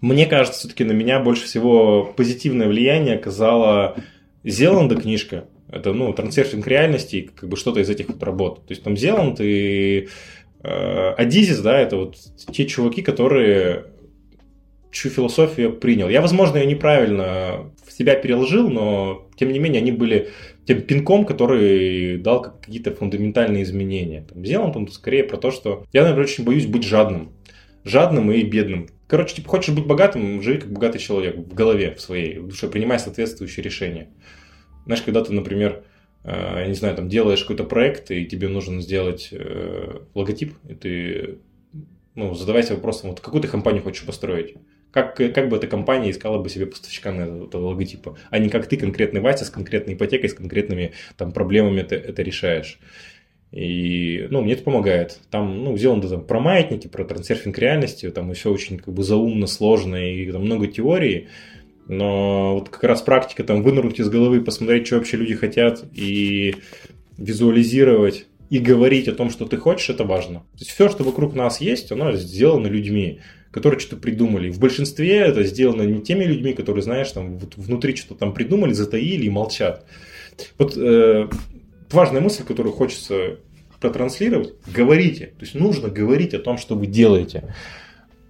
мне 0.00 0.24
кажется, 0.24 0.60
все-таки 0.60 0.84
на 0.84 0.92
меня 0.92 1.20
больше 1.20 1.44
всего 1.44 2.10
позитивное 2.16 2.66
влияние 2.66 3.16
оказала 3.16 3.96
Зеланда 4.42 4.96
книжка. 4.96 5.44
Это, 5.70 5.92
ну, 5.92 6.10
трансерфинг 6.14 6.66
реальности, 6.66 7.30
как 7.36 7.50
бы 7.50 7.58
что-то 7.58 7.80
из 7.80 7.90
этих 7.90 8.08
вот 8.08 8.22
работ. 8.22 8.66
То 8.66 8.72
есть 8.72 8.82
там 8.82 8.96
Зеланд 8.96 9.38
и 9.42 10.08
э, 10.62 11.10
Адизис, 11.10 11.60
да, 11.60 11.78
это 11.78 11.96
вот 11.98 12.16
те 12.50 12.64
чуваки, 12.64 13.02
которые 13.02 13.84
чью 14.90 15.10
философию 15.10 15.68
я 15.68 15.74
принял. 15.74 16.08
Я, 16.08 16.22
возможно, 16.22 16.56
ее 16.56 16.64
неправильно 16.64 17.70
в 17.86 17.92
себя 17.92 18.14
переложил, 18.14 18.70
но, 18.70 19.28
тем 19.36 19.52
не 19.52 19.58
менее, 19.58 19.82
они 19.82 19.92
были 19.92 20.30
тем 20.68 20.82
пинком, 20.82 21.24
который 21.24 22.18
дал 22.18 22.42
какие-то 22.42 22.94
фундаментальные 22.94 23.62
изменения. 23.62 24.26
Там, 24.28 24.44
сделан 24.44 24.76
он 24.76 24.88
скорее 24.88 25.24
про 25.24 25.38
то, 25.38 25.50
что 25.50 25.86
я, 25.94 26.02
например, 26.02 26.26
очень 26.26 26.44
боюсь 26.44 26.66
быть 26.66 26.84
жадным. 26.84 27.32
Жадным 27.84 28.30
и 28.30 28.42
бедным. 28.42 28.90
Короче, 29.06 29.36
типа, 29.36 29.48
хочешь 29.48 29.74
быть 29.74 29.86
богатым, 29.86 30.42
живи 30.42 30.58
как 30.58 30.70
богатый 30.70 30.98
человек 30.98 31.36
в 31.36 31.54
голове 31.54 31.94
в 31.94 32.02
своей, 32.02 32.36
в 32.36 32.48
душе, 32.48 32.68
принимай 32.68 32.98
соответствующие 32.98 33.64
решения. 33.64 34.10
Знаешь, 34.84 35.00
когда 35.00 35.24
ты, 35.24 35.32
например, 35.32 35.84
э, 36.24 36.56
я 36.58 36.66
не 36.66 36.74
знаю, 36.74 36.94
там 36.96 37.08
делаешь 37.08 37.40
какой-то 37.40 37.64
проект, 37.64 38.10
и 38.10 38.26
тебе 38.26 38.48
нужно 38.48 38.82
сделать 38.82 39.30
э, 39.32 40.00
логотип, 40.14 40.52
и 40.68 40.74
ты 40.74 41.38
ну, 42.14 42.34
задавайся 42.34 42.74
вопросом, 42.74 43.08
вот 43.08 43.20
какую 43.20 43.40
ты 43.40 43.48
компанию 43.48 43.82
хочешь 43.82 44.04
построить? 44.04 44.56
Как, 44.90 45.16
как 45.16 45.48
бы 45.48 45.56
эта 45.56 45.66
компания 45.66 46.10
искала 46.10 46.38
бы 46.38 46.48
себе 46.48 46.66
поставщика 46.66 47.12
на 47.12 47.44
этого 47.44 47.68
логотипа, 47.68 48.16
а 48.30 48.38
не 48.38 48.48
как 48.48 48.66
ты, 48.66 48.76
конкретный 48.76 49.20
Вася, 49.20 49.44
с 49.44 49.50
конкретной 49.50 49.94
ипотекой, 49.94 50.30
с 50.30 50.34
конкретными 50.34 50.92
там, 51.16 51.32
проблемами 51.32 51.80
это, 51.80 51.94
это 51.94 52.22
решаешь. 52.22 52.78
И, 53.50 54.26
ну, 54.30 54.42
мне 54.42 54.54
это 54.54 54.62
помогает. 54.62 55.20
Там, 55.30 55.64
ну, 55.64 55.76
сделано 55.76 56.08
там 56.08 56.24
про 56.24 56.40
маятники, 56.40 56.86
про 56.86 57.04
трансерфинг 57.04 57.58
реальности, 57.58 58.10
там 58.10 58.32
все 58.34 58.52
очень 58.52 58.78
как 58.78 58.92
бы 58.92 59.02
заумно, 59.02 59.46
сложно, 59.46 59.96
и 59.96 60.30
там 60.30 60.42
много 60.42 60.66
теорий. 60.66 61.28
Но 61.86 62.54
вот 62.54 62.68
как 62.68 62.84
раз 62.84 63.00
практика 63.00 63.44
там 63.44 63.62
вынырнуть 63.62 63.98
из 63.98 64.08
головы, 64.10 64.42
посмотреть, 64.42 64.86
что 64.86 64.96
вообще 64.96 65.16
люди 65.16 65.34
хотят, 65.34 65.84
и 65.94 66.56
визуализировать 67.16 68.26
и 68.50 68.58
говорить 68.58 69.08
о 69.08 69.14
том, 69.14 69.30
что 69.30 69.46
ты 69.46 69.56
хочешь, 69.56 69.90
это 69.90 70.04
важно. 70.04 70.40
То 70.40 70.58
есть 70.60 70.70
все, 70.70 70.88
что 70.88 71.04
вокруг 71.04 71.34
нас 71.34 71.60
есть, 71.60 71.90
оно 71.92 72.12
сделано 72.12 72.66
людьми 72.66 73.20
которые 73.50 73.80
что-то 73.80 74.02
придумали. 74.02 74.50
В 74.50 74.58
большинстве 74.58 75.16
это 75.18 75.42
сделано 75.44 75.82
не 75.82 76.00
теми 76.00 76.24
людьми, 76.24 76.52
которые, 76.52 76.82
знаешь, 76.82 77.10
там 77.10 77.38
вот 77.38 77.56
внутри 77.56 77.96
что-то 77.96 78.20
там 78.20 78.34
придумали, 78.34 78.72
затаили 78.72 79.26
и 79.26 79.30
молчат. 79.30 79.84
Вот 80.58 80.76
э, 80.76 81.28
важная 81.90 82.20
мысль, 82.20 82.44
которую 82.44 82.74
хочется 82.74 83.38
протранслировать. 83.80 84.54
Говорите. 84.66 85.26
То 85.38 85.44
есть 85.44 85.54
нужно 85.54 85.88
говорить 85.88 86.34
о 86.34 86.38
том, 86.38 86.58
что 86.58 86.74
вы 86.74 86.86
делаете 86.86 87.54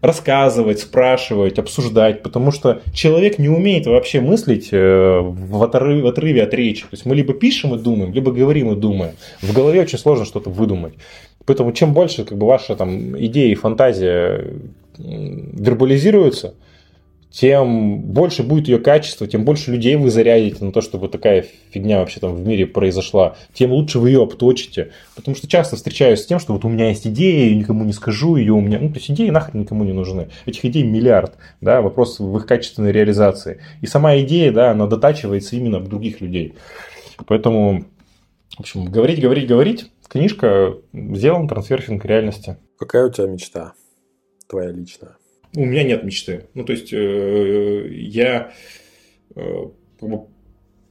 рассказывать, 0.00 0.78
спрашивать, 0.78 1.58
обсуждать, 1.58 2.22
потому 2.22 2.52
что 2.52 2.82
человек 2.92 3.38
не 3.38 3.48
умеет 3.48 3.86
вообще 3.86 4.20
мыслить 4.20 4.68
э, 4.70 5.20
в 5.20 5.62
отрыве, 5.62 6.02
в 6.02 6.06
отрыве 6.06 6.44
от 6.44 6.54
речи. 6.54 6.82
То 6.82 6.92
есть 6.92 7.04
мы 7.04 7.16
либо 7.16 7.34
пишем 7.34 7.74
и 7.74 7.78
думаем, 7.78 8.12
либо 8.12 8.30
говорим 8.30 8.70
и 8.70 8.76
думаем. 8.76 9.14
В 9.42 9.52
голове 9.52 9.80
очень 9.80 9.98
сложно 9.98 10.24
что-то 10.24 10.50
выдумать. 10.50 10.94
Поэтому 11.46 11.72
чем 11.72 11.94
больше 11.94 12.24
как 12.24 12.38
бы, 12.38 12.46
ваша 12.46 12.76
там, 12.76 13.18
идея 13.18 13.50
и 13.50 13.56
фантазия 13.56 14.54
вербализируются, 14.98 16.54
тем 17.30 18.00
больше 18.00 18.42
будет 18.42 18.68
ее 18.68 18.78
качество, 18.78 19.26
тем 19.26 19.44
больше 19.44 19.70
людей 19.70 19.96
вы 19.96 20.10
зарядите 20.10 20.64
на 20.64 20.72
то, 20.72 20.80
чтобы 20.80 21.08
такая 21.08 21.44
фигня 21.70 21.98
вообще 21.98 22.20
там 22.20 22.34
в 22.34 22.46
мире 22.46 22.66
произошла, 22.66 23.36
тем 23.52 23.72
лучше 23.72 23.98
вы 23.98 24.10
ее 24.10 24.22
обточите. 24.22 24.92
Потому 25.14 25.36
что 25.36 25.46
часто 25.46 25.76
встречаюсь 25.76 26.20
с 26.20 26.26
тем, 26.26 26.38
что 26.38 26.54
вот 26.54 26.64
у 26.64 26.68
меня 26.68 26.88
есть 26.88 27.06
идея, 27.06 27.50
я 27.50 27.54
никому 27.54 27.84
не 27.84 27.92
скажу 27.92 28.36
ее, 28.36 28.54
у 28.54 28.60
меня, 28.60 28.78
ну, 28.80 28.88
то 28.88 28.96
есть 28.96 29.10
идеи 29.10 29.28
нахрен 29.28 29.60
никому 29.60 29.84
не 29.84 29.92
нужны. 29.92 30.28
Этих 30.46 30.64
идей 30.64 30.84
миллиард, 30.84 31.34
да, 31.60 31.82
вопрос 31.82 32.18
в 32.18 32.36
их 32.36 32.46
качественной 32.46 32.92
реализации. 32.92 33.60
И 33.82 33.86
сама 33.86 34.18
идея, 34.20 34.50
да, 34.50 34.70
она 34.70 34.86
дотачивается 34.86 35.54
именно 35.56 35.80
в 35.80 35.88
других 35.88 36.20
людей. 36.20 36.54
Поэтому, 37.26 37.84
в 38.56 38.60
общем, 38.60 38.86
говорить, 38.86 39.20
говорить, 39.20 39.46
говорить. 39.46 39.90
Книжка 40.08 40.76
сделан 40.94 41.46
трансферфинг 41.46 42.04
реальности. 42.06 42.56
Какая 42.78 43.06
у 43.06 43.10
тебя 43.10 43.26
мечта? 43.26 43.74
Твоя 44.48 44.70
личная? 44.70 45.16
У 45.54 45.64
меня 45.64 45.82
нет 45.84 46.04
мечты. 46.04 46.46
Ну, 46.54 46.64
то 46.64 46.72
есть, 46.72 46.92
э, 46.92 47.88
я 47.90 48.52
э, 49.34 49.64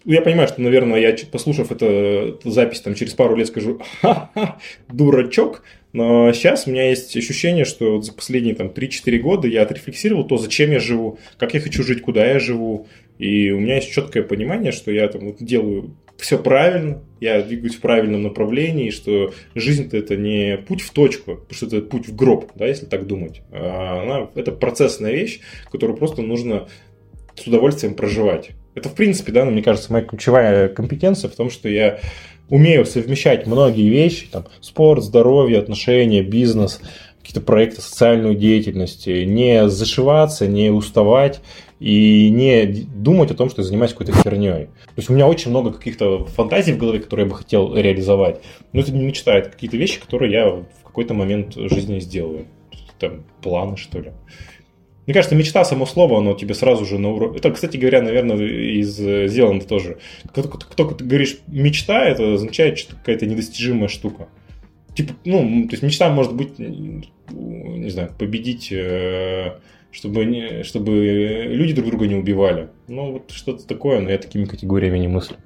я 0.06 0.22
понимаю, 0.22 0.48
что, 0.48 0.62
наверное, 0.62 1.00
я, 1.00 1.16
послушав 1.30 1.70
это, 1.72 1.86
эту 1.86 2.50
запись 2.50 2.80
там, 2.80 2.96
через 2.96 3.14
пару 3.14 3.36
лет 3.36 3.48
скажу, 3.48 3.82
ха-ха, 4.02 4.58
дурачок, 4.88 5.64
но 5.92 6.32
сейчас 6.32 6.66
у 6.66 6.72
меня 6.72 6.90
есть 6.90 7.16
ощущение, 7.18 7.66
что 7.66 8.02
за 8.02 8.14
последние 8.14 8.56
там, 8.56 8.68
3-4 8.68 9.18
года 9.18 9.48
я 9.50 9.64
отрефлексировал 9.64 10.26
то, 10.26 10.38
зачем 10.38 10.72
я 10.72 10.80
живу, 10.80 11.20
как 11.38 11.54
я 11.56 11.60
хочу 11.60 11.84
жить, 11.84 12.02
куда 12.02 12.26
я 12.26 12.40
живу. 12.40 12.88
И 13.18 13.52
у 13.52 13.60
меня 13.60 13.76
есть 13.76 13.92
четкое 13.92 14.24
понимание, 14.24 14.72
что 14.72 14.92
я 14.92 15.08
там 15.10 15.26
вот, 15.26 15.38
делаю 15.40 15.96
все 16.18 16.38
правильно, 16.38 17.02
я 17.20 17.42
двигаюсь 17.42 17.76
в 17.76 17.82
правильном 17.82 18.24
направлении, 18.24 18.90
что 18.90 19.34
жизнь-то 19.56 19.98
это 19.98 20.16
не 20.16 20.58
путь 20.58 20.82
в 20.82 20.92
точку, 20.92 21.36
потому 21.36 21.54
что 21.54 21.66
это 21.68 21.82
путь 21.82 22.08
в 22.08 22.16
гроб, 22.16 22.52
да, 22.56 22.68
если 22.68 22.86
так 22.86 23.08
думать. 23.08 23.42
А 23.52 24.02
она, 24.04 24.30
это 24.36 24.52
процессная 24.52 25.12
вещь, 25.12 25.40
которую 25.72 25.98
просто 25.98 26.22
нужно 26.22 26.68
с 27.36 27.46
удовольствием 27.48 27.96
проживать. 27.96 28.52
Это, 28.76 28.90
в 28.90 28.96
принципе, 28.96 29.32
да, 29.32 29.46
ну, 29.46 29.52
мне 29.52 29.64
кажется, 29.64 29.92
моя 29.92 30.06
ключевая 30.06 30.70
компетенция 30.70 31.30
в 31.30 31.36
том, 31.36 31.50
что 31.50 31.70
я 31.70 32.00
умею 32.50 32.86
совмещать 32.86 33.48
многие 33.48 33.90
вещи, 33.90 34.28
там, 34.32 34.46
спорт, 34.62 35.04
здоровье, 35.04 35.60
отношения, 35.60 36.22
бизнес, 36.22 36.82
какие-то 37.20 37.42
проекты, 37.42 37.82
социальную 37.82 38.36
деятельность, 38.36 39.08
не 39.08 39.68
зашиваться, 39.68 40.48
не 40.48 40.70
уставать, 40.70 41.42
и 41.80 42.30
не 42.30 42.66
думать 42.66 43.32
о 43.32 43.36
том, 43.36 43.50
что 43.50 43.62
я 43.62 43.68
занимаюсь 43.68 43.92
какой-то 43.92 44.14
херней. 44.14 44.66
То 44.66 44.98
есть 44.98 45.10
у 45.10 45.14
меня 45.14 45.28
очень 45.28 45.52
много 45.52 45.72
каких-то 45.72 46.26
фантазий 46.26 46.74
в 46.74 46.78
голове, 46.78 47.00
которые 47.00 47.26
я 47.26 47.30
бы 47.30 47.38
хотел 47.38 47.76
реализовать, 47.76 48.42
но 48.74 48.82
это 48.82 48.92
не 48.92 49.06
мечта, 49.06 49.36
это 49.38 49.50
какие-то 49.50 49.78
вещи, 49.78 50.00
которые 50.00 50.32
я 50.32 50.50
в 50.50 50.84
какой-то 50.84 51.14
момент 51.14 51.56
жизни 51.56 52.00
сделаю. 52.00 52.46
Там 53.00 53.26
планы, 53.44 53.78
что 53.78 54.00
ли. 54.00 54.12
Мне 55.06 55.14
кажется, 55.14 55.36
мечта, 55.36 55.64
само 55.64 55.86
слово, 55.86 56.18
оно 56.18 56.34
тебе 56.34 56.54
сразу 56.54 56.84
же 56.86 56.98
на 56.98 57.10
уровне... 57.10 57.38
Это, 57.38 57.52
кстати 57.52 57.78
говоря, 57.78 58.02
наверное, 58.02 58.38
из 58.38 58.98
Зеланда 58.98 59.66
тоже. 59.66 60.00
Кто 60.28 60.84
ты 60.86 61.06
говоришь 61.06 61.38
мечта, 61.48 62.04
это 62.04 62.34
означает, 62.34 62.78
что 62.78 62.96
какая-то 62.96 63.26
недостижимая 63.26 63.88
штука. 63.88 64.28
Типа, 64.96 65.14
ну, 65.24 65.68
то 65.68 65.74
есть 65.74 65.84
мечта 65.84 66.10
может 66.10 66.34
быть, 66.34 66.58
не 66.58 67.90
знаю, 67.90 68.12
победить 68.18 68.70
э, 68.72 69.60
чтобы, 69.98 70.26
не, 70.26 70.62
чтобы 70.62 70.92
люди 70.92 71.74
друг 71.74 71.90
друга 71.90 72.06
не 72.06 72.14
убивали. 72.14 72.70
Ну, 72.88 73.14
вот 73.14 73.32
что-то 73.32 73.66
такое, 73.66 74.00
но 74.00 74.12
я 74.12 74.20
такими 74.20 74.46
категориями 74.46 75.00
не 75.00 75.08
мыслю. 75.08 75.38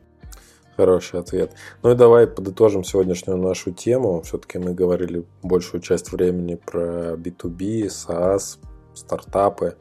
Хороший 0.76 1.22
ответ. 1.22 1.54
Ну 1.84 1.92
и 1.92 1.96
давай 1.96 2.28
подытожим 2.28 2.84
сегодняшнюю 2.84 3.38
нашу 3.38 3.72
тему. 3.72 4.22
Все-таки 4.24 4.58
мы 4.58 4.74
говорили 4.74 5.24
большую 5.42 5.80
часть 5.80 6.12
времени 6.12 6.56
про 6.56 7.14
B2B, 7.14 7.88
SaaS, 7.88 8.58
стартапы. 8.94 9.78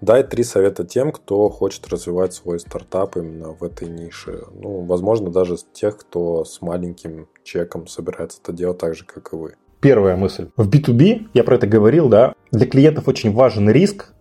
Дай 0.00 0.22
три 0.22 0.44
совета 0.44 0.84
тем, 0.84 1.10
кто 1.10 1.48
хочет 1.48 1.88
развивать 1.88 2.34
свой 2.34 2.60
стартап 2.60 3.16
именно 3.16 3.50
в 3.50 3.64
этой 3.64 3.88
нише. 3.88 4.44
Ну, 4.52 4.84
возможно, 4.84 5.30
даже 5.30 5.56
тех, 5.72 5.96
кто 5.98 6.44
с 6.44 6.62
маленьким 6.62 7.26
чеком 7.42 7.88
собирается 7.88 8.38
это 8.40 8.52
делать 8.52 8.78
так 8.78 8.94
же, 8.94 9.04
как 9.04 9.32
и 9.32 9.36
вы. 9.36 9.54
Первая 9.84 10.16
мысль. 10.16 10.48
В 10.56 10.66
B2B, 10.66 11.26
я 11.34 11.44
про 11.44 11.56
это 11.56 11.66
говорил, 11.66 12.08
да, 12.08 12.32
для 12.50 12.64
клиентов 12.64 13.06
очень 13.06 13.34
важен 13.34 13.68
риск 13.68 14.14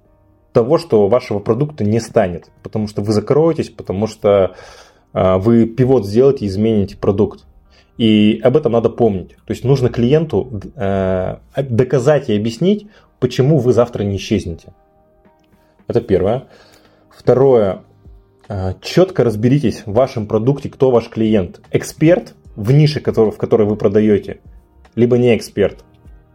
того, 0.51 0.77
что 0.77 1.07
вашего 1.07 1.39
продукта 1.39 1.85
не 1.85 2.01
станет, 2.01 2.49
потому 2.63 2.89
что 2.89 3.01
вы 3.01 3.13
закроетесь, 3.13 3.69
потому 3.69 4.07
что 4.07 4.55
э, 5.13 5.37
вы 5.37 5.65
пивот 5.65 6.05
сделаете 6.05 6.47
измените 6.47 6.97
продукт. 6.97 7.45
И 7.97 8.41
об 8.43 8.57
этом 8.57 8.73
надо 8.73 8.89
помнить. 8.89 9.37
То 9.45 9.51
есть 9.53 9.63
нужно 9.63 9.87
клиенту 9.87 10.59
э, 10.75 11.37
доказать 11.55 12.27
и 12.29 12.35
объяснить, 12.35 12.87
почему 13.21 13.57
вы 13.57 13.71
завтра 13.71 14.03
не 14.03 14.17
исчезнете. 14.17 14.73
Это 15.87 16.01
первое. 16.01 16.47
Второе. 17.09 17.83
Э, 18.49 18.73
четко 18.81 19.23
разберитесь 19.23 19.83
в 19.85 19.93
вашем 19.93 20.27
продукте, 20.27 20.67
кто 20.67 20.91
ваш 20.91 21.07
клиент. 21.07 21.61
Эксперт 21.71 22.35
в 22.57 22.73
нише, 22.73 22.99
в 22.99 23.37
которой 23.37 23.65
вы 23.65 23.77
продаете– 23.77 24.41
либо 24.95 25.17
не 25.17 25.35
эксперт. 25.35 25.83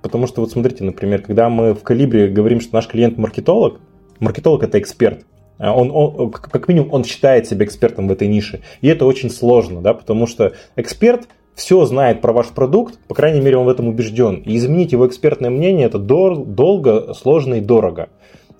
Потому 0.02 0.26
что 0.26 0.40
вот 0.40 0.50
смотрите, 0.50 0.84
например, 0.84 1.22
когда 1.22 1.48
мы 1.48 1.74
в 1.74 1.82
Калибре 1.82 2.28
говорим, 2.28 2.60
что 2.60 2.74
наш 2.74 2.86
клиент 2.86 3.18
маркетолог, 3.18 3.80
маркетолог 4.20 4.62
это 4.62 4.78
эксперт. 4.78 5.24
А 5.58 5.74
он, 5.74 5.90
он, 5.92 6.30
как 6.30 6.68
минимум, 6.68 6.92
он 6.92 7.04
считает 7.04 7.48
себя 7.48 7.64
экспертом 7.64 8.06
в 8.06 8.12
этой 8.12 8.28
нише. 8.28 8.60
И 8.80 8.86
это 8.88 9.06
очень 9.06 9.28
сложно, 9.28 9.80
да, 9.80 9.92
потому 9.92 10.26
что 10.26 10.52
эксперт 10.76 11.28
все 11.56 11.84
знает 11.84 12.20
про 12.20 12.32
ваш 12.32 12.48
продукт, 12.48 13.00
по 13.08 13.14
крайней 13.16 13.40
мере, 13.40 13.56
он 13.56 13.66
в 13.66 13.68
этом 13.68 13.88
убежден. 13.88 14.36
И 14.36 14.56
изменить 14.56 14.92
его 14.92 15.08
экспертное 15.08 15.50
мнение 15.50 15.86
это 15.86 15.98
дор- 15.98 16.44
долго, 16.44 17.12
сложно 17.14 17.54
и 17.54 17.60
дорого. 17.60 18.10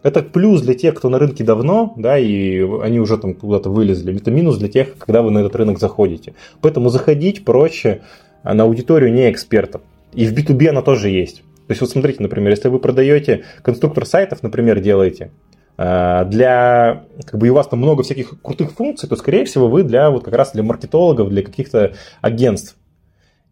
Это 0.02 0.22
плюс 0.22 0.62
для 0.62 0.74
тех, 0.74 0.94
кто 0.94 1.08
на 1.08 1.18
рынке 1.20 1.44
давно, 1.44 1.92
да, 1.96 2.18
и 2.18 2.60
они 2.82 2.98
уже 2.98 3.16
там 3.18 3.34
куда-то 3.34 3.70
вылезли. 3.70 4.16
Это 4.16 4.32
минус 4.32 4.56
для 4.58 4.68
тех, 4.68 4.98
когда 4.98 5.22
вы 5.22 5.30
на 5.30 5.38
этот 5.38 5.54
рынок 5.54 5.78
заходите. 5.78 6.34
Поэтому 6.60 6.88
заходить 6.88 7.44
проще, 7.44 8.02
на 8.44 8.64
аудиторию 8.64 9.12
не 9.12 9.30
экспертов. 9.30 9.82
И 10.12 10.26
в 10.26 10.34
B2B 10.34 10.68
она 10.68 10.82
тоже 10.82 11.10
есть. 11.10 11.42
То 11.66 11.72
есть 11.72 11.80
вот 11.80 11.90
смотрите, 11.90 12.22
например, 12.22 12.50
если 12.50 12.68
вы 12.68 12.78
продаете 12.78 13.44
конструктор 13.62 14.06
сайтов, 14.06 14.42
например, 14.42 14.80
делаете, 14.80 15.32
а, 15.76 16.24
для, 16.24 17.04
как 17.24 17.38
бы 17.38 17.46
и 17.46 17.50
у 17.50 17.54
вас 17.54 17.68
там 17.68 17.78
много 17.78 18.02
всяких 18.02 18.40
крутых 18.42 18.72
функций, 18.72 19.08
то, 19.08 19.16
скорее 19.16 19.44
всего, 19.44 19.68
вы 19.68 19.84
для 19.84 20.10
вот 20.10 20.24
как 20.24 20.34
раз 20.34 20.52
для 20.52 20.62
маркетологов, 20.62 21.28
для 21.28 21.42
каких-то 21.42 21.94
агентств. 22.20 22.76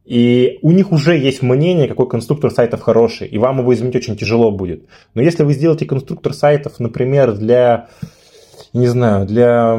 И 0.05 0.59
у 0.63 0.71
них 0.71 0.93
уже 0.93 1.17
есть 1.17 1.43
мнение, 1.43 1.89
какой 1.89 2.09
конструктор 2.09 2.51
сайтов 2.51 2.81
хороший, 2.81 3.29
и 3.29 3.39
вам 3.39 3.59
его 3.59 3.75
изменить 3.75 3.97
очень 3.97 4.17
тяжело 4.17 4.51
будет. 4.51 4.87
Но 5.15 5.23
если 5.23 5.43
вы 5.43 5.53
сделаете 5.53 5.85
конструктор 5.85 6.33
сайтов, 6.33 6.81
например, 6.81 7.33
для, 7.33 7.89
не 8.73 8.87
знаю, 8.87 9.27
для 9.27 9.79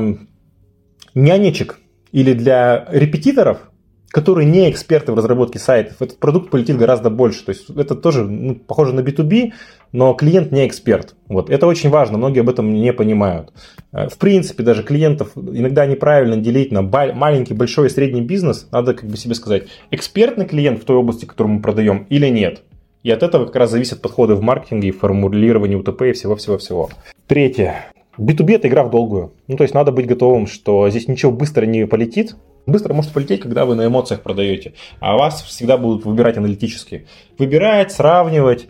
нянечек 1.16 1.80
или 2.12 2.34
для 2.34 2.88
репетиторов, 2.92 3.67
которые 4.10 4.48
не 4.48 4.70
эксперты 4.70 5.12
в 5.12 5.16
разработке 5.16 5.60
сайтов, 5.60 6.02
этот 6.02 6.18
продукт 6.18 6.50
полетит 6.50 6.78
гораздо 6.78 7.10
больше. 7.10 7.46
То 7.46 7.52
есть 7.52 7.70
это 7.70 7.96
тоже 7.96 8.24
ну, 8.24 8.56
похоже 8.56 8.94
на 8.94 9.02
B2B, 9.02 9.52
но 9.92 10.14
клиент 10.14 10.52
не 10.52 10.66
эксперт. 10.68 11.16
Вот. 11.28 11.50
Это 11.50 11.68
очень 11.68 11.90
важно, 11.90 12.18
многие 12.18 12.42
об 12.42 12.50
этом 12.50 12.74
не 12.74 12.94
понимают. 12.94 13.52
Э, 13.92 14.08
в 14.08 14.18
принципе, 14.18 14.64
даже 14.64 14.84
клиентов 14.84 15.32
иногда 15.36 15.86
неправильно 15.86 16.38
делить 16.38 16.72
на 16.72 16.82
маленький, 16.82 17.54
большой 17.54 17.88
и 17.88 17.90
средний 17.90 18.22
бизнес. 18.22 18.68
Надо 18.72 18.94
как 18.94 19.10
бы 19.10 19.18
себе 19.18 19.36
сказать, 19.36 19.68
экспертный 19.92 20.46
клиент 20.46 20.82
в 20.82 20.86
той 20.86 20.98
области, 20.98 21.26
которую 21.26 21.56
мы 21.56 21.62
продаем 21.62 22.06
или 22.10 22.28
нет. 22.28 22.64
И 23.04 23.12
от 23.12 23.24
этого 23.24 23.46
как 23.46 23.56
раз 23.56 23.72
зависят 23.72 24.02
подходы 24.02 24.36
в 24.36 24.42
маркетинге, 24.42 24.92
формулировании 24.92 25.76
УТП 25.76 26.04
и 26.04 26.14
всего-всего-всего. 26.14 26.90
Третье. 27.28 27.86
B2B 28.18 28.56
это 28.56 28.68
игра 28.68 28.84
в 28.84 28.90
долгую. 28.90 29.34
Ну, 29.48 29.58
то 29.58 29.64
есть 29.64 29.74
надо 29.74 29.92
быть 29.92 30.08
готовым, 30.08 30.48
что 30.48 30.90
здесь 30.90 31.08
ничего 31.08 31.32
быстро 31.32 31.66
не 31.66 31.86
полетит, 31.86 32.36
Быстро 32.68 32.94
может 32.94 33.14
полететь, 33.14 33.40
когда 33.40 33.66
вы 33.66 33.76
на 33.76 33.88
эмоциях 33.88 34.22
продаете, 34.22 34.74
а 35.00 35.18
вас 35.18 35.42
всегда 35.42 35.78
будут 35.78 36.04
выбирать 36.04 36.38
аналитически. 36.38 37.08
Выбирать, 37.38 37.94
сравнивать, 37.94 38.68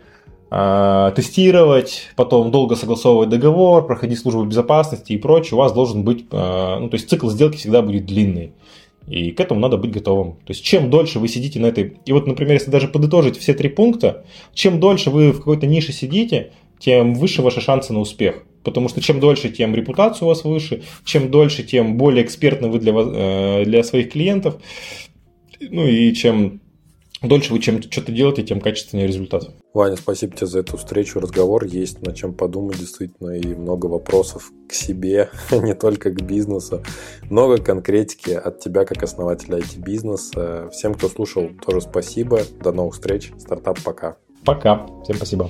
а, 0.51 1.11
тестировать, 1.11 2.09
потом 2.15 2.51
долго 2.51 2.75
согласовывать 2.75 3.29
договор, 3.29 3.87
проходить 3.87 4.19
службу 4.19 4.45
безопасности 4.45 5.13
и 5.13 5.17
прочее, 5.17 5.55
у 5.55 5.57
вас 5.57 5.73
должен 5.73 6.03
быть, 6.03 6.25
а, 6.31 6.79
ну, 6.79 6.89
то 6.89 6.95
есть 6.95 7.09
цикл 7.09 7.27
сделки 7.29 7.57
всегда 7.57 7.81
будет 7.81 8.05
длинный. 8.05 8.53
И 9.07 9.31
к 9.31 9.39
этому 9.39 9.59
надо 9.59 9.77
быть 9.77 9.91
готовым. 9.91 10.33
То 10.33 10.49
есть, 10.49 10.63
чем 10.63 10.89
дольше 10.89 11.17
вы 11.19 11.29
сидите 11.29 11.59
на 11.59 11.67
этой... 11.67 11.97
И 12.05 12.11
вот, 12.11 12.27
например, 12.27 12.53
если 12.53 12.69
даже 12.69 12.89
подытожить 12.89 13.37
все 13.37 13.53
три 13.53 13.69
пункта, 13.69 14.25
чем 14.53 14.81
дольше 14.81 15.09
вы 15.09 15.31
в 15.31 15.37
какой-то 15.37 15.65
нише 15.65 15.93
сидите, 15.93 16.51
тем 16.79 17.13
выше 17.13 17.41
ваши 17.41 17.61
шансы 17.61 17.93
на 17.93 17.99
успех. 17.99 18.43
Потому 18.63 18.89
что 18.89 19.01
чем 19.01 19.19
дольше, 19.19 19.49
тем 19.49 19.73
репутация 19.75 20.25
у 20.25 20.29
вас 20.29 20.43
выше, 20.43 20.83
чем 21.05 21.31
дольше, 21.31 21.63
тем 21.63 21.97
более 21.97 22.25
экспертны 22.25 22.67
вы 22.67 22.79
для, 22.79 22.91
вас, 22.91 23.07
э, 23.09 23.63
для 23.65 23.83
своих 23.83 24.11
клиентов. 24.11 24.61
ну 25.61 25.87
и 25.87 26.13
чем 26.13 26.59
дольше 27.21 27.53
вы 27.53 27.59
чем 27.59 27.81
что-то 27.81 28.11
делаете, 28.11 28.43
тем 28.43 28.59
качественнее 28.59 29.07
результат. 29.07 29.49
Ваня, 29.73 29.95
спасибо 29.95 30.35
тебе 30.35 30.47
за 30.47 30.59
эту 30.59 30.77
встречу, 30.77 31.19
разговор. 31.19 31.65
Есть 31.65 32.01
над 32.01 32.15
чем 32.15 32.33
подумать 32.33 32.77
действительно 32.77 33.31
и 33.31 33.55
много 33.55 33.87
вопросов 33.87 34.51
к 34.67 34.73
себе, 34.73 35.29
не 35.51 35.73
только 35.73 36.11
к 36.11 36.21
бизнесу. 36.21 36.83
Много 37.29 37.57
конкретики 37.57 38.31
от 38.31 38.59
тебя 38.59 38.85
как 38.85 39.01
основателя 39.03 39.59
IT-бизнеса. 39.59 40.69
Всем, 40.71 40.93
кто 40.93 41.09
слушал, 41.09 41.49
тоже 41.65 41.81
спасибо. 41.81 42.41
До 42.61 42.71
новых 42.71 42.95
встреч. 42.95 43.31
Стартап 43.37 43.79
пока. 43.83 44.17
Пока. 44.43 44.85
Всем 45.03 45.15
спасибо. 45.15 45.49